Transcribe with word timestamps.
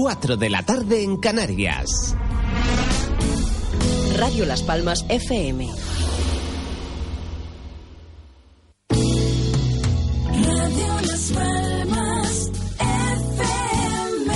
4 0.00 0.36
de 0.36 0.48
la 0.48 0.62
tarde 0.62 1.02
en 1.02 1.16
Canarias. 1.16 2.14
Radio 4.16 4.46
Las 4.46 4.62
Palmas 4.62 5.04
FM. 5.08 5.66
Radio 8.90 11.00
Las 11.04 11.32
Palmas 11.34 12.50
FM. 12.78 14.34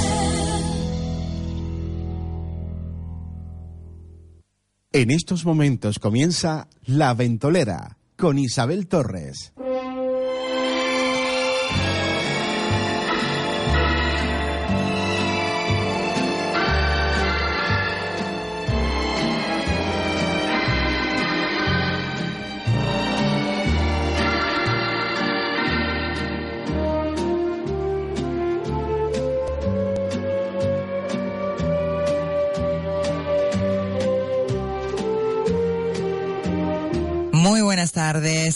En 4.91 5.13
estos 5.13 5.45
momentos 5.45 6.01
comienza 6.01 6.67
La 6.87 7.15
Ventolera 7.15 7.99
con 8.17 8.37
Isabel 8.37 8.89
Torres. 8.89 9.53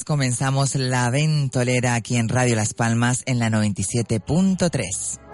Comenzamos 0.05 0.75
la 0.75 1.09
ventolera 1.09 1.95
aquí 1.95 2.17
en 2.17 2.29
Radio 2.29 2.57
Las 2.57 2.75
Palmas 2.75 3.23
en 3.25 3.39
la 3.39 3.49
97.3. 3.49 5.26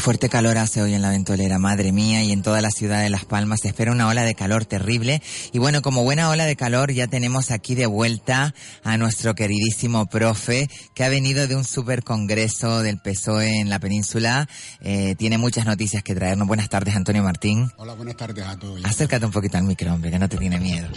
Fuerte 0.00 0.30
calor 0.30 0.56
hace 0.56 0.80
hoy 0.80 0.94
en 0.94 1.02
la 1.02 1.10
ventolera, 1.10 1.58
madre 1.58 1.92
mía, 1.92 2.22
y 2.22 2.32
en 2.32 2.40
toda 2.40 2.62
la 2.62 2.70
ciudad 2.70 3.02
de 3.02 3.10
Las 3.10 3.26
Palmas 3.26 3.60
se 3.60 3.68
espera 3.68 3.92
una 3.92 4.08
ola 4.08 4.24
de 4.24 4.34
calor 4.34 4.64
terrible. 4.64 5.20
Y 5.52 5.58
bueno, 5.58 5.82
como 5.82 6.04
buena 6.04 6.30
ola 6.30 6.46
de 6.46 6.56
calor 6.56 6.90
ya 6.90 7.06
tenemos 7.06 7.50
aquí 7.50 7.74
de 7.74 7.84
vuelta 7.84 8.54
a 8.82 8.96
nuestro 8.96 9.34
queridísimo 9.34 10.06
profe, 10.06 10.68
que 10.94 11.04
ha 11.04 11.10
venido 11.10 11.46
de 11.46 11.54
un 11.54 11.64
super 11.64 12.02
congreso 12.02 12.80
del 12.82 12.98
PSOE 12.98 13.60
en 13.60 13.68
la 13.68 13.78
península. 13.78 14.48
Eh, 14.80 15.16
tiene 15.18 15.36
muchas 15.36 15.66
noticias 15.66 16.02
que 16.02 16.14
traernos. 16.14 16.48
Buenas 16.48 16.70
tardes, 16.70 16.96
Antonio 16.96 17.22
Martín. 17.22 17.70
Hola, 17.76 17.92
buenas 17.92 18.16
tardes 18.16 18.46
a 18.46 18.58
todos. 18.58 18.82
Acércate 18.82 19.26
un 19.26 19.32
poquito 19.32 19.58
al 19.58 19.64
micro, 19.64 19.92
hombre, 19.92 20.10
que 20.10 20.18
no 20.18 20.30
te 20.30 20.38
tiene 20.38 20.58
miedo. 20.58 20.88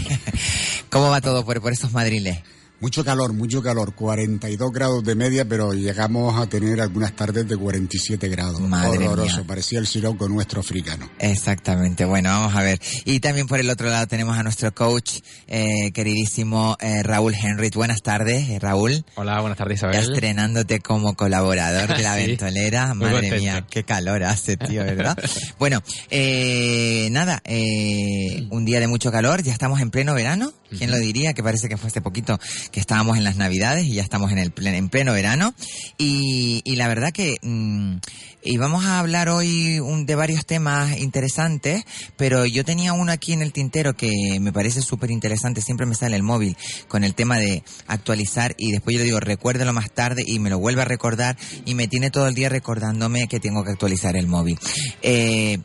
¿Cómo 0.90 1.10
va 1.10 1.20
todo 1.20 1.44
por, 1.44 1.60
por 1.60 1.72
esos 1.74 1.92
madriles? 1.92 2.38
Mucho 2.82 3.04
calor, 3.04 3.32
mucho 3.32 3.62
calor. 3.62 3.94
42 3.94 4.72
grados 4.72 5.04
de 5.04 5.14
media, 5.14 5.44
pero 5.44 5.72
llegamos 5.72 6.36
a 6.36 6.48
tener 6.48 6.80
algunas 6.80 7.14
tardes 7.14 7.46
de 7.48 7.56
47 7.56 8.28
grados. 8.28 8.58
Madre 8.60 9.06
Horroroso. 9.06 9.36
mía. 9.36 9.44
Parecía 9.46 9.78
el 9.78 9.86
siroco 9.86 10.28
nuestro 10.28 10.60
africano. 10.62 11.08
Exactamente, 11.20 12.04
bueno, 12.04 12.30
vamos 12.30 12.56
a 12.56 12.62
ver. 12.62 12.80
Y 13.04 13.20
también 13.20 13.46
por 13.46 13.60
el 13.60 13.70
otro 13.70 13.88
lado 13.88 14.08
tenemos 14.08 14.36
a 14.36 14.42
nuestro 14.42 14.74
coach, 14.74 15.20
eh, 15.46 15.92
queridísimo 15.94 16.76
eh, 16.80 17.04
Raúl 17.04 17.34
Henry. 17.40 17.70
Buenas 17.72 18.02
tardes, 18.02 18.50
eh, 18.50 18.58
Raúl. 18.58 19.04
Hola, 19.14 19.40
buenas 19.40 19.58
tardes 19.58 19.80
Ya 19.80 19.88
Isabel. 19.90 20.12
estrenándote 20.14 20.80
como 20.80 21.14
colaborador 21.14 21.96
de 21.96 22.02
la 22.02 22.16
Sí, 22.16 22.26
ventolera. 22.26 22.94
muy 22.94 23.04
Madre 23.06 23.20
contento. 23.28 23.36
mía, 23.44 23.66
qué 23.70 23.84
calor 23.84 24.24
hace, 24.24 24.56
tío, 24.56 24.82
¿verdad? 24.82 25.16
bueno, 25.60 25.80
eh, 26.10 27.06
nada, 27.12 27.40
eh, 27.44 28.48
un 28.50 28.64
día 28.64 28.80
de 28.80 28.88
mucho 28.88 29.12
calor, 29.12 29.40
ya 29.44 29.52
estamos 29.52 29.80
en 29.80 29.90
pleno 29.92 30.14
verano. 30.14 30.52
¿Quién 30.76 30.90
lo 30.90 30.96
diría? 30.98 31.34
Que 31.34 31.42
parece 31.42 31.68
que 31.68 31.76
fue 31.76 31.88
hace 31.88 32.00
poquito 32.00 32.40
que 32.72 32.80
estábamos 32.80 33.16
en 33.18 33.24
las 33.24 33.36
navidades 33.36 33.84
y 33.86 33.94
ya 33.94 34.02
estamos 34.02 34.32
en 34.32 34.38
el 34.38 34.52
plen- 34.52 34.74
en 34.74 34.88
pleno 34.88 35.12
verano. 35.12 35.54
Y, 35.98 36.62
y 36.64 36.76
la 36.76 36.88
verdad 36.88 37.12
que 37.12 37.36
mm, 37.42 37.96
y 38.44 38.56
vamos 38.56 38.84
a 38.84 38.98
hablar 38.98 39.28
hoy 39.28 39.78
un- 39.78 40.04
de 40.06 40.14
varios 40.16 40.44
temas 40.46 40.98
interesantes, 40.98 41.84
pero 42.16 42.44
yo 42.46 42.64
tenía 42.64 42.92
uno 42.92 43.12
aquí 43.12 43.32
en 43.32 43.42
el 43.42 43.52
tintero 43.52 43.94
que 43.94 44.40
me 44.40 44.52
parece 44.52 44.82
súper 44.82 45.10
interesante, 45.12 45.60
siempre 45.60 45.86
me 45.86 45.94
sale 45.94 46.16
el 46.16 46.22
móvil 46.24 46.56
con 46.88 47.04
el 47.04 47.14
tema 47.14 47.38
de 47.38 47.62
actualizar 47.86 48.54
y 48.58 48.72
después 48.72 48.94
yo 48.94 48.98
le 49.00 49.04
digo 49.04 49.20
recuérdelo 49.20 49.72
más 49.72 49.92
tarde 49.92 50.24
y 50.26 50.38
me 50.40 50.50
lo 50.50 50.58
vuelve 50.58 50.82
a 50.82 50.86
recordar 50.86 51.36
y 51.64 51.74
me 51.74 51.86
tiene 51.86 52.10
todo 52.10 52.26
el 52.26 52.34
día 52.34 52.48
recordándome 52.48 53.28
que 53.28 53.38
tengo 53.38 53.62
que 53.62 53.70
actualizar 53.70 54.16
el 54.16 54.26
móvil. 54.26 54.58
Eh, 55.02 55.58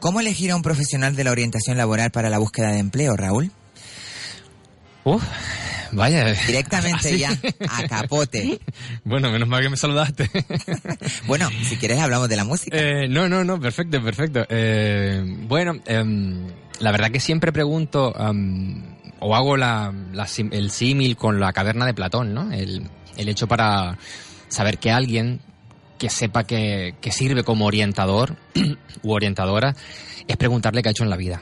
¿Cómo 0.00 0.20
elegir 0.20 0.52
a 0.52 0.56
un 0.56 0.62
profesional 0.62 1.16
de 1.16 1.24
la 1.24 1.32
orientación 1.32 1.76
laboral 1.76 2.10
para 2.12 2.30
la 2.30 2.38
búsqueda 2.38 2.70
de 2.70 2.78
empleo, 2.78 3.16
Raúl? 3.16 3.50
Uf, 5.08 5.24
vaya. 5.92 6.34
Directamente 6.46 7.08
¿Así? 7.08 7.18
ya, 7.18 7.30
a 7.70 7.88
capote. 7.88 8.60
Bueno, 9.04 9.30
menos 9.30 9.48
mal 9.48 9.62
que 9.62 9.70
me 9.70 9.76
saludaste. 9.76 10.30
Bueno, 11.26 11.48
si 11.62 11.76
quieres 11.76 12.00
hablamos 12.00 12.28
de 12.28 12.36
la 12.36 12.44
música. 12.44 12.76
Eh, 12.76 13.08
no, 13.08 13.28
no, 13.28 13.44
no, 13.44 13.60
perfecto, 13.60 14.02
perfecto. 14.02 14.44
Eh, 14.48 15.22
bueno, 15.46 15.76
em, 15.86 16.48
la 16.80 16.90
verdad 16.90 17.10
que 17.10 17.20
siempre 17.20 17.52
pregunto, 17.52 18.14
am, 18.18 18.96
o 19.20 19.34
hago 19.34 19.56
la, 19.56 19.92
la 20.12 20.26
el 20.50 20.70
símil 20.70 21.16
con 21.16 21.40
la 21.40 21.52
caverna 21.52 21.86
de 21.86 21.94
Platón, 21.94 22.34
¿no? 22.34 22.52
El, 22.52 22.88
el 23.16 23.28
hecho 23.28 23.46
para 23.46 23.98
saber 24.48 24.78
que 24.78 24.90
alguien 24.90 25.40
que 25.98 26.10
sepa 26.10 26.44
que, 26.44 26.94
que 27.00 27.12
sirve 27.12 27.44
como 27.44 27.66
orientador 27.66 28.36
u 29.02 29.12
orientadora 29.12 29.74
es 30.26 30.36
preguntarle 30.36 30.82
qué 30.82 30.88
ha 30.88 30.92
hecho 30.92 31.04
en 31.04 31.10
la 31.10 31.16
vida. 31.16 31.40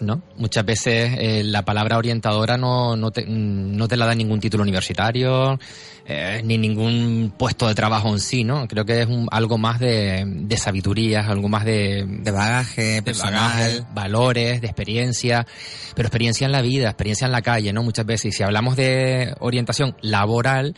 ¿No? 0.00 0.22
Muchas 0.36 0.64
veces 0.64 1.12
eh, 1.18 1.42
la 1.44 1.64
palabra 1.64 1.98
orientadora 1.98 2.56
no, 2.56 2.96
no, 2.96 3.10
te, 3.10 3.24
no 3.26 3.88
te 3.88 3.96
la 3.96 4.06
da 4.06 4.14
ningún 4.14 4.40
título 4.40 4.62
universitario, 4.62 5.58
eh, 6.06 6.40
ni 6.44 6.58
ningún 6.58 7.32
puesto 7.36 7.66
de 7.68 7.74
trabajo 7.74 8.08
en 8.08 8.20
sí, 8.20 8.44
¿no? 8.44 8.68
Creo 8.68 8.84
que 8.84 9.02
es 9.02 9.06
un, 9.06 9.28
algo 9.30 9.58
más 9.58 9.80
de, 9.80 10.24
de 10.26 10.56
sabiduría, 10.56 11.20
algo 11.20 11.48
más 11.48 11.64
de, 11.64 12.04
de 12.06 12.30
bagaje 12.30 12.82
de 12.82 13.02
personal. 13.02 13.34
bagaje, 13.34 13.82
valores, 13.94 14.60
de 14.60 14.66
experiencia, 14.66 15.46
pero 15.94 16.06
experiencia 16.06 16.44
en 16.46 16.52
la 16.52 16.62
vida, 16.62 16.88
experiencia 16.88 17.26
en 17.26 17.32
la 17.32 17.42
calle, 17.42 17.72
¿no? 17.72 17.82
Muchas 17.82 18.06
veces, 18.06 18.26
y 18.26 18.32
si 18.32 18.42
hablamos 18.42 18.76
de 18.76 19.34
orientación 19.40 19.96
laboral, 20.00 20.74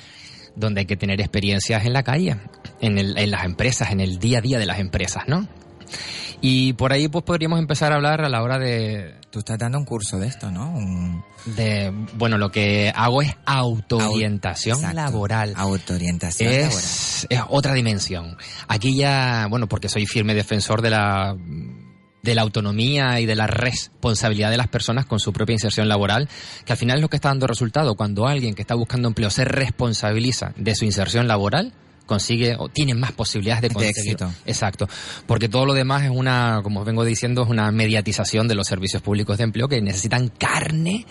donde 0.57 0.81
hay 0.81 0.87
que 0.87 0.97
tener 0.97 1.21
experiencias 1.21 1.85
en 1.85 1.93
la 1.93 2.03
calle, 2.03 2.37
en, 2.81 2.99
el, 2.99 3.17
en 3.19 3.31
las 3.31 3.45
empresas, 3.45 3.91
en 3.91 4.01
el 4.01 4.19
día 4.19 4.39
a 4.39 4.41
día 4.41 4.59
de 4.59 4.67
las 4.67 4.79
empresas, 4.81 5.25
¿no? 5.27 5.47
Y 6.41 6.73
por 6.75 6.93
ahí 6.93 7.09
pues 7.09 7.25
podríamos 7.25 7.59
empezar 7.59 7.93
a 7.93 7.97
hablar 7.97 8.25
a 8.25 8.29
la 8.29 8.43
hora 8.43 8.59
de... 8.59 9.17
Tú 9.31 9.41
estás 9.41 9.59
dando 9.59 9.79
un 9.79 9.85
curso 9.85 10.19
de 10.19 10.27
esto, 10.29 10.51
¿no? 10.51 10.71
Un... 10.71 11.23
de 11.45 11.93
bueno, 12.15 12.39
lo 12.39 12.51
que 12.51 12.93
hago 12.95 13.23
es 13.23 13.35
autoorientación 13.45 14.81
laboral. 14.95 15.53
Autoorientación 15.57 16.51
laboral. 16.51 16.73
Es, 16.73 17.27
es 17.29 17.41
otra 17.49 17.75
dimensión. 17.75 18.37
Aquí 18.69 18.97
ya, 18.97 19.47
bueno, 19.51 19.69
porque 19.69 19.89
soy 19.89 20.07
firme 20.07 20.35
defensor 20.35 20.81
de 20.81 20.91
la 20.91 21.37
de 22.23 22.35
la 22.35 22.43
autonomía 22.43 23.21
y 23.21 23.27
de 23.27 23.35
la 23.35 23.47
responsabilidad 23.47 24.51
de 24.51 24.57
las 24.57 24.69
personas 24.69 25.07
con 25.07 25.19
su 25.21 25.33
propia 25.33 25.55
inserción 25.55 25.89
laboral, 25.89 26.29
que 26.65 26.73
al 26.73 26.79
final 26.79 26.97
es 26.97 27.03
lo 27.03 27.09
que 27.09 27.17
está 27.17 27.29
dando 27.29 27.47
resultado. 27.47 27.95
Cuando 27.95 28.27
alguien 28.27 28.55
que 28.55 28.63
está 28.63 28.75
buscando 28.75 29.09
empleo 29.09 29.31
se 29.31 29.45
responsabiliza 29.45 30.53
de 30.57 30.75
su 30.75 30.85
inserción 30.85 31.29
laboral, 31.29 31.73
consigue 32.09 32.57
o 32.59 32.69
tiene 32.69 32.95
más 32.95 33.13
posibilidades 33.13 33.63
de 33.63 33.69
De 33.69 33.75
conseguir. 33.75 34.15
éxito. 34.15 34.33
Exacto. 34.47 34.89
Porque 35.27 35.49
todo 35.49 35.65
lo 35.67 35.75
demás 35.75 36.03
es 36.03 36.11
una, 36.11 36.61
como 36.65 36.81
os 36.81 36.87
vengo 36.87 37.05
diciendo, 37.05 37.43
es 37.45 37.49
una 37.49 37.71
mediatización 37.71 38.49
de 38.49 38.57
los 38.57 38.67
servicios 38.67 39.01
públicos 39.03 39.39
de 39.39 39.45
empleo 39.45 39.69
que 39.69 39.81
necesitan 39.81 40.29
carne 40.29 41.07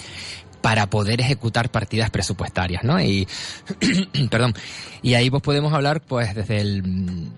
para 0.68 0.90
poder 0.90 1.22
ejecutar 1.22 1.70
partidas 1.72 2.10
presupuestarias, 2.10 2.84
¿no? 2.84 3.00
Y, 3.02 3.26
perdón, 4.30 4.54
y 5.02 5.14
ahí 5.14 5.30
pues 5.30 5.42
podemos 5.42 5.72
hablar 5.72 6.02
pues 6.02 6.36
desde 6.36 6.60
el, 6.60 6.84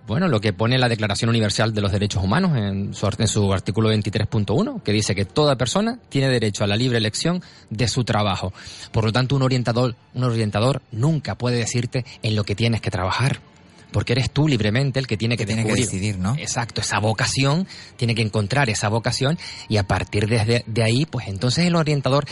bueno, 0.08 0.28
lo 0.28 0.42
que 0.42 0.52
pone 0.52 0.80
la 0.80 0.90
Declaración 0.90 1.30
Universal 1.30 1.72
de 1.72 1.80
los 1.82 1.92
Derechos 1.92 2.24
Humanos 2.24 2.58
en 2.58 2.96
su, 2.96 3.06
art- 3.06 3.22
en 3.22 3.28
su 3.28 3.54
artículo 3.54 3.94
23.1, 3.94 4.82
que 4.82 4.92
dice 4.92 5.14
que 5.14 5.26
toda 5.26 5.58
persona 5.58 6.00
tiene 6.10 6.28
derecho 6.28 6.64
a 6.64 6.68
la 6.68 6.76
libre 6.76 6.98
elección 6.98 7.44
de 7.70 7.88
su 7.88 8.04
trabajo. 8.04 8.52
Por 8.92 9.04
lo 9.06 9.12
tanto, 9.12 9.36
un 9.36 9.44
orientador, 9.44 9.96
un 10.16 10.24
orientador 10.24 10.82
nunca 10.92 11.36
puede 11.36 11.58
decirte 11.58 12.06
en 12.24 12.36
lo 12.36 12.44
que 12.44 12.56
tienes 12.56 12.82
que 12.82 12.90
trabajar. 12.90 13.42
Porque 13.92 14.14
eres 14.14 14.30
tú 14.30 14.48
libremente 14.48 15.00
el 15.00 15.08
que 15.08 15.18
tiene 15.18 15.36
que, 15.36 15.48
tiene 15.48 15.64
que 15.66 15.74
decidir, 15.74 16.20
¿no? 16.20 16.36
Exacto, 16.36 16.80
esa 16.82 17.00
vocación, 17.00 17.68
tiene 17.98 18.14
que 18.14 18.22
encontrar 18.22 18.70
esa 18.70 18.88
vocación 18.88 19.40
y 19.68 19.78
a 19.78 19.84
partir 19.84 20.28
de, 20.28 20.64
de 20.66 20.84
ahí, 20.84 21.08
pues 21.08 21.28
entonces 21.28 21.66
el 21.66 21.76
orientador 21.76 22.26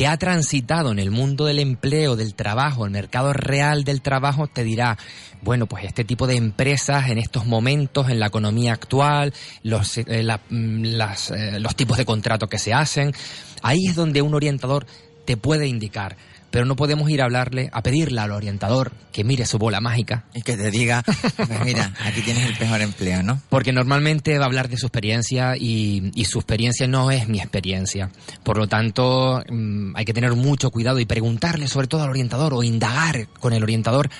que 0.00 0.06
ha 0.06 0.16
transitado 0.16 0.92
en 0.92 0.98
el 0.98 1.10
mundo 1.10 1.44
del 1.44 1.58
empleo, 1.58 2.16
del 2.16 2.34
trabajo, 2.34 2.86
el 2.86 2.90
mercado 2.90 3.34
real 3.34 3.84
del 3.84 4.00
trabajo, 4.00 4.46
te 4.46 4.64
dirá, 4.64 4.96
bueno, 5.42 5.66
pues 5.66 5.84
este 5.84 6.04
tipo 6.04 6.26
de 6.26 6.36
empresas 6.36 7.10
en 7.10 7.18
estos 7.18 7.44
momentos, 7.44 8.08
en 8.08 8.18
la 8.18 8.28
economía 8.28 8.72
actual, 8.72 9.34
los, 9.62 9.98
eh, 9.98 10.26
mm, 10.48 10.84
las, 10.84 11.30
eh, 11.32 11.60
los 11.60 11.76
tipos 11.76 11.98
de 11.98 12.06
contratos 12.06 12.48
que 12.48 12.58
se 12.58 12.72
hacen, 12.72 13.12
ahí 13.60 13.88
es 13.88 13.94
donde 13.94 14.22
un 14.22 14.32
orientador 14.32 14.86
te 15.26 15.36
puede 15.36 15.68
indicar 15.68 16.16
pero 16.50 16.64
no 16.64 16.76
podemos 16.76 17.08
ir 17.10 17.22
a 17.22 17.24
hablarle, 17.24 17.70
a 17.72 17.82
pedirle 17.82 18.20
al 18.20 18.32
orientador 18.32 18.92
que 19.12 19.24
mire 19.24 19.46
su 19.46 19.58
bola 19.58 19.80
mágica. 19.80 20.24
Y 20.34 20.42
que 20.42 20.56
te 20.56 20.70
diga, 20.70 21.02
pues 21.36 21.64
mira, 21.64 21.92
aquí 22.04 22.22
tienes 22.22 22.46
el 22.46 22.58
mejor 22.58 22.80
empleo, 22.80 23.22
¿no? 23.22 23.40
Porque 23.48 23.72
normalmente 23.72 24.38
va 24.38 24.44
a 24.44 24.46
hablar 24.46 24.68
de 24.68 24.76
su 24.76 24.86
experiencia 24.86 25.56
y, 25.56 26.10
y 26.14 26.24
su 26.24 26.38
experiencia 26.38 26.86
no 26.86 27.10
es 27.10 27.28
mi 27.28 27.38
experiencia. 27.38 28.10
Por 28.42 28.58
lo 28.58 28.66
tanto, 28.66 29.42
mm, 29.48 29.96
hay 29.96 30.04
que 30.04 30.14
tener 30.14 30.34
mucho 30.34 30.70
cuidado 30.70 31.00
y 31.00 31.06
preguntarle 31.06 31.68
sobre 31.68 31.86
todo 31.86 32.02
al 32.02 32.10
orientador 32.10 32.54
o 32.54 32.62
indagar 32.62 33.28
con 33.38 33.52
el 33.52 33.62
orientador 33.62 34.10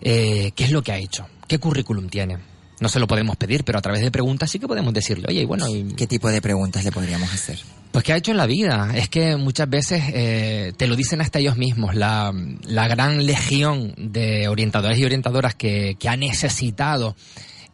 eh, 0.00 0.52
qué 0.54 0.64
es 0.64 0.70
lo 0.70 0.82
que 0.82 0.92
ha 0.92 0.98
hecho, 0.98 1.26
qué 1.46 1.58
currículum 1.58 2.08
tiene. 2.08 2.51
No 2.82 2.88
se 2.88 2.98
lo 2.98 3.06
podemos 3.06 3.36
pedir, 3.36 3.62
pero 3.62 3.78
a 3.78 3.80
través 3.80 4.02
de 4.02 4.10
preguntas 4.10 4.50
sí 4.50 4.58
que 4.58 4.66
podemos 4.66 4.92
decirle, 4.92 5.26
oye, 5.28 5.42
y 5.42 5.44
bueno, 5.44 5.68
y 5.68 5.94
¿Qué 5.94 6.08
tipo 6.08 6.28
de 6.28 6.42
preguntas 6.42 6.82
le 6.82 6.90
podríamos 6.90 7.32
hacer? 7.32 7.60
pues 7.92 8.02
¿qué 8.04 8.12
ha 8.12 8.16
hecho 8.16 8.32
en 8.32 8.38
la 8.38 8.46
vida? 8.46 8.90
Es 8.96 9.08
que 9.08 9.36
muchas 9.36 9.70
veces 9.70 10.02
eh, 10.12 10.72
te 10.76 10.88
lo 10.88 10.96
dicen 10.96 11.20
hasta 11.20 11.38
ellos 11.38 11.56
mismos, 11.56 11.94
la, 11.94 12.32
la 12.64 12.88
gran 12.88 13.24
legión 13.24 13.94
de 13.96 14.48
orientadores 14.48 14.98
y 14.98 15.04
orientadoras 15.04 15.54
que, 15.54 15.96
que 15.96 16.08
ha 16.08 16.16
necesitado 16.16 17.14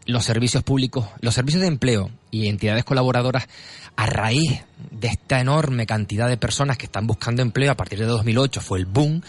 los 0.04 0.26
servicios 0.26 0.62
públicos, 0.62 1.06
los 1.22 1.32
servicios 1.32 1.62
de 1.62 1.68
empleo 1.68 2.10
y 2.30 2.48
entidades 2.48 2.84
colaboradoras 2.84 3.48
a 3.96 4.04
raíz 4.04 4.60
de 4.90 5.08
esta 5.08 5.40
enorme 5.40 5.86
cantidad 5.86 6.28
de 6.28 6.36
personas 6.36 6.76
que 6.76 6.84
están 6.84 7.06
buscando 7.06 7.40
empleo 7.40 7.72
a 7.72 7.76
partir 7.76 7.98
de 7.98 8.04
2008, 8.04 8.60
fue 8.60 8.78
el 8.78 8.84
boom, 8.84 9.22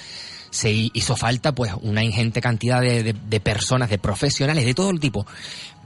se 0.52 0.72
hizo 0.72 1.16
falta 1.16 1.54
pues 1.54 1.72
una 1.82 2.04
ingente 2.04 2.42
cantidad 2.42 2.82
de, 2.82 3.04
de- 3.04 3.14
de 3.14 3.40
personas, 3.40 3.90
de 3.90 3.98
profesionales 3.98 4.66
de 4.66 4.74
todo 4.74 4.90
el 4.90 5.00
tipo, 5.00 5.26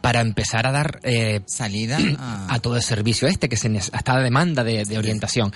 para 0.02 0.20
empezar 0.20 0.68
a 0.68 0.72
dar 0.74 1.00
eh, 1.04 1.42
Salida 1.46 1.98
a... 2.20 2.54
a 2.54 2.60
todo 2.60 2.76
el 2.76 2.82
servicio 2.84 3.28
este 3.28 3.48
que 3.48 3.56
se 3.58 3.70
a 3.70 3.98
esta 3.98 4.20
demanda 4.20 4.64
de, 4.64 4.84
de 4.84 4.98
orientación. 4.98 5.54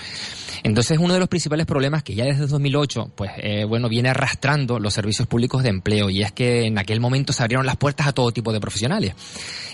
Entonces, 0.63 0.98
uno 1.00 1.13
de 1.13 1.19
los 1.19 1.27
principales 1.30 1.65
problemas 1.65 2.01
que 2.01 2.15
ya 2.15 2.24
desde 2.25 2.48
2008, 2.48 3.12
pues, 3.15 3.31
eh, 3.38 3.65
bueno, 3.65 3.89
viene 3.89 4.09
arrastrando 4.09 4.80
los 4.80 4.94
servicios 4.94 5.27
públicos 5.27 5.63
de 5.63 5.69
empleo 5.69 6.10
y 6.10 6.24
es 6.24 6.31
que 6.31 6.65
en 6.65 6.77
aquel 6.80 7.00
momento 7.00 7.31
se 7.33 7.44
abrieron 7.44 7.65
las 7.65 7.75
puertas 7.77 8.07
a 8.07 8.13
todo 8.13 8.31
tipo 8.31 8.51
de 8.53 8.60
profesionales. 8.60 9.13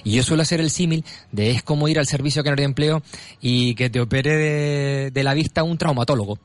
Y 0.04 0.12
yo 0.14 0.24
suelo 0.24 0.42
hacer 0.42 0.60
el 0.60 0.70
símil 0.72 1.06
de 1.32 1.52
es 1.52 1.64
como 1.64 1.88
ir 1.88 2.00
al 2.00 2.08
servicio 2.08 2.44
canario 2.44 2.64
de 2.64 2.70
empleo 2.70 3.04
y 3.42 3.76
que 3.76 3.90
te 3.90 4.02
opere 4.02 4.36
de, 4.36 5.12
de 5.12 5.24
la 5.24 5.34
vista 5.34 5.64
un 5.64 5.78
traumatólogo. 5.78 6.40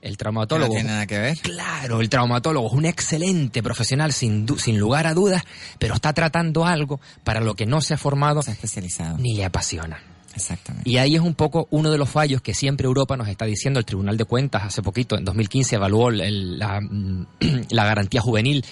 El 0.00 0.16
traumatólogo. 0.16 0.68
No 0.72 0.74
tiene 0.74 0.90
nada 0.90 1.06
que 1.06 1.18
ver. 1.18 1.38
Claro, 1.38 2.00
el 2.00 2.08
traumatólogo 2.08 2.68
es 2.68 2.72
un 2.74 2.84
excelente 2.86 3.62
profesional 3.62 4.12
sin, 4.12 4.46
du- 4.46 4.58
sin 4.58 4.78
lugar 4.78 5.06
a 5.06 5.14
dudas, 5.14 5.42
pero 5.78 5.94
está 5.94 6.12
tratando 6.12 6.64
algo 6.66 7.00
para 7.24 7.40
lo 7.40 7.54
que 7.54 7.66
no 7.66 7.80
se 7.80 7.94
ha 7.94 7.98
formado 7.98 8.42
Se 8.42 8.50
ha 8.50 8.54
especializado. 8.54 9.18
ni 9.18 9.34
le 9.34 9.44
apasiona. 9.44 10.00
Exactamente. 10.34 10.88
Y 10.88 10.98
ahí 10.98 11.16
es 11.16 11.20
un 11.20 11.34
poco 11.34 11.66
uno 11.70 11.90
de 11.90 11.98
los 11.98 12.08
fallos 12.08 12.40
que 12.42 12.54
siempre 12.54 12.86
Europa 12.86 13.16
nos 13.16 13.26
está 13.28 13.44
diciendo. 13.44 13.80
El 13.80 13.86
Tribunal 13.86 14.16
de 14.16 14.24
Cuentas 14.24 14.62
hace 14.62 14.82
poquito, 14.82 15.18
en 15.18 15.24
2015, 15.24 15.74
evaluó 15.76 16.10
el- 16.10 16.58
la, 16.58 16.80
la 17.70 17.84
garantía 17.84 18.20
juvenil, 18.20 18.64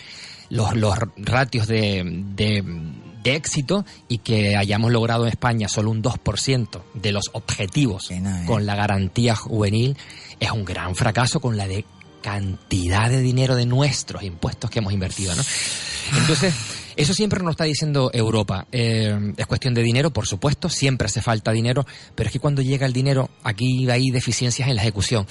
los, 0.48 0.76
los 0.76 0.96
ratios 1.16 1.66
de, 1.66 2.04
de, 2.36 2.62
de 3.24 3.34
éxito 3.34 3.84
y 4.06 4.18
que 4.18 4.56
hayamos 4.56 4.92
logrado 4.92 5.24
en 5.24 5.30
España 5.30 5.66
solo 5.68 5.90
un 5.90 6.04
2% 6.04 6.82
de 6.94 7.10
los 7.10 7.24
objetivos 7.32 8.06
Pena, 8.08 8.44
¿eh? 8.44 8.46
con 8.46 8.64
la 8.64 8.76
garantía 8.76 9.34
juvenil 9.34 9.96
es 10.40 10.50
un 10.50 10.64
gran 10.64 10.94
fracaso 10.94 11.40
con 11.40 11.56
la 11.56 11.66
de 11.66 11.84
cantidad 12.22 13.08
de 13.08 13.20
dinero 13.20 13.54
de 13.54 13.66
nuestros 13.66 14.22
impuestos 14.22 14.70
que 14.70 14.80
hemos 14.80 14.92
invertido, 14.92 15.34
¿no? 15.34 15.42
Entonces, 16.18 16.54
eso 16.96 17.12
siempre 17.12 17.42
nos 17.42 17.52
está 17.52 17.64
diciendo 17.64 18.10
Europa. 18.12 18.66
Eh, 18.72 19.34
es 19.36 19.46
cuestión 19.46 19.74
de 19.74 19.82
dinero, 19.82 20.10
por 20.10 20.26
supuesto, 20.26 20.70
siempre 20.70 21.06
hace 21.06 21.20
falta 21.20 21.52
dinero, 21.52 21.86
pero 22.14 22.28
es 22.28 22.32
que 22.32 22.40
cuando 22.40 22.62
llega 22.62 22.86
el 22.86 22.92
dinero, 22.92 23.28
aquí 23.42 23.88
hay 23.90 24.10
deficiencias 24.10 24.68
en 24.68 24.76
la 24.76 24.82
ejecución. 24.82 25.26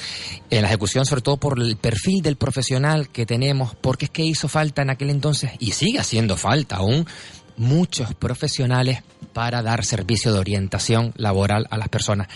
En 0.51 0.61
la 0.61 0.67
ejecución, 0.67 1.05
sobre 1.05 1.21
todo 1.21 1.37
por 1.37 1.59
el 1.59 1.75
perfil 1.75 2.21
del 2.21 2.35
profesional 2.35 3.09
que 3.09 3.25
tenemos, 3.25 3.75
porque 3.75 4.05
es 4.05 4.11
que 4.11 4.23
hizo 4.23 4.47
falta 4.47 4.83
en 4.83 4.91
aquel 4.91 5.09
entonces, 5.09 5.51
y 5.59 5.71
sigue 5.71 5.99
haciendo 5.99 6.37
falta 6.37 6.77
aún, 6.77 7.07
muchos 7.57 8.13
profesionales 8.15 9.01
para 9.33 9.61
dar 9.61 9.83
servicio 9.85 10.31
de 10.33 10.39
orientación 10.39 11.13
laboral 11.17 11.67
a 11.69 11.77
las 11.77 11.89
personas. 11.89 12.27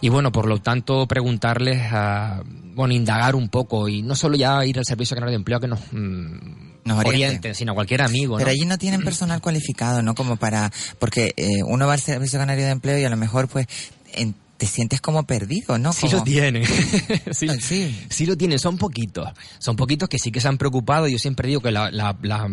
Y 0.00 0.08
bueno, 0.08 0.32
por 0.32 0.46
lo 0.46 0.58
tanto, 0.60 1.06
preguntarles, 1.06 1.82
a, 1.92 2.42
bueno, 2.74 2.94
indagar 2.94 3.34
un 3.34 3.48
poco 3.48 3.88
y 3.88 4.02
no 4.02 4.14
solo 4.14 4.36
ya 4.36 4.64
ir 4.64 4.78
al 4.78 4.84
Servicio 4.84 5.14
Canario 5.14 5.32
de 5.32 5.36
Empleo 5.36 5.60
que 5.60 5.68
nos, 5.68 5.80
mm, 5.92 6.78
Nos 6.84 6.98
oriente. 6.98 7.26
orienten, 7.26 7.54
sino 7.54 7.72
a 7.72 7.74
cualquier 7.74 8.02
amigo. 8.02 8.36
Pero 8.36 8.46
¿no? 8.48 8.52
allí 8.52 8.64
no 8.66 8.78
tienen 8.78 9.02
personal 9.02 9.40
cualificado, 9.40 10.00
¿no? 10.02 10.14
Como 10.14 10.36
para... 10.36 10.70
Porque 10.98 11.32
eh, 11.36 11.62
uno 11.66 11.86
va 11.86 11.94
al 11.94 12.00
Servicio 12.00 12.38
Canario 12.38 12.64
de 12.64 12.70
Empleo 12.70 12.98
y 12.98 13.04
a 13.04 13.10
lo 13.10 13.16
mejor, 13.16 13.48
pues, 13.48 13.66
en- 14.14 14.34
te 14.58 14.66
sientes 14.66 15.00
como 15.00 15.22
perdido, 15.22 15.78
¿no? 15.78 15.92
Sí 15.94 16.08
lo 16.10 16.22
tienen. 16.24 16.64
sí, 17.30 17.46
Ah, 17.48 17.54
sí. 17.60 18.06
sí 18.10 18.26
lo 18.26 18.36
tienen, 18.36 18.58
son 18.58 18.76
poquitos. 18.76 19.28
Son 19.58 19.76
poquitos 19.76 20.08
que 20.08 20.18
sí 20.18 20.30
que 20.30 20.40
se 20.40 20.48
han 20.48 20.58
preocupado. 20.58 21.08
Yo 21.08 21.18
siempre 21.18 21.48
digo 21.48 21.60
que 21.62 21.70
la, 21.70 21.90
la, 21.90 22.14
la, 22.22 22.46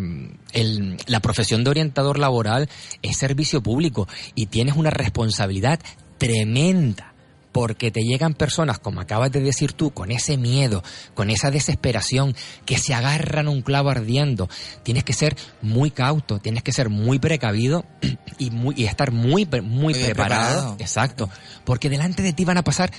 el- 0.52 0.96
la 1.06 1.20
profesión 1.20 1.64
de 1.64 1.70
orientador 1.70 2.18
laboral 2.18 2.70
es 3.02 3.18
servicio 3.18 3.62
público 3.62 4.08
y 4.34 4.46
tienes 4.46 4.76
una 4.76 4.90
responsabilidad 4.90 5.80
tremenda. 6.16 7.12
Porque 7.56 7.90
te 7.90 8.02
llegan 8.02 8.34
personas, 8.34 8.78
como 8.78 9.00
acabas 9.00 9.32
de 9.32 9.40
decir 9.40 9.72
tú, 9.72 9.90
con 9.92 10.10
ese 10.12 10.36
miedo, 10.36 10.82
con 11.14 11.30
esa 11.30 11.50
desesperación, 11.50 12.34
que 12.64 12.78
se 12.78 12.94
agarran 12.94 13.46
a 13.46 13.50
un 13.50 13.62
clavo 13.62 13.90
ardiendo. 13.90 14.48
Tienes 14.82 15.04
que 15.04 15.12
ser 15.12 15.36
muy 15.62 15.90
cauto, 15.90 16.38
tienes 16.38 16.62
que 16.62 16.72
ser 16.72 16.88
muy 16.90 17.18
precavido 17.18 17.84
y, 18.38 18.50
muy, 18.50 18.74
y 18.76 18.84
estar 18.84 19.10
muy, 19.12 19.46
muy 19.62 19.94
preparado. 19.94 20.46
preparado. 20.74 20.76
Exacto. 20.78 21.30
Porque 21.64 21.88
delante 21.88 22.22
de 22.22 22.32
ti 22.32 22.44
van 22.44 22.58
a 22.58 22.62
pasar 22.64 22.90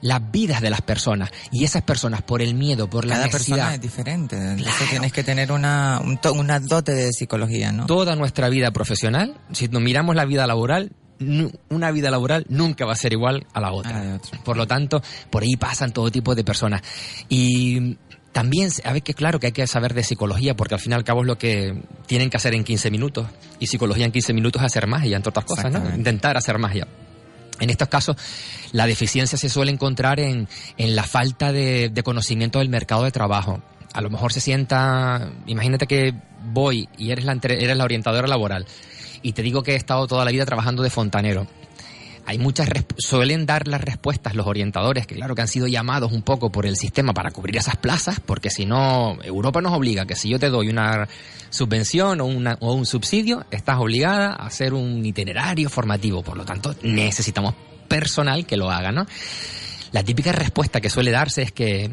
las 0.00 0.30
vidas 0.30 0.60
de 0.60 0.68
las 0.68 0.82
personas. 0.82 1.30
Y 1.50 1.64
esas 1.64 1.82
personas, 1.82 2.20
por 2.20 2.42
el 2.42 2.54
miedo, 2.54 2.90
por 2.90 3.06
la 3.06 3.14
Cada 3.14 3.28
persona 3.28 3.74
es 3.74 3.80
diferente. 3.80 4.36
Entonces 4.36 4.66
Claro. 4.76 4.90
tienes 4.90 5.12
que 5.14 5.24
tener 5.24 5.50
una, 5.50 5.98
un 6.04 6.18
to- 6.18 6.34
una 6.34 6.60
dote 6.60 6.92
de 6.92 7.10
psicología, 7.10 7.72
¿no? 7.72 7.86
toda 7.86 8.14
nuestra 8.14 8.50
vida 8.50 8.70
profesional, 8.70 9.40
si 9.52 9.68
nos 9.68 9.80
miramos 9.80 10.14
la 10.14 10.26
vida 10.26 10.46
laboral, 10.46 10.92
una 11.18 11.90
vida 11.90 12.10
laboral 12.10 12.44
nunca 12.48 12.84
va 12.84 12.92
a 12.92 12.96
ser 12.96 13.12
igual 13.12 13.46
a 13.52 13.60
la 13.60 13.72
otra. 13.72 14.20
Por 14.44 14.56
lo 14.56 14.66
tanto, 14.66 15.02
por 15.30 15.42
ahí 15.42 15.56
pasan 15.56 15.92
todo 15.92 16.10
tipo 16.10 16.34
de 16.34 16.44
personas. 16.44 16.82
Y 17.28 17.96
también, 18.32 18.68
a 18.84 18.92
ver 18.92 19.02
que 19.02 19.14
claro 19.14 19.38
que 19.38 19.46
hay 19.46 19.52
que 19.52 19.66
saber 19.66 19.94
de 19.94 20.02
psicología, 20.02 20.56
porque 20.56 20.74
al 20.74 20.80
fin 20.80 20.92
y 20.92 20.94
al 20.96 21.04
cabo 21.04 21.20
es 21.20 21.26
lo 21.26 21.38
que 21.38 21.80
tienen 22.06 22.30
que 22.30 22.36
hacer 22.36 22.54
en 22.54 22.64
15 22.64 22.90
minutos. 22.90 23.28
Y 23.60 23.68
psicología 23.68 24.06
en 24.06 24.12
15 24.12 24.32
minutos 24.32 24.60
es 24.62 24.66
hacer 24.66 24.86
magia, 24.86 25.16
entre 25.16 25.30
otras 25.30 25.44
cosas, 25.44 25.70
¿no? 25.72 25.94
Intentar 25.94 26.36
hacer 26.36 26.58
magia. 26.58 26.88
En 27.60 27.70
estos 27.70 27.88
casos, 27.88 28.16
la 28.72 28.86
deficiencia 28.86 29.38
se 29.38 29.48
suele 29.48 29.70
encontrar 29.70 30.18
en, 30.18 30.48
en 30.76 30.96
la 30.96 31.04
falta 31.04 31.52
de, 31.52 31.90
de 31.90 32.02
conocimiento 32.02 32.58
del 32.58 32.68
mercado 32.68 33.04
de 33.04 33.12
trabajo. 33.12 33.62
A 33.92 34.00
lo 34.00 34.10
mejor 34.10 34.32
se 34.32 34.40
sienta, 34.40 35.30
imagínate 35.46 35.86
que 35.86 36.12
voy 36.52 36.88
y 36.98 37.12
eres 37.12 37.24
la, 37.24 37.38
eres 37.42 37.76
la 37.76 37.84
orientadora 37.84 38.26
laboral 38.26 38.66
y 39.24 39.32
te 39.32 39.42
digo 39.42 39.62
que 39.62 39.72
he 39.72 39.76
estado 39.76 40.06
toda 40.06 40.24
la 40.24 40.30
vida 40.30 40.44
trabajando 40.44 40.82
de 40.82 40.90
fontanero. 40.90 41.46
Hay 42.26 42.38
muchas, 42.38 42.68
suelen 42.98 43.46
dar 43.46 43.66
las 43.66 43.80
respuestas 43.80 44.34
los 44.34 44.46
orientadores, 44.46 45.06
que 45.06 45.14
claro 45.14 45.34
que 45.34 45.42
han 45.42 45.48
sido 45.48 45.66
llamados 45.66 46.12
un 46.12 46.22
poco 46.22 46.52
por 46.52 46.66
el 46.66 46.76
sistema 46.76 47.12
para 47.12 47.30
cubrir 47.30 47.56
esas 47.56 47.76
plazas, 47.76 48.20
porque 48.20 48.50
si 48.50 48.66
no, 48.66 49.18
Europa 49.22 49.60
nos 49.60 49.72
obliga 49.72 50.06
que 50.06 50.14
si 50.14 50.28
yo 50.28 50.38
te 50.38 50.50
doy 50.50 50.68
una 50.68 51.08
subvención 51.50 52.20
o 52.20 52.72
un 52.74 52.86
subsidio, 52.86 53.44
estás 53.50 53.78
obligada 53.78 54.28
a 54.28 54.46
hacer 54.46 54.74
un 54.74 55.04
itinerario 55.04 55.68
formativo. 55.68 56.22
Por 56.22 56.36
lo 56.36 56.44
tanto, 56.44 56.74
necesitamos 56.82 57.54
personal 57.88 58.46
que 58.46 58.58
lo 58.58 58.70
haga, 58.70 58.92
¿no? 58.92 59.06
La 59.92 60.02
típica 60.02 60.32
respuesta 60.32 60.80
que 60.82 60.90
suele 60.90 61.10
darse 61.10 61.42
es 61.42 61.52
que, 61.52 61.90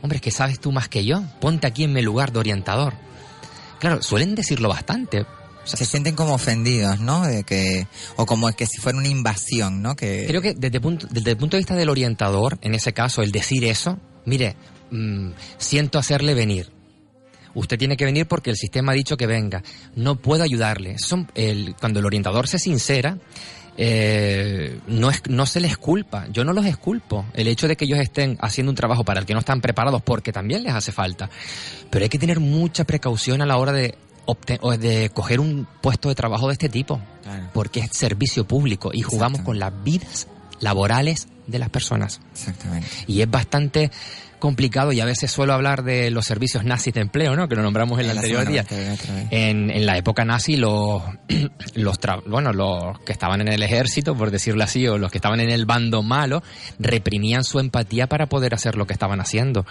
hombre, 0.00 0.16
es 0.16 0.22
que 0.22 0.30
sabes 0.32 0.58
tú 0.60 0.72
más 0.72 0.88
que 0.88 1.04
yo, 1.04 1.22
ponte 1.40 1.66
aquí 1.66 1.84
en 1.84 1.92
mi 1.92 2.02
lugar 2.02 2.32
de 2.32 2.40
orientador. 2.40 2.94
Claro, 3.78 4.02
suelen 4.02 4.34
decirlo 4.34 4.68
bastante. 4.68 5.26
Se 5.64 5.84
sienten 5.86 6.14
como 6.16 6.34
ofendidos, 6.34 6.98
¿no? 7.00 7.22
De 7.24 7.44
que, 7.44 7.86
o 8.16 8.26
como 8.26 8.50
que 8.52 8.66
si 8.66 8.78
fuera 8.80 8.98
una 8.98 9.08
invasión, 9.08 9.80
¿no? 9.82 9.94
Creo 10.26 10.42
que 10.42 10.54
desde, 10.54 10.80
punto- 10.80 11.06
desde 11.10 11.30
el 11.30 11.36
punto 11.36 11.56
de 11.56 11.60
vista 11.60 11.76
del 11.76 11.88
orientador, 11.88 12.58
en 12.62 12.74
ese 12.74 12.92
caso, 12.92 13.22
el 13.22 13.30
decir 13.30 13.64
eso, 13.64 13.98
mire, 14.24 14.56
mm, 14.90 15.30
siento 15.58 15.98
hacerle 15.98 16.34
venir. 16.34 16.70
Usted 17.54 17.78
tiene 17.78 17.96
que 17.96 18.04
venir 18.04 18.26
porque 18.26 18.50
el 18.50 18.56
sistema 18.56 18.92
ha 18.92 18.94
dicho 18.94 19.16
que 19.16 19.26
venga. 19.26 19.62
No 19.94 20.16
puedo 20.16 20.42
ayudarle. 20.42 20.96
Cuando 21.78 22.00
el 22.00 22.06
orientador 22.06 22.48
se 22.48 22.58
sincera, 22.58 23.18
eh, 23.76 24.78
no, 24.86 25.10
es, 25.10 25.22
no 25.28 25.44
se 25.46 25.60
les 25.60 25.76
culpa. 25.76 26.26
Yo 26.30 26.44
no 26.44 26.52
los 26.54 26.64
esculpo. 26.66 27.26
El 27.34 27.48
hecho 27.48 27.68
de 27.68 27.76
que 27.76 27.84
ellos 27.84 27.98
estén 27.98 28.38
haciendo 28.40 28.70
un 28.70 28.76
trabajo 28.76 29.04
para 29.04 29.20
el 29.20 29.26
que 29.26 29.34
no 29.34 29.40
están 29.40 29.60
preparados, 29.60 30.02
porque 30.02 30.32
también 30.32 30.62
les 30.62 30.72
hace 30.74 30.92
falta. 30.92 31.28
Pero 31.90 32.02
hay 32.04 32.08
que 32.08 32.18
tener 32.18 32.40
mucha 32.40 32.84
precaución 32.84 33.42
a 33.42 33.46
la 33.46 33.56
hora 33.58 33.72
de, 33.72 33.96
o 34.26 34.76
de 34.76 35.10
coger 35.12 35.40
un 35.40 35.66
puesto 35.80 36.08
de 36.08 36.14
trabajo 36.14 36.46
de 36.48 36.52
este 36.54 36.68
tipo 36.68 37.00
Claro, 37.22 37.48
porque 37.52 37.80
es 37.80 37.90
servicio 37.92 38.44
público 38.46 38.90
y 38.92 39.02
jugamos 39.02 39.40
con 39.42 39.58
las 39.58 39.72
vidas 39.84 40.28
laborales 40.60 41.28
de 41.46 41.58
las 41.58 41.70
personas. 41.70 42.20
exactamente. 42.32 42.86
Y 43.06 43.20
es 43.20 43.30
bastante 43.30 43.90
complicado 44.38 44.90
y 44.92 45.00
a 45.00 45.04
veces 45.04 45.30
suelo 45.30 45.52
hablar 45.54 45.84
de 45.84 46.10
los 46.10 46.24
servicios 46.24 46.64
nazis 46.64 46.94
de 46.94 47.00
empleo, 47.00 47.36
¿no? 47.36 47.48
Que 47.48 47.54
lo 47.54 47.62
nombramos 47.62 47.98
en 48.00 48.06
el 48.06 48.14
La 48.16 48.20
anterior 48.22 48.48
día. 48.48 48.64
En, 49.30 49.70
en 49.70 49.86
la 49.86 49.96
época 49.96 50.24
nazi 50.24 50.56
los, 50.56 51.00
los 51.74 52.00
tra- 52.00 52.22
bueno, 52.26 52.52
los 52.52 52.98
que 53.00 53.12
estaban 53.12 53.40
en 53.40 53.48
el 53.48 53.62
ejército, 53.62 54.16
por 54.16 54.32
decirlo 54.32 54.64
así, 54.64 54.86
o 54.88 54.98
los 54.98 55.12
que 55.12 55.18
estaban 55.18 55.38
en 55.40 55.50
el 55.50 55.64
bando 55.64 56.02
malo, 56.02 56.42
reprimían 56.80 57.44
su 57.44 57.60
empatía 57.60 58.08
para 58.08 58.26
poder 58.26 58.52
hacer 58.54 58.74
lo 58.76 58.84
que 58.86 58.92
estaban 58.94 59.20
haciendo. 59.20 59.64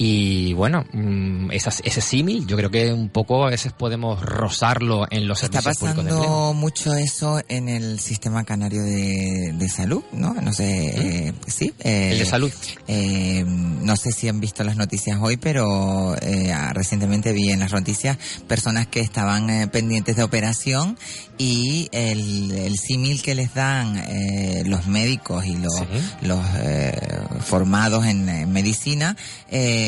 Y 0.00 0.52
bueno, 0.52 0.84
mm, 0.92 1.50
esas- 1.50 1.82
ese 1.84 2.00
símil, 2.00 2.46
yo 2.46 2.56
creo 2.56 2.70
que 2.70 2.92
un 2.92 3.08
poco 3.08 3.44
a 3.44 3.50
veces 3.50 3.72
podemos 3.72 4.22
rozarlo 4.22 5.06
en 5.10 5.26
los 5.26 5.42
Está 5.42 5.60
servicios 5.60 5.78
públicos 5.78 6.04
de 6.04 6.10
empleo. 6.10 6.30
pasando 6.30 6.54
mucho 6.54 6.94
eso 6.94 7.40
en 7.48 7.68
el 7.68 7.98
sistema 7.98 8.44
canario 8.44 8.82
de, 8.84 9.52
de 9.54 9.68
salud, 9.68 10.04
¿no? 10.12 10.34
No 10.34 10.52
sé, 10.52 11.26
eh, 11.28 11.32
sí. 11.48 11.72
eh, 11.80 12.10
El 12.12 12.18
de 12.20 12.24
salud. 12.26 12.52
eh, 12.86 13.44
no 13.44 13.96
sé 13.96 14.12
si 14.12 14.28
han 14.28 14.38
visto 14.38 14.62
las 14.62 14.76
noticias 14.76 15.18
hoy, 15.20 15.36
pero 15.36 16.14
eh, 16.22 16.52
ah, 16.52 16.72
recientemente 16.72 17.32
vi 17.32 17.50
en 17.50 17.58
las 17.58 17.72
noticias 17.72 18.18
personas 18.46 18.86
que 18.86 19.00
estaban 19.00 19.50
eh, 19.50 19.66
pendientes 19.66 20.14
de 20.14 20.22
operación 20.22 20.96
y 21.38 21.88
el, 21.92 22.52
el 22.52 22.76
símil 22.78 23.20
que 23.22 23.34
les 23.34 23.52
dan 23.54 23.96
eh, 23.98 24.62
los 24.66 24.86
médicos 24.86 25.44
y 25.44 25.56
los, 25.56 25.74
Sí. 25.74 25.84
los 26.26 26.40
eh, 26.56 26.92
formados 27.40 28.06
en, 28.06 28.28
en 28.28 28.52
medicina, 28.52 29.16
eh, 29.50 29.86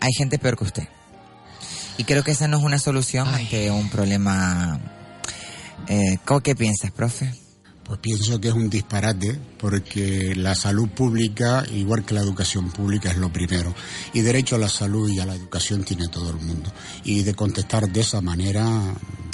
hay 0.00 0.12
gente 0.12 0.38
peor 0.38 0.56
que 0.56 0.64
usted. 0.64 0.88
Y 1.96 2.04
creo 2.04 2.22
que 2.22 2.30
esa 2.30 2.46
no 2.48 2.58
es 2.58 2.64
una 2.64 2.78
solución 2.78 3.26
Ay. 3.28 3.44
ante 3.44 3.70
un 3.70 3.88
problema. 3.90 4.80
Eh, 5.88 6.18
¿cómo- 6.24 6.40
¿Qué 6.40 6.54
piensas, 6.54 6.90
profe? 6.92 7.32
Pues 7.84 8.00
pienso 8.00 8.38
que 8.40 8.48
es 8.48 8.54
un 8.54 8.68
disparate 8.68 9.38
porque 9.58 10.34
la 10.36 10.54
salud 10.54 10.88
pública, 10.90 11.64
igual 11.72 12.04
que 12.04 12.14
la 12.14 12.20
educación 12.20 12.70
pública, 12.70 13.10
es 13.10 13.16
lo 13.16 13.32
primero. 13.32 13.74
Y 14.12 14.20
derecho 14.20 14.56
a 14.56 14.58
la 14.58 14.68
salud 14.68 15.08
y 15.08 15.18
a 15.20 15.26
la 15.26 15.34
educación 15.34 15.84
tiene 15.84 16.06
todo 16.08 16.28
el 16.30 16.36
mundo. 16.36 16.70
Y 17.04 17.22
de 17.22 17.34
contestar 17.34 17.88
de 17.90 18.00
esa 18.00 18.20
manera... 18.20 18.64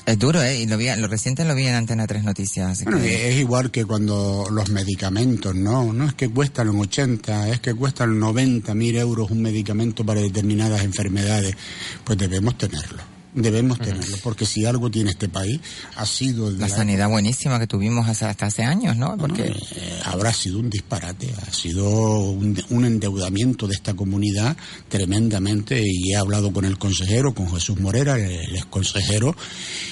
Es 0.06 0.18
duro, 0.18 0.42
¿eh? 0.42 0.60
Y 0.60 0.66
lo, 0.66 0.76
vi, 0.76 0.88
lo 0.96 1.08
reciente 1.08 1.44
lo 1.46 1.54
vi 1.54 1.66
en 1.66 1.74
Antena 1.74 2.06
3 2.06 2.24
Noticias. 2.24 2.84
Bueno, 2.84 2.98
que- 3.00 3.30
es 3.30 3.36
igual 3.36 3.70
que 3.70 3.86
cuando 3.86 4.46
los 4.50 4.68
medicamentos, 4.68 5.54
¿no? 5.54 5.92
No 5.94 6.06
es 6.06 6.12
que 6.14 6.28
cuestan 6.28 6.68
80, 6.68 7.48
es 7.48 7.60
que 7.60 7.72
cuestan 7.74 8.18
90 8.18 8.74
mil 8.74 8.96
euros 8.96 9.30
un 9.30 9.40
medicamento 9.40 10.04
para 10.04 10.20
determinadas 10.20 10.82
enfermedades. 10.82 11.56
Pues 12.04 12.18
debemos 12.18 12.58
tenerlo. 12.58 13.13
Debemos 13.34 13.78
tenerlo, 13.80 14.16
porque 14.22 14.46
si 14.46 14.64
algo 14.64 14.90
tiene 14.90 15.10
este 15.10 15.28
país, 15.28 15.60
ha 15.96 16.06
sido... 16.06 16.52
de 16.52 16.58
la 16.60 16.68
sanidad 16.68 17.08
buenísima 17.08 17.58
que 17.58 17.66
tuvimos 17.66 18.08
hasta, 18.08 18.30
hasta 18.30 18.46
hace 18.46 18.62
años, 18.62 18.96
¿no? 18.96 19.16
Porque 19.16 19.46
Eh, 19.46 20.00
habrá 20.04 20.32
sido 20.32 20.60
un 20.60 20.70
disparate, 20.70 21.34
ha 21.44 21.52
sido 21.52 21.84
un, 22.30 22.56
un 22.70 22.84
endeudamiento 22.84 23.66
de 23.66 23.74
esta 23.74 23.94
comunidad 23.94 24.56
tremendamente 24.88 25.82
y 25.84 26.12
he 26.12 26.16
hablado 26.16 26.52
con 26.52 26.64
el 26.64 26.78
consejero, 26.78 27.34
con 27.34 27.50
Jesús 27.52 27.78
Morera, 27.80 28.16
el 28.16 28.54
ex 28.54 28.66
consejero, 28.66 29.34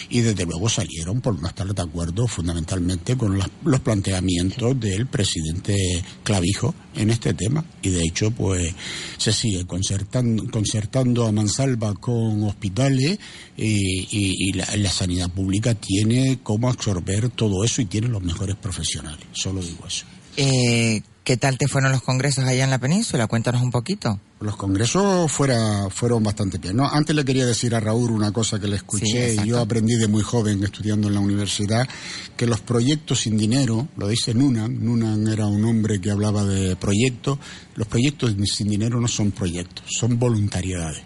y 0.09 0.21
desde 0.21 0.47
luego 0.47 0.69
salieron 0.69 1.21
por 1.21 1.41
no 1.41 1.49
estar 1.49 1.67
de 1.75 1.83
acuerdo 1.83 2.27
fundamentalmente 2.29 3.17
con 3.17 3.39
las- 3.39 3.51
los 3.65 3.81
planteamientos 3.81 4.79
del 4.79 5.07
presidente 5.07 5.75
Clavijo 6.23 6.75
en 6.95 7.11
este 7.11 7.35
tema. 7.35 7.65
Y 7.83 7.91
de 7.91 8.03
hecho, 8.05 8.31
pues 8.31 8.73
se 9.19 9.33
sigue 9.33 9.67
concertando, 9.67 10.45
concertando 10.51 11.27
a 11.27 11.33
mansalva 11.33 11.95
con 11.95 12.45
hospitales 12.45 13.19
y, 13.57 14.01
y- 14.11 14.49
y 14.49 14.53
la, 14.53 14.67
la 14.77 14.91
sanidad 14.91 15.31
pública 15.31 15.75
tiene 15.75 16.39
cómo 16.43 16.69
absorber 16.69 17.29
todo 17.31 17.65
eso 17.65 17.83
y 17.83 17.87
tiene 17.87 18.09
los 18.09 18.23
mejores 18.23 18.57
profesionales. 18.57 19.27
Solo 19.33 19.61
digo 19.61 19.87
eso. 19.87 20.05
eh, 20.37 21.03
¿qué 21.25 21.37
tal 21.37 21.57
te 21.57 21.69
fueron 21.69 21.93
los 21.93 22.03
congresos 22.03 22.45
allá 22.45 22.65
en 22.65 22.71
la 22.71 22.79
península? 22.79 23.29
Cuéntanos 23.29 23.63
un 23.63 23.71
poquito. 23.71 24.19
Los 24.41 24.57
congresos 24.57 25.31
fuera, 25.31 25.89
fueron 25.89 26.25
bastante 26.25 26.59
bien. 26.59 26.75
No, 26.77 26.89
antes 26.89 27.15
le 27.15 27.25
quería 27.25 27.47
decir 27.47 27.77
a 27.77 27.81
Raúl 27.81 28.11
una 28.11 28.33
cosa 28.33 28.59
que 28.59 28.67
le 28.67 28.75
escuché 28.75 29.35
y 29.35 29.47
yo 29.47 29.61
aprendí 29.61 29.95
de 29.95 30.09
muy 30.09 30.23
joven 30.23 30.65
estudiando 30.65 31.07
en 31.07 31.15
la 31.15 31.21
universidad, 31.21 31.89
que 32.37 32.47
los 32.49 32.61
proyectos 32.61 33.21
sin 33.21 33.37
dinero, 33.39 33.87
lo 33.97 34.09
dice 34.09 34.35
Nunan, 34.35 34.85
Nunan 34.85 35.29
era 35.29 35.47
un 35.47 35.65
hombre 35.65 36.01
que 36.01 36.11
hablaba 36.11 36.45
de 36.45 36.75
proyectos, 36.75 37.39
los 37.77 37.87
proyectos 37.87 38.35
sin 38.57 38.69
dinero 38.69 39.01
no 39.01 39.07
son 39.07 39.31
proyectos, 39.31 39.85
son 39.97 40.19
voluntariedades. 40.19 41.05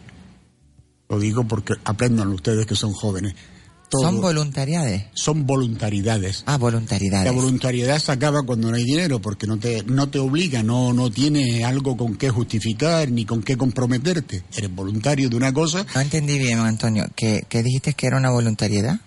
Lo 1.08 1.18
digo 1.18 1.44
porque 1.44 1.74
aprendan 1.84 2.28
ustedes 2.28 2.66
que 2.66 2.74
son 2.74 2.92
jóvenes. 2.92 3.34
Todo- 3.88 4.02
Son 4.02 4.20
voluntariedades. 4.20 5.04
son 5.14 5.46
voluntariedades. 5.46 6.42
Ah, 6.46 6.56
voluntariedades. 6.58 7.24
La 7.26 7.30
voluntariedad 7.30 7.98
se 8.00 8.10
acaba 8.10 8.42
cuando 8.42 8.68
no 8.68 8.76
hay 8.76 8.82
dinero, 8.82 9.20
porque 9.20 9.46
no 9.46 9.58
te, 9.58 9.84
no 9.84 10.08
te 10.08 10.18
obliga, 10.18 10.64
no, 10.64 10.92
no 10.92 11.08
tiene 11.08 11.64
algo 11.64 11.96
con 11.96 12.16
qué 12.16 12.30
justificar 12.30 13.08
ni 13.12 13.24
con 13.24 13.44
qué 13.44 13.56
comprometerte. 13.56 14.42
Eres 14.56 14.74
voluntario 14.74 15.28
de 15.30 15.36
una 15.36 15.52
cosa 15.52 15.86
No 15.94 16.00
entendí 16.00 16.36
bien, 16.36 16.58
Antonio. 16.58 17.06
¿Qué, 17.14 17.44
qué 17.48 17.62
dijiste 17.62 17.92
que 17.94 18.08
era 18.08 18.16
una 18.18 18.30
voluntariedad? 18.30 18.98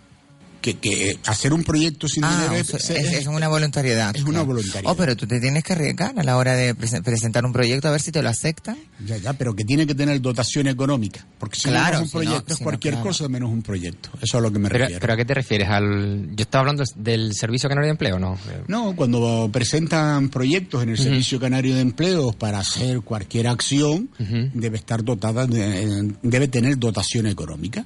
Que, 0.61 0.75
que 0.77 1.17
hacer 1.25 1.53
un 1.53 1.63
proyecto 1.63 2.07
sin 2.07 2.23
Ah, 2.23 2.35
dinero 2.35 2.55
es, 2.55 2.73
es, 2.73 2.89
es 3.13 3.27
una 3.27 3.47
voluntariedad. 3.47 4.15
es 4.15 4.23
una 4.23 4.41
voluntariedad. 4.41 4.91
Oh, 4.91 4.95
pero 4.95 5.15
tú 5.15 5.25
te 5.27 5.39
tienes 5.39 5.63
que 5.63 5.73
arriesgar 5.73 6.13
a 6.19 6.23
la 6.23 6.37
hora 6.37 6.55
de 6.55 6.75
prese- 6.75 7.01
presentar 7.01 7.45
un 7.45 7.53
proyecto 7.53 7.87
a 7.87 7.91
ver 7.91 8.01
si 8.01 8.11
te 8.11 8.21
lo 8.21 8.29
aceptan. 8.29 8.77
Ya, 9.05 9.17
ya, 9.17 9.33
pero 9.33 9.55
que 9.55 9.63
tiene 9.63 9.87
que 9.87 9.95
tener 9.95 10.19
dotación 10.21 10.67
económica. 10.67 11.25
Porque 11.39 11.57
si 11.57 11.69
Claro, 11.69 11.99
no 11.99 12.03
es 12.05 12.13
un 12.13 12.21
si 12.21 12.25
no- 12.25 12.31
proyecto, 12.31 12.53
es 12.53 12.57
si 12.57 12.63
no, 12.63 12.65
cualquier 12.65 12.93
claro. 12.95 13.07
cosa 13.09 13.29
menos 13.29 13.49
un 13.51 13.61
proyecto. 13.61 14.09
Eso 14.15 14.23
es 14.23 14.35
a 14.35 14.39
lo 14.41 14.51
que 14.51 14.59
me 14.59 14.67
Pero, 14.69 14.79
refiero. 14.85 14.99
pero 15.01 15.13
¿a 15.13 15.17
qué 15.17 15.25
te 15.25 15.33
refieres? 15.33 15.69
Al, 15.69 16.27
yo 16.35 16.41
estaba 16.43 16.61
hablando 16.61 16.83
del 16.95 17.33
Servicio 17.33 17.69
Canario 17.69 17.87
de 17.87 17.91
Empleo, 17.91 18.19
¿no? 18.19 18.33
Eh, 18.35 18.63
No, 18.67 18.95
cuando 18.95 19.49
presentan 19.51 20.29
proyectos 20.29 20.83
en 20.83 20.89
el 20.89 20.97
Servicio 20.97 21.39
Canario 21.39 21.75
de 21.75 21.81
Empleo 21.81 22.31
para 22.33 22.59
hacer 22.59 23.01
cualquier 23.01 23.47
acción, 23.47 24.09
debe 24.53 24.77
estar 24.77 25.03
dotada, 25.03 25.47
de- 25.47 26.13
debe 26.21 26.47
tener 26.47 26.77
dotación 26.77 27.27
económica. 27.27 27.85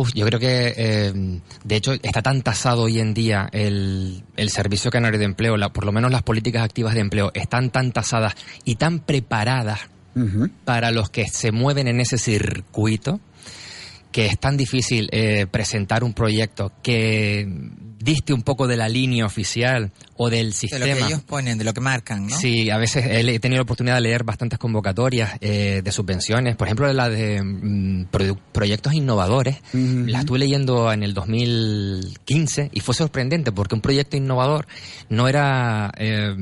Uf, 0.00 0.12
yo 0.14 0.24
creo 0.26 0.38
que, 0.38 0.74
eh, 0.76 1.12
de 1.64 1.76
hecho, 1.76 1.92
está 1.92 2.22
tan 2.22 2.42
tasado 2.42 2.82
hoy 2.82 3.00
en 3.00 3.14
día 3.14 3.48
el, 3.50 4.22
el 4.36 4.50
Servicio 4.50 4.92
Canario 4.92 5.18
de 5.18 5.24
Empleo, 5.24 5.56
la- 5.56 5.72
por 5.72 5.84
lo 5.84 5.90
menos 5.90 6.12
las 6.12 6.22
políticas 6.22 6.62
activas 6.62 6.94
de 6.94 7.00
empleo, 7.00 7.32
están 7.34 7.70
tan 7.70 7.90
tasadas 7.90 8.34
y 8.64 8.76
tan 8.76 9.00
preparadas 9.00 9.80
para 10.64 10.90
los 10.92 11.10
que 11.10 11.26
se 11.26 11.50
mueven 11.52 11.88
en 11.88 12.00
ese 12.00 12.16
circuito 12.18 13.20
que 14.12 14.26
es 14.26 14.38
tan 14.38 14.56
difícil 14.56 15.08
eh, 15.12 15.46
presentar 15.50 16.02
un 16.04 16.12
proyecto 16.14 16.72
que 16.82 17.46
diste 17.98 18.32
un 18.32 18.42
poco 18.42 18.66
de 18.66 18.76
la 18.76 18.88
línea 18.88 19.26
oficial 19.26 19.90
o 20.16 20.30
del 20.30 20.48
De 20.48 20.52
sistema. 20.52 20.86
lo 20.86 20.96
que 20.96 21.04
ellos 21.04 21.22
ponen, 21.22 21.58
de 21.58 21.64
lo 21.64 21.74
que 21.74 21.80
marcan, 21.80 22.26
¿no? 22.26 22.36
Sí, 22.36 22.70
a 22.70 22.78
veces 22.78 23.04
he 23.06 23.20
he 23.34 23.38
tenido 23.40 23.58
la 23.58 23.62
oportunidad 23.64 23.96
de 23.96 24.00
leer 24.02 24.24
bastantes 24.24 24.58
convocatorias 24.58 25.32
eh, 25.40 25.82
de 25.82 25.92
subvenciones, 25.92 26.56
por 26.56 26.66
ejemplo 26.68 26.92
la 26.92 27.08
de 27.08 27.42
mm, 27.42 28.06
proyectos 28.52 28.94
innovadores. 28.94 29.56
Ujú. 29.74 30.04
La 30.06 30.20
estuve 30.20 30.38
leyendo 30.38 30.92
en 30.92 31.02
el 31.02 31.14
2015 31.14 32.70
y 32.72 32.80
fue 32.80 32.94
sorprendente 32.94 33.52
porque 33.52 33.74
un 33.74 33.80
proyecto 33.80 34.16
innovador 34.16 34.66
no 35.08 35.28
era 35.28 35.92
eh, 35.98 36.34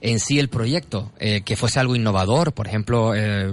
en 0.00 0.20
sí 0.20 0.38
el 0.38 0.48
proyecto, 0.48 1.12
eh, 1.18 1.42
que 1.42 1.56
fuese 1.56 1.80
algo 1.80 1.96
innovador, 1.96 2.52
por 2.52 2.66
ejemplo, 2.66 3.14
eh, 3.14 3.52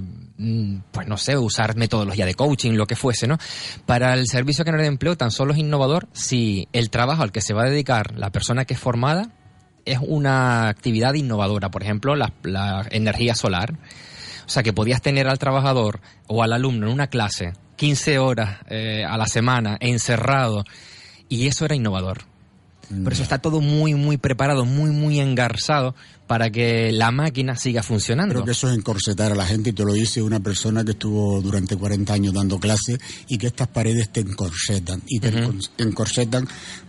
pues 0.91 1.07
no 1.07 1.17
sé, 1.17 1.37
usar 1.37 1.75
metodología 1.75 2.25
de 2.25 2.33
coaching, 2.33 2.73
lo 2.73 2.85
que 2.85 2.95
fuese, 2.95 3.27
¿no? 3.27 3.37
Para 3.85 4.13
el 4.13 4.27
servicio 4.27 4.65
canario 4.65 4.83
de 4.83 4.89
empleo 4.89 5.15
tan 5.15 5.31
solo 5.31 5.53
es 5.53 5.59
innovador 5.59 6.07
si 6.11 6.67
el 6.73 6.89
trabajo 6.89 7.23
al 7.23 7.31
que 7.31 7.41
se 7.41 7.53
va 7.53 7.63
a 7.63 7.69
dedicar 7.69 8.17
la 8.17 8.31
persona 8.31 8.65
que 8.65 8.73
es 8.73 8.79
formada 8.79 9.29
es 9.85 9.99
una 10.01 10.69
actividad 10.69 11.13
innovadora, 11.13 11.69
por 11.69 11.83
ejemplo, 11.83 12.15
la, 12.15 12.33
la 12.43 12.87
energía 12.89 13.35
solar. 13.35 13.73
O 14.45 14.49
sea, 14.49 14.63
que 14.63 14.73
podías 14.73 15.01
tener 15.01 15.27
al 15.27 15.39
trabajador 15.39 16.01
o 16.27 16.43
al 16.43 16.53
alumno 16.53 16.87
en 16.87 16.93
una 16.93 17.07
clase 17.07 17.53
15 17.75 18.19
horas 18.19 18.59
eh, 18.69 19.03
a 19.05 19.17
la 19.17 19.27
semana 19.27 19.77
encerrado 19.79 20.63
y 21.29 21.47
eso 21.47 21.65
era 21.65 21.75
innovador. 21.75 22.32
Por 23.03 23.13
eso 23.13 23.23
está 23.23 23.39
todo 23.39 23.61
muy, 23.61 23.95
muy 23.95 24.17
preparado, 24.17 24.65
muy, 24.65 24.91
muy 24.91 25.19
engarzado 25.19 25.95
para 26.27 26.49
que 26.51 26.91
la 26.91 27.11
máquina 27.11 27.55
siga 27.55 27.81
funcionando. 27.81 28.33
Creo 28.33 28.45
que 28.45 28.51
eso 28.51 28.69
es 28.69 28.77
encorsetar 28.77 29.31
a 29.31 29.35
la 29.35 29.45
gente 29.45 29.71
y 29.71 29.73
te 29.73 29.83
lo 29.83 29.93
dice 29.93 30.21
una 30.21 30.39
persona 30.41 30.83
que 30.83 30.91
estuvo 30.91 31.41
durante 31.41 31.75
40 31.75 32.13
años 32.13 32.33
dando 32.33 32.59
clases 32.59 32.99
y 33.27 33.37
que 33.37 33.47
estas 33.47 33.67
paredes 33.69 34.09
te 34.09 34.19
encorsetan 34.19 35.01
y 35.07 35.19
te 35.19 35.31
encon- 35.33 35.69
encorsetan 35.79 36.47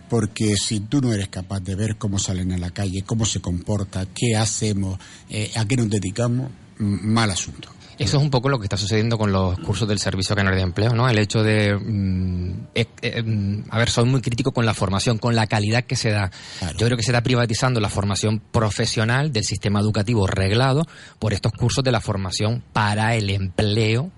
porque 0.09 0.55
si 0.57 0.81
tú 0.81 1.01
no 1.01 1.11
eres 1.13 1.29
capaz 1.29 1.61
de 1.61 1.75
ver 1.75 1.97
cómo 1.97 2.19
salen 2.19 2.51
a 2.51 2.57
la 2.57 2.69
calle, 2.71 3.03
cómo 3.03 3.25
se 3.25 3.39
comporta, 3.39 4.05
qué 4.13 4.35
hacemos, 4.35 4.99
eh, 5.29 5.51
a 5.55 5.65
qué 5.65 5.77
nos 5.77 5.89
dedicamos, 5.89 6.51
mal 6.77 7.31
asunto. 7.31 7.69
Eso 7.97 8.17
es 8.17 8.23
un 8.23 8.29
poco 8.29 8.49
lo 8.49 8.59
que 8.59 8.65
está 8.65 8.77
sucediendo 8.77 9.17
con 9.17 9.31
los 9.31 9.57
cursos 9.59 9.87
del 9.87 9.99
Servicio 9.99 10.35
Canario 10.35 10.57
de 10.57 10.63
Empleo, 10.63 10.93
¿no? 10.93 11.07
El 11.07 11.17
hecho 11.17 11.43
de, 11.43 11.75
mm, 11.75 12.67
eh, 12.75 12.87
eh, 13.01 13.23
mm, 13.23 13.63
a 13.69 13.77
ver, 13.77 13.89
soy 13.89 14.05
muy 14.05 14.21
crítico 14.21 14.51
con 14.51 14.65
la 14.65 14.73
formación, 14.73 15.17
con 15.17 15.35
la 15.35 15.47
calidad 15.47 15.83
que 15.85 15.95
se 15.95 16.11
da. 16.11 16.29
Claro. 16.59 16.77
Yo 16.77 16.85
creo 16.87 16.97
que 16.97 17.03
se 17.03 17.11
está 17.11 17.23
privatizando 17.23 17.79
la 17.79 17.89
formación 17.89 18.41
profesional 18.51 19.31
del 19.31 19.45
sistema 19.45 19.79
educativo 19.79 20.27
reglado 20.27 20.85
por 21.19 21.33
estos 21.33 21.53
cursos 21.53 21.83
de 21.83 21.91
la 21.91 22.01
formación 22.01 22.63
para 22.73 23.15
el 23.15 23.29
empleo. 23.29 24.11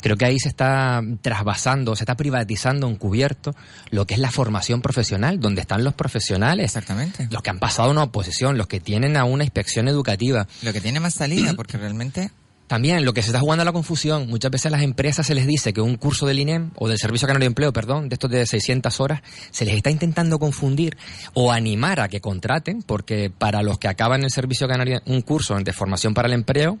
Creo 0.00 0.16
que 0.16 0.24
ahí 0.24 0.38
se 0.38 0.48
está 0.48 1.02
trasvasando, 1.20 1.96
se 1.96 2.04
está 2.04 2.16
privatizando 2.16 2.88
encubierto 2.88 3.54
lo 3.90 4.06
que 4.06 4.14
es 4.14 4.20
la 4.20 4.30
formación 4.30 4.80
profesional, 4.80 5.40
donde 5.40 5.60
están 5.60 5.84
los 5.84 5.94
profesionales, 5.94 6.66
Exactamente. 6.66 7.28
los 7.30 7.42
que 7.42 7.50
han 7.50 7.58
pasado 7.58 7.90
una 7.90 8.04
oposición, 8.04 8.56
los 8.56 8.68
que 8.68 8.80
tienen 8.80 9.16
a 9.16 9.24
una 9.24 9.44
inspección 9.44 9.88
educativa. 9.88 10.46
Lo 10.62 10.72
que 10.72 10.80
tiene 10.80 11.00
más 11.00 11.14
salida, 11.14 11.54
porque 11.54 11.78
realmente 11.78 12.30
También 12.68 13.04
lo 13.06 13.14
que 13.14 13.22
se 13.22 13.28
está 13.28 13.40
jugando 13.40 13.62
a 13.62 13.64
la 13.64 13.72
confusión, 13.72 14.28
muchas 14.28 14.50
veces 14.50 14.66
a 14.66 14.70
las 14.70 14.82
empresas 14.82 15.26
se 15.26 15.34
les 15.34 15.46
dice 15.46 15.72
que 15.72 15.80
un 15.80 15.96
curso 15.96 16.26
del 16.26 16.38
INEM 16.38 16.70
o 16.76 16.86
del 16.86 16.98
Servicio 16.98 17.26
Canario 17.26 17.44
de 17.44 17.46
Empleo, 17.46 17.72
perdón, 17.72 18.10
de 18.10 18.14
estos 18.14 18.30
de 18.30 18.46
600 18.46 19.00
horas, 19.00 19.22
se 19.50 19.64
les 19.64 19.74
está 19.74 19.90
intentando 19.90 20.38
confundir 20.38 20.96
o 21.32 21.50
animar 21.50 21.98
a 21.98 22.08
que 22.08 22.20
contraten, 22.20 22.82
porque 22.82 23.30
para 23.30 23.62
los 23.62 23.78
que 23.78 23.88
acaban 23.88 24.22
el 24.22 24.30
Servicio 24.30 24.68
Canario 24.68 25.00
un 25.06 25.22
curso 25.22 25.58
de 25.58 25.72
formación 25.72 26.12
para 26.12 26.28
el 26.28 26.34
empleo, 26.34 26.78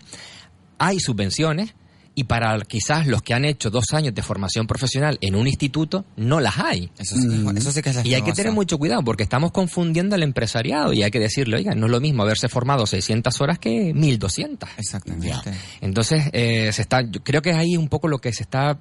hay 0.78 1.00
subvenciones 1.00 1.74
y 2.18 2.24
para 2.24 2.58
quizás 2.62 3.06
los 3.06 3.22
que 3.22 3.32
han 3.32 3.44
hecho 3.44 3.70
dos 3.70 3.84
años 3.92 4.12
de 4.12 4.22
formación 4.22 4.66
profesional 4.66 5.18
en 5.20 5.36
un 5.36 5.46
instituto, 5.46 6.04
no 6.16 6.40
las 6.40 6.58
hay. 6.58 6.90
Eso 6.98 7.14
sí, 7.14 7.28
que- 7.28 7.58
eso 7.60 7.70
sí 7.70 7.80
que 7.80 7.90
es 7.90 8.04
Y 8.04 8.14
hay 8.14 8.22
que 8.22 8.32
tener 8.32 8.50
mucho 8.52 8.76
cuidado 8.76 9.04
porque 9.04 9.22
estamos 9.22 9.52
confundiendo 9.52 10.16
al 10.16 10.24
empresariado 10.24 10.92
y 10.92 11.04
hay 11.04 11.12
que 11.12 11.20
decirle, 11.20 11.58
oiga, 11.58 11.76
no 11.76 11.86
es 11.86 11.92
lo 11.92 12.00
mismo 12.00 12.24
haberse 12.24 12.48
formado 12.48 12.86
600 12.86 13.40
horas 13.40 13.60
que 13.60 13.94
1200. 13.94 14.68
Exactamente. 14.78 15.52
Entonces, 15.80 16.24
eh, 16.32 16.70
se 16.72 16.82
está, 16.82 17.02
yo 17.02 17.22
creo 17.22 17.40
que 17.40 17.50
es 17.50 17.56
ahí 17.56 17.76
un 17.76 17.88
poco 17.88 18.08
lo 18.08 18.18
que 18.18 18.32
se 18.32 18.42
está 18.42 18.78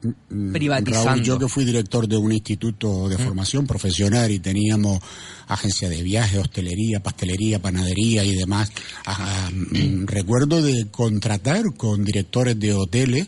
privatizando. 0.51 1.01
Mm, 1.01 1.06
Raúl, 1.13 1.24
yo 1.24 1.38
que 1.38 1.48
fui 1.48 1.63
director 1.63 2.08
de 2.08 2.17
un 2.17 2.32
instituto 2.32 3.08
de 3.08 3.17
formación 3.20 3.67
profesional 3.67 4.32
y 4.32 4.39
teníamos 4.39 5.00
agencia 5.48 5.89
de 5.89 6.01
viaje, 6.01 6.39
hostelería, 6.39 7.01
pastelería, 7.01 7.60
panadería 7.62 8.24
y 8.24 8.36
demás, 8.36 8.72
ah, 9.06 9.50
mm, 9.53 10.06
recuerdo 10.08 10.62
de 10.62 10.88
contratar 10.89 11.63
con 11.77 12.03
directores 12.03 12.60
de 12.60 12.74
hoteles 12.74 13.26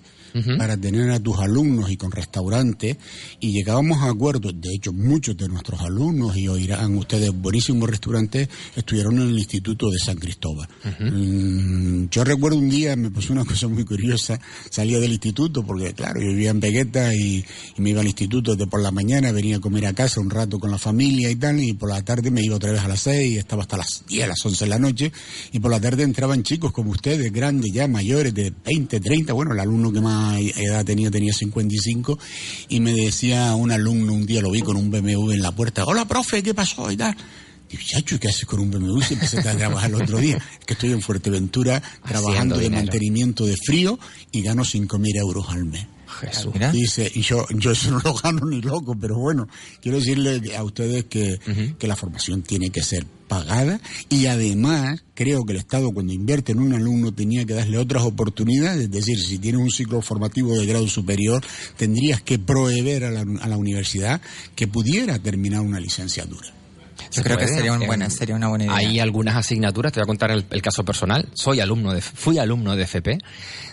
para 0.57 0.77
tener 0.77 1.09
a 1.11 1.19
tus 1.19 1.37
alumnos 1.39 1.91
y 1.91 1.97
con 1.97 2.11
restaurantes 2.11 2.97
y 3.39 3.51
llegábamos 3.51 4.01
a 4.01 4.09
acuerdos, 4.09 4.53
de 4.59 4.73
hecho 4.73 4.93
muchos 4.93 5.37
de 5.37 5.47
nuestros 5.47 5.81
alumnos 5.81 6.37
y 6.37 6.47
oirán 6.47 6.95
ustedes 6.95 7.31
buenísimos 7.31 7.89
restaurantes 7.89 8.49
estuvieron 8.75 9.19
en 9.19 9.29
el 9.29 9.39
Instituto 9.39 9.89
de 9.89 9.99
San 9.99 10.17
Cristóbal. 10.17 10.67
Mm, 10.99 12.05
yo 12.09 12.23
recuerdo 12.23 12.57
un 12.57 12.69
día, 12.69 12.95
me 12.95 13.11
pasó 13.11 13.33
una 13.33 13.45
cosa 13.45 13.67
muy 13.67 13.85
curiosa, 13.85 14.39
salía 14.69 14.99
del 14.99 15.11
instituto 15.11 15.63
porque 15.63 15.93
claro, 15.93 16.21
yo 16.21 16.27
vivía 16.27 16.51
en 16.51 16.59
Pegueta 16.59 17.13
y, 17.13 17.45
y 17.77 17.81
me 17.81 17.91
iba 17.91 18.01
al 18.01 18.07
instituto 18.07 18.55
de 18.55 18.67
por 18.67 18.81
la 18.81 18.91
mañana, 18.91 19.31
venía 19.31 19.57
a 19.57 19.59
comer 19.59 19.85
a 19.85 19.93
casa 19.93 20.19
un 20.19 20.29
rato 20.29 20.59
con 20.59 20.71
la 20.71 20.77
familia 20.77 21.29
y 21.29 21.35
tal, 21.35 21.59
y 21.59 21.73
por 21.73 21.89
la 21.89 22.01
tarde 22.03 22.31
me 22.31 22.41
iba 22.41 22.55
otra 22.55 22.71
vez 22.71 22.81
a 22.81 22.87
las 22.87 23.01
6, 23.01 23.37
estaba 23.37 23.63
hasta 23.63 23.77
las 23.77 24.03
10, 24.07 24.23
a 24.23 24.27
las 24.27 24.45
11 24.45 24.65
de 24.65 24.69
la 24.69 24.79
noche, 24.79 25.11
y 25.51 25.59
por 25.59 25.71
la 25.71 25.79
tarde 25.79 26.03
entraban 26.03 26.43
chicos 26.43 26.71
como 26.71 26.91
ustedes, 26.91 27.31
grandes 27.31 27.71
ya, 27.73 27.87
mayores 27.87 28.33
de 28.33 28.53
20, 28.65 28.99
30, 28.99 29.33
bueno, 29.33 29.53
el 29.53 29.59
alumno 29.59 29.91
que 29.91 30.01
más 30.01 30.18
edad 30.39 30.85
tenía 30.85 31.11
tenía 31.11 31.33
55, 31.33 32.19
y 32.69 32.79
me 32.79 32.93
decía 32.93 33.55
un 33.55 33.71
alumno, 33.71 34.13
un 34.13 34.25
día 34.25 34.41
lo 34.41 34.51
vi 34.51 34.61
con 34.61 34.77
un 34.77 34.91
BMW 34.91 35.31
en 35.31 35.41
la 35.41 35.51
puerta, 35.51 35.85
hola 35.85 36.05
profe, 36.05 36.43
¿qué 36.43 36.53
pasó? 36.53 36.91
y 36.91 36.97
tal. 36.97 37.15
Digo, 37.69 37.83
chacho, 37.85 38.19
¿qué 38.19 38.29
haces 38.29 38.45
con 38.45 38.59
un 38.59 38.71
BMW 38.71 39.01
si 39.01 39.13
empecé 39.13 39.39
a 39.39 39.55
trabajar 39.55 39.91
el 39.91 40.01
otro 40.01 40.17
día? 40.17 40.37
Es 40.37 40.65
que 40.65 40.73
estoy 40.73 40.91
en 40.91 41.01
Fuerteventura 41.01 41.81
trabajando 42.07 42.55
de 42.55 42.63
dinero. 42.63 42.83
mantenimiento 42.83 43.45
de 43.45 43.55
frío 43.57 43.99
y 44.31 44.41
gano 44.41 44.63
5.000 44.63 45.17
euros 45.17 45.49
al 45.49 45.65
mes. 45.65 45.85
Jesús. 46.19 46.53
Mira. 46.53 46.71
Dice, 46.71 47.11
y 47.13 47.21
yo, 47.21 47.45
yo 47.55 47.71
eso 47.71 47.91
no 47.91 47.99
lo 48.03 48.13
gano 48.13 48.45
ni 48.45 48.61
loco, 48.61 48.95
pero 48.99 49.17
bueno, 49.17 49.47
quiero 49.81 49.97
decirle 49.97 50.55
a 50.55 50.63
ustedes 50.63 51.05
que, 51.05 51.39
que 51.77 51.87
la 51.87 51.95
formación 51.95 52.41
tiene 52.41 52.69
que 52.69 52.83
ser 52.83 53.05
pagada 53.27 53.79
y 54.09 54.25
además 54.25 55.03
creo 55.13 55.45
que 55.45 55.53
el 55.53 55.59
Estado 55.59 55.91
cuando 55.91 56.11
invierte 56.11 56.51
en 56.51 56.59
un 56.59 56.73
alumno 56.73 57.13
tenía 57.13 57.45
que 57.45 57.53
darle 57.53 57.77
otras 57.77 58.03
oportunidades, 58.03 58.85
es 58.85 58.91
decir, 58.91 59.19
si 59.19 59.37
tienes 59.37 59.61
un 59.61 59.69
ciclo 59.69 60.01
formativo 60.01 60.57
de 60.57 60.65
grado 60.65 60.87
superior, 60.87 61.43
tendrías 61.77 62.21
que 62.21 62.39
proveer 62.39 63.05
a 63.05 63.11
la, 63.11 63.21
a 63.21 63.47
la 63.47 63.57
universidad 63.57 64.21
que 64.55 64.67
pudiera 64.67 65.19
terminar 65.19 65.61
una 65.61 65.79
licenciatura. 65.79 66.58
Yo 67.11 67.23
creo 67.23 67.37
que 67.37 67.47
sería, 67.47 67.73
un 67.73 67.81
Eh, 67.81 67.87
buena, 67.87 68.09
sería 68.09 68.35
una 68.35 68.47
buena 68.49 68.65
idea. 68.65 68.75
Hay 68.75 68.99
algunas 68.99 69.35
asignaturas, 69.35 69.91
te 69.91 69.99
voy 69.99 70.03
a 70.03 70.07
contar 70.07 70.31
el, 70.31 70.45
el 70.49 70.61
caso 70.61 70.83
personal. 70.85 71.27
Soy 71.33 71.59
alumno 71.59 71.93
de, 71.93 72.01
fui 72.01 72.37
alumno 72.37 72.75
de 72.75 72.83
FP, 72.83 73.17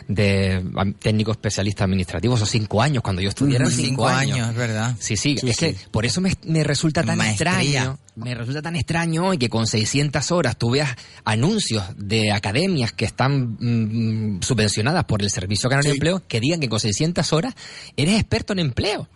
de 0.09 0.65
técnico 1.01 1.33
especialista 1.33 1.85
administrativo, 1.85 2.37
esos 2.37 2.49
cinco 2.49 2.81
años, 2.81 3.03
cuando 3.03 3.21
yo 3.23 3.29
estudié 3.29 3.57
eran 3.57 3.71
Cinco 3.71 3.87
cinco, 3.89 4.09
años. 4.09 4.37
años, 4.37 4.51
es 4.51 4.57
verdad. 4.57 4.95
Sí, 4.99 5.17
sí, 5.17 5.37
Sí, 5.39 5.51
es 5.51 5.57
sí. 5.57 5.67
que 5.75 5.77
por 5.91 6.07
eso 6.07 6.21
me, 6.21 6.33
me 6.45 6.63
resulta 6.65 7.03
tan 7.03 7.19
Maestría. 7.19 7.61
extraño, 7.61 7.99
me 8.15 8.35
resulta 8.35 8.63
tan 8.63 8.77
extraño 8.77 9.27
hoy 9.27 9.39
que 9.39 9.49
con 9.49 9.67
600 9.67 10.31
horas 10.33 10.57
tú 10.57 10.71
veas 10.71 10.95
anuncios 11.25 11.85
de 11.97 12.33
academias 12.33 12.93
que 12.93 13.05
están 13.05 13.57
mm, 13.61 14.43
subvencionadas 14.43 15.05
por 15.05 15.23
el 15.23 15.31
Servicio 15.31 15.69
Canario 15.69 15.91
de 15.91 15.95
Sí. 15.95 15.99
Empleo 15.99 16.23
que 16.27 16.41
digan 16.41 16.61
que 16.61 16.69
con 16.69 16.81
600 16.81 17.33
horas 17.33 17.55
eres 17.97 18.15
experto 18.19 18.53
en 18.53 18.61
empleo. 18.61 19.09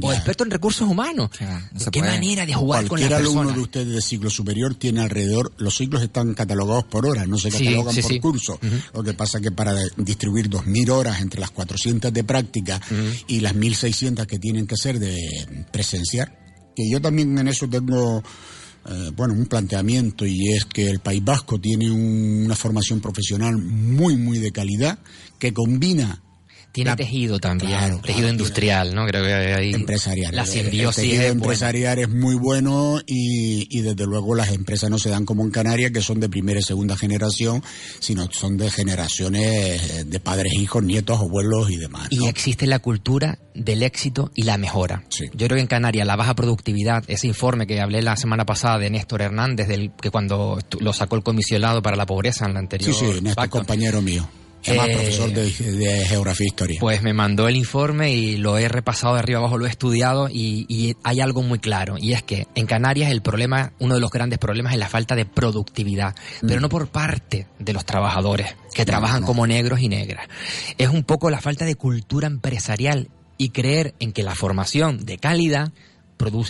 O 0.00 0.12
experto 0.12 0.44
en 0.44 0.50
recursos 0.50 0.88
humanos. 0.88 1.30
No 1.40 1.90
Qué 1.90 1.98
puede. 2.00 2.12
manera 2.12 2.46
de 2.46 2.54
jugar 2.54 2.82
con 2.82 2.88
Cualquier 2.90 3.10
las 3.10 3.20
alumno 3.20 3.50
de 3.52 3.60
ustedes 3.60 3.88
de 3.94 4.00
ciclo 4.00 4.30
superior 4.30 4.74
tiene 4.76 5.00
alrededor, 5.00 5.52
los 5.58 5.76
ciclos 5.76 6.02
están 6.02 6.34
catalogados 6.34 6.84
por 6.84 7.04
horas, 7.06 7.26
no 7.26 7.36
se 7.36 7.50
catalogan 7.50 7.92
sí, 7.94 8.02
por 8.02 8.10
sí. 8.12 8.20
curso. 8.20 8.60
Lo 8.94 9.02
que 9.02 9.12
pasa 9.14 9.40
que 9.40 9.50
para 9.50 9.74
distribuir 9.96 10.48
2.000 10.48 10.88
horas 10.90 11.20
entre 11.20 11.40
las 11.40 11.50
400 11.50 12.12
de 12.12 12.22
práctica 12.24 12.80
y 13.26 13.40
las 13.40 13.54
1.600 13.56 14.26
que 14.26 14.38
tienen 14.38 14.66
que 14.68 14.76
ser 14.76 14.98
de 15.00 15.66
presenciar, 15.72 16.38
que 16.76 16.88
yo 16.90 17.00
también 17.00 17.36
en 17.38 17.48
eso 17.48 17.68
tengo 17.68 18.22
eh, 18.88 19.10
bueno, 19.16 19.34
un 19.34 19.46
planteamiento 19.46 20.26
y 20.26 20.52
es 20.52 20.64
que 20.64 20.88
el 20.90 20.98
País 21.00 21.24
Vasco 21.24 21.60
tiene 21.60 21.90
un- 21.90 22.42
una 22.46 22.56
formación 22.56 23.00
profesional 23.00 23.56
muy, 23.58 24.16
muy 24.16 24.38
de 24.38 24.50
calidad 24.52 24.98
que 25.38 25.52
combina 25.52 26.20
Tiene 26.72 26.90
La- 26.90 26.96
tejido 26.96 27.38
también, 27.38 27.70
Claro, 27.70 28.00
tejido 28.02 28.28
industrial, 28.30 28.94
¿no? 28.94 29.06
Creo 29.06 29.22
que 29.22 29.32
hay 29.32 29.74
empresarial. 29.74 30.34
La 30.34 30.46
simbiosis 30.46 31.04
el 31.04 31.10
tejido 31.10 31.22
es 31.26 31.32
empresarial 31.32 31.98
es 31.98 32.08
muy 32.08 32.34
bueno 32.34 32.98
y, 33.06 33.66
y 33.70 33.82
desde 33.82 34.06
luego 34.06 34.34
las 34.34 34.50
empresas 34.52 34.88
no 34.90 34.98
se 34.98 35.10
dan 35.10 35.26
como 35.26 35.42
en 35.44 35.50
Canarias, 35.50 35.90
que 35.92 36.00
son 36.00 36.18
de 36.18 36.28
primera 36.30 36.60
y 36.60 36.62
segunda 36.62 36.96
generación, 36.96 37.62
sino 38.00 38.26
son 38.32 38.56
de 38.56 38.70
generaciones 38.70 39.90
eh, 39.90 40.04
de 40.06 40.20
padres, 40.20 40.54
hijos, 40.54 40.82
nietos, 40.82 41.20
abuelos 41.20 41.70
y 41.70 41.76
demás. 41.76 42.08
Y 42.10 42.26
existe 42.26 42.66
la 42.66 42.78
cultura 42.78 43.38
del 43.54 43.82
éxito 43.82 44.30
y 44.34 44.44
la 44.44 44.56
mejora. 44.56 45.04
Sí. 45.10 45.26
Yo 45.34 45.46
creo 45.46 45.56
que 45.56 45.60
en 45.60 45.66
Canarias 45.66 46.06
la 46.06 46.16
baja 46.16 46.34
productividad, 46.34 47.04
ese 47.08 47.26
informe 47.26 47.66
que 47.66 47.80
hablé 47.80 48.00
la 48.00 48.16
semana 48.16 48.46
pasada 48.46 48.78
de 48.78 48.88
Néstor 48.90 49.20
Hernández, 49.22 49.68
del 49.68 49.92
que 50.00 50.10
cuando 50.10 50.58
lo 50.80 50.92
sacó 50.94 51.16
el 51.16 51.22
comisionado 51.22 51.82
para 51.82 51.96
la 51.96 52.06
pobreza 52.06 52.46
en 52.46 52.54
la 52.54 52.60
anterior. 52.60 52.94
Sí, 52.94 52.98
sí, 52.98 53.20
Néstor, 53.20 53.34
pacto, 53.34 53.58
compañero 53.58 54.00
mío. 54.00 54.26
Además, 54.66 54.88
Eh, 54.88 54.94
profesor 54.94 55.32
de, 55.32 55.50
de 55.50 56.06
geografía 56.06 56.44
e 56.44 56.48
historia. 56.48 56.76
Pues 56.80 57.02
me 57.02 57.12
mandó 57.12 57.48
el 57.48 57.56
informe 57.56 58.12
y 58.12 58.36
lo 58.36 58.58
he 58.58 58.68
repasado 58.68 59.14
de 59.14 59.20
arriba 59.20 59.40
abajo, 59.40 59.58
lo 59.58 59.66
he 59.66 59.70
estudiado 59.70 60.28
y, 60.28 60.66
y 60.68 60.96
hay 61.02 61.20
algo 61.20 61.42
muy 61.42 61.58
claro 61.58 61.96
y 61.98 62.12
es 62.12 62.22
que 62.22 62.46
en 62.54 62.66
Canarias 62.66 63.10
el 63.10 63.22
problema, 63.22 63.72
uno 63.78 63.94
de 63.94 64.00
los 64.00 64.10
grandes 64.10 64.38
problemas 64.38 64.72
es 64.72 64.78
la 64.78 64.88
falta 64.88 65.16
de 65.16 65.24
productividad, 65.24 66.14
pero 66.46 66.60
no 66.60 66.68
por 66.68 66.88
parte 66.88 67.46
de 67.58 67.72
los 67.72 67.84
trabajadores 67.84 68.54
que 68.74 68.84
trabajan 68.84 69.22
no. 69.22 69.26
como 69.26 69.46
negros 69.46 69.80
y 69.80 69.88
negras. 69.88 70.28
Es 70.78 70.88
un 70.88 71.04
poco 71.04 71.30
la 71.30 71.40
falta 71.40 71.64
de 71.64 71.74
cultura 71.74 72.26
empresarial 72.26 73.08
y 73.38 73.50
creer 73.50 73.94
en 73.98 74.12
que 74.12 74.22
la 74.22 74.34
formación 74.34 75.04
de 75.04 75.18
calidad 75.18 75.72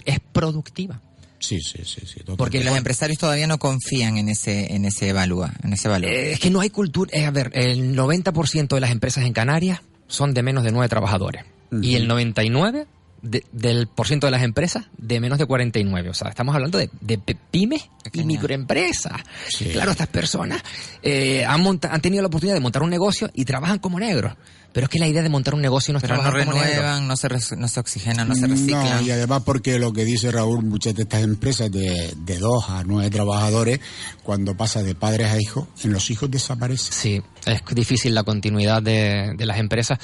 es 0.04 0.20
productiva. 0.32 1.00
Sí, 1.42 1.58
sí, 1.60 1.78
sí. 1.84 2.00
sí 2.06 2.20
totalmente. 2.20 2.36
Porque 2.36 2.64
los 2.64 2.76
empresarios 2.76 3.18
todavía 3.18 3.46
no 3.46 3.58
confían 3.58 4.16
en 4.16 4.28
ese, 4.28 4.74
en 4.74 4.84
ese 4.84 5.08
evalúa, 5.10 5.52
en 5.62 5.72
ese 5.72 5.88
valor. 5.88 6.10
Eh, 6.10 6.32
es 6.32 6.40
que 6.40 6.50
no 6.50 6.60
hay 6.60 6.70
cultura. 6.70 7.10
eh, 7.12 7.26
a 7.26 7.30
ver, 7.30 7.50
el 7.54 7.94
90% 7.96 8.68
de 8.74 8.80
las 8.80 8.90
empresas 8.90 9.24
en 9.24 9.32
Canarias 9.32 9.80
son 10.06 10.32
de 10.34 10.42
menos 10.42 10.64
de 10.64 10.72
9 10.72 10.88
trabajadores. 10.88 11.44
Y 11.80 11.94
el 11.96 12.06
99% 12.08 12.86
de- 13.22 13.44
del 13.52 13.86
por 13.86 14.06
ciento 14.08 14.26
de 14.26 14.30
las 14.32 14.42
empresas 14.42 14.86
de 14.98 15.20
menos 15.20 15.38
de 15.38 15.46
49. 15.46 16.10
O 16.10 16.14
sea, 16.14 16.28
estamos 16.28 16.54
hablando 16.54 16.76
de, 16.76 16.90
de 17.00 17.18
pymes 17.50 17.88
y 18.12 18.24
microempresas. 18.24 19.12
Sí. 19.48 19.66
Claro, 19.66 19.92
estas 19.92 20.08
personas 20.08 20.60
eh, 21.02 21.44
han, 21.46 21.62
monta- 21.62 21.88
han 21.92 22.00
tenido 22.00 22.20
la 22.22 22.26
oportunidad 22.26 22.54
de 22.56 22.60
montar 22.60 22.82
un 22.82 22.90
negocio 22.90 23.30
y 23.32 23.44
trabajan 23.44 23.78
como 23.78 23.98
negros. 24.00 24.34
Pero 24.72 24.84
es 24.86 24.90
que 24.90 24.98
la 24.98 25.06
idea 25.08 25.22
de 25.22 25.28
montar 25.28 25.54
un 25.54 25.60
negocio 25.60 25.92
no 25.92 25.98
es 25.98 26.02
Pero 26.02 26.22
no 26.22 26.30
renuevan, 26.30 27.06
no 27.06 27.16
se, 27.16 27.28
no 27.56 27.68
se 27.68 27.80
oxigenan, 27.80 28.28
no 28.28 28.34
se 28.34 28.46
reciclan. 28.46 28.96
No, 28.96 29.02
y 29.02 29.10
además 29.10 29.42
porque 29.44 29.78
lo 29.78 29.92
que 29.92 30.04
dice 30.04 30.30
Raúl, 30.30 30.64
muchas 30.64 30.94
de 30.94 31.02
estas 31.02 31.22
empresas 31.22 31.70
de, 31.70 32.12
de 32.16 32.38
dos 32.38 32.68
a 32.68 32.82
nueve 32.84 33.10
trabajadores, 33.10 33.80
cuando 34.22 34.56
pasa 34.56 34.82
de 34.82 34.94
padres 34.94 35.30
a 35.30 35.40
hijos, 35.40 35.66
en 35.84 35.92
los 35.92 36.10
hijos 36.10 36.30
desaparece. 36.30 36.92
Sí, 36.92 37.22
es 37.46 37.60
difícil 37.74 38.14
la 38.14 38.22
continuidad 38.22 38.82
de, 38.82 39.32
de 39.36 39.46
las 39.46 39.58
empresas, 39.58 39.98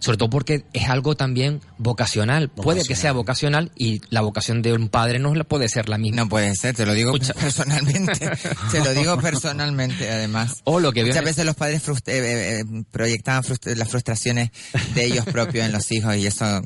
sobre 0.00 0.18
todo 0.18 0.30
porque 0.30 0.64
es 0.72 0.88
algo 0.88 1.14
también 1.16 1.60
vocacional. 1.78 2.48
Puede 2.50 2.84
que 2.84 2.94
sea 2.96 3.12
vocacional 3.12 3.72
y 3.76 4.00
la 4.10 4.20
vocación 4.20 4.62
de 4.62 4.72
un 4.72 4.88
padre 4.88 5.18
no 5.18 5.34
la 5.34 5.44
puede 5.44 5.68
ser 5.68 5.88
la 5.88 5.98
misma. 5.98 6.22
No 6.22 6.28
puede 6.28 6.54
ser, 6.54 6.74
te 6.76 6.86
lo 6.86 6.92
digo 6.94 7.12
personalmente. 7.12 8.30
te 8.70 8.80
lo 8.80 8.92
digo 8.94 9.18
personalmente, 9.18 10.10
además. 10.10 10.60
O 10.64 10.80
lo 10.80 10.92
que 10.92 11.04
Muchas 11.04 11.24
veces 11.24 11.44
los 11.44 11.56
padres 11.56 11.84
frust- 11.86 12.08
eh, 12.08 12.18
eh, 12.18 12.60
eh, 12.60 12.84
proyectaban 12.90 13.42
frust- 13.42 13.74
las 13.74 13.88
frustraciones 14.16 14.50
de 14.94 15.04
ellos 15.06 15.24
propios 15.24 15.64
en 15.66 15.72
los 15.72 15.90
hijos 15.90 16.16
y 16.16 16.26
eso 16.26 16.62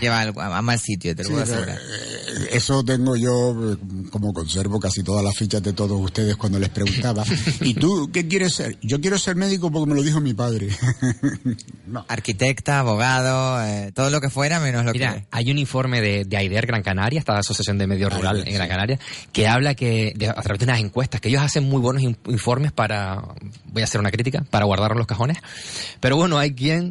lleva 0.00 0.20
a, 0.22 0.58
a 0.58 0.62
mal 0.62 0.78
sitio, 0.78 1.14
te 1.14 1.22
lo 1.24 1.30
puedo 1.30 1.44
Sí, 1.46 1.52
pero, 1.52 1.62
asegurar. 1.72 1.78
eh, 2.42 2.48
eso 2.52 2.84
tengo 2.84 3.16
yo, 3.16 3.72
eh, 3.72 3.76
como 4.10 4.32
conservo 4.32 4.78
casi 4.80 5.02
todas 5.02 5.24
las 5.24 5.36
fichas 5.36 5.62
de 5.62 5.72
todos 5.72 6.00
ustedes 6.00 6.36
cuando 6.36 6.58
les 6.58 6.68
preguntaba. 6.70 7.24
¿Y 7.60 7.74
tú 7.74 8.10
qué 8.12 8.26
quieres 8.28 8.54
ser? 8.54 8.78
Yo 8.82 9.00
quiero 9.00 9.18
ser 9.18 9.36
médico 9.36 9.70
porque 9.70 9.88
me 9.90 9.96
lo 9.96 10.02
dijo 10.02 10.20
mi 10.20 10.34
padre. 10.34 10.68
no. 11.86 12.04
Arquitecta, 12.08 12.80
abogado, 12.80 13.62
eh, 13.64 13.92
todo 13.94 14.10
lo 14.10 14.20
que 14.20 14.30
fuera 14.30 14.60
menos 14.60 14.84
lo 14.84 14.92
Mira, 14.92 15.14
que... 15.14 15.26
hay 15.30 15.50
un 15.50 15.58
informe 15.58 16.00
de, 16.00 16.24
de 16.24 16.36
AIDER 16.36 16.66
Gran 16.66 16.82
Canaria, 16.82 17.18
esta 17.18 17.38
Asociación 17.38 17.78
de 17.78 17.86
Medio 17.86 18.08
Rural 18.10 18.44
en 18.46 18.54
Gran. 18.54 18.68
Canaria, 18.68 18.98
que 19.32 19.46
habla 19.48 19.74
que, 19.74 20.12
de- 20.16 20.28
a 20.28 20.34
través 20.42 20.58
de 20.60 20.64
unas 20.64 20.80
encuestas, 20.80 21.20
que 21.20 21.28
ellos 21.28 21.42
hacen 21.42 21.64
muy 21.64 21.80
buenos 21.80 22.02
in- 22.02 22.16
informes 22.26 22.72
para, 22.72 23.22
voy 23.66 23.82
a 23.82 23.84
hacer 23.84 24.00
una 24.00 24.10
crítica, 24.10 24.44
para 24.50 24.64
guardar 24.64 24.92
en 24.92 24.98
los 24.98 25.06
cajones. 25.06 25.38
Pero 26.00 26.16
bueno, 26.16 26.38
hay 26.38 26.54
quien 26.54 26.87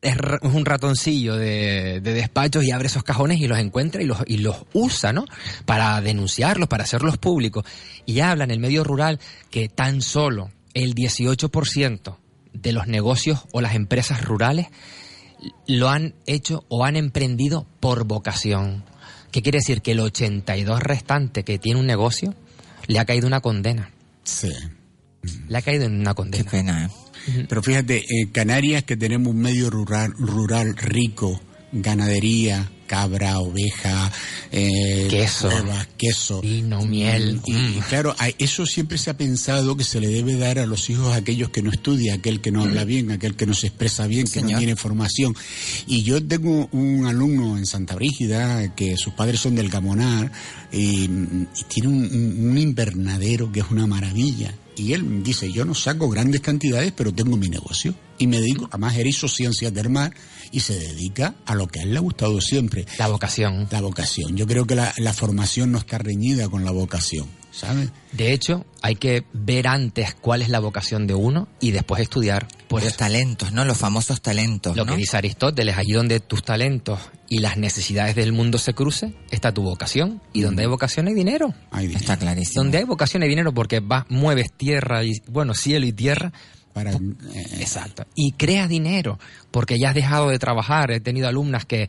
es, 0.00 0.16
un 0.42 0.64
ratoncillo 0.64 1.36
de, 1.36 2.00
de 2.00 2.12
despachos 2.14 2.64
y 2.64 2.70
abre 2.70 2.86
esos 2.86 3.02
cajones 3.02 3.40
y 3.40 3.46
los 3.48 3.58
encuentra 3.58 4.02
y 4.02 4.06
los, 4.06 4.18
y 4.26 4.38
los 4.38 4.64
usa, 4.72 5.12
¿no? 5.12 5.24
Para 5.64 6.00
denunciarlos, 6.00 6.68
para 6.68 6.84
hacerlos 6.84 7.18
públicos. 7.18 7.64
Y 8.06 8.20
habla 8.20 8.44
en 8.44 8.50
el 8.50 8.60
medio 8.60 8.84
rural 8.84 9.18
que 9.50 9.68
tan 9.68 10.02
solo 10.02 10.50
el 10.74 10.94
18% 10.94 12.16
de 12.52 12.72
los 12.72 12.86
negocios 12.86 13.40
o 13.52 13.60
las 13.60 13.74
empresas 13.74 14.24
rurales 14.24 14.68
lo 15.66 15.88
han 15.88 16.14
hecho 16.26 16.64
o 16.68 16.84
han 16.84 16.96
emprendido 16.96 17.66
por 17.80 18.04
vocación. 18.04 18.84
¿Qué 19.30 19.42
quiere 19.42 19.58
decir? 19.58 19.82
Que 19.82 19.92
el 19.92 20.00
82 20.00 20.82
restante 20.82 21.44
que 21.44 21.58
tiene 21.58 21.80
un 21.80 21.86
negocio 21.86 22.34
le 22.86 22.98
ha 22.98 23.04
caído 23.04 23.26
una 23.26 23.40
condena. 23.40 23.90
Sí. 24.24 24.50
Le 25.48 25.58
ha 25.58 25.62
caído 25.62 25.84
en 25.84 26.00
una 26.00 26.12
Qué 26.12 26.16
condena. 26.16 26.50
pena, 26.50 26.84
¿eh? 26.86 26.90
Pero 27.48 27.62
fíjate, 27.62 28.04
en 28.08 28.28
Canarias 28.28 28.84
que 28.84 28.96
tenemos 28.96 29.34
un 29.34 29.40
medio 29.40 29.70
rural, 29.70 30.12
rural 30.18 30.76
rico, 30.76 31.40
ganadería, 31.72 32.70
cabra, 32.86 33.38
oveja, 33.38 34.10
eh, 34.50 35.06
Queso. 35.10 35.48
huevas, 35.48 35.86
queso, 35.98 36.40
Vino, 36.40 36.84
miel. 36.84 37.40
Y, 37.44 37.54
y 37.54 37.80
claro, 37.88 38.16
a 38.18 38.28
eso 38.38 38.64
siempre 38.66 38.96
se 38.98 39.10
ha 39.10 39.16
pensado 39.16 39.76
que 39.76 39.84
se 39.84 40.00
le 40.00 40.08
debe 40.08 40.36
dar 40.36 40.58
a 40.58 40.66
los 40.66 40.88
hijos 40.88 41.12
a 41.12 41.16
aquellos 41.16 41.50
que 41.50 41.62
no 41.62 41.70
estudian, 41.70 42.18
aquel 42.18 42.40
que 42.40 42.50
no 42.50 42.62
habla 42.62 42.84
bien, 42.84 43.10
aquel 43.10 43.36
que 43.36 43.46
no 43.46 43.54
se 43.54 43.68
expresa 43.68 44.06
bien, 44.06 44.26
que 44.26 44.40
no 44.42 44.56
tiene 44.58 44.74
formación. 44.74 45.36
Y 45.86 46.02
yo 46.02 46.24
tengo 46.26 46.68
un 46.72 47.06
alumno 47.06 47.58
en 47.58 47.66
Santa 47.66 47.94
Brígida 47.94 48.74
que 48.74 48.96
sus 48.96 49.12
padres 49.12 49.40
son 49.40 49.54
del 49.54 49.68
Gamonar 49.68 50.32
y, 50.72 51.04
y 51.04 51.64
tiene 51.68 51.88
un 51.88 52.56
invernadero 52.58 53.52
que 53.52 53.60
es 53.60 53.66
una 53.70 53.86
maravilla. 53.86 54.54
Y 54.78 54.92
él 54.92 55.22
dice, 55.22 55.50
yo 55.52 55.64
no 55.64 55.74
saco 55.74 56.08
grandes 56.08 56.40
cantidades, 56.40 56.92
pero 56.96 57.12
tengo 57.12 57.36
mi 57.36 57.48
negocio. 57.48 57.94
Y 58.18 58.26
me 58.26 58.40
dedico, 58.40 58.68
además 58.70 58.96
él 58.96 59.06
hizo 59.08 59.28
ciencias 59.28 59.72
del 59.72 59.90
mar 59.90 60.14
y 60.50 60.60
se 60.60 60.78
dedica 60.78 61.34
a 61.46 61.54
lo 61.54 61.66
que 61.66 61.80
a 61.80 61.82
él 61.82 61.92
le 61.92 61.98
ha 61.98 62.02
gustado 62.02 62.40
siempre, 62.40 62.86
La 62.98 63.08
vocación. 63.08 63.68
la 63.70 63.80
vocación. 63.80 64.36
Yo 64.36 64.46
creo 64.46 64.66
que 64.66 64.74
la, 64.74 64.92
la 64.98 65.12
formación 65.12 65.72
no 65.72 65.78
está 65.78 65.98
reñida 65.98 66.48
con 66.48 66.64
la 66.64 66.70
vocación, 66.70 67.28
¿sabes? 67.58 67.90
De 68.12 68.32
hecho, 68.32 68.64
hay 68.82 68.94
que 68.94 69.24
ver 69.32 69.66
antes 69.66 70.14
cuál 70.14 70.42
es 70.42 70.48
la 70.48 70.60
vocación 70.60 71.06
de 71.06 71.14
uno 71.14 71.48
y 71.60 71.72
después 71.72 72.00
estudiar. 72.00 72.46
Por 72.68 72.82
Los 72.82 72.90
eso, 72.90 72.98
talentos, 72.98 73.52
¿no? 73.52 73.64
Los 73.64 73.78
famosos 73.78 74.20
talentos, 74.20 74.76
lo 74.76 74.84
¿no? 74.84 74.92
que 74.92 74.98
dice 74.98 75.16
Aristóteles, 75.16 75.76
allí 75.76 75.92
donde 75.92 76.20
tus 76.20 76.42
talentos 76.42 77.00
y 77.28 77.38
las 77.38 77.56
necesidades 77.56 78.14
del 78.14 78.32
mundo 78.32 78.58
se 78.58 78.74
crucen, 78.74 79.16
está 79.30 79.52
tu 79.52 79.62
vocación. 79.62 80.22
Y 80.32 80.42
donde 80.42 80.62
hay 80.62 80.68
vocación 80.68 81.08
hay 81.08 81.14
dinero. 81.14 81.54
Ay, 81.70 81.88
dinero. 81.88 82.00
Está 82.00 82.16
clarísimo. 82.16 82.62
Donde 82.62 82.78
hay 82.78 82.84
vocación 82.84 83.22
hay 83.22 83.28
dinero 83.28 83.52
porque 83.52 83.80
vas, 83.80 84.04
mueves 84.08 84.52
tierra 84.52 85.02
y, 85.04 85.12
bueno, 85.28 85.54
cielo 85.54 85.86
y 85.86 85.92
tierra 85.92 86.32
Para, 86.84 86.92
eh, 86.92 87.46
Exacto. 87.60 88.06
Y 88.14 88.32
crea 88.32 88.68
dinero, 88.68 89.18
porque 89.50 89.78
ya 89.78 89.90
has 89.90 89.94
dejado 89.94 90.28
de 90.30 90.38
trabajar. 90.38 90.90
He 90.90 91.00
tenido 91.00 91.28
alumnas 91.28 91.64
que 91.64 91.88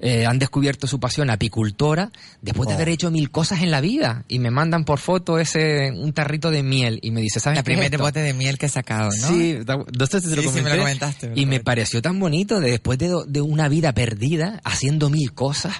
eh, 0.00 0.26
han 0.26 0.38
descubierto 0.38 0.86
su 0.86 1.00
pasión 1.00 1.30
apicultora 1.30 2.10
después 2.42 2.68
de 2.68 2.74
Oh. 2.74 2.76
haber 2.76 2.88
hecho 2.90 3.10
mil 3.10 3.30
cosas 3.30 3.62
en 3.62 3.70
la 3.70 3.80
vida 3.80 4.24
y 4.28 4.38
me 4.38 4.50
mandan 4.50 4.84
por 4.84 4.98
foto 4.98 5.38
ese 5.38 5.90
un 5.92 6.12
tarrito 6.12 6.50
de 6.50 6.62
miel 6.62 6.98
y 7.02 7.10
me 7.10 7.20
dice, 7.20 7.40
¿sabes 7.40 7.56
La 7.56 7.60
es 7.60 7.64
primer 7.64 7.86
esto?". 7.86 7.98
bote 8.04 8.20
de 8.20 8.32
miel 8.34 8.58
que 8.58 8.66
he 8.66 8.68
sacado, 8.68 9.10
¿no? 9.20 9.28
Sí, 9.28 9.58
no 9.66 10.06
sé 10.06 10.20
si 10.20 10.34
lo 10.34 10.42
Sí, 10.42 10.48
sí, 10.48 10.54
me 10.62 10.70
lo 10.70 10.76
comenté. 10.76 10.78
comentaste, 10.78 11.28
me 11.28 11.34
lo 11.34 11.40
y 11.40 11.46
me 11.46 11.60
pareció 11.60 12.00
tan 12.02 12.20
bonito 12.20 12.60
de 12.60 12.70
después 12.72 12.98
de, 12.98 13.12
de 13.26 13.40
una 13.40 13.68
vida 13.68 13.92
perdida, 13.92 14.60
haciendo 14.64 15.10
mil 15.10 15.32
cosas, 15.32 15.74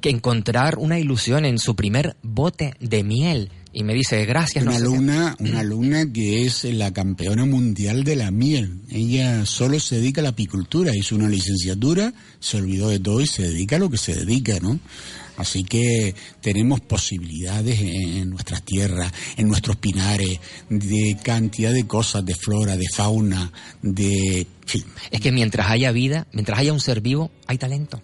que 0.00 0.10
encontrar 0.10 0.78
una 0.78 0.98
ilusión 0.98 1.44
en 1.44 1.58
su 1.58 1.74
primer 1.76 2.16
bote 2.22 2.74
de 2.80 3.02
miel. 3.04 3.50
Y 3.72 3.84
me 3.84 3.94
dice, 3.94 4.24
gracias. 4.24 4.64
no 4.64 4.70
una 4.70 4.78
sé 4.78 4.84
qué". 4.84 4.88
alumna, 4.90 5.36
una 5.38 5.60
alumna 5.60 6.12
que 6.12 6.44
es 6.44 6.64
la 6.64 6.92
campeona 6.92 7.44
mundial 7.44 8.04
de 8.04 8.16
la 8.16 8.30
miel. 8.30 8.80
Ella 8.90 9.46
solo 9.46 9.78
se 9.78 9.96
dedica 9.96 10.20
a 10.20 10.24
la 10.24 10.30
apicultura, 10.30 10.94
hizo 10.96 11.14
una 11.14 11.28
licenciatura, 11.28 12.12
se 12.40 12.56
olvidó 12.56 12.88
de 12.88 12.98
todo 12.98 13.20
y 13.20 13.26
se 13.26 13.42
dedica 13.42 13.76
a 13.76 13.78
lo 13.78 13.90
que 13.90 13.98
se 13.98 14.14
dedica, 14.14 14.58
¿no? 14.60 14.80
Así 15.38 15.62
que 15.62 16.16
tenemos 16.40 16.80
posibilidades 16.80 17.78
en, 17.80 18.28
nuestras 18.28 18.64
tierras, 18.64 19.12
en 19.36 19.46
nuestros 19.46 19.76
pinares, 19.76 20.40
de 20.68 21.16
cantidad 21.22 21.72
de 21.72 21.86
cosas, 21.86 22.26
de 22.26 22.34
flora, 22.34 22.76
de 22.76 22.88
fauna, 22.92 23.52
de... 23.80 24.48
fin. 24.66 24.84
Es 25.12 25.20
que 25.20 25.30
mientras 25.30 25.70
haya 25.70 25.92
vida, 25.92 26.26
mientras 26.32 26.58
haya 26.58 26.72
un 26.72 26.80
ser 26.80 27.00
vivo, 27.00 27.30
hay 27.46 27.56
talento. 27.56 28.02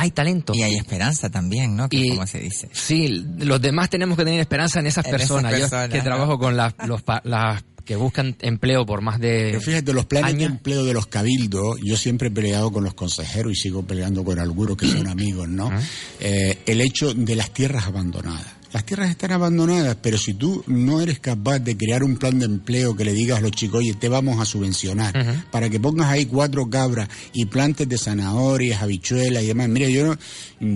Hay 0.00 0.10
talento. 0.12 0.52
Y 0.54 0.62
hay 0.62 0.76
esperanza 0.76 1.28
también, 1.28 1.74
¿no? 1.76 1.88
Que 1.88 1.96
Y- 1.96 2.08
como 2.10 2.26
se 2.26 2.38
dice. 2.38 2.68
Sí, 2.72 3.08
los 3.38 3.60
demás 3.60 3.90
tenemos 3.90 4.16
que 4.16 4.24
tener 4.24 4.38
esperanza 4.40 4.78
en 4.80 4.86
esas 4.86 5.04
En 5.06 5.14
esas 5.14 5.20
personas. 5.28 5.58
Yo 5.58 5.88
que 5.90 5.98
¿no? 5.98 6.04
trabajo 6.04 6.38
con 6.38 6.56
las, 6.56 6.74
los 6.86 7.02
pa- 7.02 7.20
las 7.24 7.62
que 7.88 7.96
buscan 7.96 8.36
empleo 8.40 8.84
por 8.84 9.00
más 9.00 9.18
de... 9.18 9.46
Pero 9.46 9.62
fíjate, 9.62 9.94
los 9.94 10.04
planes 10.04 10.36
de 10.36 10.44
empleo 10.44 10.84
de 10.84 10.92
los 10.92 11.06
cabildos, 11.06 11.78
yo 11.82 11.96
siempre 11.96 12.28
he 12.28 12.30
peleado 12.30 12.70
con 12.70 12.84
los 12.84 12.92
consejeros 12.92 13.50
y 13.50 13.54
sigo 13.54 13.82
peleando 13.82 14.22
con 14.24 14.38
algunos 14.38 14.76
que 14.76 14.86
son 14.86 15.06
amigos, 15.06 15.48
¿no? 15.48 15.70
Eh, 16.20 16.58
el 16.66 16.82
hecho 16.82 17.14
de 17.14 17.34
las 17.34 17.50
tierras 17.50 17.86
abandonadas. 17.86 18.44
Las 18.74 18.84
tierras 18.84 19.08
están 19.08 19.32
abandonadas, 19.32 19.96
pero 20.02 20.18
si 20.18 20.34
tú 20.34 20.62
no 20.66 21.00
eres 21.00 21.18
capaz 21.18 21.60
de 21.60 21.78
crear 21.78 22.04
un 22.04 22.18
plan 22.18 22.38
de 22.38 22.44
empleo 22.44 22.94
que 22.94 23.06
le 23.06 23.14
digas 23.14 23.38
a 23.38 23.40
los 23.40 23.52
chicos, 23.52 23.78
oye, 23.78 23.94
te 23.94 24.10
vamos 24.10 24.38
a 24.38 24.44
subvencionar, 24.44 25.46
para 25.50 25.70
que 25.70 25.80
pongas 25.80 26.08
ahí 26.08 26.26
cuatro 26.26 26.68
cabras 26.68 27.08
y 27.32 27.46
plantes 27.46 27.88
de 27.88 27.96
zanahorias, 27.96 28.82
habichuelas 28.82 29.44
y 29.44 29.46
demás. 29.46 29.70
Mira, 29.70 29.88
yo 29.88 30.08
no, 30.08 30.18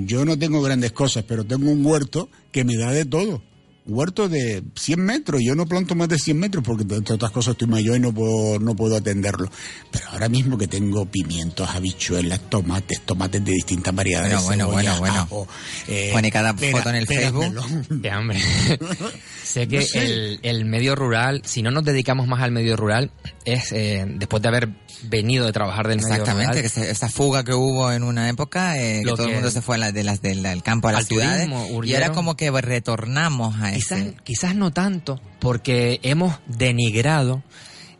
yo 0.06 0.24
no 0.24 0.38
tengo 0.38 0.62
grandes 0.62 0.92
cosas, 0.92 1.26
pero 1.28 1.44
tengo 1.44 1.70
un 1.70 1.84
huerto 1.84 2.30
que 2.50 2.64
me 2.64 2.74
da 2.74 2.90
de 2.90 3.04
todo 3.04 3.42
huerto 3.86 4.28
de 4.28 4.62
100 4.76 5.00
metros. 5.00 5.40
Yo 5.44 5.54
no 5.54 5.66
planto 5.66 5.94
más 5.94 6.08
de 6.08 6.18
100 6.18 6.38
metros 6.38 6.64
porque, 6.64 6.82
entre 6.94 7.14
otras 7.14 7.30
cosas, 7.32 7.52
estoy 7.52 7.68
mayor 7.68 7.96
y 7.96 8.00
no 8.00 8.12
puedo, 8.12 8.58
no 8.58 8.74
puedo 8.76 8.96
atenderlo. 8.96 9.50
Pero 9.90 10.08
ahora 10.10 10.28
mismo 10.28 10.56
que 10.58 10.68
tengo 10.68 11.06
pimientos, 11.06 11.68
habichuelas, 11.70 12.40
tomates, 12.50 13.00
tomates 13.02 13.44
de 13.44 13.52
distintas 13.52 13.94
variedades. 13.94 14.42
Bueno, 14.44 14.68
bueno, 14.70 14.98
bueno, 14.98 15.26
bueno. 15.28 15.46
eh, 15.88 16.10
Pone 16.12 16.30
cada 16.30 16.54
pera- 16.54 16.78
foto 16.78 16.90
en 16.90 16.96
el 16.96 17.06
peras, 17.06 17.32
Facebook. 17.32 18.00
Qué 18.02 18.10
hambre. 18.10 18.40
sé 19.44 19.68
que 19.68 19.78
No 19.80 19.84
sé. 19.84 20.04
El, 20.04 20.40
el 20.42 20.64
medio 20.64 20.94
rural, 20.94 21.42
si 21.44 21.62
no 21.62 21.70
nos 21.70 21.84
dedicamos 21.84 22.26
más 22.26 22.40
al 22.42 22.52
medio 22.52 22.76
rural, 22.76 23.10
es 23.44 23.72
eh, 23.72 24.04
después 24.06 24.42
de 24.42 24.48
haber 24.48 24.68
venido 25.04 25.46
de 25.46 25.52
trabajar 25.52 25.88
del 25.88 25.96
medio 25.98 26.10
Exactamente, 26.12 26.52
rural. 26.52 26.62
que 26.62 26.68
se- 26.68 26.90
esa 26.90 27.08
fuga 27.08 27.42
que 27.44 27.52
hubo 27.54 27.90
en 27.92 28.04
una 28.04 28.28
época, 28.28 28.78
eh, 28.80 29.00
que 29.04 29.10
todo 29.10 29.16
que- 29.16 29.24
el 29.24 29.34
mundo 29.34 29.50
se 29.50 29.60
fue 29.62 29.74
a 29.74 29.78
la- 29.78 29.92
de 29.92 30.04
las, 30.04 30.22
del, 30.22 30.42
del 30.42 30.62
campo 30.62 30.88
a 30.88 30.92
las 30.92 31.06
ciudades. 31.06 31.48
turismo, 31.48 31.82
y 31.84 31.94
ahora 31.94 32.12
como 32.12 32.36
que 32.36 32.50
retornamos 32.50 33.56
a 33.60 33.71
Quizás, 33.74 33.98
ese... 34.00 34.14
quizás 34.24 34.54
no 34.54 34.72
tanto, 34.72 35.20
porque 35.40 36.00
hemos 36.02 36.38
denigrado 36.46 37.42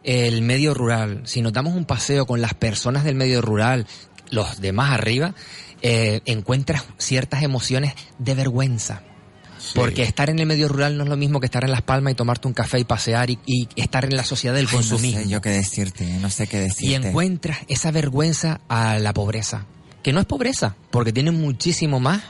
el 0.04 0.42
medio 0.42 0.74
rural. 0.74 1.22
Si 1.24 1.42
nos 1.42 1.52
damos 1.52 1.74
un 1.74 1.85
paseo 1.85 2.26
con 2.26 2.40
las 2.40 2.54
personas 2.54 3.04
del 3.04 3.14
medio 3.14 3.40
rural, 3.40 3.87
los 4.30 4.61
de 4.61 4.72
más 4.72 4.92
arriba, 4.92 5.35
eh, 5.82 6.20
encuentras 6.26 6.85
ciertas 6.98 7.42
emociones 7.42 7.94
de 8.18 8.35
vergüenza. 8.35 9.02
Porque 9.76 10.02
estar 10.02 10.28
en 10.28 10.40
el 10.40 10.46
medio 10.46 10.66
rural 10.68 10.96
no 10.98 11.04
es 11.04 11.08
lo 11.08 11.16
mismo 11.16 11.38
que 11.38 11.46
estar 11.46 11.62
en 11.64 11.70
Las 11.70 11.82
Palmas 11.82 12.12
y 12.12 12.16
tomarte 12.16 12.48
un 12.48 12.52
café 12.54 12.80
y 12.80 12.85
pasear 12.85 13.30
y, 13.30 13.38
y 13.46 13.68
estar 13.76 14.04
en 14.04 14.16
la 14.16 14.24
sociedad 14.24 14.54
del 14.54 14.66
Ay, 14.66 14.72
no 14.72 14.78
consumismo. 14.78 15.20
sé 15.20 15.28
yo 15.28 15.40
qué 15.40 15.50
decirte, 15.50 16.04
no 16.20 16.30
sé 16.30 16.48
qué 16.48 16.56
y 16.56 16.61
decirte. 16.61 17.08
encuentras 17.08 17.58
esa 17.68 17.92
vergüenza 17.92 18.61
a 18.68 18.98
la 18.98 19.12
pobreza. 19.14 19.66
Que 20.02 20.12
no 20.12 20.18
es 20.18 20.26
pobreza, 20.26 20.74
porque 20.90 21.12
tienen 21.12 21.40
muchísimo 21.40 22.00
más 22.00 22.22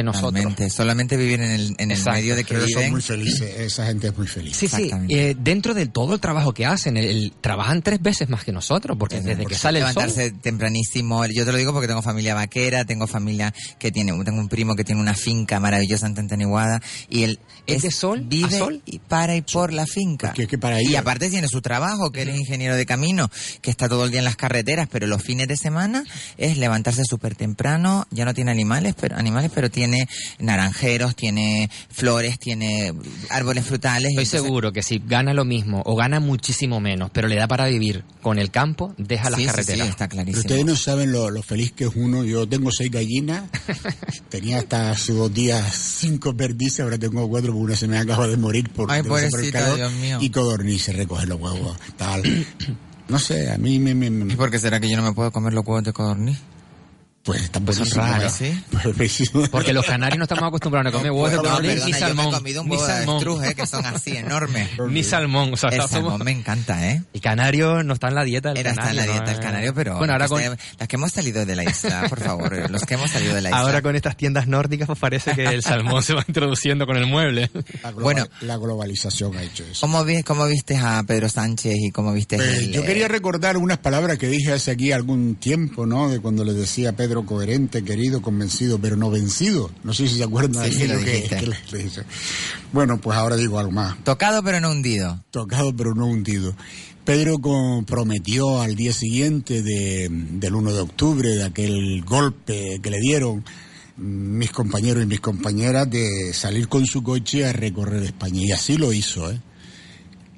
que 0.00 0.04
nosotros. 0.04 0.72
Solamente 0.72 1.16
vivir 1.16 1.40
en 1.40 1.50
el, 1.50 1.74
en 1.78 1.90
el 1.90 1.98
Exacto, 1.98 2.18
medio 2.18 2.36
de 2.36 2.44
que 2.44 2.54
Pero 2.54 2.60
son 2.66 2.76
viven. 2.76 2.90
muy 2.92 3.02
felices, 3.02 3.54
esa 3.58 3.86
gente 3.86 4.08
es 4.08 4.16
muy 4.16 4.26
feliz. 4.26 4.56
Sí, 4.56 4.68
sí. 4.68 4.76
Exactamente. 4.76 5.30
eh, 5.30 5.36
dentro 5.38 5.74
de 5.74 5.86
todo 5.86 6.14
el 6.14 6.20
trabajo 6.20 6.52
que 6.54 6.66
hacen, 6.66 6.96
el, 6.96 7.04
el- 7.04 7.32
trabajan 7.40 7.82
tres 7.82 8.00
veces 8.00 8.28
más 8.28 8.44
que 8.44 8.52
nosotros, 8.52 8.96
porque 8.98 9.20
desde 9.20 9.46
que 9.46 9.54
sale 9.54 9.78
el 9.80 9.84
sol. 9.86 9.94
levantarse 10.04 10.30
tempranísimo. 10.32 11.24
Yo 11.26 11.44
te 11.44 11.52
lo 11.52 11.58
digo 11.58 11.72
porque 11.72 11.88
tengo 11.88 12.02
familia 12.02 12.34
vaquera, 12.34 12.84
tengo 12.84 13.06
familia 13.06 13.54
que 13.78 13.90
tiene, 13.90 14.12
tengo 14.24 14.40
un 14.40 14.48
primo 14.48 14.74
que 14.76 14.84
tiene 14.84 15.00
una 15.00 15.14
finca 15.14 15.60
maravillosa 15.60 16.06
en 16.06 16.14
Tantaniguada 16.14 16.80
y 17.08 17.22
él 17.24 17.38
¿Es 17.66 17.82
de 17.82 17.90
sol 17.90 18.20
a 18.20 18.28
vive 18.28 18.58
sol? 18.58 18.82
y 18.86 18.98
para 18.98 19.36
y 19.36 19.42
por 19.42 19.72
la 19.72 19.86
finca. 19.86 20.32
Que 20.32 20.58
para 20.58 20.82
y 20.82 20.96
aparte 20.96 21.28
tiene 21.30 21.48
su 21.48 21.60
trabajo, 21.60 22.10
que 22.10 22.22
él 22.22 22.30
es 22.30 22.38
ingeniero 22.38 22.76
de 22.76 22.86
camino, 22.86 23.30
que 23.60 23.70
está 23.70 23.88
todo 23.88 24.04
el 24.04 24.10
día 24.10 24.20
en 24.20 24.24
las 24.24 24.36
carreteras, 24.36 24.88
pero 24.90 25.06
los 25.06 25.22
fines 25.22 25.48
de 25.48 25.56
semana 25.56 26.04
es 26.36 26.56
levantarse 26.56 27.02
súper 27.04 27.34
temprano, 27.34 28.06
ya 28.10 28.24
no 28.24 28.34
tiene 28.34 28.50
animales, 28.50 28.94
pero 28.98 29.16
animales, 29.16 29.50
pero 29.54 29.70
tiene 29.70 29.87
tiene 29.88 30.08
naranjeros, 30.38 31.16
tiene 31.16 31.70
flores, 31.90 32.38
tiene 32.38 32.92
árboles 33.30 33.64
frutales. 33.64 34.10
Estoy 34.10 34.24
entonces- 34.24 34.42
seguro 34.42 34.72
que 34.72 34.82
si 34.82 34.98
gana 35.04 35.32
lo 35.34 35.44
mismo 35.44 35.82
o 35.86 35.96
gana 35.96 36.20
muchísimo 36.20 36.80
menos, 36.80 37.10
pero 37.12 37.28
le 37.28 37.36
da 37.36 37.48
para 37.48 37.66
vivir 37.66 38.04
con 38.22 38.38
el 38.38 38.50
campo, 38.50 38.94
deja 38.98 39.30
las 39.30 39.38
Sí, 39.38 39.44
sí, 39.44 39.48
sí, 39.48 39.50
carreteras. 39.50 39.88
está 39.88 40.08
Pero 40.08 40.16
clarísimo. 40.22 40.40
ustedes 40.40 40.64
no 40.66 40.76
saben 40.76 41.12
lo, 41.12 41.30
lo 41.30 41.42
feliz 41.42 41.72
que 41.72 41.84
es 41.84 41.90
uno. 41.96 42.24
Yo 42.24 42.46
tengo 42.48 42.70
seis 42.70 42.90
gallinas, 42.90 43.44
tenía 44.28 44.58
hasta 44.58 44.90
hace 44.90 45.12
dos 45.12 45.32
días 45.32 45.74
cinco 45.74 46.36
perdices, 46.36 46.80
ahora 46.80 46.98
tengo 46.98 47.26
cuatro 47.28 47.52
porque 47.52 47.64
una 47.64 47.76
se 47.76 47.88
me 47.88 47.98
acaba 47.98 48.26
de 48.26 48.36
morir 48.36 48.68
por, 48.70 48.90
Ay, 48.90 49.00
el 49.00 49.52
calor. 49.52 49.76
Dios 49.76 49.92
mío. 49.94 50.18
Y 50.20 50.30
codornices, 50.30 50.94
recoge 50.96 51.26
los 51.26 51.40
huevos, 51.40 51.76
tal. 51.96 52.22
No 53.08 53.18
sé, 53.18 53.50
a 53.50 53.56
mí 53.56 53.78
me... 53.78 53.94
me- 53.94 54.10
me- 54.10 54.34
¿Y 54.34 54.36
por 54.36 54.50
qué 54.50 54.58
será 54.58 54.80
que 54.80 54.90
yo 54.90 54.94
no 54.98 55.02
me 55.02 55.14
puedo 55.14 55.32
comer 55.32 55.54
los 55.54 55.64
huevos 55.66 55.82
de 55.82 55.94
codorniz? 55.94 56.36
Pues 57.28 57.42
está 57.42 57.60
Pues 57.60 57.78
es 57.78 57.94
buenísimo, 57.94 58.04
raro, 58.04 58.26
¿eh? 58.26 58.30
¿sí? 58.30 59.28
Pues. 59.32 59.48
Porque 59.50 59.72
los 59.74 59.84
canarios 59.84 60.16
no 60.18 60.24
estamos 60.24 60.44
acostumbrados 60.44 60.88
a 60.94 60.96
comer 60.96 61.10
huevos 61.12 61.30
de 61.30 61.36
No, 61.36 61.42
codorniz 61.42 61.70
perdona, 61.72 61.86
ni 61.86 61.92
yo 61.92 61.98
me 61.98 61.98
he 61.98 62.00
salmón. 62.00 62.30
comido 62.32 62.62
un 62.62 62.68
Ni 62.68 62.74
huevo 62.76 62.86
de 62.86 62.92
salmón. 62.94 63.44
¿eh? 63.44 63.54
que 63.54 63.66
son 63.66 63.84
así 63.86 64.16
enormes. 64.16 64.68
Ni 64.88 65.04
salmón. 65.04 65.52
O 65.52 65.56
sea, 65.58 65.68
El 65.68 65.76
somos- 65.82 65.90
salmón 65.90 66.22
me 66.24 66.30
encanta, 66.32 66.88
¿eh? 66.90 67.02
El 67.12 67.20
canario 67.20 67.82
no 67.82 67.92
está 67.94 68.08
en 68.08 68.14
la 68.14 68.24
dieta 68.24 68.48
del 68.50 68.58
Era 68.58 68.70
está 68.70 68.82
en 68.82 68.88
canario. 68.88 69.00
la 69.00 69.12
dieta 69.12 69.26
¿no? 69.26 69.30
del 69.36 69.40
canario, 69.46 69.74
pero 69.74 69.98
Bueno, 69.98 70.12
ahora 70.14 70.28
con, 70.28 70.40
que, 70.40 70.56
las 70.78 70.88
que 70.88 70.96
hemos 70.96 71.12
salido 71.12 71.44
de 71.44 71.54
la 71.56 71.64
isla, 71.64 72.06
por 72.08 72.20
favor, 72.20 72.70
los 72.70 72.82
que 72.84 72.94
hemos 72.94 73.10
salido 73.10 73.34
de 73.34 73.42
la 73.42 73.48
isla. 73.50 73.60
ahora 73.60 73.82
con 73.82 73.94
estas 73.94 74.16
tiendas 74.16 74.46
nórdicas 74.48 74.86
pues 74.86 74.98
parece 74.98 75.34
que 75.34 75.44
el 75.44 75.62
salmón 75.62 76.02
se 76.02 76.14
va 76.14 76.24
introduciendo 76.26 76.86
con 76.86 76.96
el 76.96 77.06
mueble. 77.06 77.50
La, 77.82 77.90
global- 77.92 78.02
Bueno. 78.02 78.26
la 78.40 78.56
globalización 78.56 79.36
ha 79.36 79.42
hecho 79.42 79.64
eso. 79.64 79.80
¿Cómo, 79.82 80.02
vi, 80.04 80.22
¿Cómo 80.22 80.46
viste 80.46 80.76
a 80.78 81.02
Pedro 81.06 81.28
Sánchez 81.28 81.74
y 81.76 81.90
cómo 81.90 82.12
viste 82.14 82.36
Pues, 82.36 82.48
el, 82.58 82.72
yo 82.72 82.82
eh, 82.82 82.86
quería 82.86 83.06
recordar 83.08 83.56
unas 83.58 83.78
palabras 83.78 84.16
que 84.18 84.28
dije 84.28 84.52
hace 84.52 84.70
aquí 84.70 84.92
algún 84.92 85.34
tiempo, 85.36 85.84
¿no? 85.84 86.08
De 86.08 86.20
cuando 86.20 86.44
le 86.44 86.52
decía 86.54 86.90
a 86.90 86.92
Pedro 86.92 87.17
coherente, 87.24 87.82
querido, 87.84 88.22
convencido, 88.22 88.78
pero 88.78 88.96
no 88.96 89.10
vencido. 89.10 89.70
No 89.84 89.92
sé 89.92 90.08
si 90.08 90.16
se 90.16 90.24
acuerdan 90.24 90.70
Sí, 90.70 90.86
de 90.86 90.92
aquello 90.92 91.04
que, 91.04 91.36
que 91.36 91.46
le, 91.46 91.56
le 91.72 91.78
dije. 91.84 92.02
Bueno, 92.72 93.00
pues 93.00 93.16
ahora 93.16 93.36
digo 93.36 93.58
algo 93.58 93.72
más. 93.72 94.02
Tocado 94.04 94.42
pero 94.42 94.60
no 94.60 94.70
hundido. 94.70 95.22
Tocado 95.30 95.74
pero 95.74 95.94
no 95.94 96.06
hundido. 96.06 96.54
Pedro 97.04 97.38
prometió 97.86 98.60
al 98.60 98.74
día 98.76 98.92
siguiente 98.92 99.62
de, 99.62 100.08
del 100.10 100.54
1 100.54 100.74
de 100.74 100.80
octubre, 100.80 101.36
de 101.36 101.42
aquel 101.42 102.04
golpe 102.04 102.80
que 102.82 102.90
le 102.90 103.00
dieron 103.00 103.44
mis 103.96 104.50
compañeros 104.50 105.02
y 105.02 105.06
mis 105.06 105.20
compañeras, 105.20 105.90
de 105.90 106.34
salir 106.34 106.68
con 106.68 106.84
su 106.84 107.02
coche 107.02 107.46
a 107.46 107.54
recorrer 107.54 108.02
España. 108.02 108.42
Y 108.42 108.52
así 108.52 108.76
lo 108.76 108.92
hizo, 108.92 109.30
¿eh? 109.30 109.40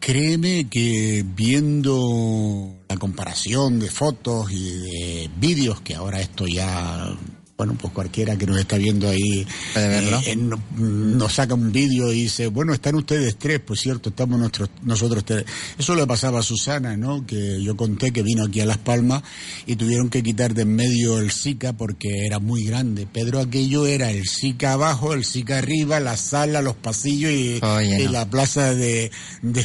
Créeme 0.00 0.66
que 0.70 1.22
viendo 1.26 2.74
la 2.88 2.96
comparación 2.96 3.78
de 3.78 3.90
fotos 3.90 4.50
y 4.50 4.78
de 4.78 5.30
vídeos, 5.36 5.82
que 5.82 5.94
ahora 5.94 6.20
esto 6.20 6.46
ya, 6.46 7.14
bueno, 7.60 7.76
pues 7.78 7.92
cualquiera 7.92 8.38
que 8.38 8.46
nos 8.46 8.58
está 8.58 8.78
viendo 8.78 9.06
ahí 9.06 9.46
eh, 9.76 10.34
no- 10.34 10.58
nos 10.78 11.34
saca 11.34 11.52
un 11.52 11.70
vídeo 11.72 12.10
y 12.10 12.22
dice, 12.22 12.46
bueno, 12.46 12.72
están 12.72 12.94
ustedes 12.94 13.36
tres, 13.36 13.60
pues 13.60 13.80
cierto, 13.80 14.08
estamos 14.08 14.38
nuestros, 14.40 14.70
nosotros 14.82 15.26
tres. 15.26 15.44
Eso 15.78 15.94
le 15.94 16.06
pasaba 16.06 16.38
a 16.38 16.42
Susana, 16.42 16.96
¿no? 16.96 17.26
Que 17.26 17.62
yo 17.62 17.76
conté 17.76 18.12
que 18.12 18.22
vino 18.22 18.44
aquí 18.44 18.62
a 18.62 18.64
Las 18.64 18.78
Palmas 18.78 19.22
y 19.66 19.76
tuvieron 19.76 20.08
que 20.08 20.22
quitar 20.22 20.54
de 20.54 20.62
en 20.62 20.74
medio 20.74 21.18
el 21.18 21.30
SICA 21.32 21.74
porque 21.74 22.24
era 22.24 22.38
muy 22.38 22.64
grande. 22.64 23.06
Pedro 23.06 23.40
aquello 23.40 23.86
era 23.86 24.10
el 24.10 24.26
SICA 24.26 24.72
abajo, 24.72 25.12
el 25.12 25.26
SICA 25.26 25.58
arriba, 25.58 26.00
la 26.00 26.16
sala, 26.16 26.62
los 26.62 26.76
pasillos 26.76 27.30
y, 27.30 27.60
Oye, 27.62 28.00
y 28.00 28.04
no. 28.06 28.12
la 28.12 28.30
plaza 28.30 28.74
de, 28.74 29.10
de, 29.42 29.64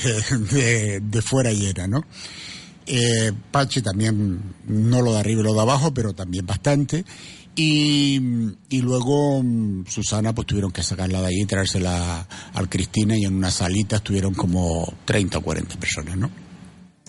de, 0.51 0.99
de 0.99 1.21
fuera 1.21 1.53
llena, 1.53 1.87
¿no? 1.87 2.01
Eh, 2.87 3.31
Pachi 3.51 3.81
también, 3.81 4.41
no 4.67 5.01
lo 5.01 5.13
de 5.13 5.19
arriba 5.19 5.41
y 5.41 5.43
lo 5.45 5.53
de 5.53 5.61
abajo, 5.61 5.93
pero 5.93 6.13
también 6.13 6.45
bastante. 6.45 7.03
Y, 7.55 8.19
y 8.69 8.81
luego 8.81 9.41
mm, 9.41 9.85
Susana, 9.87 10.33
pues 10.35 10.45
tuvieron 10.47 10.71
que 10.71 10.83
sacarla 10.83 11.21
de 11.21 11.27
ahí 11.27 11.41
y 11.41 11.45
traérsela 11.45 12.27
al 12.53 12.69
Cristina 12.69 13.17
y 13.17 13.23
en 13.23 13.33
una 13.35 13.49
salita 13.51 13.97
estuvieron 13.97 14.33
como 14.33 14.91
30 15.05 15.37
o 15.37 15.41
40 15.41 15.77
personas, 15.79 16.17
¿no? 16.17 16.29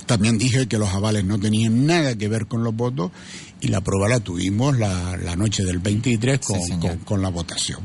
También 0.07 0.39
dije 0.39 0.69
que 0.69 0.79
los 0.79 0.91
avales 0.91 1.25
no 1.25 1.37
tenían 1.41 1.85
nada 1.85 2.15
que 2.17 2.29
ver 2.29 2.47
con 2.47 2.63
los 2.63 2.75
votos 2.77 3.11
y 3.61 3.69
la 3.69 3.81
prueba 3.81 4.09
la 4.09 4.21
tuvimos 4.21 4.79
la, 4.79 5.17
la 5.17 5.35
noche 5.35 5.65
del 5.65 5.81
23 5.81 6.39
con, 6.39 6.61
Sí, 6.61 6.67
señor. 6.69 6.91
con, 6.91 6.99
con 7.01 7.23
la 7.23 7.29
votación. 7.31 7.81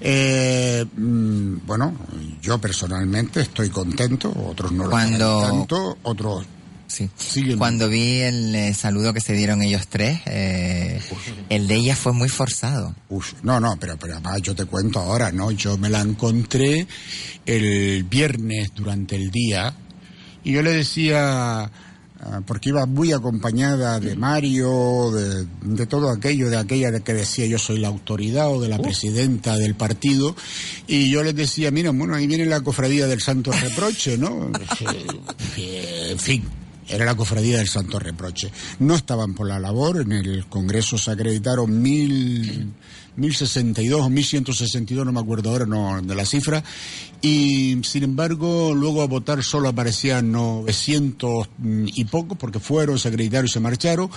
Eh, 0.00 0.84
mm, 0.96 1.58
bueno, 1.66 1.94
yo 2.42 2.58
personalmente 2.60 3.42
estoy 3.42 3.68
contento, 3.70 4.32
otros 4.48 4.72
no 4.72 4.84
lo 4.84 4.90
Cuando- 4.90 5.40
están 5.42 5.58
tanto, 5.58 5.98
otros 6.02 6.44
Sí. 7.18 7.56
Cuando 7.58 7.88
vi 7.88 8.20
el 8.20 8.54
eh, 8.54 8.74
saludo 8.74 9.12
que 9.12 9.20
se 9.20 9.34
dieron 9.34 9.62
ellos 9.62 9.86
tres, 9.88 10.20
eh, 10.26 11.00
el 11.50 11.68
de 11.68 11.74
ella 11.74 11.96
fue 11.96 12.12
muy 12.12 12.28
forzado. 12.28 12.94
Uf, 13.08 13.34
no, 13.42 13.60
no, 13.60 13.76
pero, 13.78 13.96
pero 13.98 14.14
además 14.14 14.40
yo 14.42 14.54
te 14.54 14.64
cuento 14.64 15.00
ahora, 15.00 15.32
¿no? 15.32 15.50
Yo 15.50 15.76
me 15.76 15.90
la 15.90 16.00
encontré 16.00 16.86
el 17.44 18.04
viernes 18.04 18.72
durante 18.74 19.16
el 19.16 19.30
día 19.30 19.74
y 20.42 20.52
yo 20.52 20.62
le 20.62 20.72
decía, 20.72 21.64
ah, 21.64 22.40
porque 22.46 22.70
iba 22.70 22.86
muy 22.86 23.12
acompañada 23.12 24.00
de 24.00 24.14
Mario, 24.16 25.10
de, 25.10 25.46
de 25.62 25.86
todo 25.86 26.08
aquello, 26.10 26.48
de 26.48 26.56
aquella 26.56 26.90
de 26.90 27.02
que 27.02 27.12
decía 27.12 27.46
yo 27.46 27.58
soy 27.58 27.78
la 27.78 27.88
autoridad 27.88 28.48
o 28.50 28.60
de 28.60 28.68
la 28.68 28.78
presidenta 28.78 29.56
del 29.56 29.74
partido, 29.74 30.36
y 30.86 31.10
yo 31.10 31.22
les 31.22 31.34
decía, 31.34 31.70
mira, 31.70 31.90
bueno, 31.90 32.14
ahí 32.14 32.26
viene 32.26 32.46
la 32.46 32.60
cofradía 32.60 33.06
del 33.06 33.20
Santo 33.20 33.52
Reproche, 33.52 34.16
¿no? 34.16 34.50
Eh, 35.58 36.10
en 36.10 36.18
fin. 36.18 36.44
Era 36.88 37.04
la 37.04 37.14
cofradía 37.14 37.58
del 37.58 37.68
Santo 37.68 37.98
Reproche. 37.98 38.50
No 38.78 38.94
estaban 38.94 39.34
por 39.34 39.48
la 39.48 39.58
labor, 39.58 40.00
en 40.00 40.12
el 40.12 40.46
Congreso 40.46 40.98
se 40.98 41.10
acreditaron 41.10 41.82
mil, 41.82 42.72
1062 43.16 44.00
o 44.00 44.10
1162, 44.10 45.04
no 45.06 45.12
me 45.12 45.20
acuerdo 45.20 45.50
ahora 45.50 45.66
no, 45.66 46.00
de 46.02 46.14
la 46.14 46.24
cifra, 46.26 46.62
y 47.22 47.78
sin 47.82 48.02
embargo 48.04 48.74
luego 48.74 49.02
a 49.02 49.06
votar 49.06 49.42
solo 49.42 49.68
aparecían 49.68 50.30
900 50.32 51.48
y 51.86 52.04
pocos 52.04 52.36
porque 52.38 52.60
fueron, 52.60 52.98
se 52.98 53.08
acreditaron 53.08 53.46
y 53.46 53.48
se 53.48 53.60
marcharon, 53.60 54.10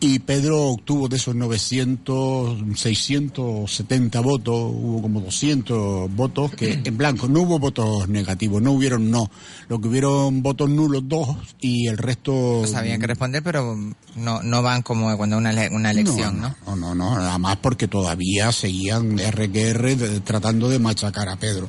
y 0.00 0.18
Pedro 0.20 0.62
obtuvo 0.68 1.08
de 1.08 1.16
esos 1.16 1.34
900, 1.34 2.58
670 2.76 4.20
votos, 4.20 4.54
hubo 4.54 5.02
como 5.02 5.20
200 5.20 6.14
votos 6.14 6.52
que 6.52 6.80
en 6.84 6.96
blanco, 6.96 7.28
no 7.28 7.40
hubo 7.42 7.58
votos 7.58 8.08
negativos, 8.08 8.62
no 8.62 8.72
hubieron 8.72 9.10
no, 9.10 9.30
lo 9.68 9.80
que 9.80 9.88
hubieron 9.88 10.42
votos 10.42 10.70
nulos 10.70 11.02
dos 11.08 11.28
y 11.60 11.88
el 11.88 11.98
resto... 11.98 12.60
No 12.62 12.66
sabían 12.66 13.00
qué 13.00 13.06
responder, 13.06 13.42
pero 13.42 13.76
no, 14.16 14.42
no 14.42 14.62
van 14.62 14.82
como 14.82 15.16
cuando 15.16 15.36
una, 15.38 15.50
ele- 15.50 15.70
una 15.74 15.90
elección, 15.90 16.40
¿no? 16.40 16.54
No, 16.66 16.76
no, 16.76 16.94
no, 16.94 17.16
nada 17.16 17.38
más 17.38 17.56
porque 17.56 17.88
todavía 17.88 18.35
seguían 18.52 19.18
RQR 19.18 20.20
tratando 20.24 20.68
de 20.68 20.78
machacar 20.78 21.28
a 21.28 21.36
Pedro. 21.36 21.68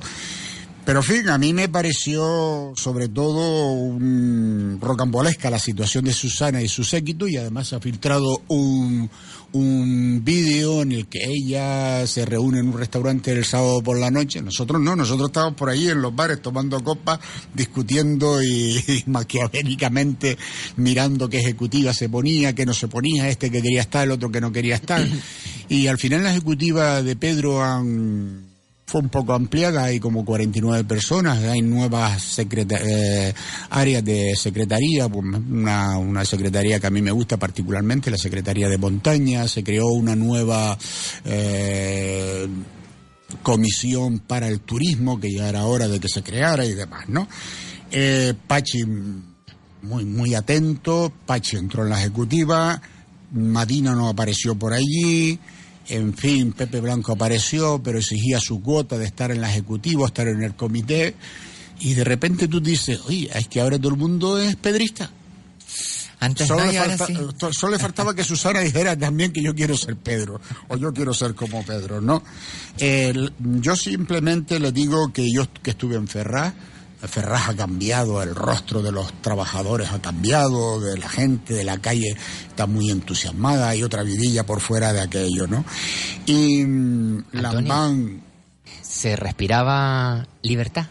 Pero 0.88 1.03
fin, 1.03 1.27
a 1.27 1.38
mí 1.38 1.51
me 1.51 1.67
pareció 1.67 2.71
sobre 2.77 3.10
todo 3.10 3.71
un 3.73 4.80
rocambolesca 4.82 5.49
la 5.49 5.60
situación 5.60 6.06
de 6.06 6.13
Susana 6.13 6.62
y 6.62 6.69
su 6.69 6.86
séquito 6.86 7.27
y 7.27 7.36
además 7.36 7.73
ha 7.73 7.82
filtrado 7.82 8.41
un, 8.47 9.10
un 9.53 10.21
vídeo 10.23 10.81
en 10.81 10.91
el 10.91 11.07
que 11.07 11.19
ella 11.23 12.05
se 12.07 12.25
reúne 12.25 12.60
en 12.60 12.67
un 12.67 12.77
restaurante 12.77 13.31
el 13.31 13.45
sábado 13.45 13.81
por 13.81 13.97
la 13.97 14.12
noche. 14.12 14.41
Nosotros 14.41 14.81
no, 14.81 14.95
nosotros 14.95 15.29
estábamos 15.29 15.57
por 15.57 15.69
ahí 15.69 15.89
en 15.89 16.01
los 16.01 16.15
bares 16.15 16.41
tomando 16.41 16.83
copas, 16.83 17.19
discutiendo 17.53 18.41
y, 18.41 18.77
y 18.88 19.03
maquiavélicamente 19.07 20.38
mirando 20.75 21.29
qué 21.29 21.39
ejecutiva 21.39 21.93
se 21.93 22.10
ponía, 22.10 22.53
qué 22.53 22.65
no 22.65 22.73
se 22.73 22.88
ponía, 22.88 23.29
este 23.29 23.49
que 23.49 23.62
quería 23.62 23.81
estar, 23.81 24.03
el 24.03 24.12
otro 24.12 24.31
que 24.31 24.41
no 24.41 24.51
quería 24.51 24.75
estar. 24.75 25.05
Y 25.69 25.88
al 25.88 25.97
final 25.97 26.23
la 26.23 26.31
ejecutiva 26.31 27.03
de 27.03 27.17
Pedro 27.17 27.62
han 27.62 28.46
fue 28.88 29.02
un 29.02 29.10
poco 29.10 29.34
ampliada, 29.34 29.84
hay 29.84 30.00
como 30.00 30.23
49 30.23 30.86
personas, 30.86 31.43
hay 31.43 31.62
nuevas 31.62 32.39
eh, 32.39 33.34
áreas 33.69 34.06
de 34.06 34.34
secretaría, 34.38 35.10
pues, 35.10 35.26
una, 35.26 35.97
una 35.97 36.23
secretaría 36.23 36.80
que 36.80 36.88
a 36.88 36.89
mí 36.89 37.02
me 37.02 37.12
gusta 37.12 37.36
particularmente, 37.36 38.10
la 38.10 38.17
Secretaría 38.17 38.69
de 38.69 38.78
Montaña, 38.78 39.45
se 39.50 39.62
creó 39.62 39.88
una 39.88 40.15
nueva 40.15 40.78
eh, 41.26 42.47
comisión 43.43 44.19
para 44.19 44.47
el 44.47 44.62
turismo, 44.62 45.19
que 45.19 45.34
ya 45.34 45.50
era 45.50 45.65
hora 45.65 45.89
de 45.89 46.00
que 46.00 46.08
se 46.08 46.23
creara 46.23 46.63
y 46.63 46.73
demás, 46.73 47.10
¿no? 47.10 47.28
Eh, 47.91 48.34
Pachi, 48.47 48.86
muy, 49.82 50.06
muy 50.06 50.34
atento, 50.34 51.12
Pachi 51.26 51.58
entró 51.58 51.84
en 51.84 51.89
la 51.89 52.00
ejecutiva, 52.00 52.82
Madina 53.34 53.93
no 53.93 54.08
apareció 54.08 54.56
por 54.56 54.71
allí, 54.71 55.38
en 55.89 56.13
fin, 56.13 56.52
Pepe 56.54 56.80
Blanco 56.82 57.13
apareció, 57.13 57.82
pero 57.84 57.97
exigía 58.00 58.39
su 58.39 58.62
cuota 58.62 58.97
de 58.97 59.06
estar 59.06 59.32
en 59.32 59.41
la 59.41 59.50
ejecutiva, 59.50 60.06
estar 60.08 60.28
en 60.28 60.43
el 60.43 60.56
comité, 60.56 61.15
y 61.80 61.93
de 61.93 62.04
repente 62.04 62.47
tú 62.47 62.60
dices, 62.60 63.00
oye, 63.06 63.30
es 63.34 63.47
que 63.47 63.62
ahora 63.62 63.78
todo 63.78 63.89
el 63.89 63.97
mundo 63.97 64.39
es 64.39 64.56
pedrista. 64.56 65.10
Antes 66.19 66.47
Solo, 66.47 66.65
no 66.65 66.71
le 66.71 66.80
falta- 66.80 67.06
sí. 67.06 67.13
solo 67.52 67.73
le 67.73 67.80
faltaba 67.80 68.15
que 68.15 68.23
Susana 68.23 68.62
dijera 68.62 68.97
también 68.97 69.32
que 69.32 69.43
yo 69.43 69.54
quiero 69.54 69.78
ser 69.78 69.95
Pedro, 69.97 70.41
o 70.67 70.76
yo 70.76 70.91
quiero 70.91 71.13
ser 71.13 71.36
como 71.36 71.63
Pedro, 71.63 72.02
¿no? 72.02 72.23
Yo 73.62 73.76
simplemente 73.76 74.60
le 74.60 74.71
digo 74.71 75.13
que 75.13 75.32
yo 75.32 75.45
que 75.62 75.71
estuve 75.71 75.95
en 75.95 76.08
Ferraz, 76.08 76.54
Ferraz 77.08 77.50
ha 77.50 77.56
cambiado, 77.56 78.22
el 78.22 78.36
rostro 78.36 78.82
de 78.82 78.91
los 78.91 79.12
trabajadores 79.22 79.91
ha 79.91 80.02
cambiado, 80.02 80.80
de 80.80 80.98
la 80.98 81.10
gente 81.10 81.54
de 81.54 81.63
la 81.63 81.78
calle 81.80 82.15
está 82.48 82.67
muy 82.67 82.91
entusiasmada, 82.91 83.70
hay 83.70 83.84
otra 83.84 84.04
vidilla 84.04 84.46
por 84.46 84.62
fuera 84.62 84.93
de 84.93 85.02
aquello, 85.02 85.48
¿no? 85.48 85.65
Y 86.26 86.63
mm. 86.63 87.26
Lambán 87.34 88.22
Se 88.82 89.15
respiraba 89.15 90.28
libertad. 90.41 90.88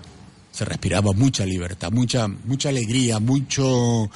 se 0.52 0.64
respiraba 0.64 1.12
mucha 1.12 1.44
libertad, 1.44 1.90
mucha, 1.92 2.28
mucha 2.28 2.70
alegría, 2.70 3.20
mucho 3.20 4.10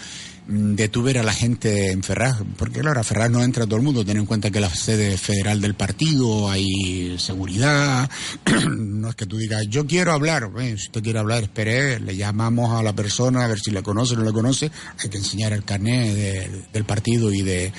mm, 0.48 0.74
de 0.74 0.88
tu 0.88 1.02
ver 1.02 1.18
a 1.18 1.22
la 1.22 1.32
gente 1.32 1.90
en 1.92 2.02
Ferraz, 2.02 2.36
porque 2.56 2.80
claro, 2.80 3.00
a 3.00 3.04
Ferraz 3.04 3.30
no 3.30 3.42
entra 3.42 3.64
todo 3.66 3.76
el 3.76 3.82
mundo, 3.82 4.04
ten 4.04 4.16
en 4.16 4.26
cuenta 4.26 4.50
que 4.50 4.60
la 4.60 4.68
sede 4.70 5.16
federal 5.16 5.60
del 5.60 5.74
partido, 5.74 6.50
hay 6.50 7.16
seguridad, 7.18 8.08
no 8.68 9.08
es 9.10 9.14
que 9.14 9.26
tú 9.26 9.36
digas, 9.36 9.66
yo 9.68 9.86
quiero 9.86 10.12
hablar, 10.12 10.50
Eh, 10.60 10.76
si 10.76 10.86
usted 10.86 11.02
quiere 11.02 11.18
hablar, 11.18 11.42
espere, 11.42 12.00
le 12.00 12.16
llamamos 12.16 12.70
a 12.78 12.82
la 12.82 12.92
persona 12.94 13.44
a 13.44 13.48
ver 13.48 13.58
si 13.60 13.70
le 13.70 13.82
conoce 13.82 14.14
o 14.14 14.18
no 14.18 14.24
le 14.24 14.32
conoce, 14.32 14.70
hay 14.98 15.08
que 15.08 15.18
enseñar 15.18 15.52
el 15.52 15.64
carnet 15.64 16.14
de- 16.14 16.64
del 16.72 16.84
partido 16.84 17.32
y 17.32 17.42
de 17.42 17.72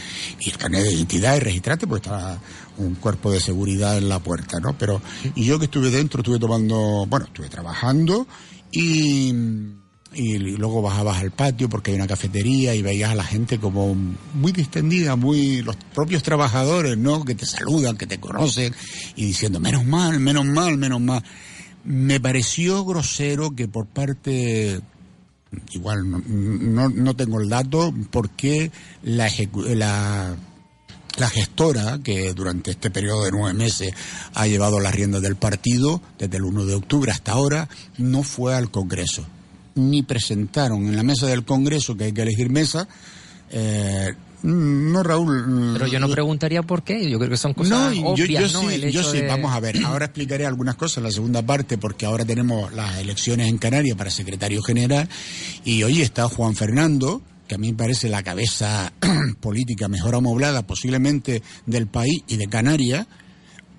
el 0.46 0.58
carnet 0.58 0.84
de 0.84 0.94
identidad 0.94 1.36
y 1.36 1.40
registrarte, 1.40 1.88
pues 1.88 2.02
está 2.02 2.40
un 2.78 2.96
cuerpo 2.96 3.32
de 3.32 3.40
seguridad 3.40 3.98
en 3.98 4.10
la 4.10 4.20
puerta, 4.20 4.60
¿no? 4.60 4.78
Pero, 4.78 5.02
y 5.36 5.46
yo 5.46 5.60
que 5.60 5.66
estuve 5.66 5.90
dentro, 5.92 6.22
estuve 6.22 6.40
tomando, 6.40 7.06
bueno, 7.08 7.26
estuve 7.26 7.50
trabajando 7.50 8.28
y, 8.72 9.34
y 10.14 10.38
luego 10.38 10.82
bajabas 10.82 11.18
al 11.18 11.32
patio 11.32 11.70
porque 11.70 11.92
hay 11.92 11.98
una 11.98 12.08
cafetería 12.08 12.76
y 12.76 12.82
veías 12.82 13.12
a 13.12 13.16
la 13.16 13.24
gente 13.24 13.60
como 13.60 13.96
muy 13.96 14.52
distendida, 14.52 15.16
muy, 15.16 15.62
los 15.62 15.78
propios 15.94 16.22
trabajadores, 16.22 16.98
¿no? 16.98 17.24
Que 17.24 17.36
te 17.36 17.46
saludan, 17.46 17.98
que 17.98 18.08
te 18.08 18.20
conocen 18.20 18.74
y 19.16 19.26
diciendo, 19.26 19.60
menos 19.60 19.86
mal, 19.86 20.20
menos 20.20 20.46
mal, 20.46 20.78
menos 20.78 21.00
mal. 21.00 21.24
Me 21.84 22.20
pareció 22.20 22.84
grosero 22.84 23.56
que 23.56 23.68
por 23.68 23.88
parte 23.88 24.82
igual 25.72 26.10
no, 26.10 26.90
no, 26.90 27.16
tengo 27.16 27.42
el 27.42 27.50
dato, 27.50 27.94
porque 28.10 28.72
la, 29.04 29.30
la, 29.54 30.36
la 31.18 31.30
gestora, 31.30 32.00
que 32.04 32.34
durante 32.34 32.72
este 32.72 32.92
periodo 32.92 33.24
de 33.24 33.32
nueve 33.32 33.54
meses 33.54 33.94
ha 34.34 34.48
llevado 34.48 34.80
las 34.80 34.94
riendas 34.94 35.22
del 35.22 35.36
partido, 35.36 36.02
desde 36.20 36.38
el 36.38 36.44
1 36.44 36.66
de 36.66 36.76
octubre 36.76 37.12
hasta 37.12 37.34
ahora, 37.34 37.70
no 37.98 38.24
fue 38.24 38.56
al 38.56 38.72
Congreso. 38.72 39.26
Ni 39.76 40.04
presentaron 40.04 40.88
en 40.88 40.96
la 40.96 41.04
mesa 41.04 41.28
del 41.28 41.46
Congreso, 41.46 41.96
que 41.96 42.06
hay 42.06 42.12
que 42.12 42.22
elegir 42.24 42.50
mesa, 42.50 42.88
eh, 43.50 44.14
no 44.44 45.04
Raúl. 45.04 45.72
Pero 45.74 45.88
yo 45.88 46.00
no 46.00 46.10
preguntaría 46.10 46.64
por 46.64 46.84
qué. 46.84 47.10
Yo 47.10 47.20
creo 47.20 47.30
que 47.30 47.38
son 47.38 47.54
cosas 47.54 47.72
No, 47.72 47.94
yo, 47.94 48.26
obvias, 48.26 48.52
yo 48.52 48.62
¿no? 48.64 48.70
sí, 48.70 48.76
El 48.76 48.92
yo 48.92 49.04
sí, 49.04 49.20
de- 49.20 49.28
vamos 49.28 49.54
a 49.54 49.60
ver, 49.60 49.78
ahora 49.86 50.06
explicaré 50.06 50.46
algunas 50.46 50.76
cosas 50.76 50.98
en 50.98 51.04
la 51.04 51.12
segunda 51.12 51.42
parte 51.44 51.78
porque 51.78 52.06
ahora 52.06 52.26
tenemos 52.26 52.74
las 52.74 52.98
elecciones 52.98 53.48
en 53.48 53.58
Canarias 53.60 53.96
para 53.96 54.10
secretario 54.10 54.62
general 54.64 55.08
y 55.64 55.84
hoy 55.84 56.02
está 56.02 56.28
Juan 56.28 56.56
Fernando, 56.56 57.22
que 57.48 57.56
a 57.56 57.58
mí 57.60 57.72
me 57.72 57.78
parece 57.78 58.10
la 58.10 58.24
cabeza 58.24 58.92
política 59.42 59.88
mejor 59.88 60.16
amoblada 60.16 60.66
posiblemente 60.66 61.44
del 61.68 61.86
país 61.88 62.24
y 62.28 62.38
de 62.38 62.48
Canarias, 62.48 63.06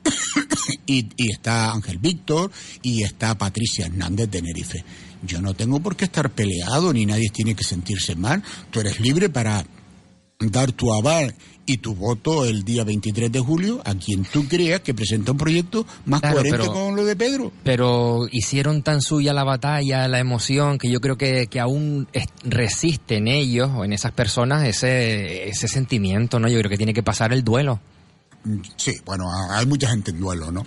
y, 0.86 1.08
y 1.16 1.32
está 1.32 1.72
Ángel 1.72 1.98
Víctor 1.98 2.50
y 2.82 3.02
está 3.02 3.36
Patricia 3.36 3.86
Hernández 3.86 4.30
de 4.30 4.38
Tenerife. 4.40 4.84
Yo 5.22 5.40
no 5.40 5.54
tengo 5.54 5.80
por 5.80 5.96
qué 5.96 6.04
estar 6.06 6.30
peleado 6.30 6.92
ni 6.92 7.06
nadie 7.06 7.30
tiene 7.30 7.54
que 7.54 7.64
sentirse 7.64 8.14
mal. 8.16 8.42
Tú 8.70 8.80
eres 8.80 9.00
libre 9.00 9.28
para 9.28 9.64
dar 10.40 10.72
tu 10.72 10.92
aval 10.92 11.34
y 11.64 11.76
tu 11.76 11.94
voto 11.94 12.44
el 12.44 12.64
día 12.64 12.82
23 12.82 13.30
de 13.30 13.38
julio 13.38 13.80
a 13.84 13.94
quien 13.94 14.24
tú 14.24 14.48
creas 14.48 14.80
que 14.80 14.92
presenta 14.94 15.30
un 15.30 15.38
proyecto 15.38 15.86
más 16.06 16.20
Claro, 16.20 16.38
coherente 16.38 16.58
pero- 16.58 16.72
con 16.72 16.96
lo 16.96 17.04
de 17.04 17.14
Pedro. 17.14 17.52
Pero 17.62 18.26
hicieron 18.32 18.82
tan 18.82 19.00
suya 19.00 19.32
la 19.32 19.44
batalla, 19.44 20.08
la 20.08 20.18
emoción, 20.18 20.78
que 20.78 20.90
yo 20.90 21.00
creo 21.00 21.16
que, 21.16 21.46
que 21.46 21.60
aún 21.60 22.08
es- 22.12 22.26
resisten 22.42 23.28
ellos 23.28 23.70
o 23.72 23.84
en 23.84 23.92
esas 23.92 24.10
personas 24.10 24.64
ese, 24.66 25.48
ese 25.48 25.68
sentimiento, 25.68 26.40
¿no? 26.40 26.48
Yo 26.48 26.58
creo 26.58 26.70
que 26.70 26.76
tiene 26.76 26.94
que 26.94 27.04
pasar 27.04 27.32
el 27.32 27.44
duelo. 27.44 27.78
Sí, 28.76 28.96
bueno, 29.04 29.28
hay 29.52 29.64
mucha 29.66 29.88
gente 29.88 30.10
en 30.10 30.18
duelo, 30.18 30.50
¿no? 30.50 30.66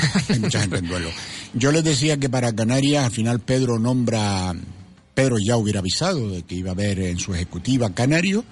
Hay 0.28 0.38
mucha 0.38 0.60
gente 0.60 0.78
en 0.78 0.88
duelo. 0.88 1.10
Yo 1.54 1.72
les 1.72 1.84
decía 1.84 2.16
que 2.18 2.28
para 2.28 2.52
Canarias 2.54 3.04
al 3.04 3.10
final 3.10 3.40
Pedro 3.40 3.78
nombra, 3.78 4.54
Pedro 5.14 5.36
ya 5.38 5.56
hubiera 5.56 5.80
avisado 5.80 6.30
de 6.30 6.42
que 6.42 6.54
iba 6.54 6.70
a 6.70 6.72
haber 6.72 7.00
en 7.00 7.18
su 7.18 7.34
ejecutiva 7.34 7.90
canario 7.94 8.44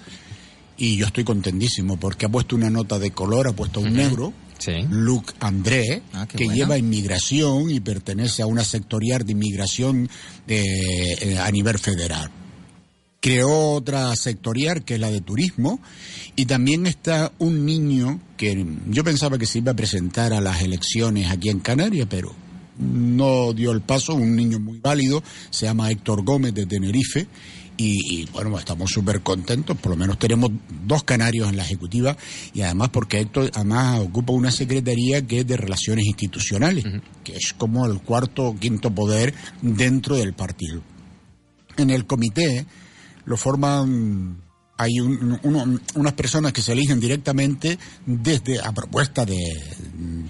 y 0.77 0.97
yo 0.97 1.07
estoy 1.07 1.25
contentísimo 1.25 1.97
porque 1.99 2.27
ha 2.27 2.29
puesto 2.29 2.55
una 2.57 2.71
nota 2.71 2.99
de 2.99 3.11
color, 3.11 3.49
ha 3.49 3.53
puesto 3.53 3.81
un 3.81 3.95
negro, 3.95 4.33
Sí. 4.59 4.73
Luc 4.91 5.35
André, 5.39 6.03
Ah, 6.13 6.27
que 6.27 6.47
bueno. 6.47 6.55
lleva 6.57 6.77
inmigración 6.79 7.71
y 7.71 7.79
pertenece 7.79 8.43
a 8.43 8.47
una 8.47 8.65
sectorial 8.65 9.25
de 9.25 9.31
inmigración 9.31 10.11
de, 10.49 10.63
eh, 11.21 11.39
a 11.39 11.49
nivel 11.53 11.79
federal. 11.79 12.29
Creó 13.21 13.73
otra 13.73 14.15
sectorial 14.15 14.85
que 14.85 14.95
es 14.95 15.01
la 15.01 15.11
de 15.11 15.21
turismo 15.21 15.81
y 16.37 16.47
también 16.47 16.87
está 16.87 17.33
un 17.39 17.67
niño 17.67 18.21
que 18.37 18.65
yo 18.89 19.03
pensaba 19.03 19.39
que 19.39 19.47
se 19.47 19.59
iba 19.59 19.73
a 19.73 19.77
presentar 19.77 20.33
a 20.33 20.41
las 20.41 20.63
elecciones 20.63 21.31
aquí 21.31 21.49
en 21.49 21.59
Canarias, 21.59 22.07
pero 22.09 22.33
no 22.79 23.53
dio 23.53 23.73
el 23.73 23.81
paso, 23.81 24.15
un 24.15 24.37
niño 24.37 24.61
muy 24.61 24.79
válido, 24.79 25.23
se 25.51 25.67
llama 25.67 25.91
Héctor 25.91 26.23
Gómez 26.23 26.55
de 26.55 26.67
Tenerife 26.67 27.27
y, 27.77 28.23
y, 28.23 28.27
bueno, 28.33 28.59
estamos 28.59 28.91
súper 28.91 29.21
contentos, 29.21 29.77
por 29.77 29.91
lo 29.91 29.97
menos 29.97 30.19
tenemos 30.19 30.51
dos 30.85 31.05
canarios 31.05 31.49
en 31.49 31.57
la 31.57 31.65
ejecutiva 31.65 32.17
y 32.53 32.63
además 32.63 32.91
porque 32.91 33.21
Héctor 33.21 33.51
además 33.55 34.01
ocupa 34.01 34.33
una 34.33 34.51
secretaría 34.51 35.27
que 35.27 35.41
es 35.41 35.47
de 35.47 35.57
relaciones 35.57 36.07
institucionales, 36.07 36.85
que 37.23 37.37
es 37.37 37.55
como 37.57 37.87
el 37.87 38.01
cuarto 38.01 38.47
o 38.47 38.57
quinto 38.57 38.93
poder 38.93 39.33
dentro 39.63 40.17
del 40.17 40.35
partido. 40.35 40.83
En 41.77 41.91
el 41.91 42.07
comité 42.07 42.67
lo 43.29 43.37
forman 43.37 44.43
hay 44.81 45.01
un- 45.01 45.39
uno- 45.43 45.81
unas 45.97 46.13
personas 46.13 46.53
que 46.53 46.63
se 46.63 46.73
eligen 46.73 47.01
directamente 47.01 47.77
desde 48.07 48.61
a 48.61 48.71
propuesta 48.73 49.25
de, 49.27 49.43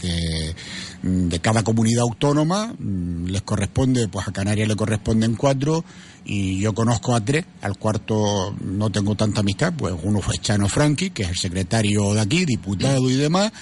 de, 0.01 0.55
de 1.03 1.39
cada 1.41 1.63
comunidad 1.63 2.03
autónoma. 2.05 2.75
Mm, 2.79 3.27
les 3.27 3.43
corresponde 3.43 4.09
pues 4.09 4.27
a 4.27 4.33
Canarias 4.33 4.67
le 4.69 4.75
corresponden 4.75 5.35
cuatro 5.37 5.85
y 6.25 6.59
yo 6.61 6.73
conozco 6.75 7.15
a 7.15 7.21
tres. 7.23 7.45
Al 7.61 7.77
cuarto 7.77 8.55
no 8.65 8.89
tengo 8.91 9.15
tanta 9.17 9.41
amistad 9.41 9.75
pues 9.77 9.95
uno 10.03 10.21
fue 10.23 10.39
Chano 10.39 10.67
Franchi 10.69 11.11
que 11.11 11.25
es 11.25 11.29
el 11.29 11.37
secretario 11.37 12.15
de 12.15 12.21
aquí 12.21 12.47
diputado 12.47 13.11
y 13.11 13.17
demás. 13.17 13.53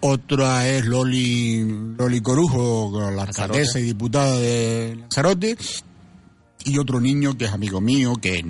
Otra 0.00 0.66
es 0.66 0.86
Loli 0.86 1.62
Loli 1.98 2.20
Corujo 2.22 2.90
la 3.14 3.22
alcaldesa 3.24 3.78
y 3.80 3.82
diputada 3.82 4.38
de 4.38 4.96
Lanzarote 4.98 5.56
y 6.64 6.78
otro 6.78 7.00
niño 7.00 7.36
que 7.36 7.46
es 7.46 7.52
amigo 7.52 7.80
mío, 7.80 8.14
que 8.20 8.44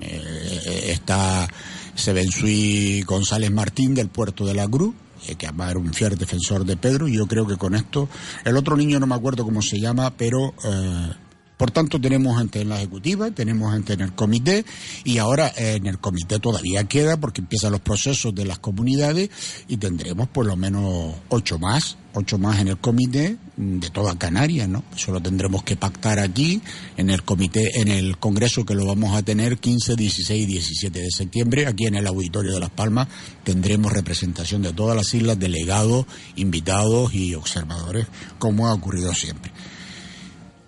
eh, 0.00 0.84
está 0.88 1.48
Sebensui 1.94 3.02
González 3.02 3.50
Martín 3.50 3.94
del 3.94 4.08
puerto 4.08 4.44
de 4.46 4.54
la 4.54 4.68
Cruz, 4.68 4.94
eh, 5.28 5.34
que 5.34 5.46
además 5.46 5.70
era 5.70 5.80
un 5.80 5.92
fiel 5.92 6.16
defensor 6.16 6.64
de 6.64 6.76
Pedro, 6.76 7.08
y 7.08 7.16
yo 7.16 7.26
creo 7.26 7.46
que 7.46 7.56
con 7.56 7.74
esto, 7.74 8.08
el 8.44 8.56
otro 8.56 8.76
niño 8.76 9.00
no 9.00 9.06
me 9.06 9.14
acuerdo 9.14 9.44
cómo 9.44 9.62
se 9.62 9.80
llama, 9.80 10.10
pero 10.16 10.54
eh, 10.64 11.12
por 11.56 11.70
tanto 11.70 12.00
tenemos 12.00 12.38
gente 12.38 12.60
en 12.60 12.68
la 12.68 12.76
ejecutiva, 12.76 13.30
tenemos 13.30 13.72
gente 13.72 13.94
en 13.94 14.02
el 14.02 14.12
comité, 14.14 14.64
y 15.04 15.18
ahora 15.18 15.48
eh, 15.56 15.76
en 15.76 15.86
el 15.86 15.98
comité 15.98 16.38
todavía 16.38 16.84
queda, 16.84 17.16
porque 17.16 17.40
empiezan 17.40 17.72
los 17.72 17.80
procesos 17.80 18.34
de 18.34 18.44
las 18.44 18.58
comunidades, 18.58 19.30
y 19.66 19.78
tendremos 19.78 20.28
por 20.28 20.44
lo 20.44 20.56
menos 20.56 21.14
ocho 21.28 21.58
más, 21.58 21.96
ocho 22.12 22.36
más 22.38 22.60
en 22.60 22.68
el 22.68 22.78
comité 22.78 23.38
mm, 23.56 23.78
de 23.78 23.90
toda 23.90 24.18
Canarias, 24.18 24.68
¿no? 24.68 24.84
Eso 24.94 25.12
lo 25.12 25.20
tendremos 25.22 25.62
que 25.62 25.76
pactar 25.76 26.18
aquí, 26.18 26.60
en 26.98 27.08
el 27.08 27.22
comité, 27.22 27.80
en 27.80 27.88
el 27.88 28.18
congreso 28.18 28.66
que 28.66 28.74
lo 28.74 28.84
vamos 28.84 29.16
a 29.16 29.22
tener 29.22 29.58
15, 29.58 29.96
16 29.96 30.42
y 30.42 30.46
17 30.46 31.00
de 31.00 31.10
septiembre, 31.10 31.66
aquí 31.66 31.86
en 31.86 31.94
el 31.94 32.06
auditorio 32.06 32.52
de 32.52 32.60
Las 32.60 32.70
Palmas, 32.70 33.08
tendremos 33.44 33.92
representación 33.92 34.60
de 34.60 34.74
todas 34.74 34.94
las 34.94 35.14
islas, 35.14 35.38
delegados, 35.38 36.04
invitados 36.36 37.14
y 37.14 37.34
observadores, 37.34 38.06
como 38.38 38.68
ha 38.68 38.74
ocurrido 38.74 39.14
siempre. 39.14 39.52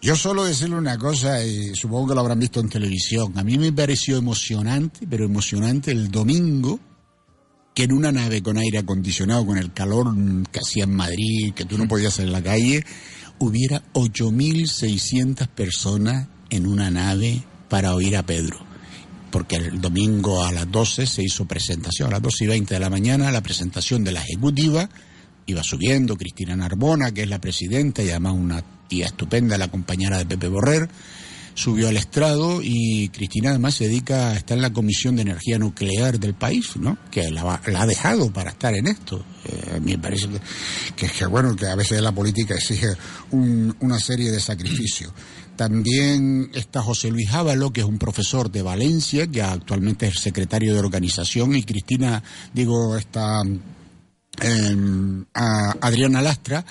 Yo 0.00 0.14
solo 0.14 0.44
decirle 0.44 0.76
una 0.76 0.96
cosa, 0.96 1.44
y 1.44 1.74
supongo 1.74 2.08
que 2.08 2.14
lo 2.14 2.20
habrán 2.20 2.38
visto 2.38 2.60
en 2.60 2.68
televisión. 2.68 3.36
A 3.36 3.42
mí 3.42 3.58
me 3.58 3.72
pareció 3.72 4.16
emocionante, 4.16 5.06
pero 5.08 5.24
emocionante 5.24 5.90
el 5.90 6.08
domingo, 6.10 6.78
que 7.74 7.82
en 7.82 7.92
una 7.92 8.12
nave 8.12 8.40
con 8.40 8.58
aire 8.58 8.78
acondicionado, 8.78 9.44
con 9.44 9.58
el 9.58 9.72
calor 9.72 10.14
mm, 10.14 10.44
que 10.52 10.60
hacía 10.60 10.84
en 10.84 10.94
Madrid, 10.94 11.52
que 11.52 11.64
tú 11.64 11.76
no 11.76 11.88
podías 11.88 12.20
en 12.20 12.30
la 12.30 12.42
calle, 12.42 12.84
hubiera 13.40 13.82
8.600 13.92 15.48
personas 15.48 16.28
en 16.50 16.66
una 16.66 16.90
nave 16.90 17.42
para 17.68 17.94
oír 17.96 18.16
a 18.16 18.24
Pedro. 18.24 18.58
Porque 19.32 19.56
el 19.56 19.80
domingo 19.80 20.44
a 20.44 20.52
las 20.52 20.70
12 20.70 21.06
se 21.06 21.22
hizo 21.24 21.44
presentación, 21.44 22.08
a 22.08 22.12
las 22.12 22.22
12 22.22 22.44
y 22.44 22.46
20 22.46 22.74
de 22.74 22.80
la 22.80 22.88
mañana, 22.88 23.32
la 23.32 23.42
presentación 23.42 24.04
de 24.04 24.12
la 24.12 24.22
ejecutiva, 24.22 24.88
iba 25.48 25.62
subiendo 25.62 26.16
Cristina 26.16 26.54
Narbona, 26.56 27.12
que 27.12 27.22
es 27.22 27.28
la 27.28 27.40
presidenta 27.40 28.02
y 28.02 28.10
además 28.10 28.34
una 28.34 28.62
tía 28.88 29.06
estupenda, 29.06 29.58
la 29.58 29.68
compañera 29.68 30.18
de 30.18 30.26
Pepe 30.26 30.48
Borrer, 30.48 30.88
subió 31.54 31.88
al 31.88 31.96
estrado 31.96 32.60
y 32.62 33.08
Cristina 33.08 33.50
además 33.50 33.74
se 33.74 33.84
dedica 33.88 34.30
a 34.30 34.36
estar 34.36 34.56
en 34.56 34.62
la 34.62 34.72
Comisión 34.72 35.16
de 35.16 35.22
Energía 35.22 35.58
Nuclear 35.58 36.20
del 36.20 36.34
país, 36.34 36.76
¿no? 36.76 36.96
Que 37.10 37.30
la, 37.30 37.60
ha 37.76 37.86
dejado 37.86 38.32
para 38.32 38.50
estar 38.50 38.74
en 38.74 38.86
esto. 38.86 39.24
Eh, 39.44 39.72
a 39.76 39.80
mí 39.80 39.92
me 39.92 39.98
parece 39.98 40.28
que, 40.28 40.38
que, 40.94 41.08
que, 41.12 41.26
bueno, 41.26 41.56
que 41.56 41.66
a 41.66 41.74
veces 41.74 42.00
la 42.00 42.12
política 42.12 42.54
exige 42.54 42.88
un- 43.32 43.74
una 43.80 43.98
serie 43.98 44.30
de 44.30 44.38
sacrificios. 44.38 45.12
También 45.56 46.50
está 46.54 46.80
José 46.80 47.10
Luis 47.10 47.30
Ávalo, 47.32 47.72
que 47.72 47.80
es 47.80 47.86
un 47.86 47.98
profesor 47.98 48.48
de 48.52 48.62
Valencia, 48.62 49.26
que 49.26 49.42
actualmente 49.42 50.06
es 50.06 50.20
secretario 50.20 50.72
de 50.72 50.78
organización, 50.78 51.56
y 51.56 51.64
Cristina, 51.64 52.22
digo, 52.54 52.96
está 52.96 53.42
em, 54.42 55.24
a 55.34 55.74
Adriana 55.80 56.22
Lastra. 56.22 56.64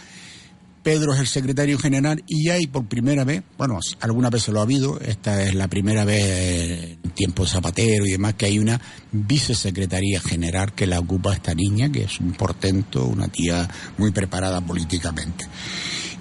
Pedro 0.84 1.14
es 1.14 1.20
el 1.20 1.28
secretario 1.28 1.78
general 1.78 2.24
y 2.28 2.48
hay 2.48 2.68
por 2.68 2.86
primera 2.86 3.26
vez, 3.26 3.44
bueno, 3.58 3.78
alguna 4.00 4.30
vez 4.30 4.44
se 4.44 4.54
lo 4.54 4.60
ha 4.60 4.64
habido, 4.64 5.02
esta 5.02 5.44
es 5.44 5.54
la 5.54 5.68
primera 5.68 6.06
vez 6.06 6.98
en 7.04 7.12
tiempo 7.12 7.46
Zapatero 7.46 8.06
y 8.06 8.12
demás, 8.12 8.36
que 8.36 8.46
hay 8.46 8.58
una 8.58 8.80
vicesecretaría 9.12 10.22
general 10.22 10.74
que 10.74 10.88
la 10.88 11.00
ocupa 11.00 11.34
esta 11.34 11.54
niña, 11.54 11.92
que 11.92 12.04
es 12.04 12.22
un 12.22 12.32
portento, 12.32 13.06
una 13.06 13.28
tía 13.28 13.70
muy 13.98 14.12
preparada 14.12 14.62
políticamente. 14.62 15.46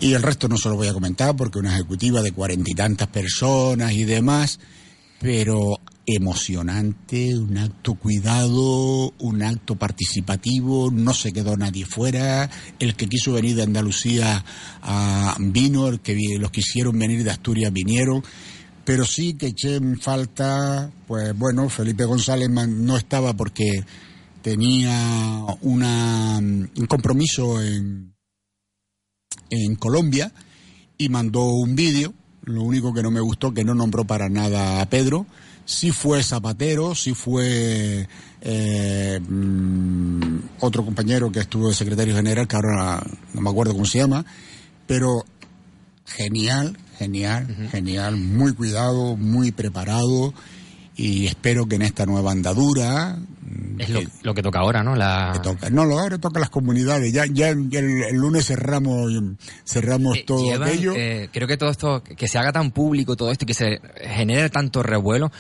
Y 0.01 0.15
el 0.15 0.23
resto 0.23 0.49
no 0.49 0.59
se 0.59 0.69
lo 0.69 0.75
voy 0.75 0.89
a 0.89 0.93
comentar 0.93 1.37
porque 1.37 1.61
una 1.61 1.73
ejecutiva 1.73 2.21
de 2.21 2.33
cuarenta 2.33 2.69
y 2.69 2.75
tantas 2.75 3.07
personas 3.07 3.93
y 3.93 4.03
demás, 4.03 4.59
pero 5.21 5.79
emocionante, 6.07 7.37
un 7.37 7.59
acto 7.59 7.95
cuidado, 7.95 9.13
un 9.19 9.43
acto 9.43 9.75
participativo, 9.75 10.91
no 10.93 11.13
se 11.13 11.33
quedó 11.33 11.57
nadie 11.57 11.85
fuera, 11.85 12.49
el 12.79 12.95
que 12.95 13.09
quiso 13.09 13.33
venir 13.33 13.57
de 13.57 13.65
Andalucía 13.65 14.45
vino, 15.39 15.89
el 15.89 16.01
que 16.01 16.17
los 16.39 16.53
quisieron 16.53 16.99
venir 16.99 17.25
de 17.25 17.31
Asturias 17.31 17.73
vinieron, 17.73 18.23
pero 18.85 19.05
sí 19.05 19.35
que 19.35 19.49
eché 19.49 19.77
en 19.77 19.99
falta, 19.99 20.93
pues 21.09 21.37
bueno, 21.37 21.69
Felipe 21.69 22.05
González 22.05 22.49
no 22.49 22.97
estaba 22.97 23.35
porque 23.35 23.85
tenía 24.43 25.45
una, 25.63 26.39
un 26.39 26.87
compromiso 26.89 27.61
en, 27.61 28.15
en 29.51 29.75
Colombia 29.75 30.33
y 30.99 31.09
mandó 31.09 31.47
un 31.47 31.75
vídeo. 31.75 32.15
Lo 32.43 32.63
único 32.63 32.95
que 32.95 33.03
no 33.03 33.11
me 33.11 33.21
gustó 33.21 33.53
que 33.53 33.65
no 33.65 33.75
nombró 33.75 34.05
para 34.05 34.29
nada 34.29 34.81
a 34.81 34.89
Pedro. 34.89 35.27
Sí 35.67 35.91
fue 35.91 36.23
Zapatero, 36.23 36.95
sí 36.95 37.13
fue 37.13 38.09
eh, 38.41 39.21
mm, 39.21 40.39
otro 40.61 40.85
compañero 40.85 41.31
que 41.31 41.41
estuvo 41.41 41.69
de 41.69 41.75
secretario 41.75 42.15
general, 42.15 42.47
que 42.47 42.57
ahora 42.57 43.05
no 43.35 43.41
me 43.41 43.51
acuerdo 43.51 43.73
cómo 43.73 43.85
se 43.85 43.99
llama, 43.99 44.25
pero 44.87 45.25
genial, 46.07 46.79
genial, 46.99 47.69
genial, 47.73 48.17
muy 48.17 48.55
cuidado, 48.55 49.17
muy 49.17 49.51
preparado 49.51 50.33
y 50.97 51.27
espero 51.27 51.67
que 51.67 51.77
en 51.77 51.83
esta 51.83 52.07
nueva 52.07 52.33
andadura 52.33 53.17
mm, 53.19 53.81
Es 53.81 53.91
lo, 53.91 54.01
que- 54.01 54.09
lo 54.23 54.35
que 54.35 54.43
toca 54.43 54.61
ahora, 54.61 54.83
¿no? 54.83 54.97
La... 54.97 55.31
que 55.35 55.41
toca. 55.41 55.69
No, 55.71 55.85
lo 55.85 55.99
ahora 55.99 56.19
toca 56.19 56.41
las 56.41 56.51
comunidades. 56.51 57.13
Ya, 57.13 57.27
ya 57.27 57.51
el, 57.51 57.69
el 57.75 58.17
lunes 58.17 58.47
cerramos, 58.47 59.13
cerramos 59.65 60.17
Eh, 60.17 60.25
todo 60.27 60.45
llevan, 60.45 60.69
aquello. 60.69 60.95
eh, 60.97 61.29
creo 61.33 61.47
que 61.47 61.57
todo 61.57 61.71
esto, 61.71 62.03
que 62.03 62.29
se 62.29 62.39
haga 62.39 62.53
tan 62.53 62.71
público 62.71 63.17
todo 63.17 63.31
esto 63.31 63.45
y 63.45 63.47
que 63.47 63.55
se 63.55 63.81
genere 64.03 64.49
tanto 64.51 64.83
revuelo, 64.83 65.31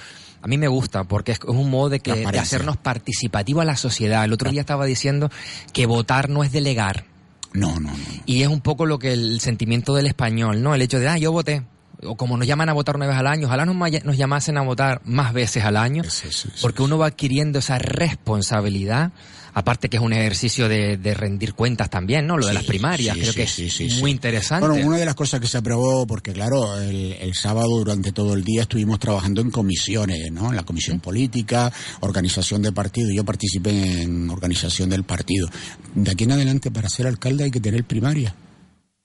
a 0.42 0.46
mí 0.48 0.58
me 0.58 0.68
gusta 0.68 1.04
porque 1.04 1.32
es, 1.32 1.40
un 1.46 1.70
modo 1.70 1.88
de, 1.88 2.00
que, 2.00 2.14
de 2.14 2.38
hacernos 2.38 2.76
participativo 2.76 3.60
a 3.62 3.64
la 3.64 3.76
sociedad. 3.76 4.24
El 4.24 4.32
otro 4.34 4.50
día 4.50 4.60
estaba 4.60 4.84
diciendo 4.84 5.30
que 5.72 5.86
votar 5.86 6.28
no 6.28 6.44
es 6.44 6.52
delegar. 6.52 7.06
No, 7.54 7.80
no, 7.80 7.90
no. 7.90 7.96
Y 8.26 8.42
es 8.42 8.48
un 8.48 8.60
poco 8.60 8.84
lo 8.84 8.98
que 8.98 9.14
el 9.14 9.40
sentimiento 9.40 9.94
del 9.94 10.06
español, 10.06 10.62
¿no? 10.62 10.74
El 10.74 10.82
hecho 10.82 10.98
de, 11.00 11.08
ah, 11.08 11.16
yo 11.16 11.32
voté. 11.32 11.62
O 12.06 12.16
como 12.16 12.36
nos 12.36 12.46
llaman 12.46 12.68
a 12.68 12.72
votar 12.72 12.96
una 12.96 13.06
vez 13.06 13.16
al 13.16 13.26
año, 13.26 13.46
ojalá 13.46 13.64
nos, 13.64 13.76
nos 13.76 14.16
llamasen 14.16 14.56
a 14.58 14.62
votar 14.62 15.00
más 15.04 15.32
veces 15.32 15.64
al 15.64 15.76
año, 15.76 16.02
eso, 16.02 16.48
porque 16.62 16.82
uno 16.82 16.98
va 16.98 17.06
adquiriendo 17.06 17.58
esa 17.58 17.78
responsabilidad, 17.78 19.12
aparte 19.54 19.88
que 19.88 19.96
es 19.96 20.02
un 20.02 20.12
ejercicio 20.12 20.68
de, 20.68 20.96
de 20.96 21.14
rendir 21.14 21.54
cuentas 21.54 21.88
también, 21.90 22.26
¿no? 22.26 22.36
Lo 22.36 22.46
de 22.46 22.52
Sí, 22.52 22.58
las 22.58 22.64
primarias, 22.64 23.14
sí, 23.14 23.22
creo 23.22 23.34
que 23.34 23.46
sí, 23.46 23.86
es 23.86 24.00
muy 24.00 24.10
interesante. 24.10 24.66
Bueno, 24.68 24.86
una 24.86 24.98
de 24.98 25.04
las 25.04 25.14
cosas 25.14 25.40
que 25.40 25.46
se 25.46 25.58
aprobó, 25.58 26.06
porque 26.06 26.32
claro, 26.32 26.78
el, 26.78 27.12
el 27.20 27.34
sábado 27.34 27.68
durante 27.68 28.12
todo 28.12 28.34
el 28.34 28.44
día 28.44 28.62
estuvimos 28.62 28.98
trabajando 28.98 29.40
en 29.40 29.50
comisiones, 29.50 30.30
¿no? 30.30 30.50
En 30.50 30.56
la 30.56 30.62
comisión 30.62 31.00
política, 31.00 31.72
organización 32.00 32.62
de 32.62 32.72
partido. 32.72 33.10
Yo 33.10 33.24
participé 33.24 34.02
en 34.02 34.30
organización 34.30 34.90
del 34.90 35.04
partido. 35.04 35.48
De 35.94 36.10
aquí 36.10 36.24
en 36.24 36.32
adelante, 36.32 36.70
para 36.70 36.88
ser 36.88 37.06
alcalde 37.06 37.44
hay 37.44 37.50
que 37.50 37.60
tener 37.60 37.84
primaria. 37.84 38.34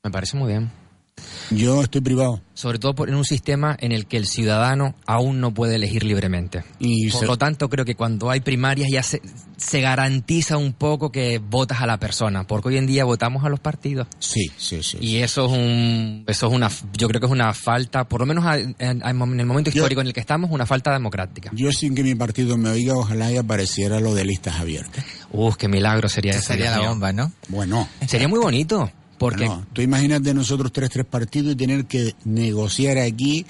Me 0.04 0.12
parece 0.12 0.36
muy 0.36 0.48
bien. 0.48 0.81
Yo 1.52 1.82
estoy 1.84 2.02
privado. 2.02 2.42
Sobre 2.54 2.78
todo 2.80 2.94
por- 2.94 3.10
en 3.10 3.16
un 3.16 3.26
sistema 3.26 3.76
en 3.80 3.92
el 3.92 4.06
que 4.06 4.18
el 4.18 4.28
ciudadano 4.28 4.94
aún 5.08 5.40
no 5.42 5.54
puede 5.54 5.76
elegir 5.76 6.04
libremente. 6.04 6.64
Y 6.80 7.10
Por 7.10 7.22
se- 7.22 7.26
lo 7.26 7.38
tanto, 7.38 7.70
creo 7.70 7.86
que 7.86 7.96
cuando 7.96 8.30
hay 8.30 8.40
primarias 8.42 8.90
ya 8.92 9.02
se, 9.04 9.22
se 9.58 9.82
garantiza 9.82 10.58
un 10.58 10.74
poco 10.74 11.12
que 11.12 11.40
votas 11.40 11.82
a 11.82 11.88
la 11.88 11.98
persona, 11.98 12.46
porque 12.46 12.70
hoy 12.70 12.78
en 12.78 12.86
día 12.88 13.04
votamos 13.04 13.44
a 13.44 13.50
los 13.50 13.60
partidos. 13.60 14.08
Sí, 14.20 14.52
sí, 14.58 14.84
sí. 14.84 14.98
Y 15.02 15.18
eso 15.18 15.46
es 15.46 15.52
un, 15.52 16.24
eso 16.28 16.48
es 16.48 16.54
una, 16.54 16.70
yo 16.98 17.08
creo 17.08 17.20
que 17.20 17.26
es 17.26 17.32
una 17.32 17.54
falta, 17.54 18.04
por 18.08 18.20
lo 18.22 18.28
menos 18.28 18.46
a- 18.46 18.60
en, 18.60 18.76
en 18.80 19.02
el 19.40 19.46
momento 19.46 19.72
Yo- 19.72 19.78
histórico 19.80 20.02
en 20.02 20.08
el 20.08 20.14
que 20.14 20.20
estamos, 20.20 20.52
una 20.52 20.66
falta 20.68 20.92
democrática. 20.94 21.50
Yo 21.56 21.72
sin 21.72 21.96
que 21.96 22.04
mi 22.04 22.14
partido 22.16 22.58
me 22.58 22.70
oiga, 22.70 22.94
ojalá 22.96 23.32
y 23.32 23.38
apareciera 23.38 24.00
lo 24.00 24.14
de 24.14 24.26
listas 24.26 24.60
abiertas. 24.60 25.04
Uf, 25.32 25.56
qué 25.58 25.68
milagro 25.68 26.10
sería 26.10 26.32
Esa 26.32 26.40
eso. 26.40 26.48
sería 26.54 26.78
la 26.78 26.90
bomba, 26.90 27.12
¿no? 27.12 27.32
Bueno, 27.48 27.88
Sería 28.08 28.28
muy 28.28 28.40
bonito, 28.40 28.92
porque 29.22 29.46
bueno, 29.46 29.68
tú 29.72 29.82
imagínate 29.84 30.34
nosotros 30.34 30.72
tres, 30.74 30.90
tres 30.90 31.06
partidos 31.06 31.54
y 31.54 31.56
tener 31.56 31.86
que 31.86 32.16
negociar 32.26 32.98
aquí 32.98 33.46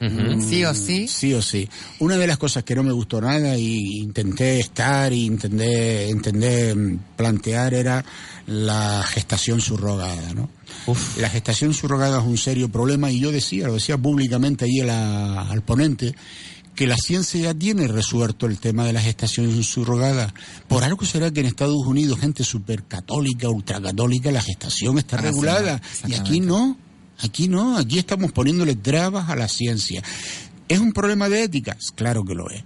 mm, 0.00 0.40
Sí 0.42 0.64
o 0.66 0.74
sí. 0.74 1.08
Sí 1.08 1.32
o 1.32 1.40
sí. 1.40 1.66
Una 1.98 2.18
de 2.18 2.26
las 2.26 2.36
cosas 2.36 2.62
que 2.62 2.74
no 2.74 2.82
me 2.82 2.92
gustó 2.92 3.22
nada 3.22 3.56
y 3.56 4.00
intenté 4.00 4.60
estar 4.60 5.10
y 5.14 5.24
intenté, 5.24 6.10
intenté 6.10 6.74
mm, 6.74 6.98
plantear 7.16 7.72
era 7.72 8.04
la 8.46 9.02
gestación 9.08 9.62
subrogada, 9.62 10.34
¿no? 10.34 10.50
Uf. 10.86 11.16
La 11.18 11.30
gestación 11.30 11.72
subrogada 11.72 12.18
es 12.18 12.24
un 12.26 12.36
serio 12.36 12.68
problema 12.68 13.10
y 13.10 13.18
yo 13.18 13.32
decía, 13.32 13.66
lo 13.68 13.74
decía 13.74 13.96
públicamente 13.96 14.66
allí 14.66 14.80
a 14.80 14.84
la- 14.84 15.48
al 15.48 15.62
ponente, 15.62 16.14
que 16.74 16.86
la 16.86 16.96
ciencia 16.96 17.40
ya 17.40 17.54
tiene 17.54 17.86
resuelto 17.88 18.46
el 18.46 18.58
tema 18.58 18.84
de 18.84 18.92
la 18.92 19.00
gestación 19.00 19.62
subrogada. 19.62 20.34
Por 20.68 20.82
algo 20.84 21.04
será 21.04 21.30
que 21.30 21.40
en 21.40 21.46
Estados 21.46 21.86
Unidos, 21.86 22.18
gente 22.18 22.44
súper 22.44 22.84
católica, 22.84 23.48
ultracatólica, 23.48 24.30
la 24.32 24.42
gestación 24.42 24.98
está 24.98 25.18
Ah, 25.18 25.22
regulada. 25.22 25.80
y 26.06 26.14
aquí 26.14 26.40
no, 26.40 26.76
aquí 27.20 27.48
no, 27.48 27.78
aquí 27.78 27.98
estamos 27.98 28.32
poniéndole 28.32 28.74
trabas 28.76 29.28
a 29.30 29.36
la 29.36 29.48
ciencia. 29.48 30.02
¿Es 30.68 30.78
un 30.80 30.92
problema 30.92 31.28
de 31.28 31.42
ética? 31.44 31.76
Claro 31.94 32.24
que 32.24 32.34
lo 32.34 32.50
es. 32.50 32.64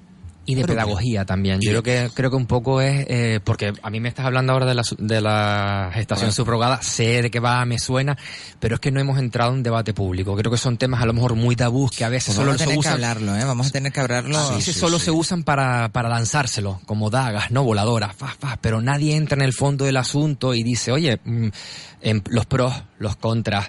Y 0.50 0.54
de 0.54 0.62
que- 0.62 0.68
pedagogía 0.68 1.24
también. 1.24 1.60
Yo 1.60 1.70
creo 1.70 1.82
que 1.82 2.10
creo 2.14 2.30
que 2.30 2.36
un 2.36 2.46
poco 2.46 2.80
es 2.80 3.04
eh, 3.08 3.40
porque 3.44 3.72
a 3.82 3.90
mí 3.90 4.00
me 4.00 4.08
estás 4.08 4.24
hablando 4.26 4.52
ahora 4.52 4.66
de 4.66 4.74
la, 4.74 4.82
de 4.98 5.20
la 5.20 5.90
gestación 5.92 6.32
subrogada, 6.32 6.80
sé 6.82 7.22
de 7.22 7.30
qué 7.30 7.38
va, 7.38 7.64
me 7.66 7.78
suena, 7.78 8.16
pero 8.58 8.76
es 8.76 8.80
que 8.80 8.90
no 8.90 8.98
hemos 9.00 9.18
entrado 9.18 9.52
en 9.54 9.62
debate 9.62 9.92
público. 9.94 10.34
Creo 10.36 10.50
que 10.50 10.58
son 10.58 10.78
temas 10.78 11.02
a 11.02 11.06
lo 11.06 11.12
mejor 11.12 11.34
muy 11.34 11.54
tabús 11.54 11.90
que 11.90 12.04
a 12.04 12.08
veces 12.08 12.34
Pues 12.34 12.36
solo 12.36 12.48
vamos 12.48 12.60
a 12.62 12.64
se 12.64 12.64
tener 12.64 12.74
que 12.76 12.80
usan 12.80 12.92
hablarlo, 12.94 13.36
¿eh? 13.36 13.44
Vamos 13.44 13.66
a 13.66 13.70
tener 13.70 13.92
que 13.92 14.00
hablarlo. 14.00 14.38
a 14.38 14.56
veces 14.56 14.74
sí, 14.74 14.80
solo 14.80 14.98
sí. 14.98 15.06
se 15.06 15.10
usan 15.10 15.42
para, 15.42 15.90
para 15.90 16.08
lanzárselo, 16.08 16.80
como 16.86 17.10
dagas, 17.10 17.50
¿no? 17.50 17.62
Voladoras, 17.64 18.16
fa, 18.16 18.34
fa, 18.38 18.58
pero 18.60 18.80
nadie 18.80 19.16
entra 19.16 19.36
en 19.36 19.42
el 19.42 19.52
fondo 19.52 19.84
del 19.84 19.96
asunto 19.98 20.54
y 20.54 20.62
dice, 20.62 20.92
oye, 20.92 21.20
mm, 21.24 21.48
em, 22.00 22.22
los 22.30 22.46
pros, 22.46 22.72
los 22.98 23.16
contras, 23.16 23.68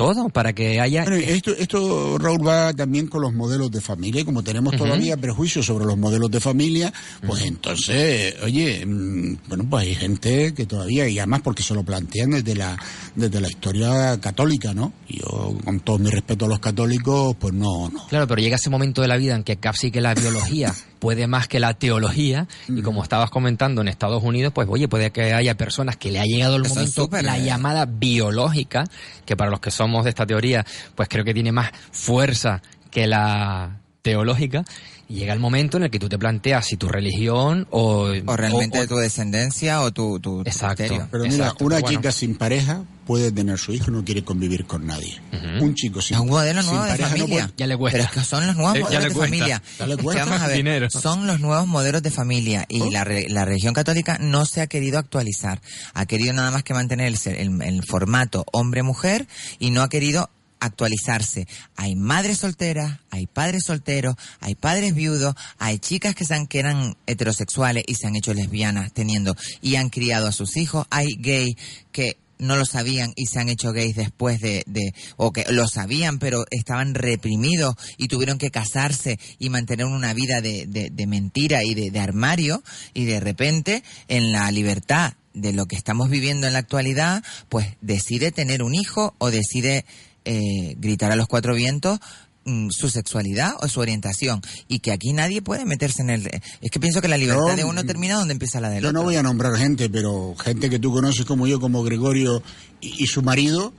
todo 0.00 0.30
para 0.30 0.54
que 0.54 0.80
haya... 0.80 1.02
Bueno, 1.02 1.18
esto, 1.18 1.50
esto, 1.50 2.16
Raúl, 2.16 2.46
va 2.46 2.72
también 2.72 3.06
con 3.06 3.20
los 3.20 3.34
modelos 3.34 3.70
de 3.70 3.82
familia. 3.82 4.22
Y 4.22 4.24
como 4.24 4.42
tenemos 4.42 4.74
todavía 4.74 5.14
prejuicios 5.18 5.66
sobre 5.66 5.84
los 5.84 5.98
modelos 5.98 6.30
de 6.30 6.40
familia, 6.40 6.90
pues 7.26 7.42
entonces, 7.42 8.34
oye, 8.42 8.86
mm, 8.86 9.36
bueno, 9.46 9.66
pues 9.68 9.82
hay 9.86 9.94
gente 9.94 10.54
que 10.54 10.64
todavía, 10.64 11.06
y 11.06 11.18
además 11.18 11.42
porque 11.44 11.62
se 11.62 11.74
lo 11.74 11.82
plantean 11.82 12.30
desde 12.30 12.54
la, 12.54 12.78
desde 13.14 13.42
la 13.42 13.48
historia 13.48 14.18
católica, 14.18 14.72
¿no? 14.72 14.94
Yo, 15.06 15.54
con 15.62 15.80
todo 15.80 15.98
mi 15.98 16.08
respeto 16.08 16.46
a 16.46 16.48
los 16.48 16.60
católicos, 16.60 17.36
pues 17.38 17.52
no, 17.52 17.90
no. 17.90 18.06
Claro, 18.06 18.26
pero 18.26 18.40
llega 18.40 18.56
ese 18.56 18.70
momento 18.70 19.02
de 19.02 19.08
la 19.08 19.18
vida 19.18 19.36
en 19.36 19.44
que 19.44 19.58
casi 19.58 19.90
que 19.90 20.00
la 20.00 20.14
biología 20.14 20.74
puede 21.00 21.26
más 21.26 21.48
que 21.48 21.58
la 21.58 21.74
teología 21.74 22.46
y 22.68 22.82
como 22.82 23.02
estabas 23.02 23.30
comentando 23.30 23.80
en 23.80 23.88
Estados 23.88 24.22
Unidos, 24.22 24.52
pues 24.52 24.68
oye, 24.70 24.86
puede 24.86 25.10
que 25.10 25.32
haya 25.32 25.56
personas 25.56 25.96
que 25.96 26.12
le 26.12 26.20
ha 26.20 26.24
llegado 26.24 26.56
el 26.56 26.66
Eso 26.66 26.74
momento, 26.74 27.08
la 27.22 27.38
eh. 27.38 27.44
llamada 27.44 27.86
biológica, 27.86 28.84
que 29.24 29.36
para 29.36 29.50
los 29.50 29.60
que 29.60 29.70
somos 29.70 30.04
de 30.04 30.10
esta 30.10 30.26
teoría, 30.26 30.64
pues 30.94 31.08
creo 31.08 31.24
que 31.24 31.34
tiene 31.34 31.50
más 31.50 31.72
fuerza 31.90 32.62
que 32.90 33.06
la 33.06 33.80
teológica, 34.02 34.64
llega 35.10 35.32
el 35.32 35.40
momento 35.40 35.76
en 35.76 35.82
el 35.84 35.90
que 35.90 35.98
tú 35.98 36.08
te 36.08 36.18
planteas 36.18 36.66
si 36.66 36.76
tu 36.76 36.88
religión 36.88 37.66
o... 37.70 38.06
O 38.26 38.36
realmente 38.36 38.78
o- 38.80 38.82
o- 38.84 38.86
tu 38.86 38.96
descendencia 38.96 39.80
o 39.82 39.90
tu, 39.92 40.20
tu 40.20 40.40
Exacto. 40.42 40.76
criterio. 40.76 41.08
Pero 41.10 41.24
mira, 41.24 41.36
Exacto, 41.36 41.64
una 41.64 41.76
pero 41.76 41.86
bueno. 41.86 41.98
chica 42.00 42.12
sin 42.12 42.36
pareja 42.36 42.84
puede 43.06 43.32
tener 43.32 43.58
su 43.58 43.72
hijo 43.72 43.90
y 43.90 43.94
no 43.94 44.04
quiere 44.04 44.22
convivir 44.24 44.66
con 44.66 44.86
nadie. 44.86 45.20
Un 45.60 45.74
chico 45.74 46.00
sin, 46.00 46.14
Es 46.14 46.20
un 46.20 46.28
modelo 46.28 46.62
sin 46.62 46.70
nuevo 46.74 46.84
de 46.92 46.98
no 46.98 47.08
familia. 47.08 47.50
Ya 47.56 47.66
le 47.66 47.76
cuesta. 47.76 47.98
Pero 47.98 48.08
es 48.08 48.14
que 48.14 48.24
son 48.24 48.46
los 48.46 48.54
nuevos 48.56 48.76
Eh, 48.76 48.78
ya 48.78 48.84
modelos 48.84 49.04
de 49.14 49.20
familia. 49.20 49.62
Ya 49.78 49.86
le 49.86 49.96
cuesta. 49.96 50.24
vamos 50.26 50.40
a 50.42 50.46
ver, 50.46 50.56
Dinero. 50.58 50.90
son 50.90 51.26
los 51.26 51.40
nuevos 51.40 51.66
modelos 51.66 52.02
de 52.02 52.10
familia 52.12 52.66
y 52.68 52.80
Oh. 52.82 52.90
la, 52.90 53.02
re- 53.02 53.26
la 53.28 53.44
religión 53.44 53.74
católica 53.74 54.18
no 54.20 54.46
se 54.46 54.60
ha 54.60 54.68
querido 54.68 54.98
actualizar. 54.98 55.60
Ha 55.92 56.06
querido 56.06 56.32
nada 56.34 56.52
más 56.52 56.62
que 56.62 56.72
mantener 56.72 57.06
el, 57.08 57.16
ser- 57.18 57.40
el- 57.40 57.60
el 57.62 57.82
formato 57.84 58.44
hombre-mujer 58.52 59.26
y 59.58 59.70
no 59.70 59.82
ha 59.82 59.88
querido 59.88 60.30
actualizarse. 60.60 61.46
Hay 61.76 61.96
madres 61.96 62.38
solteras, 62.38 63.00
hay 63.10 63.26
padres 63.26 63.64
solteros, 63.64 64.14
hay 64.40 64.54
padres 64.54 64.94
viudos, 64.94 65.34
hay 65.58 65.78
chicas 65.78 66.14
que, 66.14 66.24
se 66.24 66.34
han, 66.34 66.46
que 66.46 66.60
eran 66.60 66.96
heterosexuales 67.06 67.84
y 67.86 67.94
se 67.94 68.06
han 68.06 68.16
hecho 68.16 68.34
lesbianas 68.34 68.92
teniendo 68.92 69.36
y 69.60 69.76
han 69.76 69.88
criado 69.88 70.28
a 70.28 70.32
sus 70.32 70.56
hijos, 70.56 70.86
hay 70.90 71.08
gay 71.18 71.56
que 71.92 72.16
no 72.40 72.56
lo 72.56 72.64
sabían 72.64 73.12
y 73.16 73.26
se 73.26 73.38
han 73.38 73.48
hecho 73.48 73.72
gays 73.72 73.94
después 73.94 74.40
de, 74.40 74.64
de, 74.66 74.94
o 75.16 75.30
que 75.30 75.44
lo 75.50 75.68
sabían 75.68 76.18
pero 76.18 76.46
estaban 76.50 76.94
reprimidos 76.94 77.74
y 77.98 78.08
tuvieron 78.08 78.38
que 78.38 78.50
casarse 78.50 79.18
y 79.38 79.50
mantener 79.50 79.86
una 79.86 80.14
vida 80.14 80.40
de, 80.40 80.66
de, 80.66 80.90
de 80.90 81.06
mentira 81.06 81.62
y 81.64 81.74
de, 81.74 81.90
de 81.90 82.00
armario 82.00 82.62
y 82.94 83.04
de 83.04 83.20
repente 83.20 83.84
en 84.08 84.32
la 84.32 84.50
libertad 84.50 85.14
de 85.34 85.52
lo 85.52 85.66
que 85.66 85.76
estamos 85.76 86.10
viviendo 86.10 86.46
en 86.46 86.54
la 86.54 86.58
actualidad, 86.58 87.22
pues 87.48 87.76
decide 87.80 88.32
tener 88.32 88.62
un 88.62 88.74
hijo 88.74 89.14
o 89.18 89.30
decide 89.30 89.84
eh, 90.30 90.76
gritar 90.78 91.10
a 91.10 91.16
los 91.16 91.26
cuatro 91.26 91.54
vientos 91.56 91.98
mm, 92.44 92.68
su 92.70 92.88
sexualidad 92.88 93.54
o 93.60 93.66
su 93.66 93.80
orientación. 93.80 94.40
Y 94.68 94.78
que 94.78 94.92
aquí 94.92 95.12
nadie 95.12 95.42
puede 95.42 95.64
meterse 95.64 96.02
en 96.02 96.10
el 96.10 96.26
es 96.60 96.70
que 96.70 96.78
pienso 96.78 97.02
que 97.02 97.08
la 97.08 97.18
libertad 97.18 97.48
Yo, 97.48 97.56
de 97.56 97.64
uno 97.64 97.84
termina 97.84 98.14
donde 98.14 98.32
empieza 98.32 98.60
la 98.60 98.70
del 98.70 98.84
Yo 98.84 98.90
otro. 98.90 99.00
no 99.00 99.04
voy 99.04 99.16
a 99.16 99.24
nombrar 99.24 99.56
gente, 99.56 99.90
pero 99.90 100.36
gente 100.36 100.70
que 100.70 100.78
tú 100.78 100.92
conoces 100.92 101.24
como 101.24 101.48
yo, 101.48 101.58
como 101.58 101.82
Gregorio 101.82 102.44
y, 102.80 103.02
y 103.02 103.06
su 103.06 103.22
marido, 103.22 103.72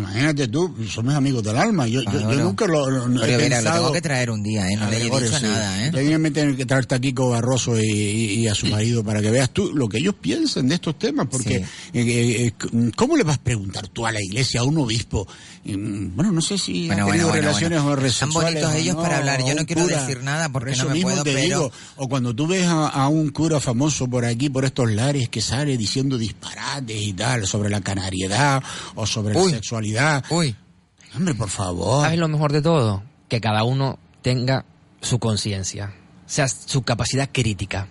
imagínate 0.00 0.46
tú, 0.46 0.72
somos 0.88 1.14
amigos 1.14 1.42
del 1.42 1.56
alma. 1.56 1.88
Yo, 1.88 2.00
yo- 2.02 2.20
yo 2.20 2.44
nunca 2.44 2.64
lo, 2.66 2.88
lo- 2.88 3.08
no 3.08 3.24
he 3.24 3.26
Pero 3.26 3.38
mira, 3.42 3.48
lo 3.48 3.62
pensado- 3.64 3.78
tengo 3.82 3.92
que 3.92 4.00
traer 4.00 4.30
un 4.30 4.40
día, 4.40 4.68
¿eh? 4.70 4.76
No 4.76 4.84
a 4.84 4.90
le 4.90 4.98
he 4.98 5.04
dicho 5.04 5.18
sí. 5.36 5.42
nada, 5.42 5.84
¿eh? 5.86 5.90
Técnicamente 5.90 6.40
tienen 6.40 6.56
que 6.56 6.64
traerte 6.64 6.94
a 6.94 7.00
Kiko 7.00 7.30
Barroso 7.30 7.76
y, 7.76 7.84
y- 7.90 8.34
y 8.34 8.46
a 8.46 8.54
su 8.54 8.66
marido 8.68 9.02
para 9.02 9.20
que 9.20 9.32
veas 9.32 9.50
tú 9.50 9.72
lo 9.74 9.88
que 9.88 9.98
ellos 9.98 10.14
piensan 10.20 10.68
de 10.68 10.76
estos 10.76 10.96
temas, 10.96 11.26
porque 11.28 11.58
Sí. 11.58 11.98
eh, 11.98 12.02
eh, 12.06 12.52
eh, 12.62 12.90
¿cómo 12.94 13.16
le 13.16 13.24
vas 13.24 13.38
a 13.38 13.42
preguntar 13.42 13.88
tú 13.88 14.06
a 14.06 14.12
la 14.12 14.22
iglesia, 14.22 14.60
a 14.60 14.64
un 14.64 14.78
obispo? 14.78 15.26
Eh, 15.64 15.76
Bueno, 15.76 16.30
no 16.32 16.40
sé 16.40 16.56
si 16.56 16.86
Bueno, 16.86 17.02
ha 17.02 17.06
bueno, 17.06 17.10
tenido 17.12 17.28
bueno, 17.28 17.42
relaciones 17.42 17.80
o 17.80 17.96
Tan 18.20 18.30
bonitos 18.32 18.74
ellos 18.76 18.94
para 18.96 19.18
hablar. 19.18 19.44
Yo 19.44 19.54
no 19.56 19.66
quiero 19.66 19.86
decir 19.88 20.22
nada 20.22 20.48
porque 20.50 20.66
Por 20.70 20.74
eso 20.74 20.82
no 20.84 20.88
me 20.90 20.94
mismo 20.94 21.10
puedo, 21.10 21.24
te 21.24 21.32
pero- 21.32 21.42
digo, 21.44 21.72
o 21.96 22.08
cuando 22.08 22.32
tú 22.34 22.46
ves 22.46 22.64
a, 22.66 22.86
a 22.88 23.08
un 23.08 23.30
cura 23.30 23.58
famoso 23.58 24.06
por 24.08 24.24
aquí, 24.24 24.48
por 24.50 24.64
estos 24.64 24.90
lares, 24.92 25.28
que 25.28 25.40
sale 25.40 25.76
diciendo 25.76 26.16
disparates 26.16 26.96
y 27.02 27.12
tal, 27.12 27.44
sobre 27.46 27.68
la 27.70 27.80
canariedad 27.80 28.62
o 28.94 29.04
sobre 29.06 29.36
Uy. 29.36 29.52
la 29.52 29.60
sexualidad. 29.88 30.24
Uy, 30.30 30.56
Hombre, 31.16 31.34
por 31.34 31.48
favor. 31.48 32.04
¿Sabes 32.04 32.18
lo 32.18 32.28
mejor 32.28 32.52
de 32.52 32.62
todo? 32.62 33.02
Que 33.28 33.40
cada 33.40 33.64
uno 33.64 33.98
tenga 34.22 34.64
su 35.00 35.18
conciencia, 35.18 35.92
o 36.26 36.28
sea, 36.28 36.46
su 36.48 36.82
capacidad 36.82 37.28
crítica, 37.32 37.88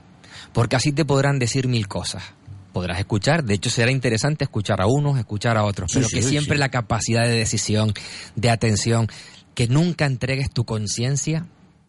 porque 0.54 0.76
así 0.78 0.92
te 0.94 1.04
podrán 1.06 1.38
decir 1.40 1.68
mil 1.68 1.88
cosas. 1.88 2.24
Podrás 2.72 3.00
escuchar, 3.00 3.44
de 3.44 3.56
hecho 3.56 3.70
será 3.70 3.92
interesante 3.92 4.44
escuchar 4.46 4.80
a 4.80 4.86
unos, 4.88 5.18
escuchar 5.18 5.58
a 5.58 5.64
otros, 5.66 5.92
Sí, 5.92 5.98
pero 5.98 6.08
sí, 6.08 6.16
que 6.16 6.22
siempre 6.22 6.56
sí. 6.56 6.60
la 6.60 6.70
capacidad 6.70 7.24
de 7.24 7.32
decisión, 7.32 7.94
de 8.36 8.50
atención, 8.52 9.08
que 9.56 9.68
nunca 9.68 10.06
entregues 10.06 10.50
tu 10.52 10.64
conciencia 10.66 11.46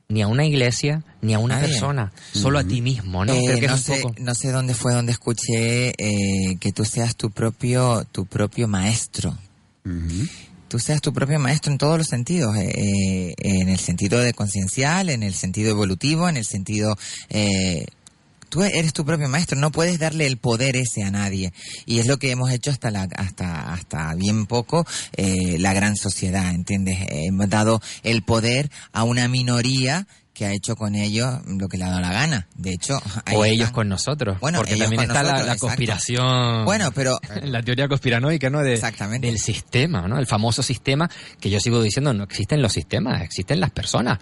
ni 0.09 0.23
a 0.23 0.27
una 0.27 0.45
iglesia 0.47 1.05
ni 1.21 1.35
a 1.35 1.39
una 1.39 1.61
persona, 1.61 2.13
solo 2.33 2.59
a 2.59 2.65
ti 2.65 2.81
mismo, 2.81 3.25
¿no? 3.25 3.33
Eh, 3.35 3.43
Creo 3.45 3.61
que 3.61 3.67
no, 3.69 3.75
es 3.75 3.89
un 3.89 3.95
sé, 3.97 4.03
poco... 4.03 4.15
no 4.19 4.35
sé 4.35 4.51
dónde 4.51 4.75
fue 4.75 4.95
donde 4.95 5.13
escuché 5.13 5.91
eh, 5.91 6.57
que 6.59 6.73
tú 6.73 6.85
seas 6.85 7.15
tu 7.15 7.31
propio, 7.31 8.05
tu 8.11 8.27
propio 8.27 8.67
maestro. 8.67 9.37
Tú 10.69 10.79
seas 10.79 11.01
tu 11.01 11.13
propio 11.13 11.41
maestro 11.41 11.73
en 11.73 11.79
todos 11.79 11.99
los 11.99 12.07
sentidos, 12.07 12.57
eh, 12.57 12.71
eh, 12.77 13.35
en 13.39 13.69
el 13.69 13.79
sentido 13.79 14.21
de 14.21 14.33
conciencial, 14.33 15.09
en 15.09 15.23
el 15.23 15.35
sentido 15.35 15.71
evolutivo, 15.71 16.29
en 16.29 16.37
el 16.37 16.45
sentido... 16.45 16.97
Eh, 17.29 17.87
Tú 18.51 18.65
eres 18.65 18.93
tu 18.93 19.05
propio 19.05 19.29
maestro, 19.29 19.57
no 19.57 19.71
puedes 19.71 20.01
darle 20.01 20.27
el 20.27 20.37
poder 20.37 20.77
ese 20.77 21.05
a 21.05 21.13
nadie. 21.13 21.53
Y 21.87 22.01
es 22.01 22.07
lo 22.09 22.19
que 22.19 22.33
hemos 22.33 22.51
hecho 22.51 22.73
hasta 22.73 22.91
la, 22.91 23.09
hasta, 23.15 23.73
hasta 23.73 24.13
bien 24.17 24.47
poco, 24.47 24.85
eh, 25.17 25.57
la 25.61 25.73
gran 25.73 25.95
sociedad, 25.95 26.53
¿entiendes? 26.53 26.99
Hemos 27.11 27.49
dado 27.49 27.81
el 28.03 28.25
poder 28.25 28.69
a 28.93 29.05
una 29.05 29.29
minoría 29.29 30.09
que 30.41 30.47
ha 30.47 30.53
hecho 30.55 30.75
con 30.75 30.95
ellos 30.95 31.39
lo 31.47 31.69
que 31.69 31.77
le 31.77 31.85
ha 31.85 31.91
dado 31.91 32.01
la 32.01 32.15
gana. 32.15 32.49
De 32.55 32.73
hecho, 32.73 32.99
O 33.35 33.45
ellos 33.45 33.71
con 33.73 33.91
nosotros, 33.91 34.41
Bueno, 34.41 34.61
porque 34.61 34.77
también 34.77 35.03
está 35.03 35.23
la, 35.23 35.33
nosotros, 35.33 35.47
la 35.47 35.53
exacto. 35.53 35.67
conspiración... 35.67 36.65
Bueno, 36.65 36.93
pero 36.95 37.21
la 37.43 37.63
teoría 37.63 37.89
conspiranoica, 37.89 38.49
¿no? 38.49 38.61
De, 38.61 38.73
Exactamente. 38.73 39.27
Del 39.27 39.39
sistema, 39.39 40.09
¿no? 40.09 40.19
El 40.19 40.27
famoso 40.27 40.63
sistema 40.63 41.11
que 41.39 41.51
yo 41.51 41.61
sigo 41.61 41.83
diciendo, 41.83 42.15
no 42.15 42.25
existen 42.25 42.63
los 42.63 42.73
sistemas, 42.73 43.21
existen 43.21 43.61
las 43.61 43.71
personas. 43.71 44.19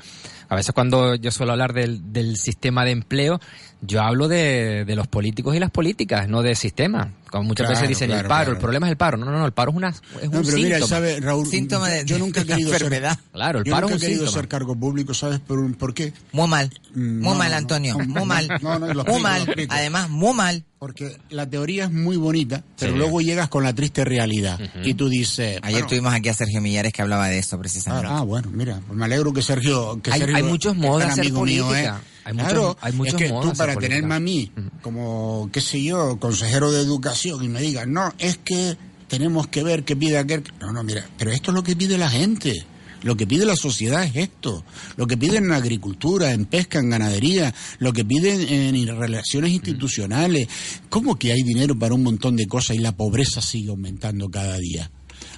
A 0.48 0.54
veces 0.56 0.72
cuando 0.74 1.14
yo 1.14 1.30
suelo 1.30 1.52
hablar 1.52 1.72
del, 1.72 2.12
del 2.12 2.36
sistema 2.36 2.84
de 2.84 2.92
empleo, 2.92 3.40
yo 3.82 4.00
hablo 4.02 4.28
de, 4.28 4.84
de 4.86 4.96
los 4.96 5.06
políticos 5.06 5.54
y 5.54 5.58
las 5.60 5.70
políticas, 5.70 6.28
no 6.28 6.42
del 6.42 6.56
sistema. 6.56 7.12
Como 7.30 7.44
muchas 7.44 7.66
Claro, 7.66 7.80
veces 7.82 7.88
dicen 7.90 8.10
el 8.10 8.16
claro, 8.20 8.28
paro, 8.30 8.44
claro. 8.44 8.56
el 8.56 8.60
problema 8.62 8.86
es 8.86 8.90
el 8.92 8.96
paro. 8.96 9.18
No, 9.18 9.26
no, 9.26 9.32
no, 9.38 9.44
el 9.44 9.52
paro 9.52 9.70
es, 9.72 9.76
una, 9.76 9.88
es 9.90 10.30
No, 10.30 10.38
un 10.38 10.44
pero 10.46 10.56
mira, 10.56 10.76
síntoma. 10.78 10.86
¿sabe, 10.88 11.20
Raúl? 11.20 11.46
Síntoma 11.46 11.88
de- 11.90 12.04
yo 12.06 12.18
nunca 12.18 12.40
he 12.40 12.46
querido 12.46 12.70
ser- 12.70 12.82
enfermedad. 12.82 13.18
Claro, 13.32 13.58
el 13.58 13.64
yo 13.66 13.72
paro 13.72 13.86
nunca 13.88 13.96
es 13.96 14.02
he 14.02 14.06
un 14.06 14.08
querido 14.08 14.24
síntoma. 14.26 14.40
ser 14.40 14.48
cargo 14.48 14.74
público, 14.74 15.12
¿sabes 15.12 15.38
por, 15.40 15.76
por 15.76 15.92
qué? 15.92 16.14
muy 16.32 16.48
mal. 16.48 16.70
Mm, 16.94 17.00
Muy 17.20 17.22
no, 17.22 17.34
mal, 17.34 17.52
Antonio. 17.52 17.96
no, 17.98 18.04
muy 18.06 18.24
mal. 18.24 18.48
no, 18.62 18.78
no, 18.78 19.04
muy 19.04 19.20
mal. 19.20 19.54
Además, 19.68 20.08
muy 20.08 20.32
mal. 20.34 20.64
Porque 20.78 21.18
la 21.30 21.44
teoría 21.50 21.86
es 21.86 21.90
muy 21.92 22.16
bonita, 22.16 22.62
pero 22.78 22.92
Sí. 22.92 22.98
luego 22.98 23.20
llegas 23.20 23.48
con 23.48 23.64
la 23.64 23.74
triste 23.74 24.04
realidad 24.04 24.60
y 24.84 24.94
tú 24.94 25.08
dices... 25.08 25.58
Ayer 25.62 25.72
bueno, 25.80 25.86
tuvimos 25.88 26.14
aquí 26.14 26.28
a 26.28 26.34
Sergio 26.34 26.60
Millares 26.60 26.92
que 26.92 27.02
hablaba 27.02 27.26
de 27.26 27.38
eso 27.40 27.58
precisamente. 27.58 28.06
Ah, 28.08 28.22
bueno, 28.22 28.48
mira, 28.52 28.80
pues 28.86 28.96
me 28.96 29.04
alegro 29.04 29.32
que 29.32 29.42
Sergio... 29.42 30.00
Que 30.00 30.12
Hay- 30.12 30.20
Sergio 30.20 30.37
hay 30.38 30.50
muchos 30.50 30.72
es 30.74 30.78
modos 30.80 30.98
de 31.04 31.04
hacer 31.10 31.24
amigo 31.24 31.44
mío, 31.44 31.64
política. 31.66 32.00
¿eh? 32.04 32.08
Hay 32.24 32.32
muchos- 32.34 32.48
claro, 32.48 32.76
hay 32.80 32.92
muchos 32.92 33.14
es 33.14 33.18
que 33.26 33.32
modos 33.32 33.52
tú 33.52 33.58
para 33.58 33.76
tenerme 33.76 34.14
a 34.14 34.20
mí 34.20 34.52
como, 34.82 35.48
qué 35.52 35.60
sé 35.60 35.82
yo, 35.82 36.18
consejero 36.18 36.70
de 36.72 36.82
educación 36.82 37.42
y 37.42 37.48
me 37.48 37.60
digas, 37.60 37.86
no, 37.86 38.12
es 38.18 38.38
que 38.38 38.76
tenemos 39.08 39.46
que 39.48 39.62
ver 39.62 39.84
qué 39.84 39.96
pide 39.96 40.18
aquel... 40.18 40.42
No, 40.60 40.72
no, 40.72 40.82
mira, 40.82 41.08
pero 41.16 41.30
esto 41.32 41.50
es 41.50 41.54
lo 41.54 41.62
que 41.62 41.74
pide 41.76 41.96
la 41.96 42.10
gente. 42.10 42.66
Lo 43.02 43.16
que 43.16 43.26
pide 43.28 43.46
la 43.46 43.54
sociedad 43.54 44.02
es 44.02 44.16
esto. 44.16 44.64
Lo 44.96 45.06
que 45.06 45.16
piden 45.16 45.44
en 45.44 45.52
agricultura, 45.52 46.32
en 46.32 46.46
pesca, 46.46 46.80
en 46.80 46.90
ganadería, 46.90 47.54
lo 47.78 47.92
que 47.92 48.04
piden 48.04 48.40
en 48.40 48.98
relaciones 48.98 49.52
institucionales. 49.52 50.48
¿Cómo 50.90 51.16
que 51.16 51.30
hay 51.32 51.42
dinero 51.44 51.78
para 51.78 51.94
un 51.94 52.02
montón 52.02 52.34
de 52.36 52.46
cosas 52.48 52.76
y 52.76 52.80
la 52.80 52.96
pobreza 52.96 53.40
sigue 53.40 53.70
aumentando 53.70 54.28
cada 54.28 54.58
día? 54.58 54.90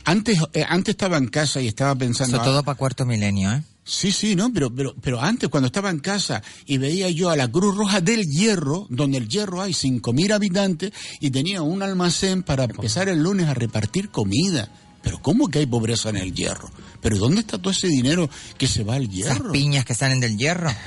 Antes, 0.05 0.39
eh, 0.53 0.65
antes 0.69 0.93
estaba 0.93 1.17
en 1.17 1.29
casa 1.29 1.61
y 1.61 1.69
estaba 1.69 1.95
pensando... 1.95 2.37
Eso 2.37 2.45
todo 2.45 2.63
para 2.63 2.77
cuarto 2.77 3.05
milenio, 3.05 3.53
¿eh? 3.53 3.63
Sí, 3.85 4.13
sí, 4.13 4.37
no, 4.37 4.53
pero, 4.53 4.73
pero, 4.73 4.95
pero 5.01 5.21
antes 5.21 5.49
cuando 5.49 5.67
estaba 5.67 5.91
en 5.91 5.99
casa 5.99 6.43
y 6.65 6.79
veía 6.79 7.11
yo 7.11 7.31
a 7.31 7.37
la 7.37 7.49
Cruz 7.49 7.77
Roja 7.77 8.01
del 8.01 8.25
Hierro, 8.27 8.87
donde 8.89 9.19
el 9.19 9.29
Hierro 9.29 9.63
hay 9.63 9.73
5.000 9.73 10.33
habitantes 10.33 10.93
y 11.19 11.31
tenía 11.31 11.63
un 11.63 11.83
almacén 11.83 12.43
para 12.43 12.65
empezar 12.65 13.09
el 13.09 13.23
lunes 13.23 13.49
a 13.49 13.55
repartir 13.55 14.11
comida. 14.11 14.71
Pero 15.03 15.21
¿cómo 15.23 15.49
que 15.49 15.61
hay 15.61 15.67
pobreza 15.67 16.11
en 16.11 16.19
el 16.19 16.33
Hierro? 16.33 16.71
¿Pero 17.01 17.19
dónde 17.19 17.41
está 17.41 17.59
todo 17.59 17.73
ese 17.73 17.89
dinero 17.89 18.31
que 18.59 18.69
se 18.69 18.85
va 18.85 18.95
al 18.95 19.09
Hierro? 19.09 19.53
piñas 19.53 19.85
que 19.85 19.95
salen 19.95 20.21
del 20.21 20.37
hierro. 20.37 20.71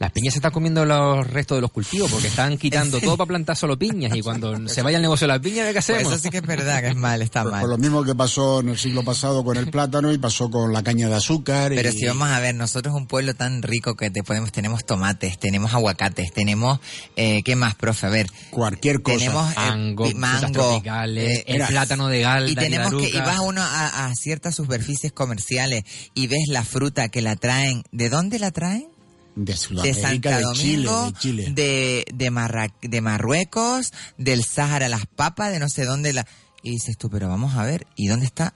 Las 0.00 0.12
piñas 0.12 0.32
se 0.32 0.38
están 0.38 0.50
comiendo 0.50 0.86
los 0.86 1.26
restos 1.26 1.58
de 1.58 1.60
los 1.60 1.70
cultivos 1.70 2.10
porque 2.10 2.28
están 2.28 2.56
quitando 2.56 3.00
todo 3.02 3.18
para 3.18 3.28
plantar 3.28 3.54
solo 3.54 3.78
piñas 3.78 4.16
y 4.16 4.22
cuando 4.22 4.66
se 4.66 4.80
vaya 4.80 4.96
el 4.96 5.02
negocio 5.02 5.26
de 5.26 5.34
las 5.34 5.40
piñas, 5.42 5.66
¿qué 5.66 5.72
Pues 5.74 5.90
hacemos? 5.90 6.12
eso 6.14 6.22
sí 6.22 6.30
que 6.30 6.38
es 6.38 6.42
verdad, 6.46 6.80
que 6.80 6.88
es 6.88 6.96
mal, 6.96 7.20
está 7.20 7.42
Por, 7.42 7.52
mal. 7.52 7.60
por 7.60 7.68
lo 7.70 7.76
mismo 7.76 8.02
que 8.02 8.14
pasó 8.14 8.60
en 8.60 8.70
el 8.70 8.78
siglo 8.78 9.02
pasado 9.04 9.44
con 9.44 9.58
el 9.58 9.70
plátano 9.70 10.10
y 10.10 10.16
pasó 10.16 10.50
con 10.50 10.72
la 10.72 10.82
caña 10.82 11.08
de 11.10 11.16
azúcar. 11.16 11.70
Pero 11.74 11.90
y- 11.90 11.92
si 11.92 12.06
vamos 12.06 12.28
a 12.30 12.40
ver, 12.40 12.54
nosotros 12.54 12.94
un 12.94 13.06
pueblo 13.06 13.34
tan 13.34 13.60
rico 13.62 13.94
que 13.94 14.10
te 14.10 14.22
podemos, 14.22 14.50
tenemos 14.52 14.86
tomates, 14.86 15.38
tenemos 15.38 15.74
aguacates, 15.74 16.32
tenemos, 16.32 16.80
eh, 17.16 17.42
¿qué 17.44 17.54
más, 17.54 17.74
profe? 17.74 18.06
A 18.06 18.10
ver, 18.10 18.30
Cualquier 18.50 19.02
cosa. 19.02 19.18
tenemos 19.18 19.52
eh, 19.52 19.54
Mango, 19.56 20.06
eh, 20.06 21.44
el 21.46 21.66
plátano 21.66 22.08
de 22.08 22.20
Galda 22.22 22.50
y 22.50 22.54
tenemos 22.54 22.94
que, 22.94 23.08
y 23.10 23.18
vas 23.18 23.38
uno 23.40 23.60
a, 23.62 24.06
a 24.06 24.14
ciertas 24.14 24.54
superficies 24.54 25.12
comerciales 25.12 25.84
y 26.14 26.26
ves 26.26 26.48
la 26.48 26.64
fruta 26.64 27.10
que 27.10 27.20
la 27.20 27.36
traen, 27.36 27.82
¿de 27.92 28.08
dónde 28.08 28.38
la 28.38 28.50
traen? 28.50 28.88
De 29.36 29.52
de 29.52 29.56
Sudamérica, 29.58 30.30
Santo 30.40 30.50
de 30.50 30.54
Chile, 30.56 30.86
Domingo, 30.88 31.06
de 31.12 31.18
Chile. 31.18 31.52
de, 31.54 32.04
de, 32.14 32.30
Marra- 32.30 32.74
de 32.82 33.00
Marruecos, 33.00 33.92
del 34.18 34.44
Sáhara 34.44 34.88
las 34.88 35.06
papas, 35.06 35.52
de 35.52 35.58
no 35.58 35.68
sé 35.68 35.84
dónde 35.84 36.12
la... 36.12 36.26
Y 36.62 36.72
dices 36.72 36.96
tú, 36.98 37.08
pero 37.08 37.28
vamos 37.28 37.54
a 37.56 37.64
ver, 37.64 37.86
¿y 37.96 38.08
dónde 38.08 38.26
está? 38.26 38.54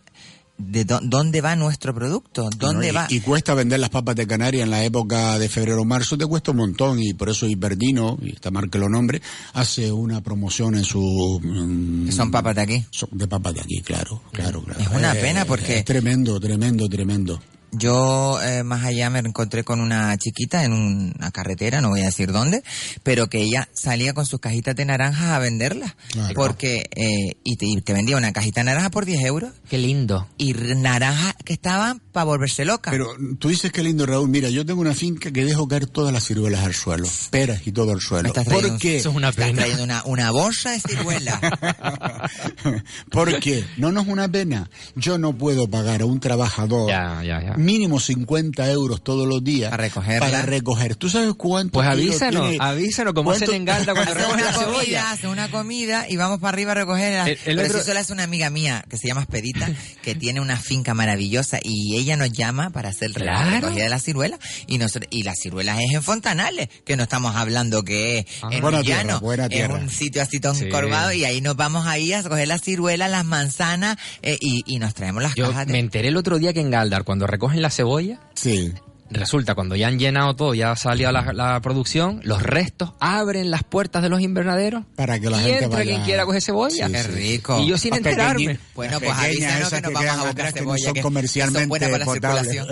¿De 0.56 0.86
dó- 0.86 1.00
dónde 1.02 1.40
va 1.40 1.56
nuestro 1.56 1.92
producto? 1.94 2.48
¿Dónde 2.58 2.86
¿no? 2.86 2.92
Y- 2.92 2.94
va? 2.96 3.06
Y, 3.10 3.20
cuesta 3.20 3.54
vender 3.54 3.80
las 3.80 3.88
papas 3.90 4.14
de 4.14 4.24
Canarias 4.26 4.62
en 4.62 4.70
la 4.70 4.84
época 4.84 5.36
de 5.38 5.48
febrero-marzo, 5.48 6.16
te 6.16 6.26
cuesta 6.26 6.52
un 6.52 6.58
montón 6.58 7.00
y 7.02 7.12
por 7.14 7.28
eso 7.30 7.46
Hiperdino, 7.46 8.18
y 8.22 8.34
esta 8.34 8.50
marca 8.52 8.78
lo 8.78 8.88
nombre, 8.88 9.20
hace 9.54 9.90
una 9.90 10.20
promoción 10.20 10.76
en 10.76 10.84
su... 10.84 11.40
mm, 11.42 12.10
son 12.12 12.30
papas 12.30 12.54
de 12.54 12.60
aquí. 12.60 12.84
son 12.92 13.08
de 13.12 13.26
papas 13.26 13.54
de 13.54 13.60
aquí, 13.62 13.80
claro, 13.80 14.22
claro, 14.32 14.62
claro. 14.62 14.78
Es 14.80 14.88
una 14.88 15.12
pena 15.14 15.44
porque- 15.44 15.78
Es 15.78 15.84
tremendo, 15.84 16.38
tremendo, 16.38 16.88
tremendo. 16.88 17.42
Yo 17.76 18.38
eh, 18.42 18.62
más 18.62 18.84
allá 18.84 19.10
me 19.10 19.18
encontré 19.20 19.64
con 19.64 19.80
una 19.80 20.16
chiquita 20.16 20.64
en 20.64 20.72
una 20.72 21.30
carretera, 21.30 21.80
no 21.80 21.90
voy 21.90 22.02
a 22.02 22.06
decir 22.06 22.32
dónde, 22.32 22.62
pero 23.02 23.28
que 23.28 23.40
ella 23.42 23.68
salía 23.72 24.14
con 24.14 24.26
sus 24.26 24.40
cajitas 24.40 24.76
de 24.76 24.84
naranjas 24.84 25.30
a 25.30 25.38
venderlas. 25.38 25.94
Claro. 26.12 26.34
Porque, 26.34 26.84
eh, 26.94 27.36
y, 27.44 27.56
te, 27.56 27.66
y 27.66 27.80
te 27.80 27.92
vendía 27.92 28.16
una 28.16 28.32
cajita 28.32 28.60
de 28.60 28.64
naranja 28.66 28.90
por 28.90 29.04
10 29.06 29.24
euros 29.24 29.52
Qué 29.68 29.78
lindo. 29.78 30.28
y 30.38 30.50
r- 30.52 30.74
naranjas 30.76 31.34
que 31.44 31.52
estaban 31.52 32.00
para 32.12 32.24
volverse 32.24 32.64
loca. 32.64 32.90
Pero 32.90 33.08
tú 33.38 33.48
dices 33.48 33.72
que 33.72 33.82
lindo, 33.82 34.06
Raúl. 34.06 34.28
Mira, 34.28 34.48
yo 34.50 34.64
tengo 34.64 34.80
una 34.80 34.94
finca 34.94 35.30
que 35.30 35.44
dejo 35.44 35.66
caer 35.68 35.86
todas 35.86 36.12
las 36.12 36.24
ciruelas 36.24 36.64
al 36.64 36.74
suelo, 36.74 37.08
peras 37.30 37.66
y 37.66 37.72
todo 37.72 37.92
al 37.92 38.00
suelo. 38.00 38.28
estás 38.28 38.44
trayendo, 38.44 38.68
¿Por 38.70 38.78
qué? 38.78 38.96
Eso 38.98 39.10
es 39.10 39.16
una 39.16 39.30
estás 39.30 39.46
pena. 39.46 39.58
trayendo 39.58 39.84
una, 39.84 40.02
una 40.04 40.30
bolsa 40.30 40.70
de 40.70 40.80
ciruela. 40.80 41.40
¿Por 43.10 43.38
qué? 43.40 43.64
No, 43.76 43.92
no 43.92 44.00
es 44.02 44.08
una 44.08 44.28
pena. 44.28 44.70
Yo 44.96 45.18
no 45.18 45.36
puedo 45.36 45.68
pagar 45.68 46.02
a 46.02 46.06
un 46.06 46.20
trabajador 46.20 46.88
Ya, 46.88 47.22
ya, 47.22 47.42
ya. 47.42 47.54
Mínimo 47.64 47.98
50 48.00 48.70
euros 48.70 49.02
todos 49.02 49.26
los 49.26 49.42
días 49.42 49.70
Para 49.70 49.84
recogerla. 49.84 50.20
para 50.26 50.42
recoger. 50.42 50.96
¿Tú 50.96 51.08
sabes 51.08 51.34
cuánto? 51.36 51.72
Pues 51.72 51.88
avísanos, 51.88 52.54
avísanos 52.60 53.12
cuánto- 53.14 53.32
hacen 53.32 53.54
en 53.54 53.64
Galda 53.64 53.94
cuando 53.94 54.14
recogen 54.14 54.34
una 54.40 54.50
la 54.50 54.52
comida, 54.64 55.18
una 55.30 55.50
comida 55.50 56.06
y 56.08 56.16
vamos 56.16 56.40
para 56.40 56.50
arriba 56.54 56.72
a 56.72 56.74
recoger. 56.76 57.12
la- 57.14 57.24
El- 57.26 57.38
el 57.44 57.56
Pero 57.56 57.62
otro- 57.68 57.78
si 57.80 57.86
solo 57.86 58.00
es 58.00 58.10
una 58.10 58.22
amiga 58.24 58.50
mía 58.50 58.84
que 58.88 58.96
se 58.96 59.08
llama 59.08 59.22
Expedita, 59.22 59.70
que 60.02 60.14
tiene 60.14 60.40
una 60.40 60.56
finca 60.58 60.94
maravillosa 60.94 61.58
y 61.62 61.96
ella 61.96 62.16
nos 62.16 62.30
llama 62.32 62.70
para 62.70 62.90
hacer 62.90 63.10
la 63.20 63.50
recogida 63.50 63.84
de 63.84 63.90
las 63.90 64.02
ciruelas 64.02 64.38
y 64.66 64.78
nosotros, 64.78 65.08
y 65.10 65.22
las 65.22 65.36
ciruelas 65.40 65.78
es 65.80 65.94
en 65.94 66.02
Fontanales, 66.02 66.68
que 66.84 66.96
no 66.96 67.02
estamos 67.04 67.34
hablando 67.36 67.82
que 67.84 68.18
es 68.18 68.26
Ah. 68.42 68.48
en 68.52 68.60
Buena 68.60 68.82
tierra, 68.82 69.18
buena 69.18 69.44
es 69.44 69.50
tierra. 69.50 69.74
un 69.74 69.88
sitio 69.90 70.22
así 70.22 70.38
tan 70.40 70.54
Sí. 70.54 70.64
encorvado 70.66 71.12
y 71.12 71.24
ahí 71.24 71.40
nos 71.40 71.56
vamos 71.56 71.86
ahí 71.86 72.12
a 72.12 72.22
recoger 72.22 72.48
las 72.48 72.60
ciruelas, 72.62 73.10
las 73.10 73.24
manzanas 73.24 73.96
eh, 74.22 74.36
y, 74.40 74.62
y 74.66 74.78
nos 74.78 74.94
traemos 74.94 75.22
las 75.22 75.34
Yo 75.34 75.48
cajas 75.48 75.66
de... 75.66 75.72
me 75.72 75.78
enteré 75.78 76.08
el 76.08 76.16
otro 76.16 76.38
día 76.38 76.52
que 76.52 76.60
en 76.60 76.70
Galdar, 76.70 77.04
cuando 77.04 77.26
recogen 77.44 77.62
la 77.62 77.70
cebolla, 77.70 78.20
Sí. 78.34 78.72
resulta 79.10 79.54
cuando 79.54 79.76
ya 79.76 79.86
han 79.88 79.98
llenado 79.98 80.34
todo, 80.34 80.54
ya 80.54 80.74
salió 80.76 81.12
la, 81.12 81.32
la 81.34 81.60
producción, 81.60 82.20
los 82.24 82.42
restos 82.42 82.94
abren 83.00 83.50
las 83.50 83.62
puertas 83.62 84.02
de 84.02 84.08
los 84.08 84.20
invernaderos 84.20 84.84
Para 84.96 85.20
que 85.20 85.30
la 85.30 85.36
y 85.36 85.44
gente 85.44 85.64
entra 85.64 85.78
vaya- 85.80 85.90
quien 85.92 86.02
quiera 86.04 86.24
coger 86.24 86.42
cebolla. 86.42 86.86
Sí, 86.88 86.92
Qué 86.92 87.02
rico. 87.04 87.60
Y 87.60 87.66
yo 87.68 87.78
sin 87.78 87.90
Las 87.90 87.98
enterarme. 87.98 88.44
pequeñi- 88.54 88.58
Bueno, 88.74 88.98
pues 89.00 89.12
avísanos 89.12 89.70
que 89.70 89.80
nos 89.82 89.88
que 89.90 89.94
vamos 89.94 90.10
a 90.10 90.14
buscar 90.16 90.30
atrás, 90.30 90.52
que 90.54 90.60
no 90.60 90.64
cebolla, 90.66 90.84
son 90.84 90.92
que- 90.94 90.98
que 90.98 91.02
comercialmente 91.02 91.60
son 91.60 91.68
buenas 91.68 91.90
para 91.90 92.42
la. 92.42 92.66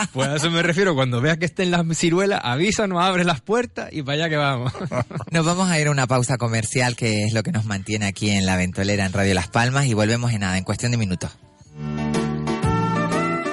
Pues 0.12 0.28
a 0.28 0.36
eso 0.36 0.50
me 0.50 0.62
refiero, 0.62 0.94
cuando 0.94 1.20
veas 1.20 1.38
que 1.38 1.46
estén 1.46 1.70
las 1.72 1.84
ciruelas, 1.96 2.40
avísanos, 2.44 3.02
abre 3.02 3.24
las 3.24 3.40
puertas 3.40 3.88
y 3.90 4.02
para 4.02 4.14
allá 4.16 4.28
que 4.28 4.36
vamos. 4.36 4.72
Nos 5.32 5.44
vamos 5.46 5.68
a 5.70 5.80
ir 5.80 5.88
a 5.88 5.90
una 5.90 6.06
pausa 6.06 6.36
comercial 6.36 6.94
que 6.94 7.24
es 7.24 7.32
lo 7.32 7.42
que 7.42 7.52
nos 7.52 7.64
mantiene 7.64 8.06
aquí 8.06 8.30
en 8.30 8.46
la 8.46 8.56
ventolera 8.56 9.06
en 9.06 9.12
Radio 9.12 9.34
Las 9.34 9.48
Palmas 9.48 9.86
y 9.86 9.94
volvemos 9.94 10.30
en 10.32 10.40
nada, 10.40 10.56
en 10.58 10.64
cuestión 10.64 10.92
de 10.92 10.98
minutos. 10.98 11.30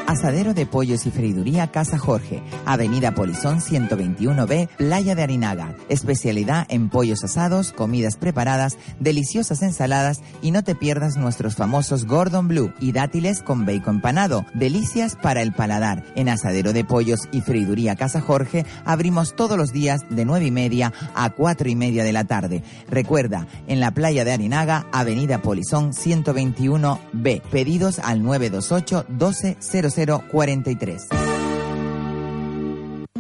Asadero 0.08 0.54
de 0.54 0.66
Pollos 0.66 1.06
y 1.06 1.12
Freiduría 1.12 1.68
Casa 1.68 1.98
Jorge, 1.98 2.42
Avenida 2.66 3.14
Polizón 3.14 3.60
121B, 3.60 4.70
Playa 4.78 5.16
de 5.16 5.22
Arinaga. 5.22 5.76
Especialidad 5.90 6.66
en 6.70 6.88
pollos 6.88 7.26
asados, 7.26 7.74
comidas 7.74 8.16
preparadas, 8.16 8.78
deliciosas 9.02 9.62
ensaladas 9.62 10.22
y 10.42 10.52
no 10.52 10.64
te 10.64 10.76
pierdas 10.76 11.18
nuestros 11.18 11.56
famosos 11.58 12.06
Gordon 12.06 12.48
Blue 12.48 12.74
y 12.80 12.94
dátiles 12.94 13.42
con 13.42 13.66
bacon 13.66 13.98
empanado. 13.98 14.46
Delicias 14.54 15.18
para 15.18 15.42
el 15.42 15.52
paladar. 15.52 16.06
En 16.16 16.30
Asadero 16.30 16.72
de 16.72 16.86
Pollos 16.86 17.28
y 17.34 17.42
Freiduría 17.42 17.98
Casa 17.98 18.22
Jorge 18.22 18.66
abrimos 18.86 19.36
todos 19.36 19.58
los 19.58 19.74
días 19.74 20.06
de 20.10 20.24
9 20.24 20.46
y 20.46 20.52
media 20.52 20.94
a 21.16 21.32
4 21.32 21.68
y 21.68 21.76
media 21.76 22.06
de 22.06 22.14
la 22.14 22.24
tarde. 22.24 22.64
Recuerda, 22.90 23.46
en 23.68 23.82
la 23.82 23.92
Playa 23.92 24.24
de 24.24 24.32
Arinaga, 24.32 24.86
Avenida 24.94 25.42
Polizón 25.42 25.92
121B. 25.92 27.42
Pedidos 27.42 28.00
al 28.00 28.24
928 28.24 29.06
12 29.10 29.58
0043. 29.98 31.37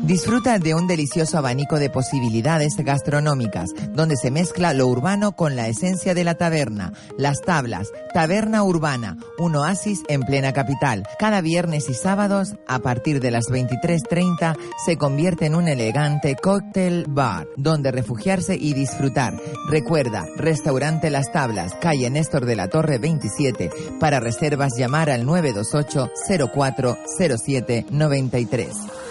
Disfruta 0.03 0.59
de 0.59 0.73
un 0.73 0.87
delicioso 0.87 1.37
abanico 1.37 1.79
de 1.79 1.89
posibilidades 1.89 2.75
gastronómicas, 2.77 3.71
donde 3.93 4.15
se 4.15 4.31
mezcla 4.31 4.73
lo 4.73 4.87
urbano 4.87 5.33
con 5.33 5.55
la 5.55 5.67
esencia 5.67 6.13
de 6.13 6.23
la 6.23 6.35
taberna. 6.35 6.93
Las 7.17 7.41
Tablas, 7.41 7.89
Taberna 8.13 8.63
Urbana, 8.63 9.17
un 9.37 9.55
oasis 9.55 10.03
en 10.07 10.21
plena 10.21 10.53
capital. 10.53 11.03
Cada 11.19 11.41
viernes 11.41 11.89
y 11.89 11.93
sábados, 11.93 12.55
a 12.67 12.79
partir 12.79 13.19
de 13.19 13.31
las 13.31 13.45
23.30, 13.49 14.57
se 14.85 14.97
convierte 14.97 15.45
en 15.45 15.55
un 15.55 15.67
elegante 15.67 16.35
cóctel 16.35 17.05
bar, 17.07 17.47
donde 17.57 17.91
refugiarse 17.91 18.55
y 18.55 18.73
disfrutar. 18.73 19.33
Recuerda, 19.69 20.25
Restaurante 20.37 21.09
Las 21.09 21.31
Tablas, 21.31 21.73
calle 21.81 22.09
Néstor 22.09 22.45
de 22.45 22.55
la 22.55 22.69
Torre 22.69 22.97
27. 22.97 23.71
Para 23.99 24.19
reservas, 24.19 24.73
llamar 24.77 25.09
al 25.09 25.25
928 25.25 26.11
04 26.53 26.97
07 27.07 27.85
93. 27.89 29.06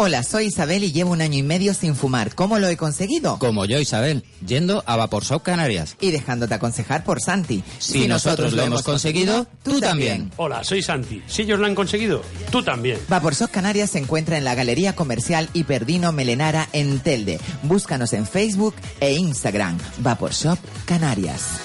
Hola, 0.00 0.22
soy 0.22 0.46
Isabel 0.46 0.84
y 0.84 0.92
llevo 0.92 1.10
un 1.10 1.20
año 1.20 1.38
y 1.38 1.42
medio 1.42 1.74
sin 1.74 1.96
fumar. 1.96 2.32
¿Cómo 2.36 2.60
lo 2.60 2.68
he 2.68 2.76
conseguido? 2.76 3.38
Como 3.40 3.64
yo, 3.64 3.80
Isabel, 3.80 4.22
yendo 4.46 4.84
a 4.86 4.94
Vapor 4.94 5.24
Shop 5.24 5.42
Canarias. 5.42 5.96
Y 6.00 6.12
dejándote 6.12 6.54
aconsejar 6.54 7.02
por 7.02 7.20
Santi. 7.20 7.64
Si 7.80 8.06
nosotros 8.06 8.52
lo 8.52 8.62
hemos 8.62 8.84
conseguido, 8.84 9.48
tú 9.64 9.80
también. 9.80 10.30
Hola, 10.36 10.62
soy 10.62 10.82
Santi. 10.82 11.20
Si 11.26 11.42
ellos 11.42 11.58
lo 11.58 11.66
han 11.66 11.74
conseguido, 11.74 12.22
tú 12.52 12.62
también. 12.62 13.00
Vaporshop 13.08 13.50
Canarias 13.50 13.90
se 13.90 13.98
encuentra 13.98 14.38
en 14.38 14.44
la 14.44 14.54
Galería 14.54 14.94
Comercial 14.94 15.50
Hiperdino 15.52 16.12
Melenara 16.12 16.68
en 16.72 17.00
Telde. 17.00 17.40
Búscanos 17.64 18.12
en 18.12 18.24
Facebook 18.24 18.76
e 19.00 19.14
Instagram. 19.14 19.78
Vaporshop 19.98 20.58
Canarias. 20.86 21.58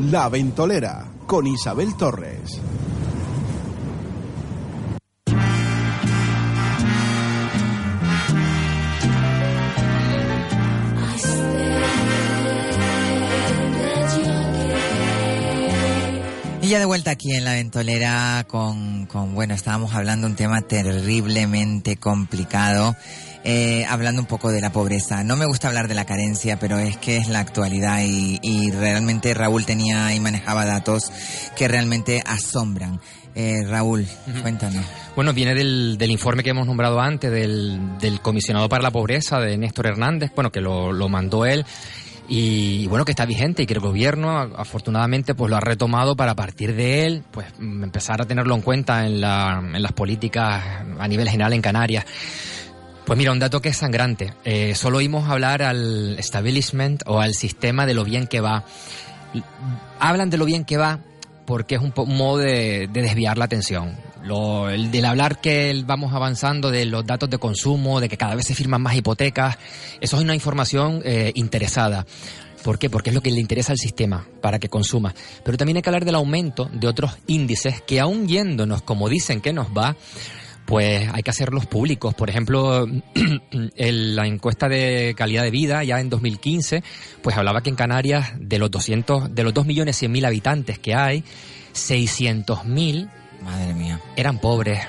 La 0.00 0.28
Ventolera 0.28 1.08
con 1.26 1.44
Isabel 1.48 1.96
Torres. 1.96 2.60
Y 16.62 16.68
ya 16.68 16.78
de 16.78 16.84
vuelta 16.84 17.10
aquí 17.10 17.32
en 17.32 17.44
la 17.44 17.54
ventolera 17.54 18.44
con, 18.46 19.06
con 19.06 19.34
bueno, 19.34 19.54
estábamos 19.54 19.94
hablando 19.94 20.28
un 20.28 20.36
tema 20.36 20.60
terriblemente 20.60 21.96
complicado, 21.96 22.94
eh, 23.44 23.84
hablando 23.88 24.20
un 24.20 24.26
poco 24.26 24.50
de 24.50 24.60
la 24.60 24.70
pobreza. 24.70 25.24
No 25.24 25.36
me 25.36 25.46
gusta 25.46 25.68
hablar 25.68 25.88
de 25.88 25.94
la 25.94 26.04
carencia, 26.04 26.58
pero 26.58 26.78
es 26.78 26.96
que 26.96 27.16
es 27.16 27.28
la 27.28 27.40
actualidad 27.40 28.00
y, 28.04 28.38
y 28.42 28.70
realmente 28.70 29.34
Raúl 29.34 29.64
tenía 29.64 30.14
y 30.14 30.20
manejaba 30.20 30.64
datos 30.64 31.10
que 31.56 31.68
realmente 31.68 32.22
asombran. 32.26 33.00
Eh, 33.34 33.64
Raúl, 33.68 34.06
cuéntanos. 34.42 34.84
Bueno, 35.14 35.32
viene 35.32 35.54
del, 35.54 35.96
del 35.96 36.10
informe 36.10 36.42
que 36.42 36.50
hemos 36.50 36.66
nombrado 36.66 37.00
antes, 37.00 37.30
del, 37.30 37.98
del 37.98 38.20
comisionado 38.20 38.68
para 38.68 38.82
la 38.82 38.90
pobreza 38.90 39.38
de 39.38 39.56
Néstor 39.56 39.86
Hernández, 39.86 40.32
bueno, 40.34 40.50
que 40.50 40.60
lo, 40.60 40.92
lo 40.92 41.08
mandó 41.08 41.46
él. 41.46 41.64
Y 42.30 42.86
bueno, 42.88 43.06
que 43.06 43.12
está 43.12 43.24
vigente 43.24 43.62
y 43.62 43.66
que 43.66 43.74
el 43.74 43.80
gobierno 43.80 44.38
afortunadamente 44.38 45.34
pues 45.34 45.48
lo 45.50 45.56
ha 45.56 45.60
retomado 45.60 46.14
para 46.14 46.32
a 46.32 46.36
partir 46.36 46.74
de 46.74 47.06
él 47.06 47.22
pues 47.30 47.46
mm, 47.58 47.84
empezar 47.84 48.20
a 48.20 48.26
tenerlo 48.26 48.54
en 48.54 48.60
cuenta 48.60 49.06
en, 49.06 49.20
la, 49.20 49.62
en 49.62 49.82
las 49.82 49.92
políticas 49.92 50.62
a 50.98 51.08
nivel 51.08 51.28
general 51.28 51.54
en 51.54 51.62
Canarias. 51.62 52.04
Pues 53.08 53.16
mira, 53.16 53.32
un 53.32 53.38
dato 53.38 53.62
que 53.62 53.70
es 53.70 53.76
sangrante. 53.78 54.34
Eh, 54.44 54.74
solo 54.74 54.98
oímos 54.98 55.30
hablar 55.30 55.62
al 55.62 56.18
establishment 56.18 57.04
o 57.06 57.20
al 57.20 57.32
sistema 57.32 57.86
de 57.86 57.94
lo 57.94 58.04
bien 58.04 58.26
que 58.26 58.42
va. 58.42 58.66
Hablan 59.98 60.28
de 60.28 60.36
lo 60.36 60.44
bien 60.44 60.66
que 60.66 60.76
va 60.76 61.00
porque 61.46 61.76
es 61.76 61.80
un, 61.80 61.94
un 61.96 62.16
modo 62.18 62.36
de, 62.36 62.86
de 62.92 63.00
desviar 63.00 63.38
la 63.38 63.46
atención. 63.46 63.96
Lo, 64.22 64.68
el 64.68 64.90
del 64.90 65.06
hablar 65.06 65.40
que 65.40 65.82
vamos 65.86 66.12
avanzando 66.12 66.70
de 66.70 66.84
los 66.84 67.06
datos 67.06 67.30
de 67.30 67.38
consumo, 67.38 67.98
de 67.98 68.10
que 68.10 68.18
cada 68.18 68.34
vez 68.34 68.44
se 68.44 68.54
firman 68.54 68.82
más 68.82 68.94
hipotecas, 68.94 69.56
eso 70.02 70.18
es 70.18 70.22
una 70.22 70.34
información 70.34 71.00
eh, 71.02 71.32
interesada. 71.34 72.04
¿Por 72.62 72.78
qué? 72.78 72.90
Porque 72.90 73.08
es 73.08 73.14
lo 73.14 73.22
que 73.22 73.30
le 73.30 73.40
interesa 73.40 73.72
al 73.72 73.78
sistema 73.78 74.26
para 74.42 74.58
que 74.58 74.68
consuma. 74.68 75.14
Pero 75.44 75.56
también 75.56 75.76
hay 75.76 75.82
que 75.82 75.88
hablar 75.88 76.04
del 76.04 76.16
aumento 76.16 76.68
de 76.74 76.86
otros 76.86 77.16
índices 77.26 77.80
que 77.80 78.00
aún 78.00 78.28
yéndonos 78.28 78.82
como 78.82 79.08
dicen 79.08 79.40
que 79.40 79.54
nos 79.54 79.68
va, 79.68 79.96
pues 80.68 81.08
hay 81.10 81.22
que 81.22 81.30
hacerlos 81.30 81.64
públicos. 81.64 82.14
Por 82.14 82.28
ejemplo, 82.28 82.86
el- 83.76 84.14
la 84.14 84.26
encuesta 84.26 84.68
de 84.68 85.14
calidad 85.16 85.42
de 85.42 85.50
vida 85.50 85.82
ya 85.82 85.98
en 85.98 86.10
2015, 86.10 86.82
pues 87.22 87.38
hablaba 87.38 87.62
que 87.62 87.70
en 87.70 87.76
Canarias 87.76 88.32
de 88.38 88.58
los 88.58 88.70
200, 88.70 89.34
de 89.34 89.44
los 89.44 89.54
2 89.54 89.64
millones 89.64 89.96
100 89.96 90.12
mil 90.12 90.26
habitantes 90.26 90.78
que 90.78 90.94
hay, 90.94 91.24
600 91.72 92.66
mil 92.66 93.08
Madre 93.42 93.72
mía. 93.72 93.98
eran 94.16 94.38
pobres 94.40 94.80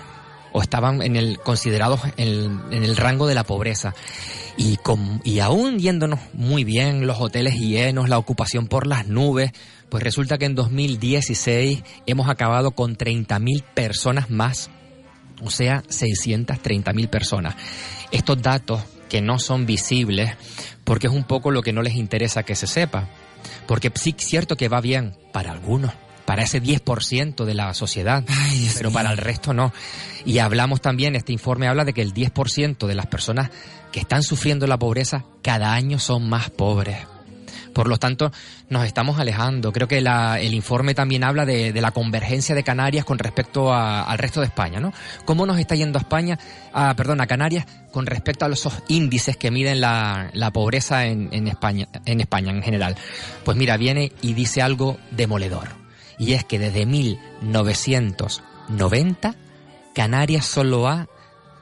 o 0.52 0.62
estaban 0.62 1.02
en 1.02 1.16
el 1.16 1.40
considerados 1.40 2.02
en, 2.18 2.60
en 2.72 2.84
el 2.84 2.98
rango 2.98 3.26
de 3.28 3.36
la 3.36 3.46
pobreza. 3.46 3.96
Y, 4.58 4.76
con, 4.78 5.22
y 5.24 5.40
aún 5.40 5.80
yéndonos 5.80 6.20
muy 6.34 6.66
bien, 6.66 7.08
los 7.08 7.22
hoteles 7.22 7.56
llenos, 7.56 8.10
la 8.10 8.18
ocupación 8.18 8.68
por 8.68 8.86
las 8.86 9.08
nubes, 9.08 9.52
pues 9.88 10.04
resulta 10.04 10.38
que 10.38 10.44
en 10.46 10.56
2016 10.56 11.84
hemos 12.06 12.28
acabado 12.28 12.72
con 12.72 12.98
30.000 12.98 13.64
personas 13.74 14.30
más, 14.30 14.70
o 15.42 15.50
sea, 15.50 15.84
630.000 15.84 17.08
personas. 17.10 17.56
Estos 18.12 18.42
datos 18.42 18.82
que 19.10 19.22
no 19.22 19.40
son 19.40 19.66
visibles, 19.66 20.32
porque 20.84 21.08
es 21.08 21.14
un 21.14 21.24
poco 21.24 21.52
lo 21.52 21.62
que 21.62 21.74
no 21.74 21.82
les 21.82 21.96
interesa 21.96 22.44
que 22.44 22.56
se 22.56 22.68
sepa. 22.68 23.08
Porque 23.68 23.92
sí 23.96 24.16
es 24.18 24.26
cierto 24.26 24.56
que 24.56 24.70
va 24.70 24.82
bien 24.82 25.16
para 25.32 25.52
algunos, 25.52 25.92
para 26.26 26.44
ese 26.44 26.62
10% 26.62 27.46
de 27.46 27.54
la 27.54 27.74
sociedad, 27.74 28.24
Ay, 28.28 28.70
pero 28.76 28.90
mío. 28.90 28.96
para 28.98 29.12
el 29.12 29.18
resto 29.18 29.54
no. 29.54 29.74
Y 30.26 30.40
hablamos 30.40 30.82
también, 30.82 31.16
este 31.16 31.34
informe 31.34 31.68
habla 31.68 31.86
de 31.86 31.94
que 31.94 32.02
el 32.02 32.14
10% 32.14 32.86
de 32.86 32.96
las 32.96 33.08
personas 33.08 33.50
que 33.92 34.00
están 34.00 34.24
sufriendo 34.24 34.68
la 34.68 34.78
pobreza 34.78 35.26
cada 35.42 35.74
año 35.74 36.00
son 36.00 36.30
más 36.30 36.50
pobres. 36.50 36.98
Por 37.80 37.88
lo 37.88 37.96
tanto, 37.98 38.30
nos 38.68 38.84
estamos 38.86 39.20
alejando. 39.20 39.72
Creo 39.72 39.88
que 39.88 40.02
la- 40.02 40.38
el 40.42 40.54
informe 40.54 40.94
también 40.94 41.24
habla 41.24 41.46
de, 41.46 41.72
la 41.80 41.92
convergencia 41.92 42.54
de 42.54 42.62
Canarias 42.62 43.06
con 43.06 43.18
respecto 43.20 43.72
a- 43.72 44.04
al 44.04 44.18
resto 44.18 44.42
de 44.42 44.48
España, 44.48 44.82
¿no? 44.82 44.92
¿Cómo 45.24 45.46
nos 45.46 45.58
está 45.60 45.76
yendo 45.76 45.98
a 45.98 46.02
España, 46.02 46.38
a, 46.74 46.94
perdón, 46.98 47.22
a 47.22 47.28
Canarias 47.28 47.66
con 47.94 48.06
respecto 48.06 48.44
a 48.44 48.50
los 48.50 48.68
índices 48.90 49.38
que 49.38 49.50
miden 49.50 49.80
la, 49.80 50.30
la 50.34 50.52
pobreza 50.52 51.06
en, 51.06 51.30
en 51.32 51.48
España, 51.48 51.88
en 52.04 52.20
España 52.20 52.52
en 52.52 52.62
general? 52.64 52.98
Pues 53.46 53.56
mira, 53.56 53.78
viene 53.78 54.12
y 54.22 54.34
dice 54.34 54.62
algo 54.62 54.98
demoledor. 55.12 55.70
Y 56.18 56.34
es 56.34 56.44
que 56.44 56.60
desde 56.60 56.86
1990 56.86 59.36
Canarias 59.96 60.46
solo 60.46 60.90
ha 60.90 61.08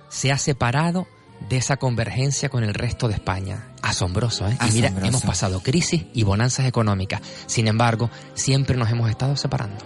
se 0.10 0.32
ha 0.32 0.40
separado 0.40 1.06
de 1.50 1.58
esa 1.58 1.78
convergencia 1.78 2.50
con 2.50 2.64
el 2.64 2.74
resto 2.74 3.08
de 3.08 3.14
España. 3.16 3.68
Asombroso, 3.82 4.48
¿eh? 4.48 4.58
Y 4.70 4.74
mira, 4.74 4.92
hemos 5.04 5.22
pasado 5.24 5.62
crisis 5.62 6.06
y 6.14 6.24
bonanzas 6.24 6.66
económicas. 6.66 7.22
Sin 7.46 7.68
embargo, 7.68 8.10
siempre 8.34 8.76
nos 8.78 8.90
hemos 8.90 9.10
estado 9.10 9.36
separando. 9.38 9.78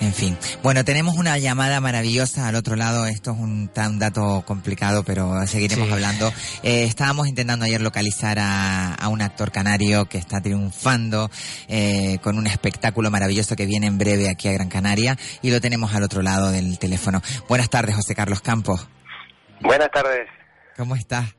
En 0.00 0.14
fin. 0.14 0.38
Bueno, 0.62 0.82
tenemos 0.82 1.18
una 1.18 1.36
llamada 1.36 1.78
maravillosa 1.82 2.48
al 2.48 2.54
otro 2.54 2.74
lado. 2.74 3.04
Esto 3.04 3.32
es 3.32 3.38
un, 3.38 3.70
un 3.76 3.98
dato 3.98 4.42
complicado, 4.46 5.02
pero 5.04 5.46
seguiremos 5.46 5.88
Sí. 5.88 5.92
hablando. 5.92 6.32
Eh, 6.62 6.84
estábamos 6.84 7.28
intentando 7.28 7.66
ayer 7.66 7.82
localizar 7.82 8.38
a, 8.38 8.94
a 8.94 9.08
un 9.08 9.20
actor 9.20 9.52
canario 9.52 10.06
que 10.06 10.16
está 10.16 10.40
triunfando 10.40 11.30
eh, 11.68 12.18
con 12.22 12.38
un 12.38 12.46
espectáculo 12.46 13.10
maravilloso 13.10 13.56
que 13.56 13.66
viene 13.66 13.88
en 13.88 13.98
breve 13.98 14.30
aquí 14.30 14.48
a 14.48 14.52
Gran 14.52 14.70
Canaria 14.70 15.18
y 15.42 15.50
lo 15.50 15.60
tenemos 15.60 15.92
al 15.94 16.02
otro 16.02 16.22
lado 16.22 16.50
del 16.50 16.78
teléfono. 16.78 17.20
Buenas 17.46 17.68
tardes, 17.68 17.94
José 17.94 18.14
Carlos 18.14 18.40
Campos. 18.40 18.88
Buenas 19.60 19.90
tardes. 19.92 20.26
¿Cómo 20.76 20.94
estás? 20.94 21.36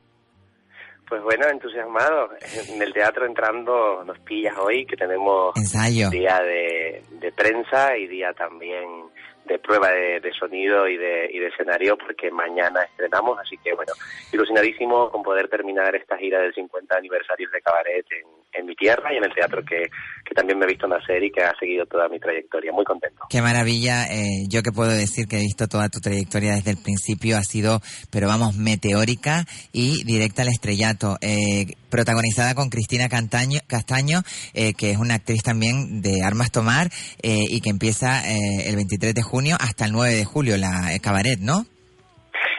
Pues 1.08 1.22
bueno, 1.22 1.46
entusiasmado. 1.48 2.30
En 2.70 2.80
el 2.80 2.92
teatro 2.92 3.26
entrando 3.26 4.02
nos 4.04 4.18
pillas 4.20 4.56
hoy 4.58 4.86
que 4.86 4.96
tenemos 4.96 5.54
Ensayo. 5.56 6.08
día 6.08 6.40
de, 6.40 7.02
de 7.20 7.32
prensa 7.32 7.96
y 7.98 8.06
día 8.06 8.32
también 8.32 9.10
de 9.44 9.58
prueba 9.58 9.90
de, 9.90 10.20
de 10.20 10.32
sonido 10.32 10.88
y 10.88 10.96
de, 10.96 11.28
y 11.32 11.38
de 11.38 11.48
escenario 11.48 11.98
porque 11.98 12.30
mañana 12.30 12.82
estrenamos, 12.84 13.38
así 13.40 13.58
que 13.58 13.74
bueno, 13.74 13.92
ilusionadísimo 14.32 15.10
con 15.10 15.22
poder 15.22 15.48
terminar 15.48 15.94
esta 15.96 16.16
gira 16.16 16.40
del 16.40 16.54
50 16.54 16.96
aniversario 16.96 17.50
de 17.50 17.60
Cabaret 17.60 18.06
en, 18.12 18.41
en 18.52 18.66
mi 18.66 18.74
tierra 18.74 19.12
y 19.12 19.16
en 19.16 19.24
el 19.24 19.34
teatro 19.34 19.62
que, 19.64 19.90
que 20.24 20.34
también 20.34 20.58
me 20.58 20.64
he 20.64 20.68
visto 20.68 20.86
nacer 20.86 21.22
y 21.22 21.30
que 21.30 21.42
ha 21.42 21.54
seguido 21.58 21.86
toda 21.86 22.08
mi 22.08 22.18
trayectoria. 22.18 22.72
Muy 22.72 22.84
contento. 22.84 23.24
Qué 23.28 23.40
maravilla. 23.42 24.06
eh, 24.06 24.46
yo 24.48 24.62
que 24.62 24.72
puedo 24.72 24.90
decir 24.90 25.26
que 25.26 25.36
he 25.36 25.40
visto 25.40 25.68
toda 25.68 25.88
tu 25.88 26.00
trayectoria 26.00 26.54
desde 26.54 26.70
el 26.70 26.78
principio 26.78 27.36
ha 27.36 27.42
sido, 27.42 27.80
pero 28.10 28.28
vamos, 28.28 28.56
meteórica 28.56 29.44
y 29.72 30.04
directa 30.04 30.42
al 30.42 30.48
estrellato. 30.48 31.16
Eh, 31.20 31.66
protagonizada 31.92 32.54
con 32.54 32.70
Cristina 32.70 33.08
Cantaño, 33.10 33.60
Castaño, 33.66 34.22
eh, 34.54 34.72
que 34.72 34.90
es 34.90 34.96
una 34.96 35.14
actriz 35.14 35.42
también 35.42 36.00
de 36.00 36.22
Armas 36.22 36.50
Tomar 36.50 36.88
eh, 37.22 37.44
y 37.48 37.60
que 37.60 37.68
empieza 37.68 38.26
eh, 38.26 38.68
el 38.68 38.76
23 38.76 39.14
de 39.14 39.22
junio 39.22 39.56
hasta 39.60 39.84
el 39.84 39.92
9 39.92 40.14
de 40.14 40.24
julio, 40.24 40.56
la 40.56 40.98
cabaret, 41.02 41.38
¿no? 41.38 41.66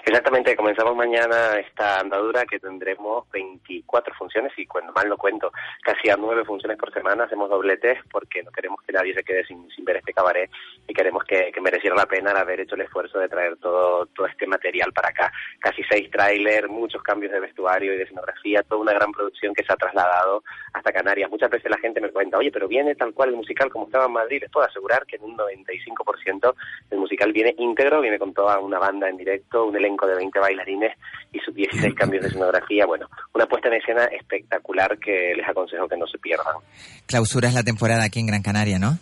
Exactamente, 0.06 0.58
comenzamos 0.58 0.98
mañana 0.98 1.58
esta 1.60 2.02
andadura 2.02 2.46
que 2.46 2.60
tendremos 2.60 3.30
24 3.32 4.14
funciones 4.16 4.52
y 4.58 4.66
cuando 4.66 4.92
mal 4.92 5.08
no 5.08 5.16
cuento, 5.16 5.50
casi 5.82 6.10
a 6.10 6.18
nueve 6.18 6.44
funciones 6.44 6.78
por 6.78 6.94
semana 6.94 7.24
hacemos 7.24 7.50
dobletes 7.50 8.00
porque 8.12 8.44
no 8.44 8.52
queremos 8.52 8.82
que 8.86 8.92
nadie 8.92 9.14
se 9.14 9.24
quede 9.24 9.46
sin, 9.46 9.66
sin 9.72 9.86
ver 9.86 9.98
este 9.98 10.14
cabaret 10.14 10.52
y 10.90 10.94
queremos 10.94 11.24
que, 11.24 11.54
que 11.54 11.62
mereciera 11.62 11.96
la 11.96 12.06
pena 12.06 12.32
haber 12.32 12.60
hecho 12.60 12.76
el 12.76 12.82
esfuerzo 12.82 13.18
de 13.18 13.30
traer 13.30 13.56
todo, 13.58 14.06
todo 14.08 14.28
este 14.28 14.46
material 14.46 14.92
para 14.92 15.08
acá. 15.08 15.32
Casi 15.60 15.82
seis 15.90 16.12
trailers, 16.12 16.68
muchos 16.68 17.02
cambios 17.02 17.32
de 17.32 17.40
vestuario 17.40 17.94
y 17.94 17.98
de 17.98 18.04
escenografía, 18.04 18.62
toda 18.64 18.82
una 18.82 18.94
gran 18.94 19.14
producción 19.14 19.54
que 19.54 19.64
se 19.64 19.72
ha 19.72 19.78
trasladado 19.78 20.44
hasta 20.74 20.92
Canarias. 20.92 21.32
Muchas 21.32 21.50
veces 21.50 21.72
la 21.72 21.78
gente 21.78 22.02
me 22.02 22.10
cuenta, 22.10 22.38
oye, 22.38 22.52
pero 22.52 22.68
viene 22.68 22.94
tal 22.96 23.14
cual 23.14 23.30
el 23.30 23.36
musical 23.38 23.72
como 23.72 23.86
estaba 23.86 24.08
en 24.08 24.12
Madrid. 24.12 24.42
Les 24.42 24.52
puedo 24.52 24.68
asegurar 24.68 25.06
que 25.06 25.16
en 25.16 25.24
un 25.24 25.38
95% 25.38 26.56
el 26.92 26.98
musical 26.98 27.32
viene 27.32 27.56
íntegro, 27.58 28.02
viene 28.02 28.20
con 28.20 28.34
toda 28.34 28.60
una 28.60 28.80
banda 28.80 29.08
en 29.08 29.16
directo, 29.16 29.66
un 29.66 29.78
elenco 29.78 29.93
de 30.02 30.16
20 30.16 30.40
bailarines 30.40 30.98
y 31.32 31.40
sus 31.40 31.54
16 31.54 31.94
cambios 31.96 32.24
de 32.24 32.30
escenografía. 32.30 32.86
Bueno, 32.86 33.08
una 33.34 33.46
puesta 33.46 33.68
en 33.70 33.76
escena 33.76 34.06
espectacular 34.06 34.98
que 35.00 35.34
les 35.36 35.48
aconsejo 35.48 35.88
que 35.88 35.98
no 35.98 36.08
se 36.08 36.18
pierdan. 36.20 36.56
Clausuras 37.06 37.54
la 37.54 37.64
temporada 37.64 38.04
aquí 38.04 38.20
en 38.20 38.28
Gran 38.28 38.42
Canaria, 38.42 38.80
¿no? 38.80 38.98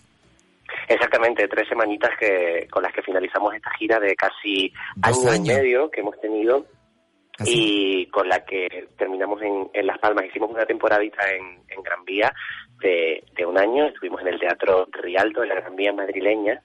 Exactamente, 0.87 1.47
tres 1.47 1.67
semanitas 1.67 2.11
que 2.19 2.67
con 2.69 2.83
las 2.83 2.93
que 2.93 3.01
finalizamos 3.01 3.53
esta 3.53 3.71
gira 3.77 3.99
de 3.99 4.15
casi 4.15 4.73
año 5.01 5.29
años. 5.29 5.47
y 5.47 5.53
medio 5.59 5.91
que 5.91 6.01
hemos 6.01 6.19
tenido 6.19 6.65
Casi. 7.37 7.51
y 7.53 8.05
con 8.07 8.27
la 8.27 8.43
que 8.45 8.87
terminamos 8.97 9.41
en, 9.41 9.69
en 9.73 9.87
Las 9.87 9.99
Palmas. 9.99 10.25
Hicimos 10.25 10.49
una 10.51 10.65
temporadita 10.65 11.23
en, 11.31 11.59
en 11.69 11.83
Gran 11.83 12.03
Vía 12.05 12.33
de, 12.79 13.23
de 13.35 13.45
un 13.45 13.57
año, 13.57 13.85
estuvimos 13.87 14.21
en 14.21 14.27
el 14.29 14.39
Teatro 14.39 14.87
Rialto 14.91 15.41
de 15.41 15.47
la 15.47 15.55
Gran 15.55 15.75
Vía 15.75 15.93
madrileña 15.93 16.61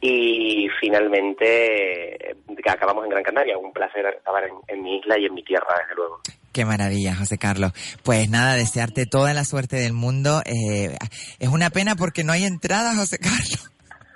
y 0.00 0.68
finalmente 0.80 2.30
eh, 2.30 2.36
acabamos 2.66 3.04
en 3.04 3.10
Gran 3.10 3.22
Canaria. 3.22 3.58
Un 3.58 3.72
placer 3.72 4.06
acabar 4.06 4.44
en, 4.44 4.54
en 4.68 4.82
mi 4.82 4.98
isla 4.98 5.18
y 5.18 5.26
en 5.26 5.34
mi 5.34 5.42
tierra, 5.42 5.66
desde 5.80 5.94
luego. 5.94 6.20
Qué 6.52 6.64
maravilla, 6.64 7.14
José 7.14 7.38
Carlos. 7.38 7.72
Pues 8.02 8.28
nada, 8.28 8.56
desearte 8.56 9.06
toda 9.06 9.34
la 9.34 9.44
suerte 9.44 9.76
del 9.76 9.92
mundo. 9.92 10.42
Eh, 10.44 10.96
es 11.38 11.48
una 11.48 11.70
pena 11.70 11.94
porque 11.94 12.24
no 12.24 12.32
hay 12.32 12.44
entradas, 12.44 12.96
José 12.96 13.18
Carlos. 13.18 13.70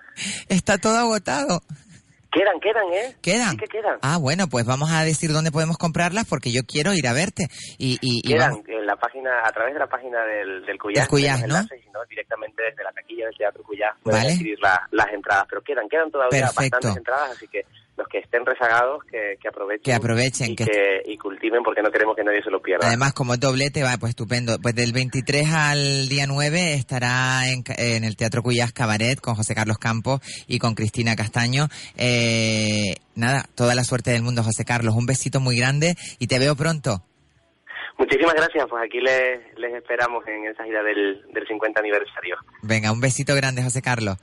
Está 0.49 0.79
todo 0.79 0.99
agotado. 0.99 1.63
Quedan, 2.35 2.59
quedan, 2.59 2.93
¿eh? 2.93 3.15
¿Quedan? 3.23 3.51
Sí 3.53 3.57
que 3.59 3.67
quedan. 3.69 3.99
Ah, 4.03 4.19
bueno, 4.19 4.49
pues 4.49 4.67
vamos 4.67 4.91
a 4.91 5.05
decir 5.05 5.31
dónde 5.33 5.53
podemos 5.53 5.79
comprarlas 5.79 6.27
porque 6.29 6.51
yo 6.51 6.63
quiero 6.67 6.93
ir 6.93 7.07
a 7.07 7.13
verte. 7.13 7.47
Y, 7.79 7.93
y, 8.03 8.19
y 8.25 8.33
Quedan 8.35 8.51
vamos- 8.55 8.69
en 8.69 8.87
la 8.87 8.97
página, 8.97 9.31
a 9.45 9.53
través 9.53 9.73
de 9.75 9.79
la 9.79 9.87
página 9.87 10.25
del, 10.27 10.67
del 10.67 10.77
Cuyás, 10.79 11.09
Del 11.09 11.23
tenemos 11.23 11.41
¿no? 11.41 11.45
enlaces, 11.47 11.81
y 11.87 11.91
no 11.91 12.01
directamente 12.11 12.61
desde 12.65 12.83
la 12.83 12.91
taquilla 12.93 13.27
del 13.27 13.37
Teatro 13.39 13.63
Cuyás 13.63 13.93
pueden 14.03 14.21
Vale. 14.21 14.33
adquirir 14.33 14.59
la- 14.61 14.89
las 14.91 15.13
entradas, 15.13 15.47
pero 15.49 15.63
quedan, 15.63 15.89
quedan 15.89 16.11
todavía 16.11 16.41
Perfecto. 16.41 16.61
bastantes 16.77 16.97
entradas, 16.97 17.31
así 17.31 17.47
que 17.47 17.65
los 17.97 18.09
que 18.09 18.19
estén 18.19 18.45
rezagados 18.45 19.05
que, 19.05 19.37
que 19.41 19.49
aprovechen, 19.49 19.83
Que 19.85 19.93
aprovechen, 19.95 20.51
y, 20.53 20.57
que- 20.57 20.65
que, 20.65 21.03
y 21.07 21.17
cultiven 21.17 21.63
porque 21.63 21.81
no 21.83 21.91
queremos 21.91 22.17
que 22.17 22.25
nadie 22.25 22.43
se 22.43 22.51
lo 22.51 22.61
pierda. 22.61 22.87
Además, 22.89 23.13
como 23.13 23.35
es 23.35 23.41
doblete, 23.41 23.83
va, 23.85 23.97
pues 23.99 24.11
estupendo. 24.11 24.59
Pues 24.61 24.75
del 24.75 24.93
23 24.93 25.49
al 25.53 26.09
día 26.09 26.27
9 26.27 26.75
estará 26.75 27.49
en, 27.49 27.63
en 27.79 28.03
el 28.05 28.17
Teatro 28.17 28.43
Cuyás 28.43 28.73
Cabaret 28.73 29.21
con 29.21 29.35
José 29.37 29.55
Carlos 29.55 29.79
Campos 29.79 30.21
y 30.49 30.59
con 30.59 30.75
Cristina 30.75 31.15
Castaño. 31.15 31.69
Eh, 31.97 32.97
nada, 33.15 33.45
toda 33.55 33.75
la 33.75 33.85
suerte 33.85 34.11
del 34.11 34.23
mundo, 34.23 34.43
José 34.43 34.65
Carlos. 34.65 34.95
Un 34.97 35.07
besito 35.07 35.39
muy 35.41 35.57
grande 35.57 35.95
y 36.19 36.27
te 36.27 36.39
veo 36.39 36.57
pronto. 36.57 37.03
Muchísimas 37.97 38.35
gracias, 38.35 38.67
pues 38.69 38.83
aquí 38.85 38.99
les, 39.01 39.57
les 39.57 39.73
esperamos 39.73 40.27
en 40.27 40.47
esa 40.51 40.65
gira 40.65 40.83
del, 40.83 41.23
del 41.33 41.47
50 41.47 41.79
aniversario. 41.79 42.37
Venga, 42.63 42.91
un 42.91 43.01
besito 43.01 43.37
grande, 43.37 43.63
José 43.63 43.83
Carlos. 43.83 44.17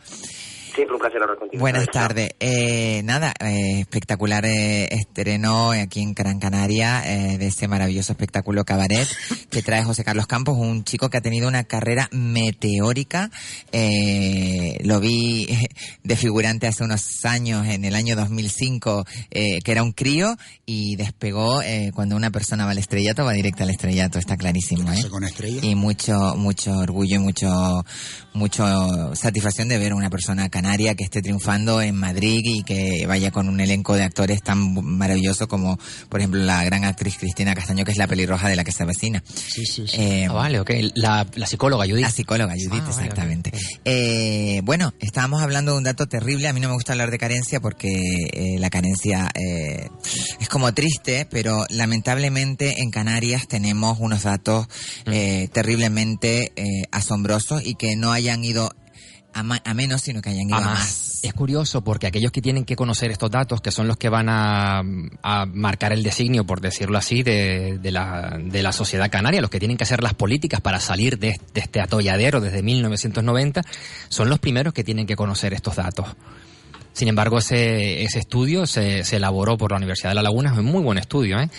Siempre 0.73 0.95
un 0.95 1.01
placer 1.01 1.21
hablar 1.21 1.37
contigo. 1.37 1.59
Buenas 1.59 1.87
tardes. 1.87 2.31
Eh, 2.39 3.01
nada, 3.03 3.33
eh, 3.39 3.79
espectacular 3.81 4.45
eh, 4.45 4.87
estreno 4.93 5.71
aquí 5.71 6.01
en 6.01 6.13
Gran 6.13 6.39
Canaria 6.39 7.03
eh, 7.05 7.37
de 7.37 7.47
ese 7.47 7.67
maravilloso 7.67 8.13
espectáculo 8.13 8.63
cabaret 8.63 9.07
que 9.49 9.61
trae 9.61 9.83
José 9.83 10.03
Carlos 10.03 10.27
Campos, 10.27 10.57
un 10.57 10.83
chico 10.83 11.09
que 11.09 11.17
ha 11.17 11.21
tenido 11.21 11.47
una 11.47 11.65
carrera 11.65 12.07
meteórica. 12.11 13.29
Eh, 13.71 14.79
lo 14.83 14.99
vi 14.99 15.47
de 16.03 16.15
figurante 16.15 16.67
hace 16.67 16.83
unos 16.83 17.25
años, 17.25 17.67
en 17.67 17.83
el 17.85 17.95
año 17.95 18.15
2005, 18.15 19.05
eh, 19.31 19.59
que 19.63 19.71
era 19.71 19.83
un 19.83 19.91
crío 19.91 20.37
y 20.65 20.95
despegó 20.95 21.61
eh, 21.61 21.91
cuando 21.93 22.15
una 22.15 22.31
persona 22.31 22.65
va 22.65 22.71
al 22.71 22.77
estrellato, 22.77 23.25
va 23.25 23.33
directa 23.33 23.63
al 23.63 23.71
estrellato, 23.71 24.19
está 24.19 24.37
clarísimo. 24.37 24.89
¿eh? 24.91 24.99
Hace 24.99 25.09
con 25.09 25.23
estrella. 25.23 25.59
y 25.61 25.75
mucho 25.75 26.35
mucho 26.37 26.77
orgullo 26.77 27.17
y 27.17 27.19
mucho 27.19 27.83
mucho 28.33 29.15
satisfacción 29.15 29.67
de 29.67 29.77
ver 29.77 29.91
a 29.91 29.95
una 29.95 30.09
persona 30.09 30.49
canaria 30.61 30.93
que 30.95 31.03
esté 31.03 31.21
triunfando 31.23 31.81
en 31.81 31.95
Madrid 31.95 32.41
y 32.43 32.63
que 32.63 33.05
vaya 33.07 33.31
con 33.31 33.49
un 33.49 33.59
elenco 33.59 33.95
de 33.95 34.03
actores 34.03 34.43
tan 34.43 34.73
maravilloso 34.83 35.47
como 35.47 35.79
por 36.07 36.19
ejemplo 36.19 36.39
la 36.43 36.63
gran 36.63 36.85
actriz 36.85 37.17
Cristina 37.17 37.55
Castaño 37.55 37.83
que 37.83 37.91
es 37.91 37.97
la 37.97 38.07
pelirroja 38.07 38.47
de 38.47 38.55
la 38.55 38.63
que 38.63 38.71
se 38.71 38.83
avecina 38.83 39.23
Sí, 39.33 39.65
sí, 39.65 39.87
sí. 39.87 39.97
Eh, 39.99 40.27
Ah, 40.29 40.33
vale, 40.33 40.59
ok. 40.59 40.69
La, 40.95 41.25
la 41.35 41.45
psicóloga 41.47 41.85
Judith. 41.85 42.03
la 42.03 42.11
psicóloga 42.11 42.53
Judith, 42.53 42.83
Ah, 42.85 42.89
exactamente. 42.89 43.49
vale. 43.51 43.63
Eh, 43.85 44.61
bueno, 44.63 44.93
estábamos 44.99 45.41
hablando 45.41 45.71
de 45.71 45.77
un 45.79 45.83
dato 45.83 46.07
terrible. 46.07 46.47
A 46.47 46.53
mí 46.53 46.59
no 46.59 46.67
me 46.69 46.75
gusta 46.75 46.93
hablar 46.93 47.09
de 47.11 47.17
carencia 47.17 47.59
porque 47.59 47.89
eh, 48.33 48.57
la 48.59 48.69
carencia 48.69 49.31
eh, 49.33 49.89
es 50.39 50.47
como 50.47 50.73
triste, 50.73 51.25
pero 51.29 51.65
lamentablemente 51.69 52.81
en 52.81 52.91
Canarias 52.91 53.47
tenemos 53.47 53.97
unos 53.99 54.23
datos 54.23 54.67
eh, 55.07 55.47
terriblemente 55.51 56.51
eh, 56.55 56.83
asombrosos 56.91 57.65
y 57.65 57.75
que 57.75 57.95
no 57.95 58.11
hayan 58.11 58.43
ido 58.43 58.71
a, 59.33 59.69
a 59.69 59.73
menos, 59.73 60.01
sino 60.01 60.21
que 60.21 60.29
hayan 60.29 60.47
ido 60.47 60.55
a 60.55 60.59
a, 60.59 60.61
más. 60.61 60.79
más. 60.79 61.19
Es 61.23 61.33
curioso 61.33 61.83
porque 61.83 62.07
aquellos 62.07 62.31
que 62.31 62.41
tienen 62.41 62.65
que 62.65 62.75
conocer 62.75 63.11
estos 63.11 63.29
datos, 63.29 63.61
que 63.61 63.71
son 63.71 63.87
los 63.87 63.97
que 63.97 64.09
van 64.09 64.27
a, 64.29 64.81
a 65.23 65.45
marcar 65.45 65.93
el 65.93 66.03
designio, 66.03 66.45
por 66.45 66.61
decirlo 66.61 66.97
así, 66.97 67.23
de, 67.23 67.77
de 67.79 67.91
la, 67.91 68.39
de 68.43 68.63
la 68.63 68.71
sociedad 68.71 69.09
canaria, 69.11 69.41
los 69.41 69.49
que 69.49 69.59
tienen 69.59 69.77
que 69.77 69.83
hacer 69.83 70.01
las 70.03 70.13
políticas 70.13 70.61
para 70.61 70.79
salir 70.79 71.19
de, 71.19 71.39
de 71.53 71.61
este 71.61 71.81
atolladero 71.81 72.41
desde 72.41 72.63
1990, 72.63 73.61
son 74.09 74.29
los 74.29 74.39
primeros 74.39 74.73
que 74.73 74.83
tienen 74.83 75.05
que 75.05 75.15
conocer 75.15 75.53
estos 75.53 75.75
datos. 75.75 76.07
Sin 76.93 77.07
embargo, 77.07 77.37
ese, 77.37 78.03
ese 78.03 78.19
estudio 78.19 78.65
se, 78.65 79.03
se 79.05 79.15
elaboró 79.15 79.57
por 79.57 79.71
la 79.71 79.77
Universidad 79.77 80.09
de 80.09 80.15
La 80.15 80.23
Laguna, 80.23 80.51
es 80.51 80.57
un 80.57 80.65
muy 80.65 80.83
buen 80.83 80.97
estudio, 80.97 81.39
¿eh? 81.39 81.49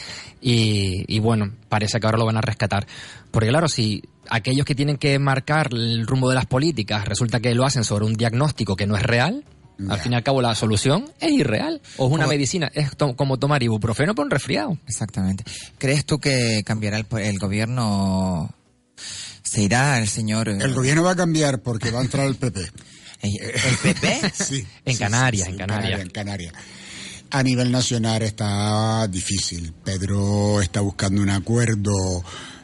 Y, 0.42 1.04
y 1.08 1.20
bueno, 1.20 1.52
parece 1.68 2.00
que 2.00 2.06
ahora 2.06 2.18
lo 2.18 2.26
van 2.26 2.36
a 2.36 2.42
rescatar. 2.42 2.86
Porque 3.30 3.48
claro, 3.48 3.68
si 3.68 4.02
aquellos 4.30 4.64
que 4.66 4.74
tienen 4.74 4.96
que 4.96 5.18
marcar 5.18 5.68
el 5.72 6.06
rumbo 6.06 6.28
de 6.28 6.34
las 6.34 6.46
políticas 6.46 7.06
resulta 7.06 7.40
que 7.40 7.54
lo 7.54 7.64
hacen 7.64 7.84
sobre 7.84 8.04
un 8.04 8.14
diagnóstico 8.14 8.76
que 8.76 8.86
no 8.86 8.96
es 8.96 9.02
real, 9.02 9.44
al 9.88 9.98
fin 9.98 10.12
y 10.12 10.14
al 10.14 10.22
cabo 10.22 10.40
la 10.42 10.54
solución 10.54 11.06
es 11.18 11.32
irreal. 11.32 11.80
O 11.96 12.06
es 12.06 12.12
una 12.12 12.24
Como- 12.24 12.28
medicina, 12.34 12.70
es 12.72 12.96
to- 12.96 13.16
como 13.16 13.38
tomar 13.38 13.62
ibuprofeno 13.64 14.14
para 14.14 14.24
un 14.26 14.30
resfriado. 14.30 14.78
Exactamente. 14.86 15.42
¿Crees 15.78 16.04
tú 16.06 16.18
que 16.20 16.62
cambiará 16.64 16.98
el, 16.98 17.04
po- 17.04 17.18
el 17.18 17.36
gobierno? 17.38 18.54
¿Se 19.42 19.62
irá 19.62 19.98
el 19.98 20.06
señor? 20.08 20.48
eh, 20.48 20.58
El 20.60 20.72
gobierno 20.74 21.02
va 21.02 21.12
a 21.12 21.16
cambiar 21.16 21.62
porque 21.62 21.90
va 21.90 21.98
a 22.00 22.04
entrar 22.04 22.26
el 22.26 22.36
PP. 22.36 22.60
¿El 23.22 23.76
PP? 23.82 24.32
sí. 24.34 24.64
En 24.84 24.94
sí, 24.94 24.98
Canarias, 25.00 25.46
sí, 25.46 25.52
en 25.52 25.58
Canarias. 25.58 26.00
En 26.00 26.10
Canarias. 26.10 26.52
A 27.30 27.42
nivel 27.42 27.72
nacional 27.72 28.22
está 28.22 29.08
difícil. 29.08 29.72
Pedro 29.84 30.60
está 30.60 30.80
buscando 30.80 31.22
un 31.22 31.30
acuerdo 31.30 32.22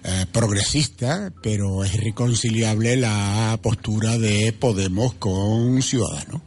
eh, 0.09 0.27
progresista, 0.33 1.31
pero 1.43 1.85
es 1.85 1.95
irreconciliable 1.95 2.97
la 2.97 3.59
postura 3.63 4.17
de 4.17 4.55
Podemos 4.55 5.13
con 5.15 5.83
Ciudadanos. 5.83 6.41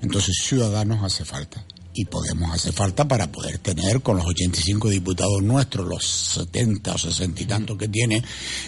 Entonces 0.00 0.36
Ciudadanos 0.44 1.02
hace 1.02 1.24
falta. 1.24 1.66
Y 1.92 2.04
Podemos 2.04 2.54
hace 2.54 2.70
falta 2.70 3.08
para 3.08 3.32
poder 3.32 3.58
tener 3.58 4.00
con 4.00 4.16
los 4.16 4.26
85 4.26 4.90
diputados 4.90 5.42
nuestros, 5.42 5.88
los 5.88 6.04
70 6.04 6.94
o 6.94 6.98
60 6.98 7.42
y 7.42 7.46
tantos 7.46 7.76
que 7.76 7.88
tiene 7.88 8.22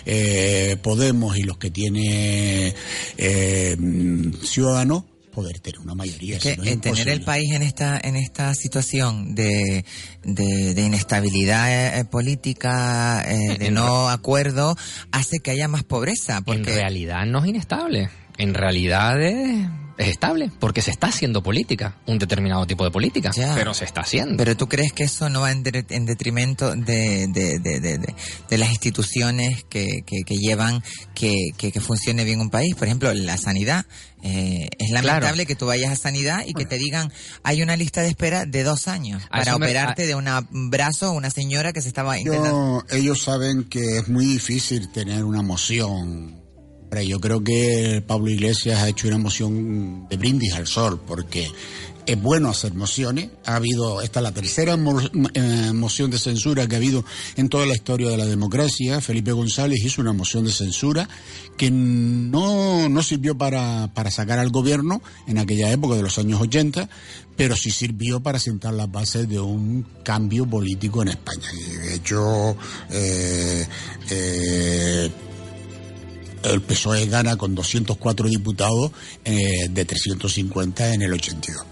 eh, 0.05 0.77
Podemos 0.83 1.37
y 1.37 1.45
los 1.45 1.57
que 1.57 1.71
tiene 1.71 2.75
eh, 3.17 3.77
mm, 3.79 4.33
Ciudadanos, 4.43 5.05
poder 5.33 5.59
tener 5.59 5.81
una 5.81 5.95
mayoría. 5.95 6.37
Es 6.37 6.43
que 6.43 6.55
si 6.55 6.57
no 6.59 6.65
es 6.65 6.71
en 6.71 6.81
tener 6.81 7.09
el 7.09 7.23
país 7.23 7.53
en 7.53 7.63
esta 7.63 7.99
en 8.03 8.15
esta 8.15 8.55
situación 8.55 9.35
de, 9.35 9.85
de, 10.23 10.75
de 10.75 10.83
inestabilidad 10.83 11.99
eh, 11.99 12.05
política, 12.05 13.25
eh, 13.27 13.59
de 13.59 13.67
En 13.67 13.75
no 13.75 14.09
acuerdo, 14.09 14.77
hace 15.11 15.41
que 15.41 15.51
haya 15.51 15.67
más 15.67 15.83
pobreza. 15.83 16.39
En 16.39 16.45
Porque 16.45 16.75
realidad 16.75 17.27
no 17.27 17.43
es 17.43 17.47
inestable. 17.49 18.11
En 18.39 18.55
realidad 18.55 19.21
es, 19.21 19.67
es 19.99 20.09
estable, 20.09 20.51
porque 20.59 20.83
se 20.83 20.91
está 20.91 21.09
haciendo 21.09 21.43
política, 21.43 21.97
un 22.07 22.19
determinado 22.19 22.67
tipo 22.67 22.85
de 22.85 22.91
política, 22.91 23.31
Ya. 23.35 23.55
pero 23.55 23.75
se 23.75 23.85
está 23.85 24.01
haciendo. 24.03 24.37
Pero 24.37 24.57
tú 24.57 24.69
crees 24.69 24.93
que 24.93 25.05
eso 25.05 25.29
no 25.29 25.43
va 25.43 25.53
en, 25.53 25.63
de- 25.63 25.85
en 25.91 26.07
detrimento 26.07 26.75
de, 26.75 27.27
de, 27.29 27.59
de, 27.59 27.81
de, 27.81 27.99
de- 27.99 28.15
de 28.49 28.59
las 28.59 28.71
instituciones 28.71 29.65
que, 29.65 30.03
que, 30.07 30.23
que 30.25 30.37
llevan 30.37 30.83
que, 31.15 31.35
que, 31.57 31.73
que 31.73 31.81
funcione 31.81 32.25
bien 32.25 32.41
un 32.41 32.51
país. 32.51 32.75
Por 32.75 32.87
ejemplo, 32.89 33.13
la 33.15 33.37
sanidad. 33.37 33.85
Eh, 34.25 34.69
es 34.79 34.91
lamentable 34.91 35.47
que 35.47 35.57
tú 35.57 35.67
vayas 35.67 35.91
a 35.91 35.97
sanidad 35.97 36.45
y 36.47 36.55
que 36.55 36.65
te 36.65 36.79
digan 36.79 37.13
hay 37.43 37.61
una 37.61 37.77
lista 37.77 38.03
de 38.03 38.09
espera 38.09 38.47
de 38.47 38.63
dos 38.63 38.87
años 38.87 39.21
para 39.29 39.59
me- 39.59 39.67
operarte 39.67 40.05
a- 40.05 40.07
de 40.07 40.15
un 40.15 40.71
brazo 40.71 41.07
a 41.07 41.11
una 41.11 41.29
señora 41.31 41.73
que 41.73 41.83
se 41.83 41.89
estaba 41.89 42.17
intentando. 42.19 42.85
Yo- 42.89 42.97
ellos 42.97 43.23
saben 43.23 43.65
que 43.65 43.99
es 43.99 44.09
muy 44.09 44.25
difícil 44.27 44.91
tener 44.93 45.25
una 45.25 45.43
moción. 45.43 46.41
Yo 47.01 47.21
creo 47.21 47.43
que 47.43 48.05
Pablo 48.07 48.31
Iglesias 48.31 48.83
ha 48.83 48.89
hecho 48.89 49.09
una 49.09 49.17
moción 49.17 50.07
de 50.11 50.17
brindis 50.19 50.53
al 50.53 50.67
sol, 50.67 51.01
porque 51.07 51.51
es 52.05 52.21
bueno 52.21 52.51
hacer 52.51 52.75
mociones. 52.75 53.31
Ha 53.47 53.57
habido, 53.57 54.03
esta 54.03 54.21
es 54.21 54.25
la 54.25 54.33
tercera 54.33 54.75
eh, 54.75 55.73
moción 55.73 56.11
de 56.11 56.19
censura 56.19 56.67
que 56.67 56.75
ha 56.75 56.79
habido 56.79 57.03
en 57.37 57.49
toda 57.49 57.65
la 57.65 57.75
historia 57.75 58.11
de 58.11 58.19
la 58.19 58.27
democracia. 58.27 59.01
Felipe 59.01 59.33
González 59.33 59.83
hizo 59.83 60.03
una 60.03 60.13
moción 60.13 60.45
de 60.45 60.53
censura 60.53 61.09
que 61.57 61.71
no, 61.71 62.91
no 62.91 63.03
sirvió 63.03 63.39
para, 63.39 63.91
para 63.95 64.11
sacar 64.11 64.39
al 64.39 64.51
gobierno 64.51 65.01
en 65.27 65.39
aquella 65.39 65.73
época 65.73 65.97
de 65.97 66.03
los 66.03 66.19
años 66.19 66.43
80, 66.43 66.91
pero 67.37 67.57
sí 67.57 67.71
sirvió 67.71 68.21
para 68.21 68.39
sentar 68.39 68.75
las 68.75 68.91
bases 68.91 69.29
de 69.31 69.41
un 69.41 69.87
cambio 70.05 70.47
político 70.47 71.01
en 71.01 71.09
España. 71.09 71.49
Y 71.55 71.71
de 71.71 71.95
hecho, 71.95 72.57
eh, 72.91 73.67
eh, 74.11 75.11
el 76.45 76.63
PSOE 76.63 77.07
gana 77.07 77.37
con 77.37 77.55
204 77.55 78.29
diputados 78.29 78.93
eh, 79.25 79.69
de 79.71 79.85
350 79.85 80.95
en 80.95 81.03
el 81.03 81.13
82. 81.13 81.67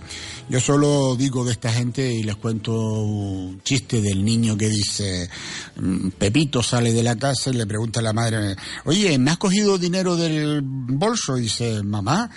Yo 0.51 0.59
solo 0.59 1.15
digo 1.15 1.45
de 1.45 1.53
esta 1.53 1.73
gente 1.73 2.13
y 2.13 2.25
les 2.25 2.35
cuento 2.35 2.73
un 2.73 3.63
chiste 3.63 4.01
del 4.01 4.25
niño 4.25 4.57
que 4.57 4.69
dice, 4.69 5.31
mm, 5.77 6.09
Pepito 6.19 6.61
sale 6.61 6.93
de 6.93 7.05
la 7.05 7.15
casa 7.15 7.51
y 7.51 7.53
le 7.53 7.67
pregunta 7.67 8.01
a 8.01 8.03
la 8.03 8.13
madre, 8.13 8.57
oye, 8.85 9.17
¿me 9.17 9.31
has 9.31 9.39
cogido 9.39 9.79
dinero 9.79 10.17
del 10.17 10.61
bolso? 10.63 11.39
Y 11.39 11.43
dice, 11.43 11.85
mamá, 11.85 12.29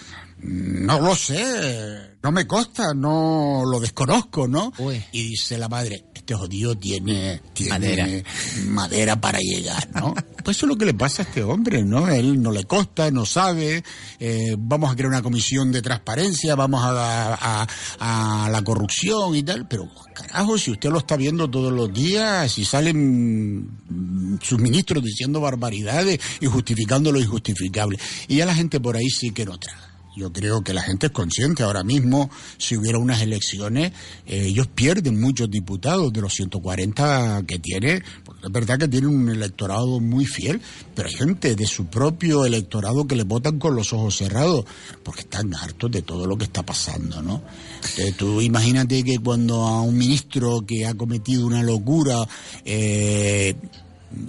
no 0.43 0.99
lo 0.99 1.15
sé, 1.15 2.12
no 2.23 2.31
me 2.31 2.47
consta, 2.47 2.93
no 2.93 3.63
lo 3.69 3.81
desconozco, 3.81 4.47
¿no? 4.47 4.71
Y 5.11 5.23
dice 5.31 5.57
la 5.57 5.67
madre, 5.67 6.05
este 6.13 6.33
jodido 6.33 6.73
tiene, 6.73 7.41
tiene 7.51 7.71
Madera. 7.71 8.07
madera 8.67 9.19
para 9.19 9.39
llegar, 9.39 9.89
¿no? 9.93 10.13
Pues 10.41 10.55
eso 10.55 10.65
es 10.65 10.69
lo 10.69 10.77
que 10.77 10.85
le 10.85 10.93
pasa 10.93 11.23
a 11.23 11.25
este 11.25 11.43
hombre, 11.43 11.83
¿no? 11.83 12.07
Él 12.07 12.41
no 12.41 12.51
le 12.51 12.63
consta, 12.63 13.11
no 13.11 13.25
sabe, 13.25 13.83
eh, 14.21 14.55
vamos 14.57 14.89
a 14.89 14.95
crear 14.95 15.09
una 15.09 15.21
comisión 15.21 15.73
de 15.73 15.81
transparencia, 15.81 16.55
vamos 16.55 16.81
a, 16.81 17.33
a, 17.33 18.45
a 18.45 18.49
la 18.49 18.61
corrupción 18.63 19.35
y 19.35 19.43
tal, 19.43 19.67
pero 19.67 19.89
carajo, 20.15 20.57
si 20.57 20.71
usted 20.71 20.91
lo 20.91 20.99
está 20.99 21.17
viendo 21.17 21.49
todos 21.49 21.73
los 21.73 21.93
días, 21.93 22.49
si 22.49 22.63
salen 22.63 23.63
mm, 23.89 24.39
sus 24.41 24.59
ministros 24.59 25.03
diciendo 25.03 25.41
barbaridades 25.41 26.21
y 26.39 26.45
justificando 26.45 27.11
lo 27.11 27.19
injustificable, 27.19 27.99
y 28.29 28.37
ya 28.37 28.45
la 28.45 28.55
gente 28.55 28.79
por 28.79 28.95
ahí 28.95 29.09
sí 29.09 29.31
que 29.31 29.43
no 29.43 29.57
traga. 29.57 29.92
Yo 30.15 30.31
creo 30.31 30.63
que 30.63 30.73
la 30.73 30.83
gente 30.83 31.07
es 31.07 31.11
consciente 31.11 31.63
ahora 31.63 31.83
mismo, 31.83 32.29
si 32.57 32.77
hubiera 32.77 32.99
unas 32.99 33.21
elecciones, 33.21 33.93
eh, 34.25 34.45
ellos 34.45 34.67
pierden 34.67 35.19
muchos 35.19 35.49
diputados 35.49 36.13
de 36.13 36.21
los 36.21 36.33
140 36.33 37.43
que 37.47 37.59
tiene, 37.59 38.03
porque 38.23 38.45
es 38.45 38.51
verdad 38.51 38.77
que 38.77 38.87
tiene 38.87 39.07
un 39.07 39.29
electorado 39.29 39.99
muy 39.99 40.25
fiel, 40.25 40.61
pero 40.95 41.09
hay 41.09 41.15
gente 41.15 41.55
de 41.55 41.65
su 41.65 41.87
propio 41.87 42.45
electorado 42.45 43.07
que 43.07 43.15
le 43.15 43.23
votan 43.23 43.57
con 43.57 43.75
los 43.75 43.91
ojos 43.93 44.17
cerrados, 44.17 44.65
porque 45.03 45.21
están 45.21 45.53
hartos 45.55 45.89
de 45.91 46.03
todo 46.03 46.27
lo 46.27 46.37
que 46.37 46.45
está 46.45 46.63
pasando, 46.63 47.21
¿no? 47.21 47.41
Entonces, 47.75 48.15
tú 48.15 48.41
imagínate 48.41 49.03
que 49.03 49.17
cuando 49.19 49.65
a 49.65 49.81
un 49.81 49.97
ministro 49.97 50.63
que 50.65 50.85
ha 50.85 50.93
cometido 50.93 51.45
una 51.45 51.63
locura, 51.63 52.27
eh, 52.65 53.55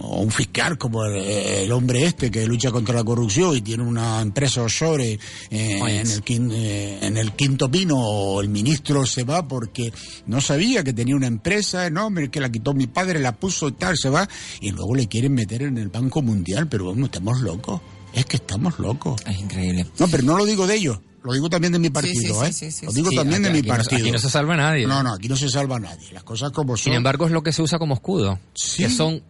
o 0.00 0.20
un 0.22 0.30
fiscal 0.30 0.78
como 0.78 1.04
el, 1.04 1.16
el 1.16 1.72
hombre 1.72 2.04
este 2.04 2.30
que 2.30 2.46
lucha 2.46 2.70
contra 2.70 2.94
la 2.94 3.04
corrupción 3.04 3.56
y 3.56 3.60
tiene 3.60 3.82
una 3.82 4.20
empresa 4.20 4.62
offshore 4.62 5.12
eh, 5.12 5.18
en, 5.50 6.10
el, 6.10 6.24
quin- 6.24 6.50
eh, 6.52 6.98
en 7.02 7.16
el 7.16 7.32
quinto 7.32 7.70
pino 7.70 7.96
o 7.98 8.40
el 8.40 8.48
ministro 8.48 9.04
se 9.06 9.24
va 9.24 9.46
porque 9.46 9.92
no 10.26 10.40
sabía 10.40 10.82
que 10.84 10.92
tenía 10.92 11.16
una 11.16 11.26
empresa, 11.26 11.90
no, 11.90 12.06
hombre, 12.06 12.30
que 12.30 12.40
la 12.40 12.50
quitó 12.50 12.72
mi 12.74 12.86
padre, 12.86 13.20
la 13.20 13.32
puso 13.36 13.68
y 13.68 13.72
tal, 13.72 13.96
se 13.96 14.08
va 14.08 14.28
y 14.60 14.70
luego 14.70 14.94
le 14.94 15.06
quieren 15.08 15.34
meter 15.34 15.62
en 15.62 15.78
el 15.78 15.88
Banco 15.88 16.22
Mundial, 16.22 16.68
pero 16.68 16.86
vamos, 16.86 17.04
estamos 17.06 17.40
locos, 17.40 17.80
es 18.12 18.24
que 18.26 18.36
estamos 18.36 18.78
locos. 18.78 19.20
Es 19.26 19.38
increíble. 19.38 19.86
No, 19.98 20.08
pero 20.08 20.22
no 20.22 20.36
lo 20.36 20.44
digo 20.46 20.66
de 20.66 20.76
ellos. 20.76 20.98
Lo 21.22 21.32
digo 21.32 21.48
también 21.48 21.72
de 21.72 21.78
mi 21.78 21.88
partido, 21.88 22.44
sí, 22.52 22.66
¿eh? 22.66 22.70
sí, 22.70 22.84
lo 22.84 22.92
digo 22.92 23.10
también 23.10 23.42
de 23.42 23.48
mi 23.50 23.60
aquí 23.60 23.68
no 23.68 23.74
partido. 23.76 24.00
aquí 24.02 24.10
no 24.12 24.18
se 24.18 24.28
salva 24.28 24.56
nadie. 24.56 24.86
No, 24.86 25.02
no, 25.02 25.14
aquí 25.14 25.26
no 25.26 25.36
se 25.36 25.48
salva 25.48 25.80
nadie. 25.80 26.12
Las 26.12 26.22
cosas 26.22 26.50
como 26.52 26.76
son. 26.76 26.84
Sin 26.84 26.92
embargo, 26.92 27.24
es 27.24 27.32
lo 27.32 27.42
que 27.42 27.50
se 27.50 27.62
usa 27.62 27.78
como 27.78 27.94
escudo. 27.94 28.38
Que 28.76 28.90
son, 28.90 29.22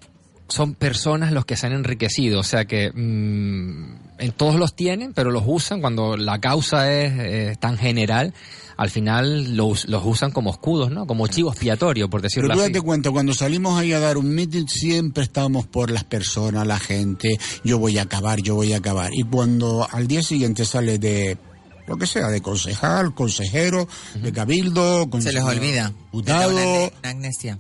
son 0.49 0.75
personas 0.75 1.33
los 1.33 1.45
que 1.45 1.57
se 1.57 1.67
han 1.67 1.73
enriquecido. 1.73 2.41
O 2.41 2.45
sea 2.45 2.65
que 2.67 2.91
mm, 2.93 3.95
en 4.19 4.33
todos 4.33 4.57
los 4.57 4.75
tienen, 4.75 5.13
pero 5.13 5.31
los 5.31 5.43
usan 5.47 5.81
cuando 5.81 6.17
la 6.17 6.39
causa 6.41 6.93
es 6.93 7.13
eh, 7.17 7.57
tan 7.59 7.79
general. 7.79 8.35
Al 8.77 8.91
final 8.91 9.57
los, 9.57 9.87
los 9.89 10.03
usan 10.05 10.33
como 10.33 10.51
escudos, 10.51 10.91
¿no? 10.91 11.07
Como 11.07 11.29
chivo 11.29 11.51
expiatorio, 11.51 12.11
por 12.11 12.23
decirlo 12.23 12.49
Pero 12.49 12.59
tú 12.59 12.65
así. 12.65 12.73
date 12.73 12.85
cuenta, 12.85 13.11
cuando 13.13 13.33
salimos 13.33 13.79
ahí 13.79 13.93
a 13.93 14.01
dar 14.01 14.17
un 14.19 14.35
meeting 14.35 14.67
siempre 14.67 15.23
estamos 15.23 15.67
por 15.69 15.91
las 15.93 16.03
personas, 16.03 16.67
la 16.67 16.81
gente, 16.81 17.39
yo 17.63 17.79
voy 17.79 17.99
a 17.99 18.03
acabar, 18.03 18.41
yo 18.41 18.57
voy 18.57 18.73
a 18.73 18.79
acabar. 18.79 19.13
Y 19.15 19.23
cuando 19.23 19.87
al 19.89 20.09
día 20.09 20.25
siguiente 20.25 20.65
sale 20.65 20.99
de 20.99 21.39
lo 21.87 21.97
que 21.97 22.07
sea, 22.09 22.29
de 22.29 22.41
concejal, 22.41 23.15
consejero, 23.15 23.87
de 24.21 24.33
cabildo, 24.33 25.09
Se 25.21 25.33
les 25.33 25.43
olvida. 25.45 25.93
diputado, 26.07 26.51
una, 26.51 26.91
una 27.01 27.11
amnesia. 27.11 27.59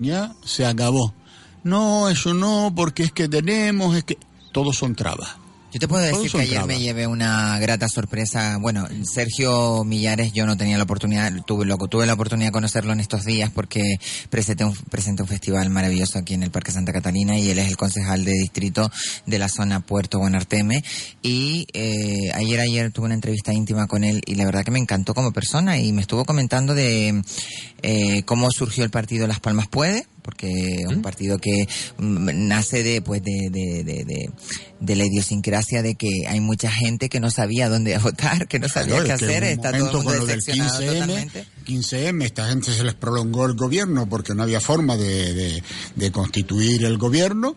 ya 0.00 0.34
se 0.44 0.66
acabó. 0.66 1.14
No, 1.64 2.08
eso 2.08 2.34
no, 2.34 2.72
porque 2.76 3.02
es 3.04 3.12
que 3.12 3.28
tenemos, 3.28 3.96
es 3.96 4.04
que 4.04 4.18
todos 4.52 4.76
son 4.76 4.94
trabas. 4.94 5.36
Yo 5.74 5.80
te 5.80 5.88
puedo 5.88 6.04
decir 6.04 6.30
que 6.30 6.42
ayer 6.42 6.64
me 6.66 6.78
llevé 6.78 7.08
una 7.08 7.58
grata 7.58 7.88
sorpresa. 7.88 8.58
Bueno, 8.60 8.86
Sergio 9.02 9.82
Millares 9.82 10.32
yo 10.32 10.46
no 10.46 10.56
tenía 10.56 10.76
la 10.76 10.84
oportunidad, 10.84 11.32
tuve, 11.44 11.66
lo, 11.66 11.76
tuve 11.76 12.06
la 12.06 12.12
oportunidad 12.12 12.50
de 12.50 12.52
conocerlo 12.52 12.92
en 12.92 13.00
estos 13.00 13.24
días 13.24 13.50
porque 13.52 13.98
presenté 14.30 14.64
un, 14.64 14.76
presenté 14.88 15.22
un 15.22 15.28
festival 15.28 15.70
maravilloso 15.70 16.20
aquí 16.20 16.34
en 16.34 16.44
el 16.44 16.52
Parque 16.52 16.70
Santa 16.70 16.92
Catalina 16.92 17.36
y 17.36 17.50
él 17.50 17.58
es 17.58 17.66
el 17.66 17.76
concejal 17.76 18.24
de 18.24 18.30
distrito 18.34 18.88
de 19.26 19.38
la 19.40 19.48
zona 19.48 19.80
Puerto 19.80 20.20
Buenarteme. 20.20 20.84
Y 21.22 21.66
eh, 21.72 22.30
ayer, 22.34 22.60
ayer 22.60 22.92
tuve 22.92 23.06
una 23.06 23.16
entrevista 23.16 23.52
íntima 23.52 23.88
con 23.88 24.04
él 24.04 24.22
y 24.26 24.36
la 24.36 24.44
verdad 24.44 24.64
que 24.64 24.70
me 24.70 24.78
encantó 24.78 25.12
como 25.12 25.32
persona 25.32 25.76
y 25.76 25.92
me 25.92 26.02
estuvo 26.02 26.24
comentando 26.24 26.76
de 26.76 27.20
eh, 27.82 28.22
cómo 28.26 28.52
surgió 28.52 28.84
el 28.84 28.90
partido 28.90 29.26
Las 29.26 29.40
Palmas 29.40 29.66
Puede 29.66 30.06
porque 30.24 30.76
es 30.80 30.86
un 30.86 31.02
partido 31.02 31.36
que 31.38 31.68
mm, 31.98 32.48
nace 32.48 32.82
de 32.82 33.02
pues 33.02 33.22
de, 33.22 33.50
de, 33.50 33.84
de, 33.84 34.30
de, 34.80 34.96
la 34.96 35.04
idiosincrasia 35.04 35.82
de 35.82 35.96
que 35.96 36.26
hay 36.26 36.40
mucha 36.40 36.70
gente 36.70 37.10
que 37.10 37.20
no 37.20 37.30
sabía 37.30 37.68
dónde 37.68 37.96
votar, 37.98 38.48
que 38.48 38.58
no 38.58 38.68
sabía 38.68 38.94
Claro, 38.96 39.04
qué 39.06 39.12
es 39.12 39.18
que 39.20 39.24
hacer, 39.26 39.42
un 39.42 39.48
está 39.50 39.70
todo 39.70 39.76
el 39.76 39.82
momento 39.84 39.96
mundo 39.98 40.10
con 40.10 40.18
lo 40.20 40.26
del 40.26 40.36
decepcionado 40.38 40.80
15M, 40.82 40.92
totalmente. 40.92 41.46
15M, 41.66 42.24
esta 42.24 42.48
gente 42.48 42.72
se 42.72 42.84
les 42.84 42.94
prolongó 42.94 43.44
el 43.46 43.54
gobierno 43.54 44.08
porque 44.08 44.34
no 44.34 44.42
había 44.42 44.60
forma 44.60 44.96
de, 44.96 45.34
de- 45.34 45.62
de 45.94 46.10
constituir 46.10 46.84
el 46.84 46.96
gobierno 46.96 47.54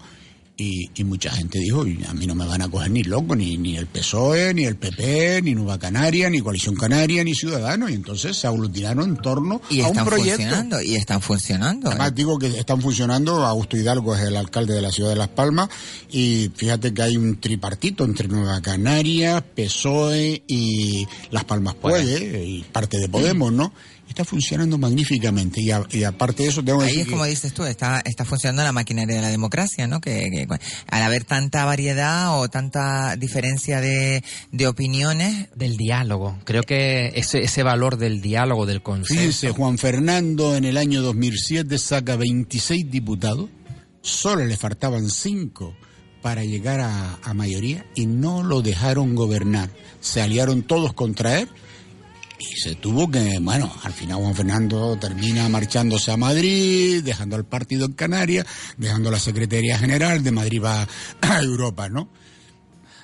Y, 0.60 0.90
y 0.96 1.04
mucha 1.04 1.30
gente 1.32 1.60
dijo, 1.60 1.86
"Y 1.86 2.04
a 2.08 2.14
mí 2.16 2.26
no 2.26 2.34
me 2.34 2.44
van 2.48 2.64
a 2.64 2.68
coger 2.68 2.90
ni 2.90 3.04
loco, 3.04 3.36
ni, 3.36 3.58
ni 3.58 3.78
el 3.78 3.86
PSOE, 3.86 4.56
ni 4.56 4.66
el 4.66 4.76
PP, 4.76 5.42
ni 5.44 5.54
Nueva 5.54 5.78
Canaria, 5.78 6.32
ni 6.32 6.40
Coalición 6.42 6.74
Canaria, 6.76 7.24
ni 7.24 7.36
Ciudadanos. 7.36 7.92
Y 7.92 7.94
entonces 7.94 8.36
se 8.38 8.48
aglutinaron 8.48 9.08
en 9.10 9.18
torno 9.18 9.62
Y 9.70 9.82
a 9.82 9.84
un 9.84 9.90
están 9.90 10.06
proyecto. 10.08 10.38
funcionando, 10.42 10.82
y 10.82 10.96
están 10.96 11.22
funcionando. 11.22 11.90
Además 11.90 12.16
digo 12.16 12.40
que 12.40 12.48
están 12.48 12.82
funcionando, 12.82 13.46
Augusto 13.46 13.78
Hidalgo 13.78 14.16
es 14.16 14.24
el 14.24 14.36
alcalde 14.36 14.74
de 14.74 14.82
la 14.82 14.92
ciudad 14.92 15.12
de 15.12 15.16
Las 15.16 15.28
Palmas 15.30 15.70
y 16.10 16.50
fíjate 16.56 16.92
que 16.92 17.04
hay 17.04 17.18
un 17.18 17.40
tripartito 17.40 18.04
entre 18.04 18.28
Nueva 18.28 18.60
Canarias, 18.62 19.44
PSOE 19.56 20.42
y 20.48 21.06
Las 21.30 21.44
Palmas 21.44 21.76
Puede, 21.76 22.44
y 22.46 22.64
parte 22.64 22.98
de 22.98 23.08
Podemos, 23.10 23.52
¿no? 23.54 23.74
Está 24.22 24.30
funcionando 24.32 24.78
magníficamente 24.78 25.62
y, 25.62 25.70
a- 25.72 25.86
y 25.92 26.04
aparte 26.04 26.44
de 26.44 26.50
eso 26.50 26.64
tengo 26.64 26.80
que 26.80 26.86
Ahí 26.86 27.00
es 27.02 27.08
como 27.08 27.26
dices 27.26 27.54
tú, 27.54 27.64
está, 27.66 28.02
está 28.04 28.26
funcionando 28.26 28.64
la 28.64 28.72
maquinaria 28.72 29.16
de 29.16 29.22
la 29.22 29.30
democracia, 29.30 29.86
¿no? 29.88 30.02
Que, 30.02 30.30
que 30.32 30.48
al 30.90 31.04
haber 31.04 31.24
tanta 31.24 31.66
variedad 31.66 32.40
o 32.40 32.50
tanta 32.50 33.16
diferencia 33.16 33.80
de, 33.82 34.24
de 34.52 34.68
opiniones, 34.68 35.50
Del 35.56 35.78
diálogo. 35.78 36.40
Creo 36.46 36.64
que 36.64 37.12
ese, 37.16 37.44
ese 37.44 37.64
valor 37.64 37.98
del 37.98 38.22
diálogo, 38.22 38.66
del 38.66 38.82
consenso. 38.82 39.14
Fíjense, 39.22 39.52
Juan 39.52 39.78
Fernando 39.78 40.56
en 40.56 40.66
el 40.66 40.78
año 40.78 41.02
2007 41.02 41.78
saca 41.78 42.16
26 42.16 42.90
diputados, 42.90 43.50
solo 44.02 44.46
le 44.46 44.58
faltaban 44.58 45.10
5 45.10 45.76
para 46.22 46.44
llegar 46.44 46.80
a, 46.80 47.20
a 47.24 47.34
mayoría 47.34 47.86
y 47.96 48.06
no 48.08 48.44
lo 48.44 48.62
dejaron 48.62 49.16
gobernar. 49.16 49.70
Se 50.02 50.22
aliaron 50.22 50.64
todos 50.64 50.94
contra 50.94 51.40
él 51.40 51.50
y 52.40 52.60
se 52.60 52.76
tuvo 52.76 53.10
que, 53.10 53.40
bueno, 53.40 53.72
al 53.84 53.94
final 53.94 54.18
Juan 54.18 54.36
Fernando 54.36 54.96
termina 54.98 55.50
marchándose 55.50 56.12
a 56.12 56.18
Madrid, 56.18 57.02
dejando 57.04 57.36
al 57.36 57.46
partido 57.46 57.86
en 57.86 57.94
Canarias, 57.94 58.46
dejando 58.78 59.10
la 59.12 59.20
Secretaría 59.20 59.78
General, 59.78 60.24
de 60.24 60.32
Madrid 60.32 60.62
va 60.64 60.88
a 61.22 61.40
Europa, 61.42 61.90
¿no? 61.90 62.10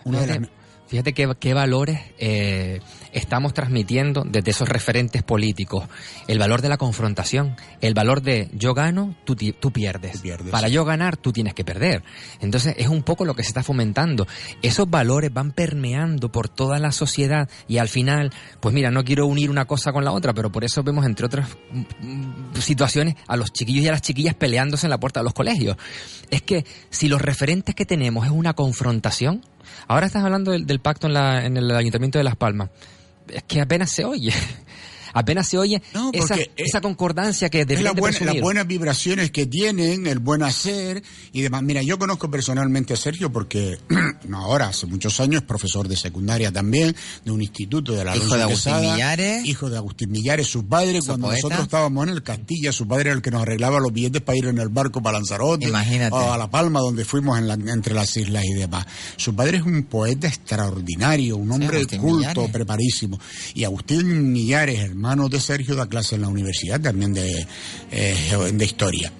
Una 0.03 0.21
de 0.21 0.27
las- 0.39 0.49
Fíjate, 0.93 1.13
qué, 1.13 1.27
qué 1.39 1.55
valores 1.55 2.01
eh, 2.19 2.79
estamos 3.13 3.55
transmitiendo 3.55 4.23
desde 4.29 4.51
esos 4.51 4.69
referentes 4.69 5.23
políticos. 5.23 5.85
El 6.27 6.37
valor 6.37 6.61
de 6.61 6.69
la 6.69 6.77
confrontación, 6.77 7.55
el 7.81 7.95
valor 7.95 8.21
de 8.21 8.47
yo 8.53 8.75
gano, 8.75 9.15
tú, 9.25 9.35
tú 9.35 9.71
pierdes. 9.71 10.11
Tú 10.11 10.21
pierdes, 10.21 10.51
Para 10.51 10.67
yo 10.67 10.85
ganar, 10.85 11.17
tú 11.17 11.33
tienes 11.33 11.55
que 11.55 11.65
perder. 11.65 12.03
Entonces 12.41 12.75
es 12.77 12.89
un 12.89 13.01
poco 13.01 13.25
lo 13.25 13.33
que 13.33 13.41
se 13.41 13.47
está 13.47 13.63
fomentando. 13.63 14.27
Esos 14.61 14.87
valores 14.87 15.33
van 15.33 15.51
permeando 15.51 16.31
por 16.31 16.47
toda 16.47 16.77
la 16.77 16.91
sociedad 16.91 17.49
y 17.67 17.79
al 17.79 17.87
final, 17.87 18.31
pues 18.59 18.75
mira, 18.75 18.91
no 18.91 19.03
quiero 19.03 19.25
unir 19.25 19.49
una 19.49 19.65
cosa 19.65 19.93
con 19.93 20.05
la 20.05 20.11
otra, 20.11 20.35
pero 20.35 20.51
por 20.51 20.63
eso 20.63 20.83
vemos, 20.83 21.07
entre 21.07 21.25
otras 21.25 21.49
mm, 21.71 21.79
mm, 22.01 22.55
situaciones, 22.59 23.15
a 23.27 23.35
los 23.35 23.51
chiquillos 23.51 23.83
y 23.83 23.87
a 23.87 23.93
las 23.93 24.03
chiquillas 24.03 24.35
peleándose 24.35 24.85
en 24.85 24.91
la 24.91 24.99
puerta 24.99 25.21
de 25.21 25.23
los 25.23 25.33
colegios. 25.33 25.75
Es 26.29 26.43
que 26.43 26.67
si 26.91 27.07
los 27.07 27.19
referentes 27.19 27.73
que 27.73 27.87
tenemos 27.87 28.27
es 28.27 28.31
una 28.31 28.53
confrontación, 28.53 29.41
Ahora 29.87 30.05
estás 30.07 30.23
hablando 30.23 30.51
del, 30.51 30.79
pacto 30.79 31.07
en, 31.07 31.13
la- 31.13 31.45
en 31.45 31.57
el 31.57 31.71
Ayuntamiento 31.71 32.17
de 32.17 32.23
Las 32.23 32.35
Palmas. 32.35 32.69
Es 33.27 33.43
que 33.43 33.61
apenas 33.61 33.91
se 33.91 34.05
oye. 34.05 34.33
Apenas 35.13 35.47
se 35.47 35.57
oye 35.57 35.81
No, 35.93 36.09
esa, 36.13 36.27
porque, 36.29 36.41
eh, 36.43 36.51
esa 36.57 36.81
concordancia 36.81 37.49
que 37.49 37.61
Es 37.61 37.67
deberían 37.67 37.93
la 37.95 37.99
buena- 38.01 38.19
las 38.19 38.41
buenas 38.41 38.67
vibraciones 38.67 39.31
que 39.31 39.45
tienen, 39.45 40.07
el 40.07 40.19
buen 40.19 40.43
hacer 40.43 41.03
y 41.31 41.41
demás. 41.41 41.61
Mira, 41.63 41.81
yo 41.83 41.97
conozco 41.99 42.29
personalmente 42.31 42.93
a 42.93 42.97
Sergio 42.97 43.31
porque, 43.31 43.77
no 44.27 44.37
ahora, 44.39 44.69
hace 44.69 44.87
muchos 44.87 45.19
años, 45.19 45.43
profesor 45.43 45.87
de 45.87 45.95
secundaria 45.95 46.51
también, 46.51 46.95
de 47.23 47.31
un 47.31 47.41
instituto 47.41 47.93
de 47.93 48.03
la 48.05 48.15
Hijo 48.17 48.35
de 48.35 48.41
Agustín 48.43 48.73
Quesada, 48.73 48.93
Millares. 48.95 49.45
Hijo 49.45 49.69
de 49.69 49.77
Agustín 49.77 50.11
Millares, 50.11 50.47
su 50.47 50.65
padre, 50.65 50.99
Su 51.01 51.07
cuando 51.07 51.27
poeta. 51.27 51.41
nosotros 51.43 51.63
estábamos 51.65 52.07
en 52.07 52.13
el 52.13 52.23
Castilla, 52.23 52.71
su 52.71 52.87
padre 52.87 53.09
era 53.09 53.13
el 53.13 53.21
que 53.21 53.29
nos 53.31 53.43
arreglaba 53.43 53.79
los 53.79 53.93
billetes 53.93 54.21
para 54.23 54.37
ir 54.37 54.45
en 54.47 54.57
el 54.57 54.69
barco 54.69 55.01
para 55.03 55.17
Lanzarote, 55.19 55.67
Imagínate. 55.67 56.15
o 56.15 56.33
a 56.33 56.37
La 56.37 56.49
Palma, 56.49 56.79
donde 56.79 57.05
fuimos 57.05 57.37
en 57.37 57.47
la- 57.47 57.53
entre 57.53 57.93
las 57.93 58.17
islas 58.17 58.43
y 58.45 58.53
demás. 58.53 58.85
Su 59.17 59.35
padre 59.35 59.57
es 59.59 59.63
un 59.63 59.83
poeta 59.83 60.27
extraordinario, 60.27 61.37
un 61.37 61.51
hombre 61.51 61.77
Agustín 61.77 61.99
culto, 62.01 62.17
Millares. 62.17 62.51
preparadísimo. 62.51 63.19
Y 63.53 63.63
Agustín 63.63 64.31
Millares, 64.31 64.79
hermano 64.79 65.02
de 65.03 65.39
Sergio, 65.39 65.75
da 65.75 65.87
clase 65.87 66.15
en 66.15 66.21
la 66.21 66.29
universidad 66.29 66.79
también 66.79 67.13
de, 67.13 67.45
eh, 67.91 68.51
de 68.53 68.65
historia. 68.65 69.11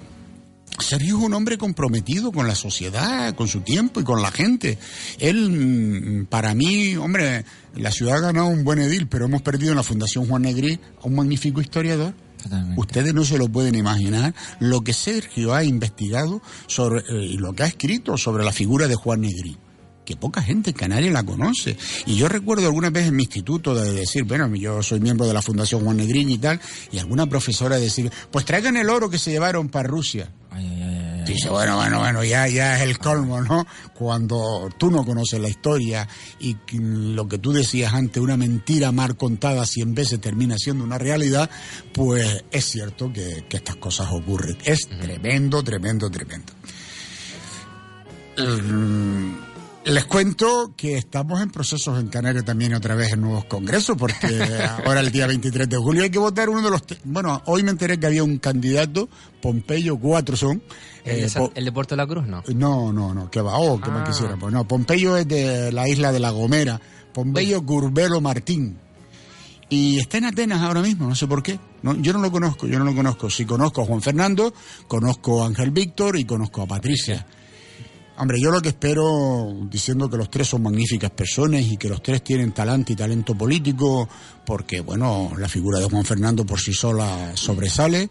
Sergio 0.79 1.17
es 1.17 1.23
un 1.23 1.33
hombre 1.33 1.57
comprometido 1.57 2.31
con 2.31 2.47
la 2.47 2.55
sociedad, 2.55 3.35
con 3.35 3.47
su 3.47 3.61
tiempo 3.61 3.99
y 3.99 4.03
con 4.03 4.21
la 4.21 4.31
gente. 4.31 4.77
Él, 5.19 5.49
mm, 5.49 6.25
para 6.27 6.55
mí, 6.55 6.95
hombre, 6.95 7.45
la 7.75 7.91
ciudad 7.91 8.17
ha 8.17 8.21
ganado 8.21 8.47
un 8.47 8.63
buen 8.63 8.79
edil, 8.79 9.07
pero 9.07 9.25
hemos 9.25 9.41
perdido 9.41 9.71
en 9.71 9.77
la 9.77 9.83
Fundación 9.83 10.25
Juan 10.25 10.43
Negri 10.43 10.79
a 11.01 11.07
un 11.07 11.15
magnífico 11.15 11.61
historiador. 11.61 12.13
Totalmente. 12.41 12.79
Ustedes 12.79 13.13
no 13.13 13.23
se 13.23 13.37
lo 13.37 13.47
pueden 13.49 13.75
imaginar 13.75 14.33
lo 14.59 14.81
que 14.81 14.93
Sergio 14.93 15.53
ha 15.53 15.63
investigado 15.63 16.41
sobre, 16.67 17.01
eh, 17.01 17.25
y 17.25 17.37
lo 17.37 17.53
que 17.53 17.63
ha 17.63 17.67
escrito 17.67 18.17
sobre 18.17 18.43
la 18.43 18.51
figura 18.51 18.87
de 18.87 18.95
Juan 18.95 19.21
Negri. 19.21 19.57
Que 20.05 20.15
poca 20.15 20.41
gente 20.41 20.71
en 20.71 20.75
Canarias 20.75 21.13
la 21.13 21.23
conoce. 21.23 21.77
Y 22.05 22.15
yo 22.15 22.27
recuerdo 22.27 22.65
alguna 22.65 22.89
vez 22.89 23.07
en 23.07 23.15
mi 23.15 23.23
instituto 23.23 23.73
de 23.73 23.93
decir, 23.93 24.23
bueno, 24.23 24.53
yo 24.55 24.83
soy 24.83 24.99
miembro 24.99 25.25
de 25.27 25.33
la 25.33 25.41
Fundación 25.41 25.83
Juan 25.83 25.97
Negrín 25.97 26.29
y 26.29 26.37
tal, 26.37 26.59
y 26.91 26.99
alguna 26.99 27.25
profesora 27.27 27.77
decir, 27.77 28.11
pues 28.31 28.45
traigan 28.45 28.77
el 28.77 28.89
oro 28.89 29.09
que 29.09 29.17
se 29.17 29.31
llevaron 29.31 29.69
para 29.69 29.87
Rusia. 29.87 30.29
Ay, 30.51 30.65
ay, 30.65 30.83
ay, 30.83 31.19
ay. 31.19 31.23
Dice, 31.25 31.49
bueno, 31.49 31.77
bueno, 31.77 31.99
bueno, 31.99 32.23
ya, 32.23 32.47
ya 32.47 32.75
es 32.75 32.81
el 32.81 32.97
colmo, 32.97 33.41
¿no? 33.41 33.65
Cuando 33.93 34.69
tú 34.77 34.91
no 34.91 35.05
conoces 35.05 35.39
la 35.39 35.47
historia 35.47 36.07
y 36.39 36.57
lo 36.73 37.27
que 37.27 37.37
tú 37.37 37.53
decías 37.53 37.93
antes, 37.93 38.21
una 38.21 38.35
mentira 38.35 38.91
mal 38.91 39.15
contada 39.15 39.65
cien 39.65 39.95
veces 39.95 40.19
termina 40.19 40.57
siendo 40.57 40.83
una 40.83 40.97
realidad, 40.97 41.49
pues 41.93 42.43
es 42.51 42.65
cierto 42.65 43.11
que, 43.11 43.45
que 43.47 43.57
estas 43.57 43.77
cosas 43.77 44.09
ocurren. 44.11 44.57
Es 44.65 44.89
tremendo, 44.89 45.63
tremendo, 45.63 46.11
tremendo. 46.11 46.53
Mm, 48.37 49.52
Les 49.85 50.05
cuento 50.05 50.73
que 50.77 50.97
estamos 50.97 51.41
en 51.41 51.49
procesos 51.49 51.99
en 51.99 52.07
Canarias 52.07 52.45
también 52.45 52.73
otra 52.73 52.95
vez 52.95 53.11
en 53.11 53.19
nuevos 53.21 53.43
congresos, 53.45 53.97
porque 53.97 54.27
ahora 54.85 55.01
el 55.01 55.11
día 55.11 55.27
23 55.27 55.67
de 55.67 55.75
julio 55.77 56.03
hay 56.03 56.09
que 56.09 56.19
votar 56.19 56.49
uno 56.49 56.61
de 56.61 56.69
los... 56.69 56.83
Bueno, 57.03 57.41
hoy 57.47 57.63
me 57.63 57.71
enteré 57.71 57.99
que 57.99 58.05
había 58.05 58.23
un 58.23 58.37
candidato, 58.37 59.09
Pompeyo, 59.41 59.97
cuatro 59.97 60.37
son. 60.37 60.63
¿El, 61.03 61.21
de 61.21 61.39
eh, 61.39 61.51
el 61.55 61.65
de 61.65 61.71
Puerto 61.73 61.95
de 61.95 62.01
la 62.01 62.07
Cruz, 62.07 62.25
no? 62.25 62.41
no, 62.55 62.93
no, 62.93 63.13
no, 63.13 63.29
que 63.29 63.41
va, 63.41 63.57
oh, 63.57 63.79
que 63.81 63.89
más 63.91 64.07
Ah. 64.07 64.09
quisiera. 64.09 64.37
Pues 64.37 64.53
no, 64.53 64.65
Pompeyo 64.65 65.17
es 65.17 65.27
de 65.27 65.73
la 65.73 65.89
isla 65.89 66.13
de 66.13 66.19
La 66.21 66.29
Gomera, 66.31 66.79
Pompeyo 67.13 67.65
Curbelo 67.65 68.21
Martín. 68.21 68.77
Y 69.67 69.99
está 69.99 70.17
en 70.17 70.25
Atenas 70.25 70.61
ahora 70.61 70.81
mismo, 70.81 71.09
no 71.09 71.15
sé 71.15 71.27
por 71.27 71.43
qué. 71.43 71.59
No, 71.81 71.93
yo 71.95 72.13
no 72.13 72.19
lo 72.19 72.31
conozco, 72.31 72.67
yo 72.67 72.79
no 72.79 72.85
lo 72.85 72.95
conozco. 72.95 73.29
Sí 73.29 73.43
conozco 73.43 73.81
a 73.81 73.85
Juan 73.85 74.01
Fernando, 74.01 74.53
conozco 74.87 75.43
a 75.43 75.47
Ángel 75.47 75.71
Víctor 75.71 76.17
y 76.17 76.23
conozco 76.23 76.61
a 76.61 76.67
Patricia. 76.67 77.25
Hombre, 78.15 78.39
yo 78.39 78.51
lo 78.51 78.61
que 78.61 78.69
espero, 78.69 79.51
diciendo 79.71 80.07
que 80.09 80.17
los 80.17 80.29
tres 80.29 80.47
son 80.47 80.61
magníficas 80.61 81.09
personas 81.09 81.61
y 81.63 81.77
que 81.77 81.89
los 81.89 82.01
tres 82.03 82.23
tienen 82.23 82.51
talante 82.51 82.93
y 82.93 82.95
talento 82.95 83.33
político, 83.35 84.07
porque, 84.45 84.81
bueno, 84.81 85.31
la 85.37 85.49
figura 85.49 85.79
de 85.79 85.85
Juan 85.85 86.05
Fernando 86.05 86.45
por 86.45 86.59
sí 86.59 86.73
sola 86.73 87.31
sobresale. 87.35 88.09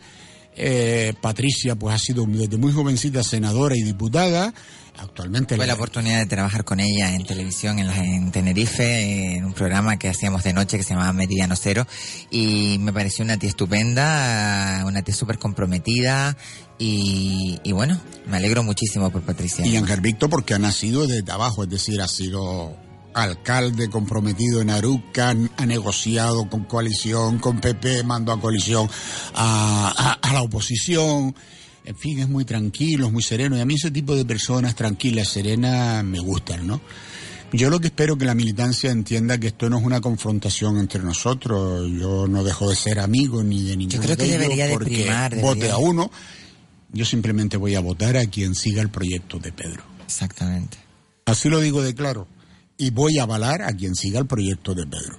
Eh, 0.54 1.14
Patricia, 1.20 1.76
pues 1.76 1.94
ha 1.94 1.98
sido 1.98 2.26
desde 2.26 2.58
muy 2.58 2.72
jovencita 2.72 3.22
senadora 3.22 3.74
y 3.76 3.82
diputada. 3.82 4.52
Actualmente 4.98 5.54
Tuve 5.54 5.64
la- 5.66 5.72
la 5.72 5.74
oportunidad 5.76 6.18
de 6.18 6.26
trabajar 6.26 6.64
con 6.64 6.78
ella 6.78 7.14
en 7.14 7.24
televisión 7.24 7.78
en, 7.78 7.86
la- 7.86 7.96
en 8.04 8.30
Tenerife, 8.30 9.36
en 9.36 9.46
un 9.46 9.54
programa 9.54 9.98
que 9.98 10.10
hacíamos 10.10 10.42
de 10.42 10.52
noche 10.52 10.76
que 10.76 10.82
se 10.82 10.90
llamaba 10.92 11.12
Meridiano 11.14 11.56
Cero, 11.56 11.86
y 12.30 12.76
me 12.80 12.92
pareció 12.92 13.24
una 13.24 13.38
tía 13.38 13.48
estupenda, 13.48 14.82
una 14.84 15.00
tía 15.00 15.14
súper 15.14 15.38
comprometida, 15.38 16.36
y, 16.82 17.60
y 17.62 17.72
bueno, 17.72 17.98
me 18.26 18.36
alegro 18.36 18.62
muchísimo 18.62 19.10
por 19.10 19.22
Patricia. 19.22 19.66
y 19.66 19.76
Ángel 19.76 20.00
Víctor 20.00 20.28
porque 20.30 20.54
ha 20.54 20.58
nacido 20.58 21.06
desde 21.06 21.30
abajo, 21.30 21.62
es 21.64 21.70
decir, 21.70 22.00
ha 22.00 22.08
sido 22.08 22.76
alcalde 23.14 23.88
comprometido 23.90 24.60
en 24.62 24.70
Aruca, 24.70 25.34
ha 25.56 25.66
negociado 25.66 26.48
con 26.48 26.64
coalición, 26.64 27.38
con 27.38 27.60
PP, 27.60 28.02
mandó 28.04 28.32
a 28.32 28.40
coalición 28.40 28.88
a, 29.34 29.92
a- 30.22 30.28
a 30.28 30.32
la 30.32 30.42
oposición. 30.42 31.34
En 31.84 31.96
fin, 31.96 32.20
es 32.20 32.28
muy 32.28 32.44
tranquilo, 32.44 33.06
es 33.06 33.12
muy 33.12 33.22
sereno. 33.22 33.56
Y 33.56 33.60
a 33.60 33.64
mí 33.66 33.74
ese 33.74 33.90
tipo 33.90 34.14
de 34.14 34.24
personas 34.24 34.74
tranquilas, 34.76 35.28
serenas, 35.28 36.02
me 36.04 36.20
gustan, 36.20 36.66
¿no? 36.66 36.80
Yo 37.52 37.68
lo 37.68 37.80
que 37.80 37.88
espero 37.88 38.16
que 38.16 38.24
la 38.24 38.34
militancia 38.34 38.90
entienda 38.90 39.36
que 39.38 39.48
esto 39.48 39.68
no 39.68 39.78
es 39.78 39.84
una 39.84 40.00
confrontación 40.00 40.78
entre 40.78 41.02
nosotros. 41.02 41.90
Yo 42.00 42.26
no 42.28 42.44
dejo 42.44 42.70
de 42.70 42.76
ser 42.76 42.98
amigo 42.98 43.42
ni 43.42 43.62
de 43.62 43.76
ninguno 43.76 44.00
creo 44.02 44.16
que 44.16 44.22
de 44.22 44.28
ellos 44.30 44.40
debería 44.40 44.66
de 44.68 44.72
porque 44.72 45.02
primar, 45.02 45.36
vote 45.40 45.70
a 45.70 45.76
uno. 45.76 46.10
Yo 46.92 47.04
simplemente 47.04 47.56
voy 47.56 47.74
a 47.74 47.80
votar 47.80 48.16
a 48.16 48.26
quien 48.26 48.54
siga 48.54 48.82
el 48.82 48.88
proyecto 48.90 49.38
de 49.38 49.52
Pedro. 49.52 49.82
Exactamente. 50.04 50.76
Así 51.24 51.48
lo 51.48 51.60
digo 51.60 51.82
de 51.82 51.94
claro. 51.94 52.26
Y 52.76 52.90
voy 52.90 53.18
a 53.18 53.22
avalar 53.22 53.62
a 53.62 53.72
quien 53.72 53.94
siga 53.94 54.18
el 54.18 54.26
proyecto 54.26 54.74
de 54.74 54.86
Pedro. 54.86 55.16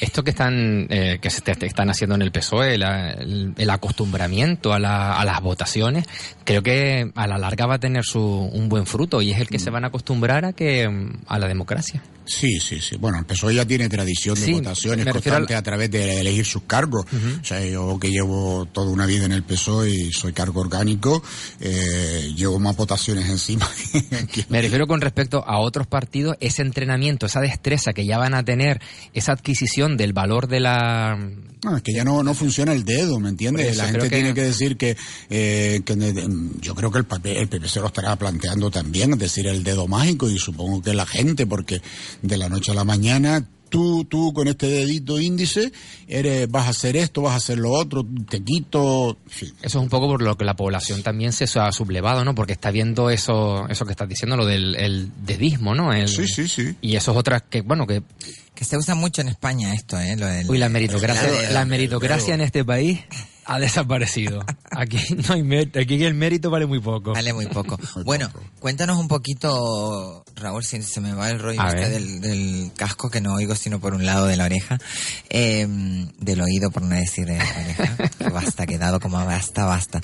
Esto 0.00 0.24
que 0.24 0.30
están 0.30 0.86
eh, 0.90 1.18
que 1.22 1.30
se 1.30 1.40
te- 1.42 1.54
te 1.54 1.66
están 1.66 1.88
haciendo 1.88 2.16
en 2.16 2.22
el 2.22 2.32
PSOE, 2.32 2.76
la- 2.76 3.12
el, 3.12 3.54
el 3.56 3.70
acostumbramiento 3.70 4.72
a, 4.72 4.78
la- 4.80 5.16
a 5.18 5.24
las 5.24 5.40
votaciones, 5.40 6.06
creo 6.44 6.62
que 6.62 7.10
a 7.14 7.26
la 7.28 7.38
larga 7.38 7.66
va 7.66 7.76
a 7.76 7.78
tener 7.78 8.04
su, 8.04 8.20
un 8.20 8.68
buen 8.68 8.84
fruto 8.84 9.22
y 9.22 9.30
es 9.30 9.40
el 9.40 9.46
que 9.48 9.60
se 9.60 9.70
van 9.70 9.84
a 9.84 9.88
acostumbrar 9.88 10.44
a 10.44 10.52
que 10.54 10.88
mm, 10.88 11.22
a 11.28 11.38
la 11.38 11.46
democracia. 11.46 12.02
Sí, 12.24 12.60
sí, 12.60 12.80
sí. 12.80 12.96
Bueno, 12.98 13.18
el 13.18 13.24
PSOE 13.24 13.54
ya 13.56 13.66
tiene 13.66 13.88
tradición 13.88 14.36
de 14.38 14.44
Sí, 14.46 14.52
votaciones 14.52 15.06
constantes 15.06 15.56
a 15.56 15.62
través 15.62 15.90
de 15.90 16.20
elegir 16.20 16.44
sus 16.46 16.62
cargos. 16.62 17.04
O 17.40 17.44
sea, 17.44 17.64
yo 17.66 17.98
que 18.00 18.10
llevo 18.10 18.66
toda 18.66 18.90
una 18.90 19.06
vida 19.06 19.24
en 19.24 19.32
el 19.32 19.42
PSOE 19.42 19.90
y 19.90 20.12
soy 20.12 20.32
cargo 20.32 20.60
orgánico, 20.60 21.22
eh, 21.60 22.32
llevo 22.36 22.58
más 22.58 22.76
votaciones 22.76 23.28
encima. 23.28 23.68
que- 24.32 24.46
Me 24.48 24.62
refiero 24.62 24.86
con 24.86 25.00
respecto 25.00 25.44
a 25.46 25.58
otros 25.60 25.86
partidos, 25.86 26.36
ese 26.40 26.62
entrenamiento, 26.62 27.26
esa 27.26 27.40
destreza 27.40 27.92
que 27.92 28.06
ya 28.06 28.18
van 28.18 28.34
a 28.34 28.44
tener, 28.44 28.80
esa 29.14 29.32
adquisición 29.32 29.96
del 29.96 30.12
valor 30.12 30.48
de 30.48 30.60
la... 30.60 31.16
No, 31.64 31.76
es 31.76 31.82
que 31.84 31.92
ya 31.92 32.02
no, 32.04 32.24
no 32.24 32.34
funciona 32.34 32.72
el 32.72 32.84
dedo, 32.84 33.20
¿me 33.20 33.28
entiendes? 33.28 33.68
Eso, 33.68 33.78
la 33.82 33.84
gente 33.88 34.08
que- 34.08 34.16
tiene 34.16 34.34
que 34.34 34.42
decir 34.42 34.76
que, 34.76 34.96
eh, 35.30 35.80
que 35.84 36.26
yo 36.60 36.74
creo 36.74 36.90
que 36.90 36.98
el, 36.98 37.04
papel, 37.04 37.36
el 37.36 37.48
PP 37.48 37.68
se 37.68 37.78
lo 37.80 37.86
estará 37.86 38.16
planteando 38.16 38.68
también, 38.70 39.12
es 39.12 39.18
decir, 39.20 39.46
el 39.46 39.62
dedo 39.62 39.86
mágico 39.86 40.28
y 40.28 40.38
supongo 40.38 40.82
que 40.82 40.92
la 40.92 41.06
gente, 41.06 41.46
porque 41.46 41.80
de 42.22 42.36
la 42.38 42.48
noche 42.48 42.72
a 42.72 42.74
la 42.74 42.84
mañana 42.84 43.46
tú, 43.68 44.04
tú 44.04 44.34
con 44.34 44.48
este 44.48 44.66
dedito 44.66 45.18
índice 45.18 45.72
eres, 46.06 46.46
vas 46.50 46.66
a 46.66 46.70
hacer 46.70 46.94
esto, 46.94 47.22
vas 47.22 47.32
a 47.32 47.36
hacer 47.36 47.56
lo 47.56 47.70
otro, 47.72 48.06
te 48.28 48.42
quito, 48.44 49.16
fin. 49.26 49.48
Eso 49.62 49.78
es 49.78 49.82
un 49.82 49.88
poco 49.88 50.08
por 50.08 50.20
lo 50.20 50.36
que 50.36 50.44
la 50.44 50.54
población 50.54 51.02
también 51.02 51.32
se 51.32 51.44
ha 51.58 51.72
sublevado, 51.72 52.22
¿no? 52.22 52.34
Porque 52.34 52.52
está 52.52 52.70
viendo 52.70 53.08
eso, 53.08 53.66
eso 53.70 53.86
que 53.86 53.92
estás 53.92 54.10
diciendo, 54.10 54.36
lo 54.36 54.44
del 54.44 54.76
el 54.76 55.10
dedismo, 55.24 55.74
¿no? 55.74 55.90
El- 55.94 56.08
Sí, 56.08 56.28
sí, 56.28 56.48
sí. 56.48 56.76
Y 56.82 56.96
eso 56.96 57.12
es 57.12 57.16
otra 57.16 57.40
que, 57.40 57.62
bueno, 57.62 57.86
que... 57.86 58.02
Que 58.54 58.66
se 58.66 58.76
usa 58.76 58.94
mucho 58.94 59.22
en 59.22 59.28
España 59.28 59.72
esto, 59.72 59.98
¿eh? 59.98 60.16
Lo 60.18 60.26
del- 60.26 60.50
Uy, 60.50 60.58
la 60.58 60.68
meritocracia, 60.68 61.48
el- 61.48 61.54
la 61.54 61.64
meritocracia 61.64 62.34
en 62.34 62.42
este 62.42 62.66
país 62.66 63.00
ha 63.52 63.58
desaparecido. 63.58 64.44
Aquí 64.70 64.98
no 65.28 65.34
hay 65.34 65.42
mérito, 65.42 65.78
aquí 65.78 66.02
el 66.02 66.14
mérito 66.14 66.50
vale 66.50 66.64
muy 66.64 66.80
poco. 66.80 67.12
Vale 67.12 67.32
muy 67.32 67.46
poco. 67.46 67.78
Bueno, 68.04 68.30
cuéntanos 68.58 68.98
un 68.98 69.06
poquito, 69.06 70.24
Raúl, 70.34 70.64
si 70.64 70.82
se 70.82 71.00
me 71.00 71.12
va 71.12 71.30
el 71.30 71.38
rollo 71.38 71.62
este 71.66 71.88
del, 71.88 72.20
del 72.20 72.70
casco 72.76 73.10
que 73.10 73.20
no 73.20 73.34
oigo 73.34 73.54
sino 73.54 73.80
por 73.80 73.94
un 73.94 74.04
lado 74.04 74.26
de 74.26 74.36
la 74.36 74.44
oreja, 74.44 74.78
eh, 75.30 75.66
del 76.18 76.40
oído 76.40 76.70
por 76.70 76.82
no 76.82 76.96
decir 76.96 77.26
de 77.26 77.38
la 77.38 77.44
oreja. 77.44 77.96
basta, 78.32 78.66
quedado 78.66 78.98
como 78.98 79.24
basta, 79.24 79.66
basta. 79.66 80.00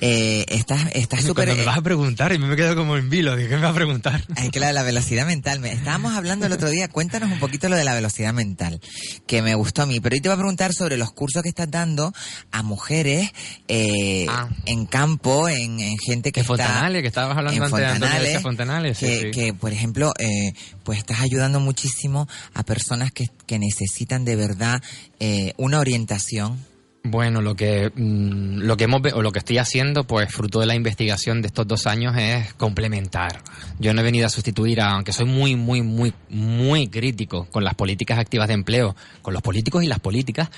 Eh, 0.00 0.44
estás 0.48 0.90
estás 0.92 1.20
súper... 1.20 1.46
Cuando 1.46 1.62
me 1.62 1.66
vas 1.66 1.78
a 1.78 1.82
preguntar 1.82 2.32
y 2.32 2.38
me 2.38 2.52
he 2.52 2.56
quedado 2.56 2.76
como 2.76 2.96
en 2.96 3.08
vilo, 3.08 3.36
dije, 3.36 3.48
¿qué 3.48 3.56
me 3.56 3.62
vas 3.62 3.72
a 3.72 3.76
preguntar? 3.76 4.24
Ay, 4.36 4.50
claro, 4.50 4.74
la 4.74 4.82
velocidad 4.82 5.26
mental. 5.26 5.60
Me, 5.60 5.72
estábamos 5.72 6.14
hablando 6.14 6.46
el 6.46 6.52
otro 6.52 6.68
día, 6.68 6.88
cuéntanos 6.88 7.30
un 7.30 7.38
poquito 7.38 7.68
lo 7.68 7.76
de 7.76 7.84
la 7.84 7.94
velocidad 7.94 8.34
mental, 8.34 8.80
que 9.26 9.42
me 9.42 9.54
gustó 9.54 9.82
a 9.82 9.86
mí. 9.86 10.00
Pero 10.00 10.14
hoy 10.14 10.20
te 10.20 10.28
voy 10.28 10.34
a 10.34 10.38
preguntar 10.38 10.72
sobre 10.72 10.96
los 10.96 11.12
cursos 11.12 11.42
que 11.42 11.48
estás 11.48 11.70
dando 11.70 12.12
a 12.50 12.62
mujeres 12.62 12.87
eh, 12.90 14.26
Ah. 14.28 14.48
en 14.66 14.86
campo, 14.86 15.48
en, 15.48 15.80
en 15.80 15.98
gente 15.98 16.32
que 16.32 16.40
En 16.40 16.44
está... 16.44 16.56
Fontanales, 16.56 17.02
que 17.02 17.08
estabas 17.08 17.36
hablando 17.36 17.64
antes 17.64 17.78
de 17.78 17.86
Fontanales, 17.86 18.22
García 18.22 18.40
Fontanales, 18.40 18.98
sí, 18.98 19.06
que, 19.06 19.20
sí. 19.20 19.30
que, 19.30 19.54
por 19.54 19.72
ejemplo, 19.72 20.12
eh, 20.18 20.52
pues 20.84 20.98
estás 20.98 21.20
ayudando 21.20 21.60
muchísimo 21.60 22.28
a 22.54 22.62
personas 22.62 23.12
que, 23.12 23.26
que 23.46 23.58
necesitan 23.58 24.24
de 24.24 24.36
verdad 24.36 24.82
eh, 25.20 25.52
una 25.56 25.80
orientación. 25.80 26.58
Bueno, 27.04 27.40
lo 27.40 27.54
que 27.54 27.90
mm, 27.94 28.58
lo 28.62 28.76
que 28.76 28.84
hemos 28.84 29.00
o 29.14 29.22
lo 29.22 29.32
que 29.32 29.38
estoy 29.38 29.58
haciendo, 29.58 30.04
pues 30.04 30.30
fruto 30.32 30.60
de 30.60 30.66
la 30.66 30.74
investigación 30.74 31.40
de 31.40 31.46
estos 31.46 31.66
dos 31.66 31.86
años 31.86 32.14
es 32.18 32.52
complementar. 32.54 33.40
Yo 33.78 33.94
no 33.94 34.00
he 34.00 34.04
venido 34.04 34.26
a 34.26 34.30
sustituir, 34.30 34.80
a- 34.80 34.92
aunque 34.94 35.12
soy 35.12 35.24
muy, 35.26 35.54
muy, 35.56 35.80
muy, 35.82 36.12
muy 36.28 36.88
crítico 36.88 37.46
con 37.50 37.64
las 37.64 37.74
políticas 37.74 38.18
activas 38.18 38.48
de 38.48 38.54
empleo, 38.54 38.94
con 39.22 39.32
los 39.32 39.42
políticos 39.42 39.82
y 39.84 39.86
las 39.86 40.00
políticas. 40.00 40.50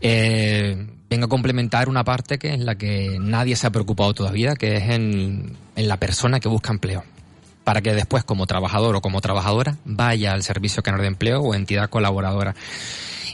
eh, 0.00 0.86
vengo 1.08 1.26
a 1.26 1.28
complementar 1.28 1.88
una 1.88 2.02
parte 2.02 2.38
que 2.38 2.54
es 2.54 2.60
la 2.60 2.74
que 2.76 3.16
nadie 3.20 3.54
se 3.54 3.66
ha 3.66 3.70
preocupado 3.70 4.12
todavía, 4.14 4.54
que 4.56 4.76
es 4.76 4.82
en, 4.90 5.56
en 5.76 5.88
la 5.88 5.98
persona 5.98 6.40
que 6.40 6.48
busca 6.48 6.72
empleo 6.72 7.04
para 7.62 7.80
que 7.80 7.94
después 7.94 8.24
como 8.24 8.46
trabajador 8.46 8.96
o 8.96 9.00
como 9.00 9.20
trabajadora 9.20 9.76
vaya 9.84 10.32
al 10.32 10.42
servicio 10.42 10.82
canal 10.82 11.00
de 11.02 11.06
empleo 11.06 11.40
o 11.40 11.54
entidad 11.54 11.88
colaboradora. 11.88 12.54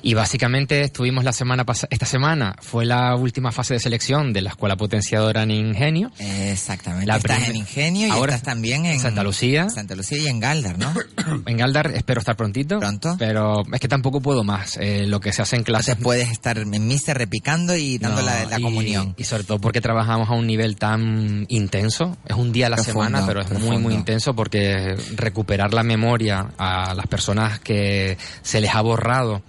Y 0.03 0.15
básicamente 0.15 0.83
estuvimos 0.83 1.25
la 1.25 1.33
semana 1.33 1.65
pasada, 1.65 1.89
esta 1.91 2.07
semana 2.07 2.57
fue 2.61 2.85
la 2.85 3.15
última 3.17 3.53
fase 3.53 3.75
de 3.75 3.81
selección 3.81 4.33
de 4.33 4.41
la 4.43 4.51
Escuela 4.51 4.77
Potenciadora 4.77 5.43
en 5.43 5.51
Ingenio. 5.51 6.11
Exactamente. 6.19 7.07
La 7.07 7.17
estás 7.17 7.49
en 7.49 7.57
Ingenio 7.57 8.09
y 8.09 8.11
Ahora 8.11 8.35
estás 8.35 8.55
también 8.55 8.87
en 8.87 8.99
Santa 9.01 9.23
Lucía. 9.23 9.69
Santa 9.69 9.95
Lucía 9.95 10.19
y 10.19 10.27
en 10.29 10.41
Galdar, 10.41 10.79
¿no? 10.79 10.93
En 11.47 11.57
Galdar 11.57 11.93
espero 11.95 12.21
estar 12.21 12.37
prontito. 12.37 12.79
Pronto. 12.79 13.17
Pero 13.19 13.63
es 13.73 13.81
que 13.81 13.89
tampoco 13.89 14.21
puedo 14.21 14.43
más. 14.45 14.77
Eh, 14.81 15.07
lo 15.07 15.21
que 15.21 15.33
se 15.33 15.43
hace 15.43 15.57
en 15.57 15.63
clases... 15.65 15.89
Entonces 15.89 16.05
puedes 16.05 16.31
estar 16.31 16.59
en 16.59 16.87
misa 16.87 17.15
repicando 17.15 17.77
y 17.77 17.99
dando 17.99 18.21
No, 18.21 18.27
la, 18.27 18.45
la 18.47 18.59
y- 18.59 18.63
comunión. 18.63 19.15
Y 19.19 19.25
sobre 19.25 19.45
todo 19.45 19.59
porque 19.61 19.81
trabajamos 19.81 20.29
a 20.29 20.33
un 20.33 20.47
nivel 20.47 20.77
tan 20.77 21.45
intenso. 21.49 22.17
Es 22.27 22.37
un 22.37 22.53
día 22.53 22.67
a 22.67 22.71
la 22.71 22.77
Profundo, 22.77 23.05
semana, 23.05 23.27
pero 23.27 23.41
es 23.41 23.49
muy, 23.51 23.57
profundo. 23.59 23.81
muy 23.81 23.95
intenso 23.95 24.35
porque 24.35 24.97
recuperar 25.17 25.75
la 25.75 25.83
memoria 25.83 26.49
a 26.59 26.95
las 26.95 27.07
personas 27.07 27.61
que 27.61 28.17
se 28.43 28.61
les 28.61 28.75
ha 28.75 28.81
borrado 28.81 29.43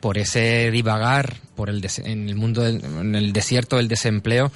por 0.00 0.18
ese 0.18 0.70
divagar 0.70 1.36
por 1.54 1.70
el 1.70 1.86
en 2.04 2.28
el 2.28 2.34
mundo 2.34 2.62
del, 2.62 2.82
en 2.84 3.14
el 3.14 3.32
desierto 3.32 3.76
del 3.76 3.88
desempleo 3.88 4.50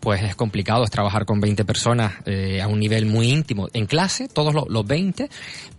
pues 0.00 0.22
es 0.22 0.34
complicado, 0.34 0.82
es 0.82 0.90
trabajar 0.90 1.26
con 1.26 1.40
20 1.40 1.64
personas 1.64 2.14
eh, 2.24 2.60
a 2.62 2.68
un 2.68 2.80
nivel 2.80 3.04
muy 3.04 3.28
íntimo, 3.28 3.68
en 3.74 3.86
clase, 3.86 4.28
todos 4.28 4.54
los, 4.54 4.66
los 4.68 4.86
20, 4.86 5.28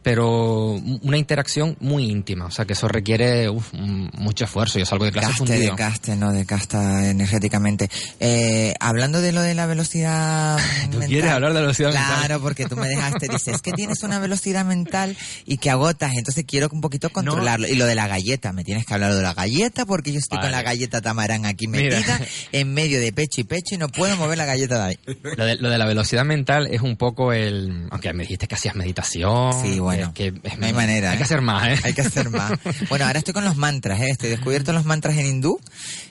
pero 0.04 0.72
una 1.02 1.18
interacción 1.18 1.78
muy 1.80 2.10
íntima, 2.10 2.46
o 2.46 2.52
sea 2.52 2.66
que 2.66 2.74
eso 2.74 2.88
requiere 2.88 3.50
uf, 3.50 3.72
mucho 3.74 4.46
esfuerzo, 4.46 4.80
yo 4.80 4.86
salgo 4.86 5.06
de 5.06 5.12
clase 5.12 5.28
Gaste, 5.30 5.38
fundido. 5.46 5.60
desgaste, 5.76 6.16
no 6.16 6.32
desgasta 6.32 7.10
energéticamente. 7.10 7.90
Eh, 8.20 8.74
hablando 8.80 9.22
de 9.22 9.32
lo 9.32 9.42
de 9.42 9.54
la 9.54 9.66
velocidad 9.66 10.58
¿Tú 10.86 10.98
mental. 10.98 11.10
quieres 11.10 11.32
hablar 11.32 11.52
de 11.52 11.56
la 11.56 11.62
velocidad 11.62 11.92
claro, 11.92 12.20
mental? 12.20 12.40
porque 12.42 12.66
tú 12.66 12.76
me 12.76 12.88
dejaste, 12.88 13.28
dices, 13.28 13.56
es 13.56 13.62
que 13.62 13.72
tienes 13.74 14.04
una 14.04 14.20
velocidad 14.20 14.66
mental 14.66 15.16
y 15.46 15.58
que 15.58 15.70
agotas, 15.70 16.14
entonces 16.16 16.46
quiero 16.48 16.70
un 16.72 16.82
poquito 16.82 17.10
controlarlo. 17.10 17.68
Y 17.68 17.76
lo 17.76 17.86
de 17.86 17.96
la 17.96 18.08
galleta, 18.08 18.54
me 18.54 18.64
tienes 18.64 18.86
que 18.86 18.94
hablar 18.94 19.14
de 19.14 19.22
la 19.22 19.34
galleta 19.34 19.86
porque 19.86 20.12
yo 20.12 20.20
estoy 20.20 20.40
con 20.40 20.52
la 20.52 20.62
galleta 20.64 21.02
tamarán 21.02 21.46
aquí 21.46 21.68
Mira. 21.68 21.98
metida 21.98 22.20
en 22.52 22.74
medio 22.74 23.00
de 23.00 23.12
pecho 23.14 23.42
y 23.42 23.44
pecho 23.44 23.76
y 23.76 23.78
no 23.78 23.90
puedo 23.90 24.16
mover 24.18 24.38
la 24.38 24.46
galleta 24.46 24.78
de 24.78 24.84
ahí. 24.90 25.00
Lo 25.38 25.46
de, 25.46 25.56
lo 25.58 25.70
de 25.70 25.78
la 25.78 25.86
velocidad 25.86 26.26
mental 26.26 26.68
es 26.72 26.82
un 26.82 26.98
poco 26.98 27.34
el... 27.34 27.88
Aunque 27.92 28.14
me 28.14 28.24
dijiste 28.24 28.48
que 28.48 28.56
hacías 28.56 28.76
meditación. 28.76 29.54
Sí, 29.62 29.80
bueno, 29.80 29.91
es 29.94 30.10
que 30.10 30.32
no 30.58 30.66
hay 30.66 30.74
manera, 30.74 31.12
Hay 31.12 31.18
que 31.18 31.24
¿eh? 31.24 31.26
hacer 31.26 31.42
más, 31.42 31.68
¿eh? 31.68 31.80
Hay 31.84 31.94
que 31.94 32.02
hacer 32.02 32.30
más. 32.30 32.54
Bueno, 32.90 33.06
ahora 33.06 33.20
estoy 33.20 33.34
con 33.34 33.46
los 33.46 33.56
mantras, 33.58 34.00
¿eh? 34.02 34.10
Estoy 34.10 34.30
descubierto 34.30 34.74
los 34.74 34.86
mantras 34.86 35.18
en 35.18 35.26
hindú 35.26 35.60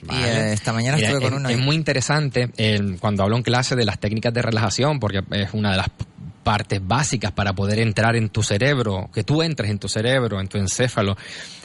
y 0.09 0.15
eh, 0.15 0.53
esta 0.53 0.73
mañana 0.73 0.97
Mira, 0.97 1.09
estuve 1.09 1.21
con 1.23 1.33
es, 1.33 1.39
uno. 1.39 1.49
es 1.49 1.57
ahí. 1.57 1.61
muy 1.63 1.75
interesante 1.75 2.49
eh, 2.57 2.97
cuando 2.99 3.23
hablo 3.23 3.35
en 3.37 3.43
clase 3.43 3.75
de 3.75 3.85
las 3.85 3.99
técnicas 3.99 4.33
de 4.33 4.41
relajación, 4.41 4.99
porque 4.99 5.21
es 5.31 5.49
una 5.53 5.71
de 5.71 5.77
las 5.77 5.87
partes 6.43 6.81
básicas 6.85 7.31
para 7.31 7.53
poder 7.53 7.79
entrar 7.79 8.15
en 8.15 8.29
tu 8.29 8.43
cerebro, 8.43 9.09
que 9.13 9.23
tú 9.23 9.41
entres 9.41 9.69
en 9.69 9.79
tu 9.79 9.87
cerebro, 9.87 10.39
en 10.39 10.47
tu 10.47 10.57
encéfalo 10.57 11.15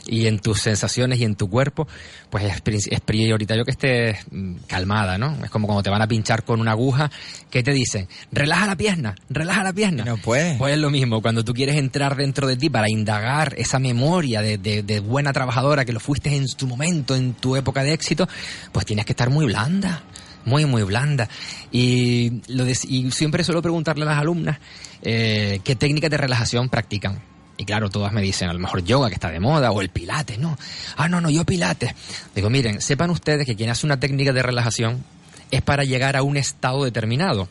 y 0.06 0.26
en 0.26 0.38
tus 0.38 0.60
sensaciones 0.60 1.18
y 1.18 1.24
en 1.24 1.34
tu 1.34 1.50
cuerpo, 1.50 1.88
pues 2.30 2.44
es, 2.44 2.60
pri- 2.60 2.78
es 2.90 3.00
prioritario 3.00 3.64
que 3.64 3.72
estés 3.72 4.18
mm, 4.30 4.54
calmada, 4.68 5.18
¿no? 5.18 5.36
Es 5.44 5.50
como 5.50 5.66
cuando 5.66 5.82
te 5.82 5.90
van 5.90 6.02
a 6.02 6.06
pinchar 6.06 6.44
con 6.44 6.60
una 6.60 6.72
aguja, 6.72 7.10
que 7.50 7.62
te 7.62 7.72
dicen? 7.72 8.06
Relaja 8.30 8.66
la 8.66 8.76
pierna, 8.76 9.14
relaja 9.30 9.64
la 9.64 9.72
pierna. 9.72 10.04
No 10.04 10.16
puede. 10.18 10.56
Pues 10.58 10.74
es 10.74 10.78
lo 10.78 10.90
mismo, 10.90 11.20
cuando 11.22 11.42
tú 11.44 11.54
quieres 11.54 11.76
entrar 11.76 12.14
dentro 12.16 12.46
de 12.46 12.56
ti 12.56 12.70
para 12.70 12.88
indagar 12.88 13.54
esa 13.58 13.78
memoria 13.80 14.42
de, 14.42 14.58
de- 14.58 14.82
de 14.82 15.00
buena 15.00 15.32
trabajadora 15.32 15.84
que 15.84 15.92
lo 15.92 16.00
fuiste 16.00 16.34
en 16.36 16.46
tu 16.46 16.66
momento, 16.68 17.16
en 17.16 17.34
tu 17.34 17.56
época 17.56 17.82
de 17.82 17.92
éxito, 17.92 18.28
pues 18.72 18.86
tienes 18.86 19.04
que 19.06 19.12
estar 19.12 19.30
muy 19.30 19.46
blanda, 19.46 20.02
muy, 20.46 20.64
muy 20.64 20.82
blanda. 20.84 21.28
Y, 21.70 22.40
lo 22.48 22.64
de- 22.64 22.78
y 22.88 23.10
siempre 23.10 23.44
suelo 23.44 23.60
preguntarle 23.60 24.04
a 24.04 24.08
las 24.08 24.18
alumnas 24.18 24.58
eh, 25.02 25.60
qué 25.62 25.76
técnicas 25.76 26.10
de 26.10 26.16
relajación 26.16 26.70
practican. 26.70 27.20
Y 27.58 27.64
claro, 27.64 27.88
todas 27.90 28.12
me 28.12 28.20
dicen, 28.22 28.48
a 28.48 28.52
lo 28.52 28.58
mejor 28.58 28.84
yoga 28.84 29.08
que 29.08 29.14
está 29.14 29.30
de 29.30 29.40
moda, 29.40 29.70
o 29.70 29.80
el 29.80 29.88
pilates, 29.88 30.38
¿no? 30.38 30.58
Ah, 30.96 31.08
no, 31.08 31.20
no, 31.20 31.30
yo 31.30 31.44
pilates. 31.44 31.94
Digo, 32.34 32.50
miren, 32.50 32.80
sepan 32.80 33.10
ustedes 33.10 33.46
que 33.46 33.56
quien 33.56 33.70
hace 33.70 33.86
una 33.86 33.98
técnica 33.98 34.32
de 34.32 34.42
relajación 34.42 35.04
es 35.50 35.62
para 35.62 35.84
llegar 35.84 36.16
a 36.16 36.22
un 36.22 36.36
estado 36.36 36.84
determinado. 36.84 37.48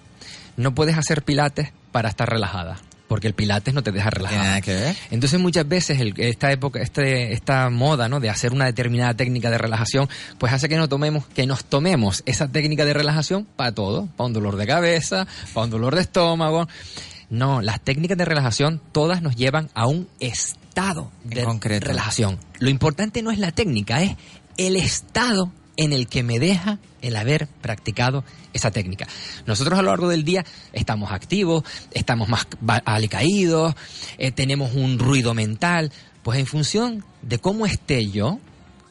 No 0.58 0.76
puedes 0.76 0.98
hacer 0.98 1.24
pilates 1.24 1.72
para 1.92 2.10
estar 2.10 2.30
relajada, 2.30 2.78
porque 3.08 3.28
el 3.28 3.34
pilates 3.34 3.74
no 3.74 3.84
te 3.84 3.92
deja 3.92 4.10
¿Tiene 4.10 4.18
relajada. 4.30 4.44
nada 4.44 4.62
que 4.62 4.74
ver? 4.74 4.96
Entonces 5.12 5.40
muchas 5.40 5.68
veces 5.68 6.00
el- 6.00 6.14
esta 6.18 6.52
época, 6.52 6.82
este, 6.82 7.34
esta 7.34 7.70
moda, 7.70 8.10
¿no? 8.10 8.20
De 8.20 8.30
hacer 8.30 8.52
una 8.54 8.66
determinada 8.66 9.14
técnica 9.14 9.50
de 9.52 9.58
relajación, 9.58 10.10
pues 10.38 10.52
hace 10.54 10.68
que 10.70 10.78
nos 10.78 10.90
tomemos, 10.90 11.26
que 11.28 11.46
nos 11.46 11.66
tomemos 11.66 12.24
esa 12.26 12.48
técnica 12.48 12.84
de 12.86 12.94
relajación 12.94 13.46
para 13.56 13.72
todo, 13.74 14.08
para 14.18 14.28
un 14.28 14.34
dolor 14.34 14.56
de 14.58 14.66
cabeza, 14.68 15.28
para 15.54 15.66
un 15.66 15.70
dolor 15.72 15.96
de 15.96 16.02
estómago. 16.02 16.68
No, 17.30 17.62
las 17.62 17.82
técnicas 17.82 18.18
de 18.18 18.26
relajación 18.26 18.82
todas 18.92 19.22
nos 19.22 19.36
llevan 19.36 19.70
a 19.74 19.88
un 19.88 20.08
estado 20.20 21.12
de 21.24 21.40
En 21.42 21.46
concreto. 21.46 21.88
relajación. 21.88 22.38
Lo 22.60 22.70
importante 22.70 23.22
no 23.22 23.32
es 23.32 23.40
la 23.40 23.52
técnica, 23.52 24.02
es 24.04 24.16
el 24.58 24.76
estado 24.76 25.52
en 25.78 25.94
el 25.94 26.08
que 26.08 26.24
me 26.24 26.40
deja 26.40 26.80
el 27.02 27.16
haber 27.16 27.48
practicado 27.48 28.24
esa 28.54 28.72
técnica. 28.72 29.08
Nosotros 29.46 29.78
a 29.78 29.82
lo 29.82 29.90
largo 29.90 30.10
del 30.10 30.24
día 30.24 30.46
estamos 30.74 31.12
activos, 31.12 31.64
estamos 31.92 32.30
más 32.30 32.48
alicaídos, 32.86 33.76
eh, 34.18 34.32
tenemos 34.32 34.74
un 34.74 35.00
ruido 35.00 35.34
mental, 35.34 35.92
pues 36.24 36.40
en 36.40 36.46
función 36.46 37.06
de 37.22 37.40
cómo 37.40 37.66
esté 37.66 38.10
yo, 38.10 38.40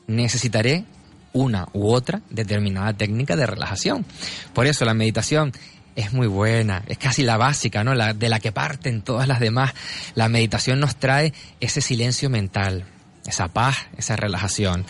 necesitaré 0.07 0.85
una 1.33 1.67
u 1.73 1.89
otra 1.89 2.23
determinada 2.31 2.93
técnica 2.93 3.37
de 3.37 3.47
relajación. 3.47 4.07
Por 4.53 4.67
eso 4.67 4.85
la 4.85 4.95
meditación 4.95 5.53
es 5.97 6.13
muy 6.13 6.27
buena, 6.27 6.83
es 6.87 6.99
casi 6.99 7.23
la 7.23 7.37
básica, 7.37 7.85
¿no? 7.85 7.95
La, 7.95 8.15
de 8.15 8.29
la 8.29 8.41
que 8.41 8.53
parten 8.53 9.03
todas 9.03 9.29
las 9.29 9.41
demás. 9.41 9.73
La 10.15 10.29
meditación 10.29 10.81
nos 10.81 10.97
trae 10.97 11.33
ese 11.61 11.81
silencio 11.81 12.31
mental, 12.31 12.85
esa 13.27 13.49
paz, 13.49 13.77
esa 13.97 14.17
relajación. 14.17 14.87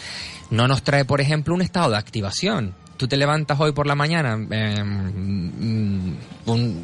No 0.54 0.68
nos 0.68 0.82
trae, 0.82 1.04
por 1.04 1.20
ejemplo, 1.20 1.54
un 1.54 1.62
estado 1.62 1.90
de 1.90 1.96
activación. 1.98 2.74
Tú 2.96 3.08
te 3.08 3.16
levantas 3.16 3.58
hoy 3.58 3.72
por 3.72 3.86
la 3.88 3.96
mañana, 3.96 4.38
eh, 4.50 4.80
un, 4.80 6.16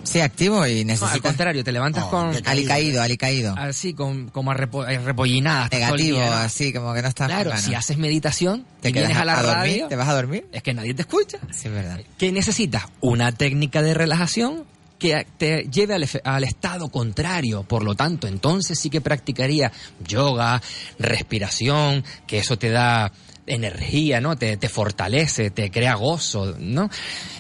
Sí, 0.02 0.20
activo 0.20 0.66
y 0.66 0.74
no, 0.74 0.80
al 0.80 0.86
necesitas... 0.88 1.20
contrario, 1.20 1.62
te 1.62 1.70
levantas 1.72 2.04
Oh, 2.04 2.10
con 2.10 2.36
alicaído, 2.46 3.00
alicaído. 3.02 3.54
así, 3.56 3.94
con, 3.94 4.28
como 4.28 4.52
todo 4.54 4.86
el 4.88 5.04
Negativo, 5.04 6.18
día, 6.18 6.26
¿no? 6.30 6.36
así, 6.36 6.72
como 6.72 6.92
que 6.94 7.02
no 7.02 7.08
estás... 7.08 7.28
Claro, 7.28 7.56
si 7.56 7.74
haces 7.74 7.96
meditación, 7.96 8.64
¿Te 8.80 8.88
y 8.88 8.92
quedas 8.92 9.08
vienes 9.08 9.22
a 9.22 9.24
la 9.24 9.34
dormir? 9.42 9.54
radio, 9.54 9.88
¿Te 9.88 9.96
vas 9.96 10.08
a 10.08 10.14
dormir? 10.14 10.46
es 10.52 10.62
que 10.64 10.74
nadie 10.74 10.94
te 10.94 11.02
escucha. 11.02 11.38
Sí, 11.52 11.68
es 11.68 11.72
verdad. 11.72 12.00
¿Qué 12.18 12.32
necesitas? 12.32 12.84
Una 13.00 13.30
técnica 13.32 13.80
de 13.82 13.94
relajación 13.94 14.64
que 14.98 15.26
te 15.38 15.68
lleve 15.70 15.94
al, 15.94 16.02
efe- 16.02 16.20
al 16.24 16.42
estado 16.44 16.88
contrario. 16.90 17.62
Por 17.62 17.84
lo 17.84 17.94
tanto, 17.94 18.26
entonces 18.26 18.78
sí 18.80 18.90
que 18.90 19.00
practicaría 19.00 19.70
yoga, 20.06 20.60
respiración, 20.98 22.04
que 22.26 22.38
eso 22.38 22.58
te 22.58 22.70
da 22.70 23.12
energía, 23.46 24.20
¿no? 24.20 24.36
Te, 24.36 24.56
te 24.56 24.68
fortalece, 24.68 25.50
te 25.50 25.70
crea 25.70 25.94
gozo, 25.94 26.54
¿no? 26.58 26.88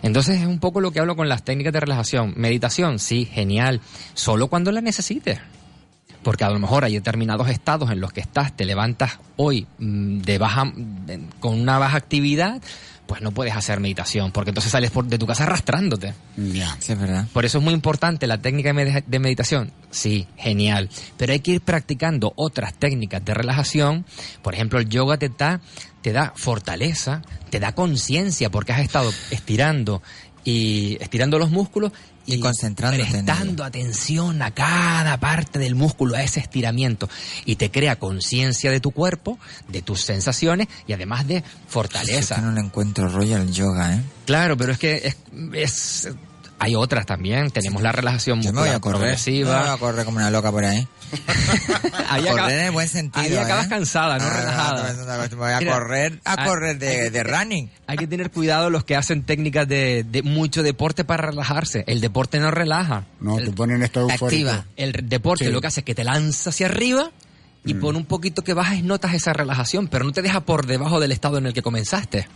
Entonces 0.02 0.40
es 0.40 0.46
un 0.46 0.58
poco 0.58 0.80
lo 0.80 0.90
que 0.90 1.00
hablo 1.00 1.16
con 1.16 1.28
las 1.28 1.44
técnicas 1.44 1.72
de 1.72 1.80
relajación. 1.80 2.34
Meditación, 2.36 2.98
sí, 2.98 3.24
genial. 3.26 3.80
Solo 4.14 4.48
cuando 4.48 4.72
la 4.72 4.80
necesites. 4.80 5.38
Porque 6.22 6.44
a 6.44 6.50
lo 6.50 6.58
mejor 6.58 6.84
hay 6.84 6.92
determinados 6.94 7.48
estados 7.48 7.90
en 7.90 8.00
los 8.00 8.12
que 8.12 8.20
estás, 8.20 8.54
te 8.54 8.66
levantas 8.66 9.18
hoy 9.36 9.66
mm, 9.78 10.18
de 10.20 10.36
baja, 10.38 10.70
de- 10.74 11.20
con 11.40 11.58
una 11.58 11.78
baja 11.78 11.96
actividad, 11.96 12.60
pues 13.06 13.22
no 13.22 13.32
puedes 13.32 13.56
hacer 13.56 13.80
meditación, 13.80 14.30
porque 14.30 14.50
entonces 14.50 14.70
sales 14.70 14.90
por- 14.90 15.06
de 15.06 15.16
tu 15.18 15.26
casa 15.26 15.44
arrastrándote. 15.44 16.12
Ya. 16.36 16.76
Sí, 16.78 16.92
es 16.92 17.00
verdad. 17.00 17.26
Por 17.32 17.46
eso 17.46 17.56
es 17.58 17.64
muy 17.64 17.72
importante 17.72 18.26
la 18.26 18.36
técnica 18.36 18.72
de 18.72 18.74
med- 18.74 19.04
de 19.06 19.18
meditación. 19.18 19.72
Sí, 19.90 20.26
genial. 20.36 20.90
Pero 21.16 21.32
hay 21.32 21.40
que 21.40 21.52
ir 21.52 21.60
practicando 21.62 22.34
otras 22.36 22.74
técnicas 22.74 23.24
de 23.24 23.32
relajación. 23.32 24.04
Por 24.42 24.54
ejemplo, 24.54 24.78
el 24.78 24.90
yoga 24.90 25.16
te 25.16 25.30
da, 25.30 25.60
te 26.02 26.12
da 26.12 26.32
fortaleza, 26.36 27.22
te 27.50 27.60
da 27.60 27.74
conciencia, 27.74 28.50
porque 28.50 28.72
has 28.72 28.80
estado 28.80 29.12
estirando 29.30 30.02
y 30.44 30.96
estirando 31.00 31.38
los 31.38 31.50
músculos 31.50 31.92
Y 32.26 32.38
prestando 32.40 33.64
atención 33.64 34.40
a 34.42 34.52
cada 34.52 35.18
parte 35.18 35.58
del 35.58 35.74
músculo, 35.74 36.14
a 36.16 36.22
ese 36.22 36.38
estiramiento. 36.40 37.08
Y 37.44 37.56
te 37.56 37.70
crea 37.70 37.98
conciencia 37.98 38.70
de 38.70 38.78
tu 38.80 38.92
cuerpo, 38.92 39.38
de 39.68 39.82
tus 39.82 40.02
sensaciones 40.02 40.68
y 40.86 40.92
además 40.92 41.26
de 41.26 41.38
Es 41.38 41.44
fortaleza. 41.68 42.36
que 42.36 42.42
no 42.42 42.52
le 42.52 42.60
encuentro 42.60 43.08
rollo 43.08 43.36
al 43.36 43.50
yoga, 43.52 43.94
¿eh? 43.96 44.00
Claro, 44.26 44.56
pero 44.56 44.72
es 44.72 44.78
que 44.78 44.96
es, 45.08 45.16
es- 45.54 46.08
hay 46.60 46.74
otras 46.76 47.06
también. 47.06 47.50
Tenemos 47.50 47.82
la 47.82 47.90
relajación 47.90 48.40
Yo 48.42 48.52
me 48.52 48.60
voy 48.60 48.68
muscular 48.70 48.76
a 48.76 48.80
correr. 48.80 48.98
progresiva. 49.00 49.50
No, 49.50 49.56
me 49.56 49.64
voy 49.66 49.74
a 49.74 49.78
correr 49.78 50.04
como 50.04 50.16
una 50.18 50.30
loca 50.30 50.52
por 50.52 50.64
ahí. 50.64 50.86
Ahí 52.08 52.22
correr 52.22 52.32
acaba- 52.38 52.52
en 52.52 52.60
el 52.66 52.70
buen 52.72 52.88
sentido. 52.88 53.24
ahí 53.24 53.36
acabas 53.36 53.66
¿eh? 53.66 53.68
cansada, 53.68 54.18
no 54.18 54.24
Ah, 54.24 54.30
relajada. 54.30 55.28
Me 55.28 55.36
voy 55.36 55.50
a 55.52 55.58
Mira, 55.58 55.72
correr, 55.72 56.20
a 56.24 56.40
hay- 56.42 56.48
correr 56.48 56.78
de, 56.78 56.86
que- 56.96 57.10
de 57.10 57.22
running. 57.24 57.70
Hay 57.86 57.96
que 57.96 58.06
tener 58.06 58.30
cuidado 58.30 58.70
los 58.70 58.84
que 58.84 58.96
hacen 58.96 59.22
técnicas 59.24 59.66
de, 59.66 60.04
de 60.08 60.22
mucho 60.22 60.62
deporte 60.62 61.04
para 61.04 61.28
relajarse. 61.30 61.84
El 61.86 62.00
deporte 62.00 62.38
no 62.40 62.50
relaja. 62.50 63.04
No, 63.20 63.38
el, 63.38 63.46
te 63.46 63.52
ponen 63.52 63.82
estado 63.82 64.06
Te 64.08 64.12
eufórico. 64.14 64.50
activa. 64.50 64.66
el 64.76 64.92
deporte 65.08 65.46
Sí. 65.46 65.50
lo 65.52 65.60
que 65.60 65.66
hace 65.68 65.80
es 65.80 65.84
que 65.86 65.94
te 65.94 66.04
lanza 66.04 66.50
hacia 66.50 66.66
arriba 66.66 67.10
y 67.64 67.74
Mm. 67.74 67.80
por 67.80 67.94
un 67.96 68.04
poquito 68.06 68.42
que 68.42 68.54
bajas 68.54 68.82
notas 68.82 69.12
esa 69.14 69.32
relajación, 69.32 69.88
pero 69.88 70.04
no 70.04 70.12
te 70.12 70.22
deja 70.22 70.40
por 70.40 70.66
debajo 70.66 70.98
del 71.00 71.12
estado 71.12 71.38
en 71.38 71.46
el 71.46 71.52
que 71.52 71.62
comenzaste. 71.62 72.26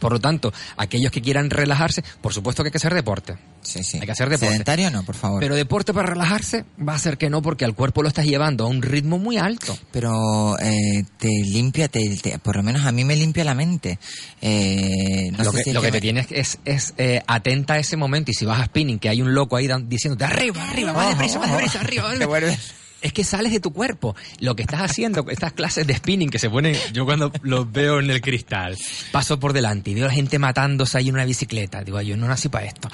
Por 0.00 0.12
lo 0.12 0.20
tanto, 0.20 0.52
aquellos 0.76 1.12
que 1.12 1.22
quieran 1.22 1.50
relajarse, 1.50 2.02
por 2.20 2.32
supuesto 2.32 2.62
que 2.62 2.68
hay 2.68 2.72
que 2.72 2.78
hacer 2.78 2.94
deporte. 2.94 3.36
Sí, 3.62 3.82
sí. 3.82 3.98
Hay 4.00 4.06
que 4.06 4.12
hacer 4.12 4.28
deporte. 4.28 4.52
Sedentario 4.52 4.90
no, 4.90 5.04
por 5.04 5.14
favor. 5.16 5.40
Pero 5.40 5.54
deporte 5.56 5.92
para 5.94 6.08
relajarse 6.08 6.64
va 6.78 6.94
a 6.94 6.98
ser 6.98 7.16
que 7.18 7.30
no, 7.30 7.42
porque 7.42 7.64
al 7.64 7.74
cuerpo 7.74 8.02
lo 8.02 8.08
estás 8.08 8.26
llevando 8.26 8.64
a 8.64 8.68
un 8.68 8.82
ritmo 8.82 9.18
muy 9.18 9.36
alto. 9.38 9.76
pero 9.92 10.58
eh, 10.58 11.04
te 11.18 11.28
limpia, 11.28 11.88
te, 11.88 12.16
te- 12.16 12.38
por 12.38 12.56
lo 12.56 12.62
menos 12.62 12.84
a 12.86 12.92
mí 12.92 13.04
me 13.04 13.16
limpia 13.16 13.44
la 13.44 13.54
mente. 13.54 13.98
Eh, 14.40 15.30
no 15.32 15.44
lo 15.44 15.50
sé 15.52 15.58
que, 15.58 15.64
si 15.64 15.72
lo 15.72 15.80
que 15.80 15.88
me- 15.88 15.92
te 15.92 16.00
tienes 16.00 16.26
es, 16.30 16.58
es 16.64 16.94
eh, 16.98 17.22
atenta 17.26 17.74
a 17.74 17.78
ese 17.78 17.96
momento 17.96 18.30
y 18.30 18.34
si 18.34 18.44
vas 18.44 18.60
a 18.60 18.64
spinning, 18.66 18.98
que 18.98 19.08
hay 19.08 19.22
un 19.22 19.34
loco 19.34 19.56
ahí 19.56 19.68
diciéndote 19.86 20.24
arriba, 20.24 20.68
arriba, 20.70 20.92
más 20.92 21.08
deprisa, 21.10 21.38
más 21.38 21.50
deprisa, 21.52 21.80
arriba, 21.80 22.08
Te 22.18 22.24
arriba. 22.24 22.56
Es 23.02 23.12
que 23.12 23.24
sales 23.24 23.52
de 23.52 23.60
tu 23.60 23.72
cuerpo. 23.72 24.16
Lo 24.40 24.56
que 24.56 24.62
estás 24.62 24.80
haciendo, 24.80 25.24
estas 25.30 25.52
clases 25.52 25.86
de 25.86 25.94
spinning 25.94 26.30
que 26.30 26.38
se 26.38 26.48
ponen, 26.50 26.76
yo 26.92 27.04
cuando 27.04 27.30
los 27.42 27.70
veo 27.70 28.00
en 28.00 28.10
el 28.10 28.20
cristal, 28.20 28.76
paso 29.12 29.38
por 29.38 29.52
delante 29.52 29.90
y 29.90 29.94
veo 29.94 30.04
a 30.04 30.08
la 30.08 30.14
gente 30.14 30.38
matándose 30.38 30.98
ahí 30.98 31.08
en 31.08 31.14
una 31.14 31.24
bicicleta. 31.24 31.84
Digo, 31.84 31.98
"Ay, 31.98 32.08
yo 32.08 32.16
no 32.16 32.26
nací 32.26 32.48
para 32.48 32.66
esto. 32.66 32.88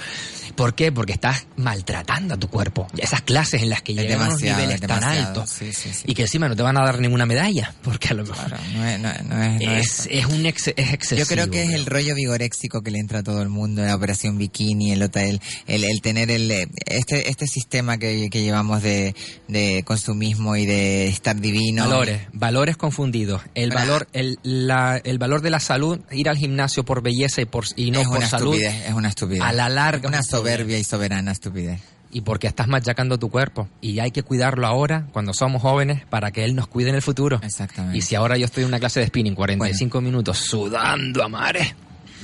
¿Por 0.57 0.75
qué? 0.75 0.93
Porque 0.93 1.13
estás 1.15 1.47
maltratando 1.57 2.35
a 2.35 2.37
tu 2.37 2.49
cuerpo. 2.49 2.87
Esas 2.99 3.23
clases 3.23 3.63
en 3.63 3.71
las 3.71 3.81
que 3.83 3.95
llegan 3.95 4.21
a 4.21 4.27
unos 4.29 4.43
niveles 4.43 4.75
es 4.75 4.81
tan 4.83 5.03
altos 5.03 5.49
Sí, 5.51 5.73
sí, 5.73 5.91
sí. 5.95 6.05
y 6.07 6.15
que 6.15 6.23
encima 6.23 6.47
no 6.49 6.55
te 6.57 6.63
van 6.63 6.77
a 6.77 6.85
dar 6.85 6.99
ninguna 7.01 7.25
medalla, 7.25 7.73
porque 7.83 8.09
a 8.09 8.15
lo 8.15 8.25
mejor 8.25 8.49
Claro, 8.49 8.63
no 8.75 8.87
es, 8.87 9.01
no, 9.01 9.09
es- 9.11 9.25
no 9.25 9.43
es- 9.43 9.61
no 9.63 9.73
es- 9.73 9.89
es, 10.01 10.09
es 10.11 10.27
un 10.27 10.45
ex- 10.45 10.69
es 10.77 10.93
excesivo. 10.93 11.21
Yo 11.21 11.27
creo 11.27 11.51
que 11.51 11.63
es 11.63 11.71
el 11.71 11.87
rollo 11.87 12.15
vigoréxico 12.15 12.83
que 12.83 12.91
le 12.91 12.99
entra 12.99 13.21
a 13.21 13.23
todo 13.23 13.41
el 13.41 13.49
mundo, 13.49 13.83
la 13.83 13.95
operación 13.95 14.37
bikini, 14.37 14.93
el 14.93 15.03
hotel, 15.03 15.41
el, 15.67 15.85
el 15.85 16.01
tener 16.03 16.31
el, 16.31 16.51
eh, 16.51 16.69
este, 16.87 17.31
este 17.31 17.47
sistema 17.47 17.97
que, 17.97 18.29
que 18.31 18.43
llevamos 18.43 18.83
de, 18.83 19.15
de 19.49 19.83
consumismo 19.93 20.57
y 20.57 20.65
de 20.67 21.07
estar 21.09 21.39
divino. 21.39 21.85
Valores, 21.85 22.23
valores 22.33 22.77
confundidos. 22.77 23.43
El 23.55 23.71
Bra- 23.71 23.75
valor, 23.75 24.09
el, 24.15 24.39
la- 24.43 24.97
el 25.05 25.19
valor 25.19 25.43
de 25.43 25.51
la 25.51 25.61
salud, 25.61 26.01
ir 26.11 26.29
al 26.31 26.37
gimnasio 26.39 26.85
por 26.85 27.03
belleza 27.03 27.43
y, 27.43 27.45
por, 27.45 27.65
y 27.77 27.91
no 27.91 28.01
es 28.01 28.09
por 28.09 28.19
una 28.19 28.29
salud. 28.29 28.55
estupidez, 28.55 28.89
es 28.89 28.95
una 28.95 29.09
estupidez. 29.09 29.43
A 29.43 29.53
la 29.53 29.69
larga 29.69 30.09
Una 30.09 30.23
soberbia 30.23 30.79
y 30.79 30.85
soberana 30.85 31.33
estupidez. 31.33 31.81
Y 32.11 32.23
porque 32.23 32.47
estás 32.47 32.69
machacando 32.69 33.19
tu 33.19 33.31
cuerpo. 33.31 33.69
Y 33.81 33.99
hay 33.99 34.11
que 34.11 34.23
cuidarlo 34.23 34.67
ahora, 34.67 35.07
cuando 35.13 35.33
somos 35.35 35.63
jóvenes, 35.63 36.05
para 36.07 36.31
que 36.31 36.45
él 36.45 36.55
nos 36.55 36.67
cuide 36.69 36.89
en 36.91 36.95
el 36.97 37.03
futuro. 37.03 37.41
Exactamente. 37.43 37.97
Y 37.99 38.03
si 38.03 38.15
ahora 38.15 38.37
yo 38.39 38.45
estoy 38.47 38.63
en 38.65 38.69
una 38.69 38.79
clase 38.81 39.01
de 39.01 39.07
spinning 39.07 39.35
45 39.35 40.01
minutos 40.01 40.39
sudando 40.39 41.23
a 41.23 41.29
mares, 41.29 41.75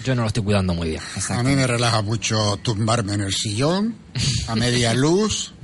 yo 0.04 0.14
no 0.14 0.22
lo 0.22 0.28
estoy 0.28 0.42
cuidando 0.42 0.74
muy 0.74 0.90
bien. 0.90 1.02
A 1.30 1.42
mí 1.42 1.54
me 1.56 1.66
relaja 1.66 2.02
mucho 2.02 2.58
tumbarme 2.62 3.14
en 3.14 3.20
el 3.22 3.32
sillón, 3.32 3.94
a 4.46 4.54
media 4.56 4.92
luz, 5.04 5.54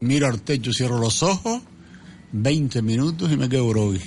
miro 0.00 0.26
al 0.26 0.40
techo, 0.42 0.72
cierro 0.72 0.98
los 0.98 1.22
ojos, 1.22 1.62
20 2.32 2.82
minutos 2.82 3.30
y 3.30 3.36
me 3.36 3.48
quedo 3.48 3.68
groggy. 3.68 4.00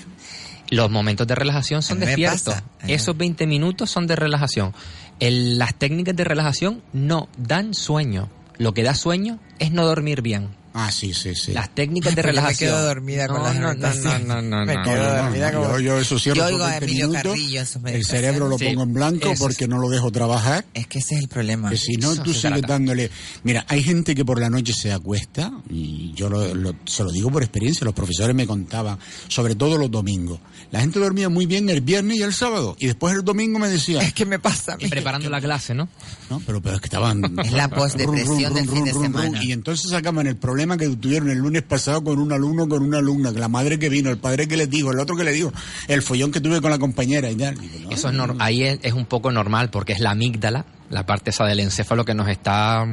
Los 0.70 0.90
momentos 0.90 1.28
de 1.28 1.36
relajación 1.36 1.82
son 1.84 2.00
despiertos. 2.08 2.54
Esos 2.88 3.18
20 3.18 3.46
minutos 3.48 3.90
son 3.92 4.08
de 4.08 4.16
relajación. 4.16 4.74
El- 5.20 5.58
las 5.60 5.76
técnicas 5.76 6.16
de 6.16 6.24
relajación 6.24 6.82
no 6.94 7.28
dan 7.38 7.74
sueño. 7.74 8.30
Lo 8.58 8.74
que 8.74 8.84
da 8.84 8.96
sueño 8.96 9.40
es 9.60 9.72
no 9.72 9.86
dormir 9.86 10.22
bien. 10.22 10.50
Ah, 10.76 10.92
sí, 10.92 11.14
sí, 11.14 11.36
sí. 11.36 11.52
Las 11.54 11.70
técnicas 11.76 12.16
de 12.16 12.22
Porque 12.24 12.28
me 12.34 12.40
relajación. 12.42 12.72
quedo 12.72 12.84
dormida 12.86 13.28
con 13.28 13.38
no, 13.38 13.44
las 13.44 13.56
no, 13.56 13.74
no, 13.76 14.20
no, 14.20 14.42
no, 14.42 14.42
no, 14.42 14.66
Me 14.66 14.74
no. 14.76 14.84
quedo 14.84 15.04
No, 15.04 15.24
dormida 15.24 15.52
no, 15.52 15.62
como- 15.62 15.74
yo, 15.74 15.80
yo 15.80 16.00
eso 16.00 16.18
cierro 16.18 16.38
Yo 16.38 16.46
oigo 16.48 16.64
a 16.64 16.68
20 16.70 16.86
Emilio 16.86 17.08
minutos, 17.10 17.32
Carrillo 17.32 17.60
en 17.60 17.66
sus 17.68 17.84
el 17.86 18.06
cerebro 18.06 18.48
lo 18.48 18.58
Sí, 18.58 18.66
pongo 18.66 18.84
en 18.84 18.94
blanco 18.94 19.30
eso 19.32 19.44
porque 19.44 19.68
no 19.68 19.78
lo 19.78 19.90
dejo 19.90 20.12
trabajar. 20.12 20.66
Es 20.74 20.88
que 20.88 20.98
ese 21.00 21.14
es 21.16 21.22
el 21.22 21.28
problema. 21.28 21.70
Que 21.70 21.78
si 21.78 21.98
no, 21.98 22.14
Eso 22.14 22.24
tú 22.24 22.34
sigues 22.34 22.62
dándole... 22.64 23.12
Mira, 23.44 23.66
hay 23.70 23.84
gente 23.84 24.16
que 24.16 24.26
por 24.26 24.40
la 24.40 24.50
noche 24.50 24.74
se 24.74 24.92
acuesta, 24.92 25.52
y 25.70 26.12
yo 26.16 26.28
lo- 26.30 26.56
lo- 26.56 26.76
se 26.86 27.04
lo 27.04 27.12
digo 27.12 27.30
por 27.30 27.44
experiencia, 27.44 27.86
los 27.86 27.94
profesores 27.94 28.36
me 28.36 28.48
contaban, 28.48 28.98
sobre 29.28 29.54
todo 29.54 29.78
los 29.78 29.92
domingos. 29.92 30.40
La 30.72 30.80
gente 30.80 31.00
dormía 31.00 31.30
muy 31.30 31.46
bien 31.46 31.70
el 31.70 31.82
viernes 31.82 32.18
y 32.18 32.24
el 32.24 32.34
sábado, 32.34 32.76
y 32.80 32.88
después 32.88 33.14
el 33.14 33.24
domingo 33.24 33.60
me 33.60 33.70
decía, 33.70 34.02
Es 34.02 34.14
que 34.14 34.26
me 34.26 34.40
pasa 34.40 34.76
mí. 34.78 34.88
Preparando 34.90 35.30
la 35.30 35.40
clase, 35.40 35.76
¿no? 35.76 35.88
¿no? 36.32 36.42
Pero, 36.48 36.62
pero 36.64 36.76
es 36.78 36.82
que 36.82 36.88
estaban... 36.88 37.22
Es 37.46 37.52
la 37.52 37.68
postdepresión 37.70 38.56
del 38.56 38.68
fin 38.68 38.84
de 38.86 38.94
semana. 38.94 39.44
Y 39.44 39.52
entonces 39.52 39.92
sacaban 39.92 40.26
el 40.26 40.36
problema 40.38 40.63
que 40.78 40.88
tuvieron 40.90 41.30
el 41.30 41.38
lunes 41.38 41.62
pasado 41.62 42.04
con 42.04 42.20
un 42.20 42.32
alumno, 42.32 42.68
con 42.68 42.84
una 42.84 42.98
alumna, 42.98 43.32
la 43.32 43.48
madre 43.48 43.78
que 43.78 43.90
vino, 43.90 44.10
el 44.10 44.18
padre 44.18 44.48
que 44.48 44.58
les 44.58 44.70
dijo, 44.70 44.92
el 44.92 45.00
otro 45.00 45.16
que 45.16 45.24
le 45.24 45.32
dijo, 45.32 45.52
el 45.88 46.02
follón 46.02 46.32
que 46.32 46.42
tuve 46.42 46.62
con 46.62 46.72
la 46.72 46.80
compañera 46.80 47.30
y 47.30 47.36
tal. 47.36 47.56
Digo, 47.56 47.90
no, 47.90 47.92
Eso 47.92 48.10
es 48.10 48.18
ahí 48.40 48.64
es, 48.64 48.80
es 48.82 48.94
un 48.94 49.06
poco 49.06 49.32
normal 49.32 49.70
porque 49.70 49.94
es 49.94 50.00
la 50.00 50.12
amígdala, 50.12 50.66
la 50.90 51.06
parte 51.06 51.30
esa 51.30 51.46
del 51.46 51.60
encéfalo 51.60 52.06
que 52.06 52.14
nos 52.14 52.28
está 52.30 52.86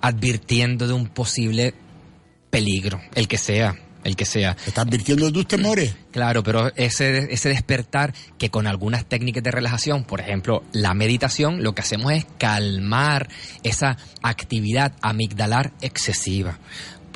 advirtiendo 0.00 0.86
de 0.86 0.92
un 0.92 1.08
posible 1.08 1.74
peligro, 2.50 3.00
el 3.14 3.28
que 3.28 3.38
sea, 3.38 3.76
el 4.06 4.16
que 4.16 4.24
sea. 4.24 4.54
¿Te 4.54 4.68
estás 4.68 4.86
advirtiendo 4.86 5.26
de 5.26 5.32
tus 5.32 5.46
temores? 5.46 5.94
Claro, 6.16 6.42
pero 6.42 6.74
ese, 6.76 7.30
ese 7.30 7.50
despertar 7.50 8.14
que 8.38 8.48
con 8.48 8.66
algunas 8.66 9.04
técnicas 9.04 9.42
de 9.42 9.50
relajación, 9.50 10.04
por 10.04 10.22
ejemplo, 10.22 10.64
la 10.72 10.94
meditación, 10.94 11.62
lo 11.62 11.74
que 11.74 11.82
hacemos 11.82 12.10
es 12.10 12.24
calmar 12.38 13.28
esa 13.64 13.98
actividad 14.22 14.94
amigdalar 15.02 15.72
excesiva. 15.82 16.58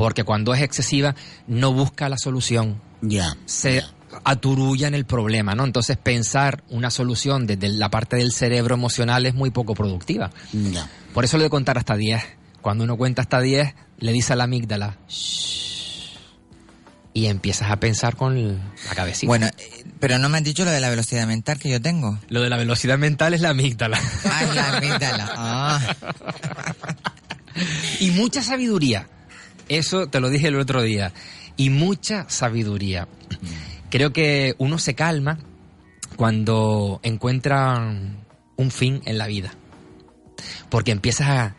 Porque 0.00 0.24
cuando 0.24 0.54
es 0.54 0.62
excesiva, 0.62 1.14
no 1.46 1.74
busca 1.74 2.08
la 2.08 2.16
solución, 2.16 2.80
Ya. 3.02 3.36
se 3.44 3.84
aturulla 4.24 4.88
en 4.88 4.94
el 4.94 5.04
problema, 5.04 5.54
¿no? 5.54 5.66
Entonces 5.66 5.98
pensar 5.98 6.64
una 6.70 6.90
solución 6.90 7.46
desde 7.46 7.68
la 7.68 7.90
parte 7.90 8.16
del 8.16 8.32
cerebro 8.32 8.76
emocional 8.76 9.26
es 9.26 9.34
muy 9.34 9.50
poco 9.50 9.74
productiva. 9.74 10.30
Ya. 10.54 10.88
Por 11.12 11.26
eso 11.26 11.36
lo 11.36 11.42
de 11.42 11.50
contar 11.50 11.76
hasta 11.76 11.96
10. 11.96 12.22
Cuando 12.62 12.84
uno 12.84 12.96
cuenta 12.96 13.20
hasta 13.20 13.42
10, 13.42 13.74
le 13.98 14.12
dice 14.12 14.32
a 14.32 14.36
la 14.36 14.44
amígdala, 14.44 14.96
"Shh", 15.06 16.16
y 17.12 17.26
empiezas 17.26 17.70
a 17.70 17.76
pensar 17.76 18.16
con 18.16 18.56
la 18.88 18.94
cabecita. 18.94 19.28
Bueno, 19.28 19.48
eh, 19.48 19.84
pero 20.00 20.18
no 20.18 20.30
me 20.30 20.38
han 20.38 20.44
dicho 20.44 20.64
lo 20.64 20.70
de 20.70 20.80
la 20.80 20.88
velocidad 20.88 21.26
mental 21.26 21.58
que 21.58 21.68
yo 21.68 21.82
tengo. 21.82 22.18
Lo 22.30 22.40
de 22.40 22.48
la 22.48 22.56
velocidad 22.56 22.96
mental 22.96 23.34
es 23.34 23.42
la 23.42 23.50
amígdala. 23.50 24.00
Ah, 24.24 24.44
es 24.44 24.54
la 24.54 24.76
amígdala. 24.78 25.30
Ah. 25.36 25.80
y 28.00 28.12
mucha 28.12 28.42
sabiduría. 28.42 29.06
Eso 29.70 30.08
te 30.08 30.18
lo 30.18 30.30
dije 30.30 30.48
el 30.48 30.56
otro 30.56 30.82
día. 30.82 31.12
Y 31.56 31.70
mucha 31.70 32.28
sabiduría. 32.28 33.06
Creo 33.88 34.12
que 34.12 34.56
uno 34.58 34.78
se 34.78 34.94
calma 34.94 35.38
cuando 36.16 36.98
encuentra 37.04 37.78
un 38.56 38.70
fin 38.72 39.00
en 39.04 39.16
la 39.16 39.28
vida. 39.28 39.54
Porque 40.70 40.90
empiezas 40.90 41.28
a 41.28 41.56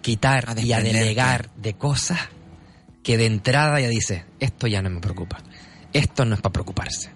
quitar 0.00 0.50
A 0.50 0.60
y 0.60 0.72
a 0.72 0.80
delegar 0.80 1.50
de 1.56 1.74
cosas 1.74 2.20
que 3.02 3.16
de 3.16 3.26
entrada 3.26 3.80
ya 3.80 3.88
dices, 3.88 4.22
esto 4.38 4.68
ya 4.68 4.80
no 4.80 4.88
me 4.88 5.00
preocupa. 5.00 5.38
Esto 5.92 6.24
no 6.24 6.36
es 6.36 6.40
para 6.40 6.52
preocuparse. 6.52 7.10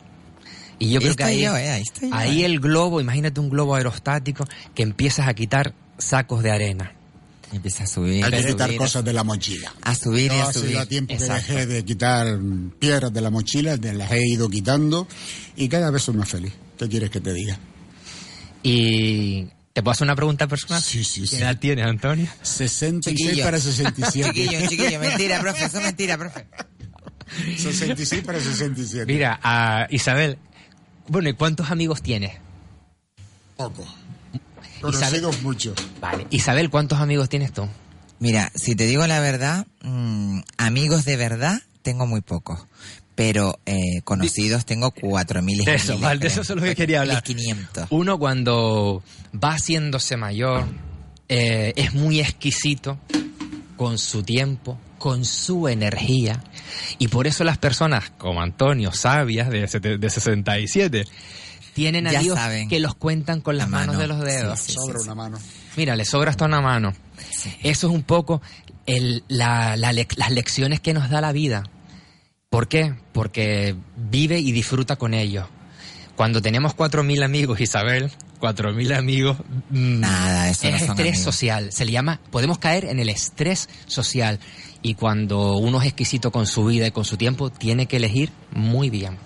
Y 0.81 0.90
yo 0.90 1.01
creo 1.01 1.15
que 1.15 1.23
ahí, 1.23 1.43
yo, 1.43 1.56
eh, 1.56 1.70
ahí 1.70 1.82
estoy 1.82 2.11
yo, 2.11 2.16
ahí 2.16 2.43
eh. 2.43 2.47
el 2.47 2.59
globo, 2.59 3.01
imagínate 3.01 3.39
un 3.39 3.51
globo 3.51 3.77
aerostático 3.77 4.44
que 4.74 4.82
empiezas 4.82 5.28
a 5.28 5.35
quitar 5.35 5.74
sacos 5.97 6.43
de 6.43 6.51
arena. 6.51 6.94
Empieza 7.55 7.85
a 7.85 7.86
subir. 7.86 8.24
Hay 8.24 8.31
que 8.31 8.44
quitar 8.48 8.66
subir, 8.68 8.78
cosas 8.78 9.05
de 9.05 9.12
la 9.12 9.22
mochila. 9.24 9.72
A 9.82 9.94
subir 9.94 10.32
y 10.32 10.36
a 10.36 10.44
hace 10.48 10.59
subir. 10.60 10.74
ya 10.74 10.86
tiempo 10.86 11.09
que 11.16 11.22
Exacto. 11.22 11.52
dejé 11.52 11.66
de 11.66 11.85
quitar 11.85 12.39
piedras 12.78 13.12
de 13.12 13.20
la 13.20 13.31
mochila, 13.31 13.76
de 13.76 13.94
las 13.94 14.10
he 14.12 14.26
ido 14.26 14.48
quitando 14.51 15.06
y 15.56 15.68
cada 15.68 15.90
vez 15.90 16.02
soy 16.02 16.14
más 16.16 16.28
feliz. 16.28 16.52
¿Qué 16.78 16.89
quieres 16.89 17.10
que 17.10 17.20
te 17.20 17.32
diga? 17.32 17.59
Y 18.62 19.44
te 19.72 19.82
puedo 19.82 19.93
hacer 19.93 20.06
una 20.06 20.16
pregunta 20.16 20.47
personal. 20.48 20.82
Sí, 20.82 21.05
sí, 21.05 21.20
¿Qué 21.22 21.26
sí. 21.28 21.36
edad 21.36 21.59
tienes, 21.59 21.86
Antonio? 21.86 22.26
66 22.43 23.16
Chiquillo. 23.16 23.44
para 23.44 23.60
67. 23.60 24.32
Chiquillo, 24.35 24.68
chiquillo, 24.68 25.01
mentira, 25.01 25.40
profe, 25.40 25.64
eso 25.66 25.78
es 25.78 25.85
mentira, 25.85 26.18
profe. 26.18 26.47
66 27.56 28.22
para 28.24 28.40
67. 28.40 29.12
Mira, 29.12 29.39
a 29.43 29.86
Isabel, 29.90 30.39
bueno, 31.09 31.28
¿y 31.28 31.35
cuántos 31.35 31.70
amigos 31.70 32.02
tienes? 32.02 32.32
Poco. 34.81 34.91
Isabel- 34.97 35.20
Conocidos 35.23 35.43
muchos. 35.43 35.74
Vale. 36.01 36.27
Isabel, 36.31 36.70
¿cuántos 36.70 36.99
amigos 37.01 37.28
tienes 37.28 37.53
tú? 37.53 37.69
Mira, 38.20 38.51
si 38.55 38.74
te 38.77 38.86
digo 38.86 39.07
la 39.07 39.20
verdad, 39.20 39.66
mm, 39.82 40.41
amigos 40.59 41.05
de 41.05 41.16
verdad 41.16 41.61
tengo 41.82 42.07
muy 42.07 42.20
pocos. 42.20 42.66
Pero 43.16 43.61
eh, 43.65 44.01
conocidos 44.03 44.65
tengo 44.66 44.91
cuatro 44.91 45.41
mil 45.41 45.61
y 45.61 45.70
Eso, 45.70 45.97
de 45.97 46.27
eso 46.27 46.41
es 46.41 46.49
lo 46.51 46.61
que 46.62 46.74
quería 46.74 47.03
hablar. 47.03 47.23
500. 47.23 47.86
Uno 47.91 48.19
cuando 48.19 49.05
va 49.32 49.53
haciéndose 49.55 50.16
mayor 50.16 50.65
eh, 51.28 51.73
es 51.77 51.95
muy 51.95 52.19
exquisito 52.20 52.99
con 53.77 53.99
su 53.99 54.24
tiempo, 54.24 54.78
con 54.99 55.24
su 55.24 55.69
energía. 55.69 56.43
Y 56.99 57.07
por 57.09 57.28
eso 57.28 57.45
las 57.45 57.57
personas 57.59 58.11
como 58.19 58.41
Antonio, 58.43 58.91
sabias 58.93 59.49
de, 59.49 59.61
de 59.99 60.11
67, 60.11 61.05
tienen 61.75 62.05
Ya 62.07 62.19
amigos 62.21 62.39
saben. 62.39 62.69
que 62.69 62.81
los 62.81 62.95
cuentan 62.95 63.41
con 63.41 63.57
las 63.59 63.69
La 63.71 63.79
manos 63.79 63.97
mano. 63.97 63.99
de 64.01 64.07
los 64.09 64.21
dedos. 64.21 64.61
Sí, 64.61 64.73
sí, 64.73 64.73
Sobra 64.75 64.99
sí, 64.99 65.05
una 65.05 65.15
mano. 65.15 65.39
Mira, 65.77 65.97
le 65.97 66.05
sobra 66.05 66.31
hasta 66.31 66.45
una 66.45 66.61
mano. 66.61 66.93
Eso 67.63 67.89
es 67.89 67.93
un 67.95 68.03
poco 68.03 68.41
el- 68.87 69.25
la- 69.29 69.77
la 69.77 69.93
las 69.93 70.31
lecciones 70.31 70.81
que 70.81 70.95
nos 70.95 71.11
da 71.11 71.21
la 71.21 71.33
vida. 71.33 71.65
¿Por 72.51 72.69
qué? 72.69 72.95
Porque 73.13 73.75
vive 73.97 74.39
y 74.39 74.53
disfruta 74.53 74.97
con 74.97 75.13
ellos. 75.15 75.47
Cuando 76.17 76.41
tenemos 76.41 76.75
4.000 76.75 77.25
amigos, 77.25 77.61
Isabel, 77.61 78.13
4.000 78.39 78.93
amigos... 78.97 79.37
mm, 79.71 79.99
Nada, 79.99 80.49
eso 80.49 80.71
no 80.71 80.77
Es 80.77 80.83
son 80.83 80.91
estrés 80.91 81.09
amigos. 81.17 81.25
social. 81.25 81.73
Se 81.73 81.85
le 81.85 81.91
llama... 81.91 82.21
Podemos 82.31 82.59
caer 82.59 82.85
en 82.85 83.01
el 83.01 83.09
estrés 83.09 83.69
social. 83.87 84.39
Y 84.81 84.95
cuando 84.95 85.57
uno 85.57 85.81
es 85.81 85.89
exquisito 85.89 86.31
con 86.31 86.47
su 86.47 86.65
vida 86.67 86.87
y 86.87 86.93
con 86.93 87.05
su 87.05 87.17
tiempo, 87.17 87.51
tiene 87.51 87.87
que 87.87 87.97
elegir 87.97 88.31
muy 88.53 88.91
bien. 88.91 89.19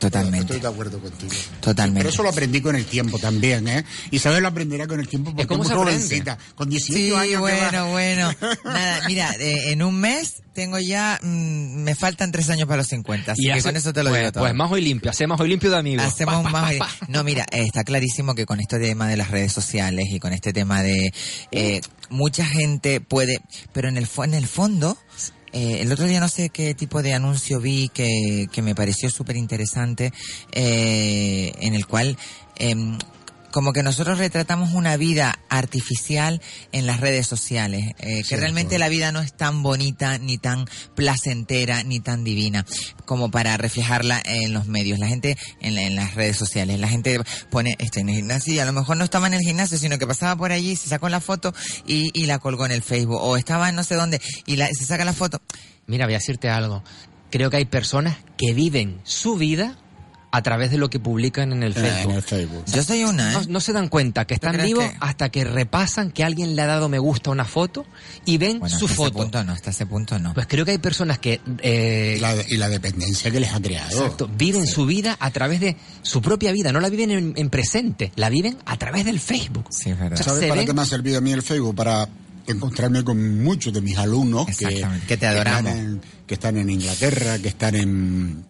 Totalmente. 0.00 0.54
Estoy 0.54 0.60
de 0.60 0.66
acuerdo 0.68 0.98
contigo. 0.98 1.30
Totalmente. 1.60 2.00
Pero 2.00 2.08
eso 2.10 2.22
lo 2.22 2.30
aprendí 2.30 2.60
con 2.60 2.74
el 2.74 2.86
tiempo 2.86 3.18
también, 3.18 3.68
¿eh? 3.68 3.84
Isabel 4.10 4.42
lo 4.42 4.48
aprenderá 4.48 4.86
con 4.86 4.98
el 4.98 5.06
tiempo 5.06 5.30
porque 5.30 5.46
cómo 5.46 5.62
es 5.62 5.68
se 5.68 5.74
muy 5.76 5.84
jovencita. 5.84 6.38
Con 6.54 6.68
18 6.70 6.98
Sí, 6.98 7.14
años. 7.14 7.40
bueno, 7.40 7.90
bueno. 7.90 8.32
Nada, 8.64 9.02
mira, 9.06 9.32
eh, 9.38 9.70
en 9.72 9.82
un 9.82 9.94
mes 10.00 10.42
tengo 10.54 10.78
ya, 10.78 11.18
mm, 11.22 11.82
me 11.82 11.94
faltan 11.94 12.32
tres 12.32 12.48
años 12.50 12.66
para 12.66 12.78
los 12.78 12.88
50, 12.88 13.32
así 13.32 13.42
Y 13.42 13.46
que 13.46 13.52
hace- 13.52 13.62
con 13.62 13.76
eso 13.76 13.92
te 13.92 14.02
lo 14.02 14.10
pues, 14.10 14.20
digo 14.20 14.32
todo. 14.32 14.42
Pues 14.44 14.54
más 14.54 14.72
hoy 14.72 14.80
limpio, 14.80 15.10
hacemos 15.10 15.38
hoy 15.40 15.48
limpio 15.50 15.70
de 15.70 15.76
amigos. 15.78 16.04
Hacemos 16.06 16.42
Pa, 16.44 16.50
más. 16.50 16.72
pa, 16.74 16.86
pa. 16.86 17.06
No, 17.08 17.22
mira, 17.22 17.44
eh, 17.52 17.62
está 17.64 17.84
clarísimo 17.84 18.34
que 18.34 18.46
con 18.46 18.58
este 18.60 18.78
tema 18.78 19.06
de 19.06 19.16
las 19.18 19.30
redes 19.30 19.52
sociales 19.52 20.06
y 20.10 20.18
con 20.18 20.32
este 20.32 20.52
tema 20.54 20.82
de 20.82 21.12
eh, 21.52 21.80
mucha 22.08 22.44
gente 22.46 23.00
puede, 23.02 23.40
pero 23.72 23.88
en 23.88 23.96
el 23.98 24.08
fo- 24.08 24.24
en 24.24 24.32
el 24.34 24.46
fondo, 24.46 24.96
eh, 25.52 25.78
el 25.80 25.92
otro 25.92 26.06
día 26.06 26.20
no 26.20 26.28
sé 26.28 26.50
qué 26.50 26.74
tipo 26.74 27.02
de 27.02 27.14
anuncio 27.14 27.60
vi 27.60 27.88
que, 27.88 28.46
que 28.52 28.62
me 28.62 28.74
pareció 28.74 29.10
súper 29.10 29.36
interesante, 29.36 30.12
eh, 30.52 31.52
en 31.60 31.74
el 31.74 31.86
cual 31.86 32.16
em, 32.56 32.98
como 33.50 33.72
que 33.72 33.82
nosotros 33.82 34.18
retratamos 34.18 34.74
una 34.74 34.96
vida 34.96 35.38
artificial 35.48 36.40
en 36.72 36.86
las 36.86 37.00
redes 37.00 37.26
sociales, 37.26 37.94
eh, 37.98 38.22
que 38.28 38.36
realmente 38.36 38.78
la 38.78 38.88
vida 38.88 39.12
no 39.12 39.20
es 39.20 39.36
tan 39.36 39.62
bonita, 39.62 40.18
ni 40.18 40.38
tan 40.38 40.66
placentera, 40.94 41.82
ni 41.82 42.00
tan 42.00 42.22
divina, 42.24 42.64
como 43.06 43.30
para 43.30 43.56
reflejarla 43.56 44.22
en 44.24 44.52
los 44.52 44.66
medios. 44.66 44.98
La 44.98 45.08
gente 45.08 45.36
en, 45.60 45.76
en 45.78 45.96
las 45.96 46.14
redes 46.14 46.36
sociales, 46.36 46.78
la 46.78 46.88
gente 46.88 47.18
pone, 47.50 47.74
estoy 47.78 48.02
en 48.02 48.08
el 48.10 48.16
gimnasio 48.16 48.54
y 48.54 48.58
a 48.60 48.64
lo 48.64 48.72
mejor 48.72 48.96
no 48.96 49.04
estaba 49.04 49.26
en 49.26 49.34
el 49.34 49.40
gimnasio, 49.40 49.78
sino 49.78 49.98
que 49.98 50.06
pasaba 50.06 50.36
por 50.36 50.52
allí, 50.52 50.76
se 50.76 50.88
sacó 50.88 51.08
la 51.08 51.20
foto 51.20 51.52
y, 51.86 52.10
y 52.14 52.26
la 52.26 52.38
colgó 52.38 52.66
en 52.66 52.72
el 52.72 52.82
Facebook, 52.82 53.20
o 53.20 53.36
estaba 53.36 53.68
en 53.68 53.74
no 53.74 53.84
sé 53.84 53.94
dónde 53.96 54.20
y 54.46 54.56
la- 54.56 54.68
se 54.68 54.84
saca 54.84 55.04
la 55.04 55.12
foto. 55.12 55.40
Mira, 55.86 56.04
voy 56.06 56.14
a 56.14 56.18
decirte 56.18 56.48
algo. 56.48 56.84
Creo 57.30 57.50
que 57.50 57.56
hay 57.58 57.64
personas 57.64 58.16
que 58.36 58.52
viven 58.54 59.00
su 59.04 59.36
vida 59.36 59.76
a 60.32 60.42
través 60.42 60.70
de 60.70 60.78
lo 60.78 60.88
que 60.90 61.00
publican 61.00 61.50
en 61.52 61.62
el 61.64 61.72
Eh, 61.72 61.74
Facebook. 61.80 62.10
en 62.10 62.16
el 62.16 62.22
Facebook. 62.22 62.64
Yo 62.72 62.82
soy 62.84 63.02
una, 63.04 63.30
¿eh? 63.30 63.32
No, 63.34 63.42
no 63.48 63.60
se 63.60 63.72
dan 63.72 63.88
cuenta 63.88 64.26
que 64.26 64.34
están 64.34 64.56
vivos 64.62 64.84
que- 64.88 64.96
hasta 65.00 65.28
que 65.28 65.42
repasan 65.44 66.12
que 66.12 66.22
alguien 66.22 66.54
le 66.54 66.62
ha 66.62 66.66
dado 66.66 66.88
me 66.88 66.98
gusta 67.00 67.30
a 67.30 67.32
una 67.32 67.44
foto 67.44 67.84
y 68.24 68.38
ven 68.38 68.60
Bueno, 68.60 68.68
su 68.78 68.84
hasta 68.84 68.94
ese 68.94 68.94
foto. 68.94 69.18
punto 69.18 69.42
no, 69.44 69.52
hasta 69.52 69.70
ese 69.70 69.86
punto 69.86 70.18
no. 70.20 70.32
Pues 70.34 70.46
creo 70.46 70.64
que 70.64 70.70
hay 70.70 70.78
personas 70.78 71.18
que 71.18 71.40
eh, 71.62 72.14
Y 72.18 72.20
la, 72.20 72.34
y 72.48 72.56
la 72.58 72.68
dependencia 72.68 73.30
que 73.30 73.40
les 73.40 73.52
ha 73.52 73.60
creado. 73.60 73.90
exacto, 74.04 74.30
viven 74.36 74.66
su 74.68 74.86
vida 74.86 75.16
a 75.18 75.30
través 75.32 75.58
de 75.60 75.76
su 76.02 76.22
propia 76.22 76.52
vida, 76.52 76.70
no 76.72 76.78
la 76.80 76.90
viven 76.90 77.10
en, 77.10 77.32
en 77.36 77.50
presente, 77.50 78.12
la 78.14 78.28
viven 78.28 78.56
a 78.66 78.76
través 78.76 79.04
del 79.04 79.18
Facebook. 79.18 79.66
Sí, 79.70 79.90
es 79.90 79.98
verdad. 79.98 80.20
O 80.20 80.22
sea, 80.22 80.32
¿Sabes 80.34 80.48
para 80.48 80.60
ven- 80.60 80.66
qué 80.68 80.74
me 80.74 80.82
ha 80.82 80.86
servido 80.86 81.18
a 81.18 81.20
mí 81.20 81.32
el 81.32 81.42
Facebook? 81.42 81.74
Para 81.74 82.08
encontrarme 82.46 83.02
con 83.04 83.42
muchos 83.42 83.72
de 83.72 83.80
mis 83.80 83.98
alumnos 83.98 84.46
que, 84.46 84.52
Exactamente, 84.52 85.06
que 85.06 85.16
te 85.16 85.26
están 85.26 85.34
adoramos. 85.48 85.72
en- 85.72 86.00
que 86.26 86.34
están 86.34 86.56
en 86.56 86.70
Inglaterra, 86.70 87.38
que 87.38 87.48
están 87.48 87.74
en 87.74 88.44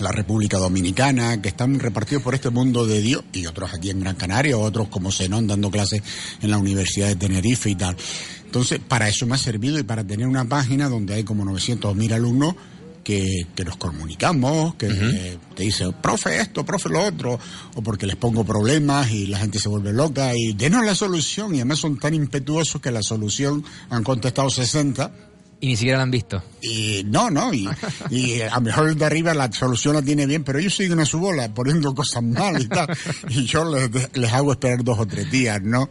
la 0.00 0.10
República 0.10 0.58
Dominicana, 0.58 1.40
que 1.40 1.48
están 1.48 1.78
repartidos 1.78 2.22
por 2.22 2.34
este 2.34 2.50
mundo 2.50 2.86
de 2.86 3.00
Dios, 3.00 3.24
y 3.32 3.46
otros 3.46 3.72
aquí 3.72 3.90
en 3.90 4.00
Gran 4.00 4.16
Canaria, 4.16 4.58
otros 4.58 4.88
como 4.88 5.12
Zenón 5.12 5.46
dando 5.46 5.70
clases 5.70 6.02
en 6.42 6.50
la 6.50 6.58
Universidad 6.58 7.08
de 7.08 7.16
Tenerife 7.16 7.70
y 7.70 7.74
tal. 7.74 7.96
Entonces, 8.44 8.80
para 8.86 9.08
eso 9.08 9.26
me 9.26 9.34
ha 9.34 9.38
servido 9.38 9.78
y 9.78 9.82
para 9.82 10.04
tener 10.04 10.26
una 10.26 10.44
página 10.44 10.88
donde 10.88 11.14
hay 11.14 11.24
como 11.24 11.44
900 11.44 11.94
mil 11.96 12.12
alumnos 12.12 12.54
que, 13.02 13.46
que 13.54 13.64
nos 13.64 13.76
comunicamos, 13.76 14.74
que 14.76 14.86
eh, 14.86 15.38
te 15.54 15.62
dice, 15.62 15.92
profe 15.92 16.40
esto, 16.40 16.64
profe 16.64 16.88
lo 16.88 17.04
otro, 17.04 17.38
o 17.74 17.82
porque 17.82 18.06
les 18.06 18.16
pongo 18.16 18.44
problemas 18.44 19.10
y 19.10 19.26
la 19.26 19.38
gente 19.38 19.58
se 19.58 19.68
vuelve 19.68 19.92
loca 19.92 20.32
y 20.34 20.54
denos 20.54 20.84
la 20.84 20.94
solución 20.94 21.54
y 21.54 21.58
además 21.58 21.80
son 21.80 21.98
tan 21.98 22.14
impetuosos 22.14 22.80
que 22.80 22.90
la 22.90 23.02
solución 23.02 23.62
han 23.90 24.02
contestado 24.02 24.48
60 24.48 25.33
y 25.60 25.68
ni 25.68 25.76
siquiera 25.76 25.98
la 25.98 26.02
han 26.04 26.10
visto. 26.10 26.42
y 26.62 27.02
no, 27.06 27.30
no, 27.30 27.52
y, 27.54 27.68
y 28.10 28.40
a 28.40 28.54
lo 28.56 28.60
mejor 28.60 28.88
el 28.88 28.98
de 28.98 29.04
arriba 29.04 29.34
la 29.34 29.50
solución 29.52 29.94
la 29.94 30.02
tiene 30.02 30.26
bien, 30.26 30.44
pero 30.44 30.58
ellos 30.58 30.74
siguen 30.74 31.00
a 31.00 31.06
su 31.06 31.18
bola 31.18 31.48
poniendo 31.54 31.94
cosas 31.94 32.22
mal 32.22 32.60
y 32.60 32.66
tal. 32.68 32.88
Y 33.30 33.44
yo 33.46 33.64
les, 33.64 33.90
les 34.16 34.32
hago 34.32 34.52
esperar 34.52 34.82
dos 34.84 34.98
o 34.98 35.06
tres 35.06 35.30
días, 35.30 35.60
¿no? 35.62 35.88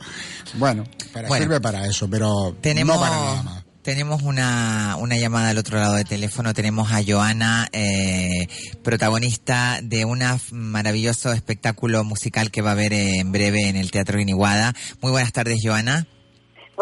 Bueno, 0.55 0.83
para, 1.11 1.27
Bueno. 1.27 1.43
sirve 1.45 1.61
para 1.61 1.85
eso, 1.87 2.09
pero 2.09 2.55
Tenemos, 2.61 2.95
no 2.95 3.01
para 3.01 3.15
nada 3.15 3.43
más. 3.43 3.63
tenemos 3.81 4.21
una, 4.21 4.95
una 4.99 5.17
llamada 5.17 5.49
al 5.49 5.57
otro 5.57 5.77
lado 5.79 5.95
del 5.95 6.05
teléfono. 6.05 6.53
Tenemos 6.53 6.91
a 6.91 7.01
Joana, 7.05 7.67
eh, 7.73 8.47
protagonista 8.83 9.79
de 9.83 10.05
un 10.05 10.21
maravilloso 10.51 11.31
espectáculo 11.33 12.03
musical 12.03 12.51
que 12.51 12.61
va 12.61 12.69
a 12.69 12.73
haber 12.73 12.93
en 12.93 13.31
breve 13.31 13.67
en 13.69 13.75
el 13.75 13.91
Teatro 13.91 14.17
Guiniguada. 14.19 14.73
Muy 15.01 15.11
buenas 15.11 15.31
tardes, 15.33 15.59
Joana. 15.63 16.05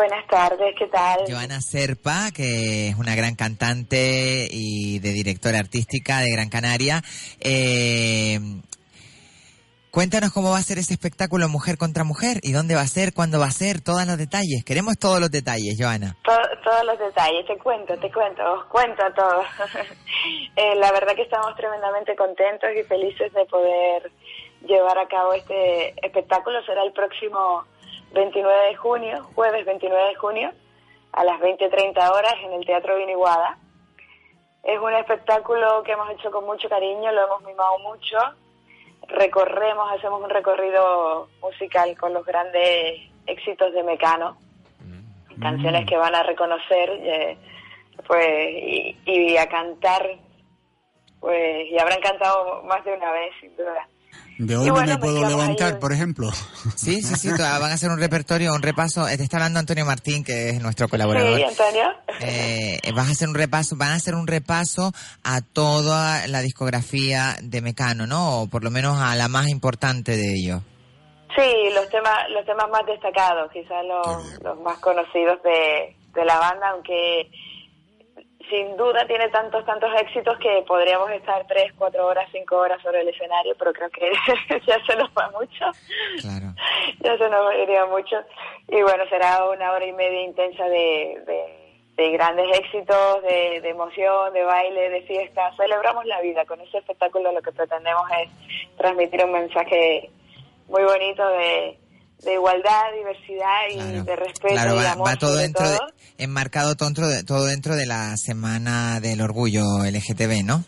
Buenas 0.02 0.26
tardes, 0.26 0.74
¿qué 0.80 0.88
tal? 0.88 1.20
Joana 1.30 1.62
Serpa, 1.62 2.32
que 2.36 2.88
es 2.88 2.96
una 2.96 3.14
gran 3.14 3.36
cantante 3.36 4.48
y 4.50 4.98
de 4.98 5.10
directora 5.12 5.60
artística 5.60 6.22
de 6.22 6.32
Gran 6.32 6.50
Canaria. 6.50 7.04
Eh, 7.40 8.40
cuéntanos 9.92 10.34
cómo 10.34 10.50
va 10.50 10.58
a 10.58 10.64
ser 10.64 10.80
ese 10.80 10.94
espectáculo 10.96 11.48
Mujer 11.50 11.78
contra 11.78 12.04
Mujer 12.04 12.40
y 12.42 12.52
dónde 12.52 12.74
va 12.74 12.82
a 12.82 12.88
ser, 12.88 13.14
cuándo 13.14 13.40
va 13.40 13.46
a 13.46 13.52
ser, 13.52 13.82
todos 13.82 14.08
los 14.08 14.18
detalles. 14.18 14.64
Queremos 14.66 14.98
todos 14.98 15.20
los 15.20 15.30
detalles, 15.30 15.78
Joana. 15.80 16.18
To- 16.24 16.50
todos 16.64 16.84
los 16.84 16.98
detalles, 16.98 17.46
te 17.46 17.58
cuento, 17.60 17.94
te 18.00 18.12
cuento, 18.12 18.42
os 18.54 18.66
cuento 18.66 19.04
todo. 19.16 19.44
Eh, 20.56 20.76
la 20.76 20.92
verdad 20.92 21.16
que 21.16 21.24
estamos 21.24 21.56
tremendamente 21.56 22.16
contentos 22.16 22.70
y 22.78 22.84
felices 22.84 23.32
de 23.34 23.46
poder 23.46 24.12
llevar 24.68 24.98
a 25.00 25.08
cabo 25.08 25.34
este 25.34 25.94
espectáculo. 26.06 26.60
Será 26.66 26.84
el 26.84 26.92
próximo 26.92 27.64
29 28.14 28.68
de 28.68 28.76
junio, 28.76 29.24
jueves 29.36 29.66
29 29.66 30.10
de 30.10 30.16
junio, 30.16 30.52
a 31.14 31.24
las 31.24 31.40
20.30 31.40 32.12
horas 32.12 32.36
en 32.44 32.54
el 32.54 32.66
Teatro 32.66 32.98
Viniguada. 32.98 33.58
Es 34.64 34.80
un 34.80 34.94
espectáculo 34.94 35.84
que 35.84 35.94
hemos 35.94 36.10
hecho 36.12 36.32
con 36.32 36.46
mucho 36.46 36.70
cariño, 36.70 37.12
lo 37.12 37.26
hemos 37.26 37.44
mimado 37.44 37.80
mucho. 37.80 38.18
Recorremos, 39.08 39.92
hacemos 39.92 40.22
un 40.22 40.30
recorrido 40.30 41.28
musical 41.42 41.98
con 41.98 42.14
los 42.14 42.26
grandes 42.26 43.02
éxitos 43.26 43.74
de 43.74 43.84
Mecano 43.84 44.38
canciones 45.42 45.86
que 45.86 45.98
van 45.98 46.16
a 46.16 46.24
reconocer, 46.24 46.90
eh, 46.90 47.38
pues, 48.08 48.50
y, 48.52 48.98
y 49.06 49.38
a 49.38 49.48
cantar, 49.50 50.08
pues, 51.20 51.70
y 51.70 51.78
habrán 51.80 52.00
cantado 52.00 52.64
más 52.64 52.84
de 52.86 52.94
una 52.94 53.12
vez, 53.12 53.34
sin 53.42 53.56
duda. 53.58 53.88
De 54.48 54.56
no 54.56 54.74
bueno, 54.74 54.94
me 54.94 54.98
puedo 54.98 55.28
levantar, 55.30 55.78
por 55.78 55.94
ejemplo. 55.94 56.32
Sí, 56.76 57.04
sí, 57.04 57.16
sí, 57.16 57.30
toda- 57.36 57.60
van 57.60 57.70
a 57.70 57.76
hacer 57.76 57.92
un 57.92 58.00
repertorio, 58.00 58.54
un 58.56 58.64
repaso. 58.64 59.06
Te 59.06 59.22
está 59.22 59.38
hablando 59.38 59.60
Antonio 59.60 59.86
Martín, 59.86 60.24
que 60.24 60.50
es 60.50 60.60
nuestro 60.62 60.88
colaborador. 60.88 61.38
Sí, 61.38 61.44
Antonio. 61.44 61.84
Eh, 62.22 62.80
vas 62.96 63.08
a 63.08 63.12
hacer 63.12 63.28
un 63.30 63.36
repaso, 63.36 63.76
van 63.76 63.90
a 63.90 63.96
hacer 63.96 64.16
un 64.16 64.26
repaso 64.26 64.94
a 65.24 65.42
toda 65.42 66.26
la 66.28 66.42
discografía 66.42 67.36
de 67.44 67.62
Mecano, 67.62 68.08
¿no? 68.08 68.42
O 68.42 68.48
por 68.48 68.64
lo 68.64 68.72
menos 68.72 68.98
a 69.00 69.16
la 69.16 69.28
más 69.28 69.48
importante 69.48 70.18
de 70.18 70.34
ellos. 70.34 70.62
Sí, 71.36 71.70
los 71.76 71.88
temas, 71.90 72.18
los 72.32 72.44
temas 72.44 72.66
más 72.72 72.86
destacados, 72.88 73.52
quizás 73.54 73.86
los, 73.88 74.42
los 74.44 74.60
más 74.62 74.80
conocidos 74.80 75.38
de, 75.44 75.96
de 76.14 76.26
la 76.26 76.40
banda, 76.40 76.70
aunque 76.72 77.30
sin 78.52 78.76
duda 78.76 79.08
tiene 79.08 79.30
tantos, 79.30 79.66
tantos 79.66 79.90
éxitos 80.02 80.38
que 80.40 80.64
podríamos 80.68 81.10
estar 81.12 81.48
tres, 81.48 81.72
cuatro 81.78 82.06
horas, 82.06 82.28
cinco 82.34 82.58
horas 82.58 82.82
sobre 82.84 83.00
el 83.00 83.08
escenario, 83.08 83.56
pero 83.58 83.72
creo 83.72 83.90
que 83.90 84.12
ya 84.68 84.78
se 84.86 84.96
nos 84.98 85.10
va 85.12 85.32
mucho. 85.32 85.66
Claro. 86.20 86.54
ya 87.00 87.18
se 87.18 87.30
nos 87.30 87.56
iría 87.56 87.86
mucho. 87.86 88.18
Y 88.68 88.82
bueno, 88.82 89.06
será 89.10 89.50
una 89.50 89.72
hora 89.72 89.86
y 89.86 89.94
media 89.94 90.22
intensa 90.22 90.66
de, 90.66 91.24
de, 91.26 91.94
de 91.96 92.12
grandes 92.12 92.46
éxitos, 92.60 93.24
de, 93.24 93.62
de 93.62 93.70
emoción, 93.70 94.34
de 94.34 94.44
baile, 94.44 94.90
de 94.90 95.02
fiesta. 95.04 95.56
Celebramos 95.56 96.06
la 96.06 96.20
vida. 96.20 96.46
Con 96.46 96.60
ese 96.60 96.80
espectáculo 96.80 97.32
lo 97.32 97.42
que 97.42 97.54
pretendemos 97.54 98.04
es 98.22 98.30
transmitir 98.76 99.24
un 99.24 99.32
mensaje 99.32 100.12
muy 100.68 100.84
bonito 100.84 101.26
de, 101.30 101.78
de 102.24 102.34
igualdad, 102.34 102.82
diversidad 102.98 103.60
y 103.72 104.06
de 104.06 104.16
respeto 104.16 104.54
Claro, 104.54 104.76
y 104.76 104.84
va, 104.84 104.92
amor 104.92 105.08
va 105.08 105.16
todo 105.16 105.36
dentro, 105.36 105.68
de, 105.70 105.78
todo. 105.78 105.88
enmarcado 106.18 106.76
dentro 106.76 107.08
de, 107.08 107.24
todo 107.24 107.46
dentro 107.46 107.76
de 107.76 107.86
la 107.86 108.16
Semana 108.18 109.00
del 109.00 109.22
Orgullo 109.22 109.64
LGTB, 109.84 110.44
¿no? 110.44 110.64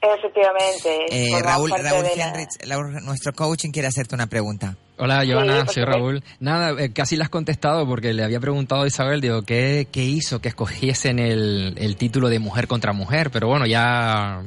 Efectivamente. 0.00 1.06
Eh, 1.10 1.42
Raúl, 1.42 1.70
Raúl 1.70 2.02
de 2.04 2.16
la- 2.16 2.28
Henrich, 2.28 2.50
Raúl, 2.68 2.92
nuestro 3.04 3.32
coaching 3.32 3.70
quiere 3.70 3.88
hacerte 3.88 4.14
una 4.14 4.26
pregunta. 4.26 4.76
Hola, 4.98 5.24
Joana, 5.26 5.64
por 5.64 5.74
soy. 5.74 5.84
Raúl. 5.84 6.22
Nada, 6.40 6.80
eh, 6.80 6.92
casi 6.92 7.16
la 7.16 7.24
has 7.24 7.30
contestado 7.30 7.86
porque 7.86 8.12
le 8.12 8.22
había 8.22 8.38
preguntado 8.38 8.82
a 8.82 8.86
Isabel, 8.86 9.20
digo, 9.22 9.42
¿qué, 9.42 9.88
qué 9.90 10.02
hizo 10.04 10.40
que 10.40 10.48
escogiesen 10.48 11.18
el, 11.18 11.74
el 11.78 11.96
título 11.96 12.28
de 12.28 12.38
Mujer 12.38 12.68
contra 12.68 12.92
Mujer? 12.92 13.30
Pero 13.30 13.48
bueno, 13.48 13.66
ya... 13.66 14.42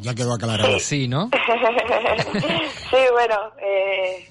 Ya 0.00 0.14
quedó 0.14 0.34
aclarado. 0.34 0.80
Sí, 0.80 1.06
¿no? 1.06 1.30
sí, 2.90 2.96
bueno, 3.12 3.36
eh, 3.64 4.28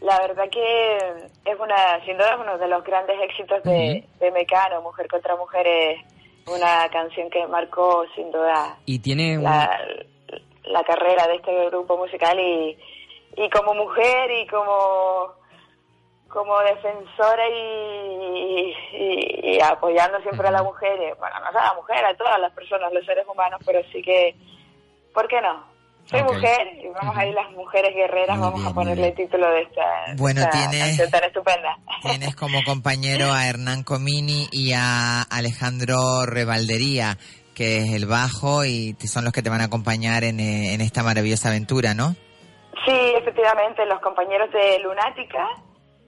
la 0.00 0.18
verdad 0.20 0.48
que 0.50 0.96
es 1.44 1.58
una, 1.58 2.04
sin 2.04 2.16
duda 2.16 2.30
es 2.34 2.40
uno 2.40 2.58
de 2.58 2.68
los 2.68 2.84
grandes 2.84 3.16
éxitos 3.22 3.62
de, 3.64 4.04
de 4.20 4.30
Mecano, 4.30 4.80
Mujer 4.82 5.08
contra 5.08 5.36
Mujer 5.36 5.66
es 5.66 6.00
una 6.46 6.88
canción 6.90 7.28
que 7.30 7.46
marcó 7.46 8.04
sin 8.14 8.30
duda 8.30 8.76
Y 8.86 8.98
tiene 9.00 9.38
un... 9.38 9.44
la, 9.44 9.78
la 10.64 10.82
carrera 10.84 11.26
de 11.26 11.36
este 11.36 11.66
grupo 11.70 11.96
musical 11.96 12.38
y, 12.38 12.78
y 13.36 13.50
como 13.50 13.74
mujer 13.74 14.30
y 14.30 14.46
como 14.46 15.36
como 16.28 16.58
defensora 16.60 17.48
y, 17.48 18.74
y- 18.92 19.40
y 19.56 19.60
apoyando 19.62 20.20
siempre 20.20 20.46
a 20.48 20.50
la 20.50 20.62
mujer, 20.62 20.92
y, 21.00 21.18
bueno, 21.18 21.40
no 21.40 21.46
a 21.58 21.64
la 21.64 21.72
mujer, 21.74 22.04
a 22.04 22.14
todas 22.18 22.38
las 22.38 22.52
personas, 22.52 22.92
los 22.92 23.04
seres 23.06 23.26
humanos, 23.26 23.58
pero 23.64 23.80
sí 23.90 24.02
que, 24.02 24.36
¿por 25.14 25.26
qué 25.26 25.40
no? 25.40 25.64
Soy 26.10 26.22
mujer 26.22 26.68
y 26.82 26.88
vamos 26.88 27.16
a 27.16 27.26
ir 27.26 27.34
las 27.34 27.50
mujeres 27.52 27.94
guerreras, 27.94 28.38
vamos 28.40 28.64
a 28.66 28.72
ponerle 28.72 29.08
el 29.08 29.14
título 29.14 29.50
de 29.50 29.60
esta, 29.62 29.82
Bueno, 30.16 30.40
esta 30.40 30.52
tiene- 30.58 30.78
canción 30.78 31.10
tan 31.10 31.24
estupenda. 31.24 31.78
Tienes 32.02 32.34
como 32.34 32.62
compañero 32.64 33.30
a 33.30 33.46
Hernán 33.46 33.82
Comini 33.84 34.46
y 34.50 34.72
a 34.72 35.20
Alejandro 35.22 36.24
Revaldería, 36.24 37.18
que 37.54 37.78
es 37.78 37.92
el 37.92 38.06
bajo 38.06 38.64
y 38.64 38.96
son 39.06 39.24
los 39.24 39.32
que 39.34 39.42
te 39.42 39.50
van 39.50 39.60
a 39.60 39.64
acompañar 39.64 40.24
en, 40.24 40.40
eh, 40.40 40.72
en 40.74 40.80
esta 40.80 41.02
maravillosa 41.02 41.48
aventura, 41.50 41.92
¿no? 41.92 42.14
Sí, 42.86 42.94
efectivamente, 43.16 43.84
los 43.84 44.00
compañeros 44.00 44.50
de 44.52 44.78
Lunática, 44.78 45.46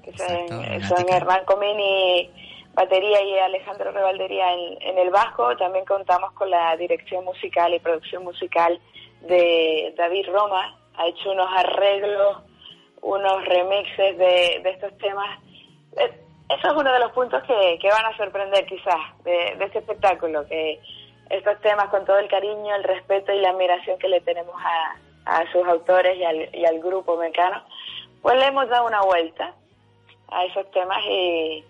que 0.03 0.13
son, 0.17 0.89
son 0.89 1.09
Hernán 1.13 1.45
Comini, 1.45 2.31
batería, 2.73 3.21
y 3.23 3.39
Alejandro 3.39 3.91
Revaldería 3.93 4.51
en, 4.55 4.81
en 4.81 4.99
el 4.99 5.11
bajo. 5.11 5.55
También 5.59 5.85
contamos 5.85 6.33
con 6.33 6.49
la 6.49 6.75
dirección 6.77 7.23
musical 7.25 7.75
y 7.75 7.81
producción 7.81 8.25
musical 8.25 8.81
de 9.23 9.95
David 9.97 10.27
Roma. 10.33 10.77
Ha 10.97 11.07
hecho 11.07 11.31
unos 11.31 11.49
arreglos, 11.57 12.39
unos 13.03 13.45
remixes 13.47 14.19
de, 14.19 14.61
de 14.63 14.71
estos 14.71 14.97
temas. 14.99 15.39
Eso 15.97 16.69
es 16.69 16.75
uno 16.75 16.93
de 16.93 16.99
los 16.99 17.13
puntos 17.13 17.43
que, 17.45 17.79
que 17.81 17.89
van 17.89 18.05
a 18.07 18.17
sorprender 18.17 18.67
quizás 18.67 19.01
de, 19.25 19.55
de 19.57 19.65
este 19.65 19.79
espectáculo, 19.79 20.47
que 20.47 20.81
estos 21.31 21.61
temas 21.61 21.89
con 21.91 22.05
todo 22.05 22.19
el 22.19 22.29
cariño, 22.29 22.75
el 22.75 22.83
respeto 22.83 23.33
y 23.33 23.41
la 23.41 23.51
admiración 23.51 23.99
que 23.99 24.09
le 24.09 24.21
tenemos 24.21 24.57
a, 24.61 24.97
a 25.39 25.53
sus 25.53 25.65
autores 25.67 26.19
y 26.19 26.25
al, 26.25 26.55
y 26.55 26.65
al 26.65 26.81
grupo 26.81 27.17
mecano, 27.17 27.63
pues 28.21 28.37
le 28.37 28.47
hemos 28.47 28.69
dado 28.69 28.87
una 28.87 29.01
vuelta 29.03 29.55
a 30.29 30.45
esos 30.45 30.69
temas 30.73 30.99
y, 31.09 31.65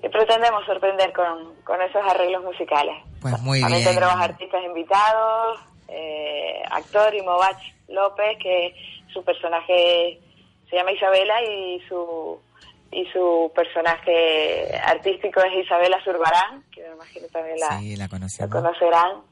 y 0.00 0.08
pretendemos 0.08 0.64
sorprender 0.64 1.12
con, 1.12 1.56
con 1.64 1.82
esos 1.82 2.02
arreglos 2.08 2.44
musicales. 2.44 2.94
Pues 3.20 3.36
muy 3.42 3.60
También 3.60 3.82
bien. 3.82 3.94
tendremos 3.94 4.20
artistas 4.20 4.62
invitados, 4.62 5.58
eh, 5.88 6.62
actor 6.70 7.14
Imovach 7.14 7.60
López, 7.88 8.38
que 8.42 8.74
su 9.12 9.24
personaje 9.24 10.20
se 10.68 10.76
llama 10.76 10.92
Isabela 10.92 11.42
y 11.42 11.80
su 11.88 12.40
y 12.90 13.06
su 13.06 13.50
personaje 13.54 14.72
artístico 14.84 15.40
es 15.40 15.64
Isabela 15.64 15.98
Zurbarán, 16.04 16.62
que 16.72 16.82
me 16.82 16.94
imagino 16.94 17.26
también 17.28 17.58
la, 17.58 17.78
Sí, 17.78 17.96
la 17.96 18.08
conocerán. 18.08 19.22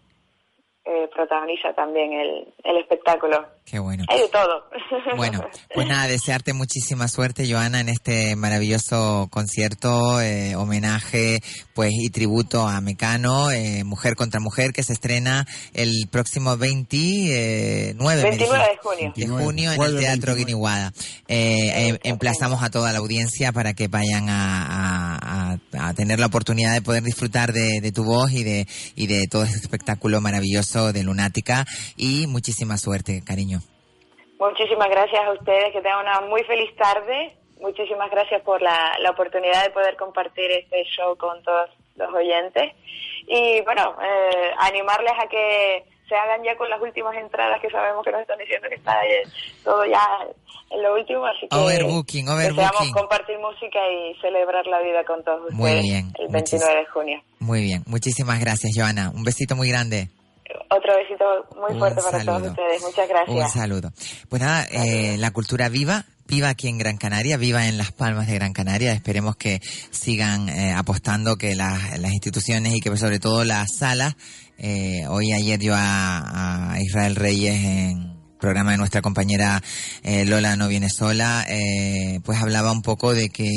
Eh, 0.84 1.08
protagoniza 1.14 1.72
también 1.74 2.12
el, 2.12 2.52
el 2.64 2.76
espectáculo. 2.78 3.46
Qué 3.64 3.78
bueno. 3.78 4.04
Hay 4.08 4.18
de 4.20 4.28
todo. 4.28 4.64
Bueno, 5.16 5.42
pues 5.74 5.86
nada, 5.88 6.06
desearte 6.06 6.52
muchísima 6.52 7.08
suerte, 7.08 7.50
Joana, 7.50 7.80
en 7.80 7.88
este 7.88 8.36
maravilloso 8.36 9.28
concierto, 9.30 10.20
eh, 10.20 10.56
homenaje, 10.56 11.40
pues, 11.72 11.90
y 11.94 12.10
tributo 12.10 12.68
a 12.68 12.80
Mecano, 12.82 13.50
eh, 13.50 13.84
Mujer 13.84 14.14
contra 14.14 14.40
Mujer, 14.40 14.72
que 14.74 14.82
se 14.82 14.92
estrena 14.92 15.46
el 15.72 16.06
próximo 16.10 16.58
29, 16.58 17.94
me 17.94 18.04
29 18.30 18.30
dijiste, 18.30 18.70
de 18.70 18.76
junio. 18.82 19.12
de 19.16 19.44
junio 19.44 19.72
en 19.72 19.80
el 19.82 19.98
Teatro 20.00 20.34
Guiniguada. 20.34 20.92
Eh, 21.28 21.88
eh, 21.92 21.98
emplazamos 22.04 22.62
a 22.62 22.70
toda 22.70 22.92
la 22.92 22.98
audiencia 22.98 23.52
para 23.52 23.72
que 23.72 23.88
vayan 23.88 24.28
a, 24.28 24.66
a- 24.66 25.52
a- 25.52 25.88
a 25.88 25.94
tener 25.94 26.20
la 26.20 26.26
oportunidad 26.26 26.74
de 26.74 26.82
poder 26.82 27.02
disfrutar 27.02 27.52
de, 27.54 27.80
de 27.80 27.92
tu 27.92 28.04
voz 28.04 28.32
y 28.32 28.44
de, 28.44 28.66
y 28.96 29.06
de 29.06 29.26
todo 29.30 29.44
este 29.44 29.58
espectáculo 29.58 30.20
maravilloso 30.20 30.92
de 30.92 31.02
Lunática 31.04 31.66
y 31.96 32.26
muchísima 32.26 32.76
suerte, 32.76 33.22
cariño. 33.24 33.61
Muchísimas 34.42 34.88
gracias 34.88 35.22
a 35.24 35.32
ustedes, 35.32 35.72
que 35.72 35.80
tengan 35.80 36.00
una 36.00 36.20
muy 36.22 36.42
feliz 36.42 36.74
tarde. 36.74 37.36
Muchísimas 37.60 38.10
gracias 38.10 38.42
por 38.42 38.60
la, 38.60 38.98
la 38.98 39.10
oportunidad 39.10 39.62
de 39.62 39.70
poder 39.70 39.96
compartir 39.96 40.50
este 40.50 40.82
show 40.96 41.16
con 41.16 41.40
todos 41.44 41.70
los 41.94 42.12
oyentes. 42.12 42.74
Y 43.28 43.60
bueno, 43.60 43.94
eh, 44.02 44.50
animarles 44.58 45.12
a 45.12 45.28
que 45.28 45.84
se 46.08 46.16
hagan 46.16 46.42
ya 46.42 46.56
con 46.56 46.68
las 46.68 46.82
últimas 46.82 47.16
entradas 47.16 47.60
que 47.60 47.70
sabemos 47.70 48.04
que 48.04 48.10
nos 48.10 48.22
están 48.22 48.38
diciendo 48.38 48.68
que 48.68 48.74
está 48.74 49.06
eh, 49.06 49.22
todo 49.62 49.84
ya 49.84 50.04
en 50.70 50.82
lo 50.82 50.94
último. 50.94 51.24
Así 51.24 51.46
que 51.46 51.56
Overbooking, 51.56 52.28
overbooking. 52.28 52.56
deseamos 52.56 52.92
compartir 52.92 53.38
música 53.38 53.78
y 53.88 54.20
celebrar 54.20 54.66
la 54.66 54.82
vida 54.82 55.04
con 55.04 55.22
todos 55.22 55.42
ustedes 55.42 55.56
Muy 55.56 55.80
bien, 55.82 56.12
el 56.18 56.26
29 56.32 56.80
de 56.80 56.86
junio. 56.86 57.22
Muy 57.38 57.62
bien, 57.62 57.84
muchísimas 57.86 58.40
gracias, 58.40 58.72
Joana. 58.74 59.12
Un 59.14 59.22
besito 59.22 59.54
muy 59.54 59.68
grande. 59.68 60.08
Otro 60.74 60.96
besito 60.96 61.24
muy 61.60 61.72
Un 61.72 61.78
fuerte 61.78 62.00
para 62.02 62.24
todos 62.24 62.50
ustedes. 62.50 62.82
Muchas 62.82 63.08
Un 63.08 63.36
gracias. 63.36 63.52
saludo. 63.52 63.92
Pues 64.28 64.40
nada, 64.40 64.66
eh, 64.70 65.16
la 65.18 65.30
cultura 65.30 65.68
viva, 65.68 66.04
viva 66.26 66.48
aquí 66.48 66.68
en 66.68 66.78
Gran 66.78 66.96
Canaria, 66.96 67.36
viva 67.36 67.66
en 67.66 67.76
Las 67.76 67.92
Palmas 67.92 68.26
de 68.26 68.34
Gran 68.34 68.52
Canaria. 68.52 68.92
Esperemos 68.92 69.36
que 69.36 69.60
sigan 69.90 70.48
eh, 70.48 70.72
apostando 70.72 71.36
que 71.36 71.54
las, 71.54 71.98
las 71.98 72.12
instituciones 72.12 72.74
y 72.74 72.80
que 72.80 72.96
sobre 72.96 73.18
todo 73.18 73.44
las 73.44 73.68
salas, 73.76 74.16
eh, 74.58 75.06
hoy 75.08 75.32
ayer 75.32 75.60
yo 75.60 75.74
a, 75.76 76.72
a 76.72 76.80
Israel 76.80 77.16
Reyes 77.16 77.54
en 77.64 78.11
programa 78.42 78.72
de 78.72 78.76
nuestra 78.76 79.02
compañera 79.02 79.62
eh, 80.02 80.24
Lola 80.24 80.56
no 80.56 80.66
viene 80.66 80.90
sola, 80.90 81.46
eh, 81.48 82.18
pues 82.24 82.42
hablaba 82.42 82.72
un 82.72 82.82
poco 82.82 83.14
de 83.14 83.30
que, 83.30 83.48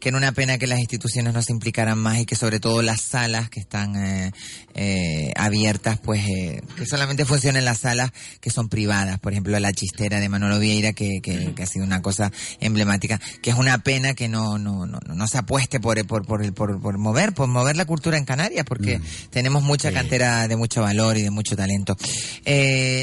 que 0.00 0.08
era 0.08 0.18
una 0.18 0.32
pena 0.32 0.58
que 0.58 0.66
las 0.66 0.80
instituciones 0.80 1.32
no 1.32 1.40
se 1.40 1.52
implicaran 1.52 1.96
más 1.96 2.18
y 2.18 2.26
que 2.26 2.34
sobre 2.34 2.58
todo 2.58 2.82
las 2.82 3.00
salas 3.00 3.48
que 3.48 3.60
están 3.60 3.94
eh, 3.94 4.32
eh, 4.74 5.32
abiertas, 5.36 6.00
pues 6.00 6.26
eh, 6.26 6.60
que 6.76 6.84
solamente 6.84 7.24
funcionen 7.24 7.64
las 7.64 7.78
salas 7.78 8.10
que 8.40 8.50
son 8.50 8.68
privadas, 8.68 9.20
por 9.20 9.32
ejemplo 9.32 9.58
la 9.60 9.72
chistera 9.72 10.18
de 10.18 10.28
Manolo 10.28 10.58
Vieira 10.58 10.92
que, 10.92 11.20
que, 11.22 11.54
que 11.54 11.62
ha 11.62 11.66
sido 11.66 11.84
una 11.84 12.02
cosa 12.02 12.32
emblemática, 12.58 13.20
que 13.40 13.50
es 13.50 13.56
una 13.56 13.78
pena 13.78 14.14
que 14.14 14.26
no, 14.26 14.58
no, 14.58 14.84
no, 14.84 14.98
no 14.98 15.28
se 15.28 15.38
apueste 15.38 15.78
por, 15.78 16.04
por, 16.08 16.26
por, 16.26 16.52
por, 16.54 16.80
por 16.80 16.98
mover, 16.98 17.34
por 17.34 17.46
mover 17.46 17.76
la 17.76 17.84
cultura 17.84 18.18
en 18.18 18.24
Canarias, 18.24 18.64
porque 18.66 19.00
tenemos 19.30 19.62
mucha 19.62 19.92
cantera 19.92 20.48
de 20.48 20.56
mucho 20.56 20.82
valor 20.82 21.16
y 21.18 21.22
de 21.22 21.30
mucho 21.30 21.54
talento. 21.54 21.96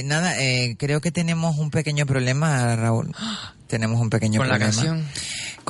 Nada, 0.04 0.36
creo 0.78 1.00
que 1.00 1.12
tenemos 1.22 1.60
un 1.60 1.70
pequeño 1.70 2.08
problema, 2.08 2.76
Raúl. 2.76 3.14
Tenemos 3.68 4.02
un 4.02 4.10
pequeño 4.10 4.40
¿Con 4.40 4.50
la 4.50 4.56
problema. 4.56 4.74
canción? 4.76 5.08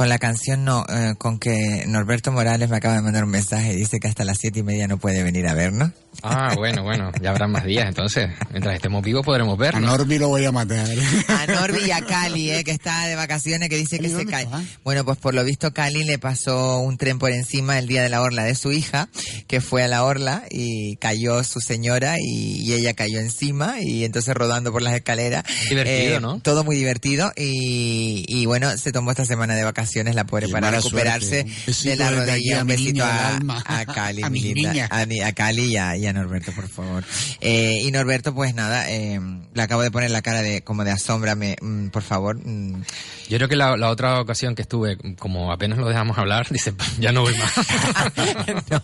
Con 0.01 0.09
la 0.09 0.17
canción 0.17 0.65
no, 0.65 0.83
eh, 0.89 1.13
con 1.19 1.37
que 1.37 1.83
Norberto 1.85 2.31
Morales 2.31 2.67
me 2.69 2.77
acaba 2.77 2.95
de 2.95 3.01
mandar 3.03 3.23
un 3.23 3.29
mensaje 3.29 3.73
y 3.73 3.75
dice 3.75 3.99
que 3.99 4.07
hasta 4.07 4.25
las 4.25 4.39
siete 4.39 4.61
y 4.61 4.63
media 4.63 4.87
no 4.87 4.97
puede 4.97 5.21
venir 5.21 5.47
a 5.47 5.53
vernos. 5.53 5.91
Ah, 6.23 6.55
bueno, 6.57 6.81
bueno, 6.87 7.11
ya 7.21 7.29
habrá 7.29 7.47
más 7.47 7.65
días 7.65 7.85
entonces. 7.87 8.31
Mientras 8.49 8.73
estemos 8.73 9.03
vivos 9.03 9.23
podremos 9.23 9.53
A 9.53 9.61
vernos. 9.61 9.83
Norby 9.83 10.17
lo 10.17 10.29
voy 10.29 10.43
a 10.45 10.51
matar. 10.51 10.87
A 11.27 11.45
Norby 11.45 11.85
y 11.85 11.91
a 11.91 12.03
Cali, 12.03 12.49
eh, 12.49 12.63
que 12.63 12.71
está 12.71 13.05
de 13.05 13.15
vacaciones, 13.15 13.69
que 13.69 13.77
dice 13.77 13.99
que 13.99 14.09
se 14.09 14.25
cae. 14.25 14.47
Bueno, 14.83 15.05
pues 15.05 15.19
por 15.19 15.35
lo 15.35 15.43
visto 15.43 15.71
Cali 15.71 16.03
le 16.03 16.17
pasó 16.17 16.79
un 16.79 16.97
tren 16.97 17.19
por 17.19 17.29
encima 17.29 17.77
el 17.77 17.85
día 17.85 18.01
de 18.01 18.09
la 18.09 18.23
orla 18.23 18.43
de 18.43 18.55
su 18.55 18.71
hija, 18.71 19.07
que 19.45 19.61
fue 19.61 19.83
a 19.83 19.87
la 19.87 20.03
orla 20.03 20.45
y 20.49 20.95
cayó 20.95 21.43
su 21.43 21.59
señora 21.59 22.15
y, 22.19 22.55
y 22.63 22.73
ella 22.73 22.95
cayó 22.95 23.19
encima 23.19 23.75
y 23.81 24.03
entonces 24.03 24.33
rodando 24.33 24.71
por 24.71 24.81
las 24.81 24.95
escaleras. 24.95 25.43
Divertido, 25.69 26.17
Eh, 26.17 26.19
¿no? 26.19 26.39
Todo 26.39 26.63
muy 26.63 26.75
divertido 26.75 27.31
y, 27.37 28.25
y 28.27 28.47
bueno, 28.47 28.75
se 28.77 28.91
tomó 28.91 29.11
esta 29.11 29.25
semana 29.25 29.53
de 29.53 29.63
vacaciones 29.63 29.90
la 29.95 30.26
pobre 30.26 30.47
Y 30.47 30.51
para 30.51 30.72
recuperarse 30.72 31.45
suerte. 31.65 31.89
De 31.89 31.95
la 31.95 32.11
rodilla. 32.11 32.61
Un 32.61 32.68
besito 32.68 33.03
a, 33.03 33.39
a 33.65 33.85
Cali, 33.85 34.22
A 34.23 34.30
mi 34.30 34.39
linda. 34.41 34.72
niña. 34.72 34.88
A, 34.89 35.01
a 35.27 35.31
Cali 35.34 35.73
y 35.73 35.77
a, 35.77 35.95
y 35.97 36.05
a 36.07 36.13
Norberto, 36.13 36.51
por 36.53 36.68
favor. 36.68 37.03
Eh, 37.41 37.81
y 37.84 37.91
Norberto, 37.91 38.34
pues 38.34 38.53
nada, 38.55 38.89
eh, 38.89 39.19
le 39.53 39.61
acabo 39.61 39.81
de 39.81 39.91
poner 39.91 40.11
la 40.11 40.22
cara 40.22 40.41
de 40.41 40.61
como 40.63 40.84
de 40.84 40.91
asómbrame, 40.91 41.55
mm, 41.61 41.88
por 41.88 42.03
favor. 42.03 42.38
mm. 42.43 42.84
Yo 43.30 43.38
creo 43.38 43.47
que 43.47 43.55
la, 43.55 43.77
la 43.77 43.89
otra 43.89 44.19
ocasión 44.19 44.55
que 44.55 44.61
estuve, 44.63 44.97
como 45.18 45.51
apenas 45.53 45.77
lo 45.77 45.88
dejamos 45.88 46.18
hablar, 46.18 46.47
dice, 46.51 46.73
ya 46.99 47.11
no 47.13 47.22
voy 47.22 47.34
más. 47.38 47.51
no, 48.69 48.84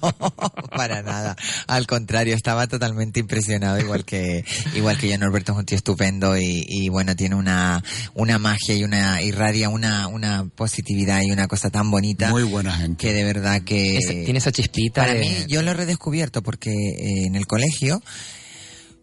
para 0.70 1.02
nada. 1.02 1.36
Al 1.68 1.86
contrario, 1.88 2.36
estaba 2.36 2.68
totalmente 2.68 3.20
impresionado, 3.20 3.80
igual 3.80 4.06
que 4.06 4.46
igual 4.74 4.98
que 4.98 5.10
yo. 5.10 5.18
Norberto 5.18 5.52
es 5.52 5.58
un 5.58 5.66
tío 5.66 5.76
estupendo 5.78 6.38
y, 6.38 6.66
y 6.68 6.90
bueno, 6.90 7.16
tiene 7.16 7.36
una 7.36 7.84
una 8.14 8.40
magia 8.40 8.76
y 8.76 8.84
una 8.84 9.22
irradia 9.22 9.70
una 9.70 10.08
una 10.08 10.46
positividad 10.56 10.87
y 10.94 11.32
una 11.32 11.48
cosa 11.48 11.70
tan 11.70 11.90
bonita. 11.92 12.30
Muy 12.30 12.44
buena 12.44 12.72
gente. 12.76 13.06
Que 13.08 13.14
de 13.14 13.24
verdad 13.24 13.62
que 13.64 14.00
tiene 14.26 14.40
esa 14.40 14.52
chispita 14.52 15.02
Para 15.02 15.14
de- 15.14 15.20
mí, 15.22 15.46
yo 15.48 15.62
lo 15.62 15.72
he 15.72 15.74
redescubierto 15.74 16.42
porque 16.44 16.70
eh, 16.72 17.26
en 17.26 17.36
el 17.36 17.46
colegio 17.48 18.02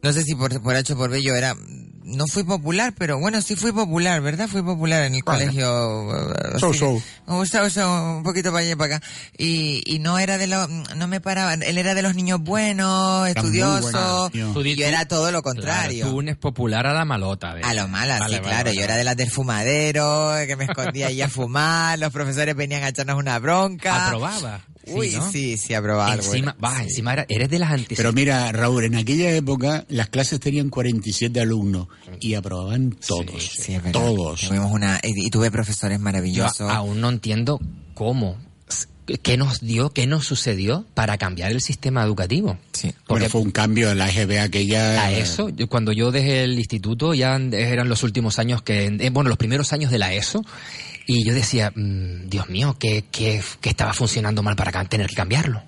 no 0.02 0.12
sé 0.12 0.22
si 0.22 0.34
por, 0.34 0.60
por 0.62 0.76
H 0.76 0.92
o 0.92 0.96
por 0.96 1.10
B 1.10 1.22
yo 1.22 1.34
era, 1.34 1.56
no 2.04 2.26
fui 2.26 2.44
popular, 2.44 2.92
pero 2.96 3.18
bueno, 3.18 3.40
sí 3.40 3.56
fui 3.56 3.72
popular, 3.72 4.20
¿verdad? 4.20 4.46
Fui 4.48 4.62
popular 4.62 5.04
en 5.04 5.14
el 5.14 5.22
Vale. 5.24 5.46
colegio. 5.46 6.16
eh, 6.16 6.58
So, 6.58 6.70
así, 6.70 6.78
so. 6.78 7.02
un 7.26 7.46
so, 7.46 7.70
so, 7.70 8.16
un 8.18 8.22
poquito 8.22 8.50
para 8.52 8.60
allá 8.62 8.72
y 8.72 8.76
para 8.76 8.96
acá. 8.96 9.06
Y, 9.38 9.82
y 9.86 9.98
no 9.98 10.18
era 10.18 10.36
de 10.38 10.46
los, 10.46 10.68
no 10.68 11.08
me 11.08 11.20
paraba, 11.20 11.54
él 11.54 11.78
era 11.78 11.94
de 11.94 12.02
los 12.02 12.14
niños 12.14 12.40
buenos, 12.40 13.26
estudiosos, 13.28 14.30
y 14.34 14.74
yo 14.76 14.86
era 14.86 15.06
todo 15.08 15.32
lo 15.32 15.42
contrario. 15.42 15.98
Claro, 16.00 16.10
tú 16.12 16.18
unes 16.18 16.36
popular 16.36 16.86
a 16.86 16.92
la 16.92 17.04
malota. 17.04 17.54
de- 17.54 17.62
A 17.62 17.72
lo 17.74 17.88
mala, 17.88 18.18
Vale, 18.18 18.36
sí, 18.36 18.40
vale, 18.40 18.48
claro. 18.48 18.64
vale, 18.66 18.76
Yo 18.76 18.82
era 18.84 18.96
de 18.96 19.04
las 19.04 19.16
del 19.16 19.30
fumadero, 19.30 20.32
que 20.46 20.56
me 20.56 20.64
escondía 20.64 21.06
ahí 21.08 21.22
a 21.22 21.28
fumar, 21.28 21.98
los 21.98 22.12
profesores 22.12 22.54
venían 22.54 22.82
a 22.82 22.88
echarnos 22.88 23.16
una 23.16 23.38
bronca. 23.38 24.06
Aprobaba. 24.08 24.60
Sí, 24.86 25.16
sí, 25.32 25.56
sí, 25.56 25.72
aprobaba 25.72 26.12
algo. 26.12 26.26
Encima, 26.26 26.54
va, 26.62 26.82
encima 26.82 27.14
era- 27.14 27.26
eres 27.30 27.48
de 27.48 27.58
las 27.58 27.80
Pero 27.96 28.12
mira, 28.12 28.52
Raúl, 28.52 28.84
en 28.84 28.96
aquella 28.96 29.30
época 29.30 29.86
las 29.88 30.10
clases 30.10 30.38
tenían 30.40 30.68
47 30.68 31.40
alumnos 31.40 31.88
y 32.20 32.34
aprobaban 32.34 32.90
todos. 33.06 33.42
Sí, 33.42 33.74
es 33.74 33.82
verdad. 33.82 33.92
todos. 34.00 34.40
Tuvimos 34.40 34.72
una, 34.72 35.00
y, 35.02 35.26
y 35.26 35.30
tuve 35.30 35.50
profesores 35.50 35.98
Yo 35.98 36.04
maravillosos. 36.04 36.70
aún 36.70 37.00
no 37.00 37.08
entiendo 37.08 37.60
cómo. 37.94 38.36
¿Qué 39.22 39.36
nos 39.36 39.60
dio, 39.60 39.90
qué 39.90 40.06
nos 40.06 40.24
sucedió 40.24 40.86
para 40.94 41.18
cambiar 41.18 41.52
el 41.52 41.60
sistema 41.60 42.02
educativo? 42.02 42.56
Sí. 42.72 42.88
Porque 43.06 43.24
Bueno, 43.24 43.28
fue 43.28 43.40
un 43.42 43.50
cambio 43.50 43.90
de 43.90 43.94
la 43.96 44.08
EGB 44.08 44.38
aquella. 44.40 45.02
a 45.04 45.12
eso, 45.12 45.50
yo- 45.50 45.68
cuando 45.68 45.92
yo 45.92 46.10
dejé 46.10 46.42
el 46.44 46.58
instituto, 46.58 47.12
ya 47.12 47.36
eran 47.36 47.90
los 47.90 48.02
últimos 48.02 48.38
años 48.38 48.62
que, 48.62 48.88
bueno, 49.12 49.28
los 49.28 49.36
primeros 49.36 49.74
años 49.74 49.90
de 49.90 49.98
la 49.98 50.14
ESO, 50.14 50.42
y 51.06 51.22
yo 51.22 51.34
decía, 51.34 51.70
mm, 51.76 52.30
Dios 52.30 52.48
mío, 52.48 52.76
¿qué, 52.80 53.04
qué, 53.12 53.42
qué 53.60 53.68
estaba 53.68 53.92
funcionando 53.92 54.42
mal 54.42 54.56
para 54.56 54.82
tener 54.86 55.08
que 55.08 55.16
cambiarlo? 55.16 55.62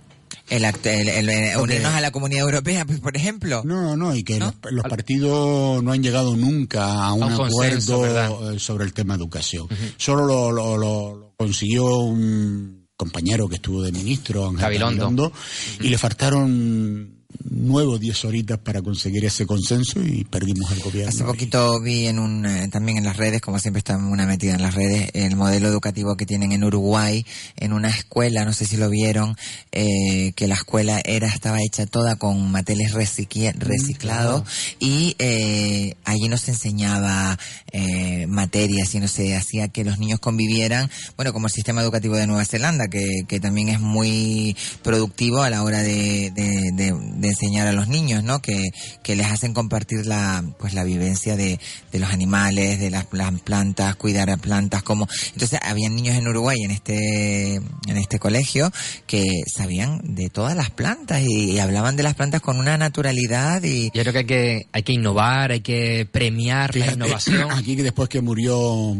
El, 0.49 0.65
act- 0.65 0.87
el- 0.87 1.09
el- 1.09 1.29
el- 1.29 1.57
unirnos 1.59 1.93
a 1.93 2.01
la 2.01 2.11
comunidad 2.11 2.43
europea, 2.45 2.85
pues, 2.85 3.01
por 3.01 3.17
ejemplo. 3.17 3.63
No, 3.65 3.97
no, 3.97 4.15
y 4.15 4.23
que 4.23 4.39
Los, 4.39 4.55
los 4.71 4.85
partidos 4.85 5.83
no 5.83 5.93
han 5.93 6.03
llegado 6.03 6.37
nunca 6.37 7.05
a 7.05 7.13
un, 7.13 7.23
acuerdo 7.25 8.53
eh, 8.53 8.59
sobre 8.59 8.85
el 8.85 8.93
tema 8.93 9.15
educación. 9.15 9.69
Solo 9.97 10.53
lo, 10.53 10.77
lo- 10.77 11.33
consiguió 11.37 11.85
un 11.99 12.87
compañero 12.97 13.49
que 13.49 13.57
estuvo 13.57 13.83
de 13.83 13.93
ministro, 13.93 14.45
Ángel 14.47 14.61
Gabilondo. 14.63 15.03
Gabilondo, 15.05 15.33
y 15.81 15.89
le 15.89 15.99
faltaron 15.99 17.16
nueve 17.45 17.93
o 17.93 17.99
diez 17.99 18.25
horitas 18.25 18.59
para 18.59 18.83
conseguir 18.83 19.25
ese 19.25 19.47
consenso 19.47 20.03
y 20.03 20.25
perdimos 20.25 20.71
el 20.73 20.81
gobierno. 20.81 21.09
Hace 21.11 21.25
poquito 21.25 21.81
vi 21.81 22.07
en 22.07 22.19
un, 22.19 22.47
eh, 22.47 22.69
también 22.69 22.99
en 22.99 23.05
las 23.05 23.17
redes, 23.17 23.41
como 23.41 23.59
siempre 23.59 23.79
está 23.79 23.97
una 23.97 24.27
metida 24.27 24.55
en 24.55 24.63
las 24.63 24.75
redes, 24.75 25.11
el 25.15 25.37
modelo 25.37 25.69
educativo 25.69 26.17
que 26.17 26.27
tienen 26.27 26.53
en 26.53 26.65
Uruguay, 26.65 27.25
en 27.57 27.73
una 27.73 27.89
escuela, 27.89 28.45
no 28.45 28.53
sé 28.53 28.67
si 28.67 28.77
lo 28.77 28.89
vieron, 28.91 29.37
eh, 29.73 30.33
que 30.37 30.47
la 30.49 30.55
escuela 30.55 31.01
era, 31.05 31.29
estaba 31.29 31.59
hecha 31.61 31.87
toda 31.87 32.17
con 32.17 32.51
materiales 32.51 32.93
recicli- 32.95 33.55
reciclados 33.59 34.45
y 34.79 35.17
eh, 35.19 35.95
allí 36.05 36.29
no 36.29 36.37
se 36.39 36.53
enseñaba 36.53 37.39
eh, 37.73 38.27
materias 38.29 38.95
y 38.95 39.01
no 39.01 39.09
se 39.09 39.35
hacía 39.37 39.69
que 39.69 39.85
los 39.85 39.99
niños 39.99 40.21
convivieran, 40.21 40.91
bueno, 41.17 41.33
como 41.33 41.47
el 41.47 41.53
sistema 41.53 41.83
educativo 41.83 42.17
de 42.17 42.27
Nueva 42.27 42.45
Zelanda, 42.45 42.89
que, 42.89 43.25
que 43.27 43.41
también 43.41 43.69
es 43.69 43.81
muy 43.81 44.57
productivo 44.83 45.43
a 45.43 45.51
la 45.51 45.63
hora 45.63 45.83
de, 45.83 46.31
de- 46.31 46.71
de- 46.73 46.95
de 47.17 47.26
enseñar 47.29 47.67
a 47.67 47.73
los 47.73 47.89
niños, 47.89 48.23
¿no? 48.23 48.41
Que, 48.41 48.71
que 49.03 49.17
les 49.17 49.27
hacen 49.27 49.55
compartir 49.55 50.07
la, 50.07 50.45
pues 50.59 50.75
la 50.75 50.85
vivencia 50.85 51.37
de, 51.37 51.59
de 51.93 51.99
los 51.99 52.11
animales, 52.11 52.81
de 52.81 52.91
las, 52.91 53.07
las 53.13 53.41
plantas, 53.41 53.97
cuidar 53.97 54.31
a 54.31 54.37
plantas, 54.37 54.83
como, 54.83 55.09
entonces 55.33 55.59
habían 55.63 55.95
niños 55.95 56.17
en 56.17 56.29
Uruguay 56.29 56.59
en 56.63 56.71
este, 56.71 57.55
en 57.55 57.97
este 57.97 58.19
colegio 58.19 58.71
que 59.07 59.25
sabían 59.47 60.15
de 60.15 60.29
todas 60.31 60.57
las 60.57 60.71
plantas 60.71 61.23
y, 61.23 61.53
y 61.53 61.59
hablaban 61.59 61.97
de 61.97 62.03
las 62.03 62.15
plantas 62.15 62.41
con 62.41 62.59
una 62.59 62.77
naturalidad 62.77 63.63
y, 63.63 63.91
Yo 63.95 64.03
creo 64.03 64.13
que 64.13 64.19
hay 64.19 64.27
que, 64.27 64.67
hay 64.73 64.83
que 64.83 64.93
innovar, 64.93 65.53
hay 65.53 65.61
que 65.61 66.09
premiar 66.11 66.77
la 66.77 66.93
innovación. 66.93 67.51
Aquí 67.53 67.77
que 67.77 67.83
después 67.83 68.09
que 68.09 68.21
murió 68.21 68.97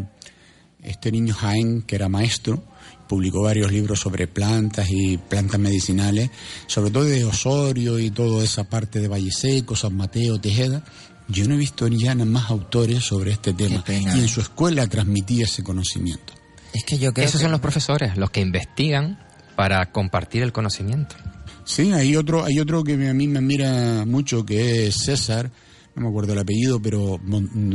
este 0.83 1.11
niño 1.13 1.35
Jaén, 1.35 1.83
que 1.83 1.97
era 1.97 2.09
maestro, 2.09 2.63
publicó 3.09 3.43
varios 3.43 3.71
libros 3.73 4.01
sobre 4.01 4.27
plantas 4.27 4.89
y 4.91 5.17
plantas 5.19 5.61
medicinales, 5.61 6.31
sobre 6.67 6.91
todo 6.91 7.05
de 7.05 7.25
Osorio 7.25 7.99
y 7.99 8.11
toda 8.11 8.43
esa 8.45 8.65
parte 8.65 8.99
de 9.01 9.09
Valle 9.09 9.31
Seco, 9.33 9.77
San 9.77 9.97
Mateo, 9.97 10.41
Tejeda. 10.41 10.83
Yo 11.29 11.47
no 11.49 11.55
he 11.55 11.59
visto 11.59 11.89
ya 11.89 12.15
nada 12.15 12.31
más 12.31 12.51
autores 12.51 13.03
sobre 13.05 13.33
este 13.33 13.53
tema. 13.53 13.83
pena. 13.85 14.17
Y 14.17 14.21
en 14.21 14.29
su 14.29 14.41
escuela 14.41 14.87
transmitía 14.87 15.45
ese 15.45 15.63
conocimiento. 15.63 16.33
es 16.73 16.85
que 16.85 16.99
yo 16.99 17.13
creo 17.15 17.25
Esos 17.27 17.39
que- 17.41 17.45
son 17.45 17.53
los 17.53 17.61
profesores, 17.61 18.17
los 18.19 18.31
que 18.31 18.41
investigan 18.43 19.19
para 19.57 19.93
compartir 19.93 20.43
el 20.43 20.53
conocimiento. 20.53 21.17
Sí, 21.65 21.91
hay 21.93 22.15
otro, 22.17 22.45
hay 22.45 22.59
otro 22.61 22.85
que 22.85 22.97
me- 22.99 23.09
a 23.09 23.15
mí 23.15 23.27
me 23.29 23.39
admira 23.39 24.05
mucho, 24.07 24.45
que 24.45 24.89
es 24.89 24.97
César, 24.97 25.51
no 25.97 26.03
me 26.03 26.09
acuerdo 26.09 26.35
el 26.35 26.39
apellido, 26.39 26.81
pero 26.81 27.19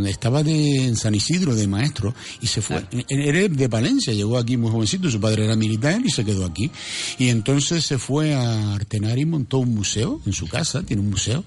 estaba 0.08 0.44
de, 0.44 0.86
en 0.86 0.96
San 0.96 1.16
Isidro 1.16 1.56
de 1.56 1.68
maestro 1.68 2.14
y 2.40 2.48
se 2.48 2.62
fue. 2.62 2.86
Era 3.10 3.48
de 3.48 3.68
Palencia, 3.68 4.14
llegó 4.14 4.38
aquí 4.38 4.58
muy 4.58 4.70
jovencito, 4.70 5.10
su 5.10 5.20
padre 5.20 5.46
era 5.46 5.56
militar 5.56 6.00
y 6.06 6.12
se 6.12 6.24
quedó 6.24 6.46
aquí. 6.46 6.70
Y 7.18 7.30
entonces 7.30 7.84
se 7.84 7.98
fue 7.98 8.36
a 8.36 8.76
Artenar 8.76 9.18
y 9.18 9.26
montó 9.26 9.58
un 9.58 9.74
museo 9.74 10.22
en 10.28 10.34
su 10.34 10.48
casa, 10.48 10.84
tiene 10.84 11.02
un 11.02 11.10
museo, 11.10 11.44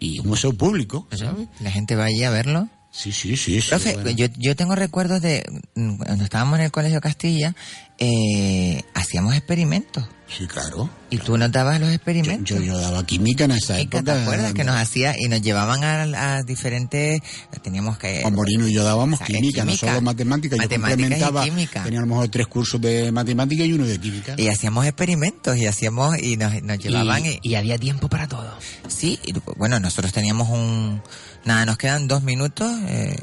y 0.00 0.18
un 0.18 0.26
museo 0.26 0.52
público, 0.52 1.06
¿sabes? 1.16 1.46
la 1.60 1.70
gente 1.70 1.94
va 1.94 2.04
allí 2.04 2.24
a 2.24 2.30
verlo. 2.30 2.68
Sí, 2.90 3.12
sí, 3.12 3.36
sí. 3.36 3.60
sí, 3.60 3.70
Profe, 3.70 3.94
bueno. 3.94 4.10
yo, 4.10 4.26
yo 4.36 4.56
tengo 4.56 4.74
recuerdos 4.74 5.22
de 5.22 5.44
mm, 5.76 5.98
cuando 5.98 6.24
estábamos 6.24 6.58
en 6.58 6.64
el 6.64 6.70
Colegio 6.72 7.00
Castilla, 7.00 7.54
eh, 8.00 8.82
hacíamos 8.94 9.34
experimentos. 9.34 10.04
Sí, 10.26 10.46
claro. 10.46 10.88
Y 11.10 11.18
tú 11.18 11.36
nos 11.36 11.50
dabas 11.50 11.80
los 11.80 11.88
Yo, 11.88 11.94
experimentos. 11.96 12.48
yo, 12.56 12.62
yo 12.62 12.78
daba 12.78 13.04
química 13.04 13.44
en 13.46 13.50
esa 13.50 13.78
¿Y 13.80 13.82
época. 13.82 14.04
¿Te 14.04 14.12
acuerdas 14.12 14.54
que 14.54 14.62
nos 14.62 14.76
hacía 14.76 15.12
y 15.18 15.28
nos 15.28 15.42
llevaban 15.42 15.82
a, 15.82 16.36
a 16.36 16.42
diferentes, 16.44 17.20
teníamos 17.62 17.98
que... 17.98 18.20
Juan 18.22 18.34
Morino 18.36 18.68
y 18.68 18.72
yo 18.72 18.84
dábamos 18.84 19.20
O 19.20 19.26
sea, 19.26 19.34
química, 19.34 19.64
no 19.64 19.72
química. 19.72 19.86
solo 19.88 20.02
matemática. 20.02 20.54
Yo 20.54 20.62
Matemáticas 20.62 20.98
y 20.98 21.00
complementaba, 21.02 21.44
química. 21.44 21.82
tenía 21.82 21.98
a 21.98 22.02
lo 22.02 22.06
mejor 22.06 22.28
tres 22.28 22.46
cursos 22.46 22.80
de 22.80 23.10
matemática 23.10 23.64
y 23.64 23.72
uno 23.72 23.84
de 23.84 23.98
química. 23.98 24.34
Y 24.38 24.46
hacíamos 24.46 24.86
experimentos 24.86 25.56
y 25.56 25.66
hacíamos 25.66 26.16
y 26.22 26.36
nos, 26.36 26.62
nos 26.62 26.78
llevaban 26.78 27.26
y, 27.26 27.40
y 27.42 27.56
había 27.56 27.76
tiempo 27.76 28.08
para 28.08 28.28
todo. 28.28 28.56
sí, 28.86 29.18
y, 29.24 29.34
bueno, 29.56 29.80
nosotros 29.80 30.12
teníamos 30.12 30.48
un 30.48 31.02
nada, 31.44 31.66
nos 31.66 31.76
quedan 31.76 32.06
dos 32.06 32.22
minutos, 32.22 32.70
eh, 32.86 33.16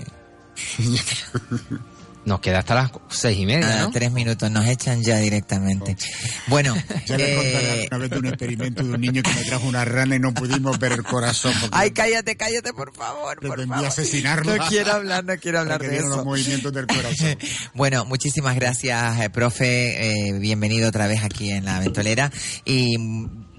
Nos 2.27 2.41
queda 2.41 2.59
hasta 2.59 2.75
las 2.75 2.91
seis 3.07 3.37
y 3.39 3.45
media, 3.45 3.89
tres 3.93 4.11
minutos, 4.11 4.51
nos 4.51 4.65
echan 4.67 5.01
ya 5.01 5.15
directamente. 5.15 5.95
Bueno, 6.47 6.75
Ya 7.05 7.15
le 7.15 7.35
contaré 7.35 7.83
eh, 7.83 7.87
una 7.89 7.97
vez 7.99 8.09
de 8.09 8.17
un 8.17 8.25
experimento 8.25 8.83
de 8.83 8.93
un 8.95 8.99
niño 8.99 9.23
que 9.23 9.33
me 9.33 9.45
trajo 9.45 9.65
una 9.65 9.85
rana 9.85 10.17
y 10.17 10.19
no 10.19 10.33
pudimos 10.33 10.77
ver 10.77 10.91
el 10.91 11.03
corazón. 11.03 11.53
Ay, 11.71 11.91
cállate, 11.91 12.35
cállate, 12.35 12.73
por 12.73 12.93
favor, 12.93 13.39
por 13.39 13.65
favor. 13.65 13.85
asesinarlo. 13.85 14.57
No 14.57 14.67
quiero 14.67 14.91
hablar, 14.91 15.23
no 15.23 15.37
quiero 15.37 15.59
hablar 15.61 15.79
de 15.81 15.99
eso. 15.99 16.07
los 16.09 16.25
movimientos 16.25 16.73
del 16.73 16.85
corazón. 16.85 17.37
Bueno, 17.73 18.03
muchísimas 18.03 18.55
gracias, 18.55 19.21
eh, 19.21 19.29
profe. 19.29 20.27
Eh, 20.27 20.33
bienvenido 20.33 20.89
otra 20.89 21.07
vez 21.07 21.23
aquí 21.23 21.51
en 21.51 21.63
la 21.63 21.79
Ventolera. 21.79 22.29
Y 22.65 22.97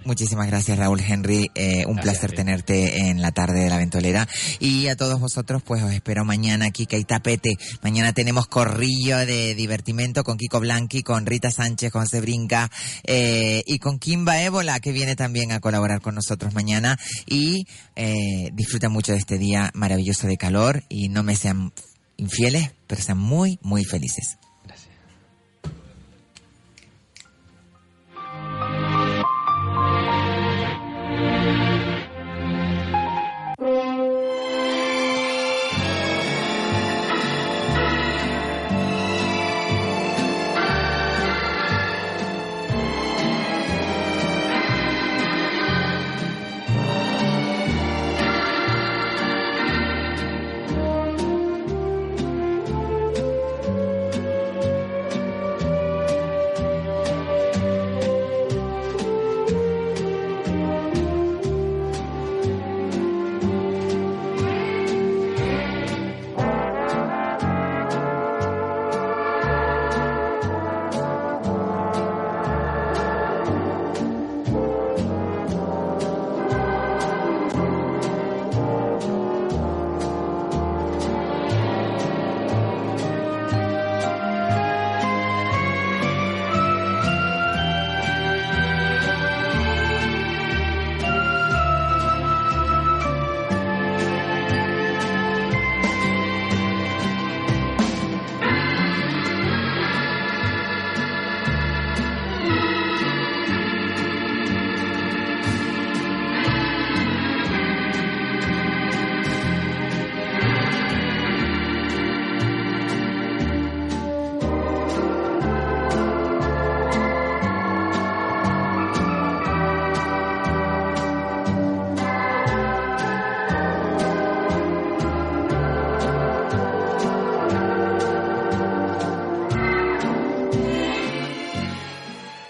Muchísimas 0.09 0.47
gracias, 0.47 0.79
Raúl 0.79 1.03
Henry. 1.07 1.51
Eh, 1.55 1.85
un 1.85 1.99
placer 1.99 2.33
tenerte 2.33 3.11
en 3.11 3.21
la 3.21 3.31
tarde 3.31 3.65
de 3.65 3.69
la 3.69 3.77
ventolera. 3.77 4.27
Y 4.59 4.89
a 4.89 4.97
todos 4.97 5.21
vosotros, 5.21 5.63
pues 5.63 5.83
os 5.83 5.93
espero 5.93 6.25
mañana 6.25 6.65
aquí, 6.65 6.87
que 6.87 6.97
hay 6.97 7.05
tapete. 7.05 7.59
Mañana 7.83 8.15
tenemos 8.15 8.47
corrillo 8.47 9.19
de 9.19 9.55
divertimento 9.55 10.25
con 10.25 10.39
Kiko 10.39 10.61
Blanqui, 10.61 11.03
con 11.03 11.27
Rita 11.27 11.51
Sánchez, 11.51 11.93
con 11.93 12.07
Sebrinca 12.07 12.71
eh, 13.05 13.63
y 13.67 13.81
con 13.81 13.99
Kimba 13.99 14.41
Ébola, 14.41 14.81
que 14.81 14.93
viene 14.93 15.15
también 15.15 15.53
a 15.53 15.61
colaborar 15.61 16.01
con 16.01 16.15
nosotros 16.15 16.55
mañana. 16.55 16.99
Y 17.27 17.67
eh, 17.95 18.49
disfruta 18.55 18.89
mucho 18.89 19.13
de 19.13 19.19
este 19.19 19.37
día 19.37 19.71
maravilloso 19.75 20.27
de 20.27 20.39
calor 20.39 20.85
y 20.89 21.11
no 21.11 21.23
me 21.23 21.37
sean 21.37 21.71
infieles, 22.17 22.71
pero 22.87 23.03
sean 23.03 23.19
muy, 23.19 23.59
muy 23.61 23.85
felices. 23.85 24.39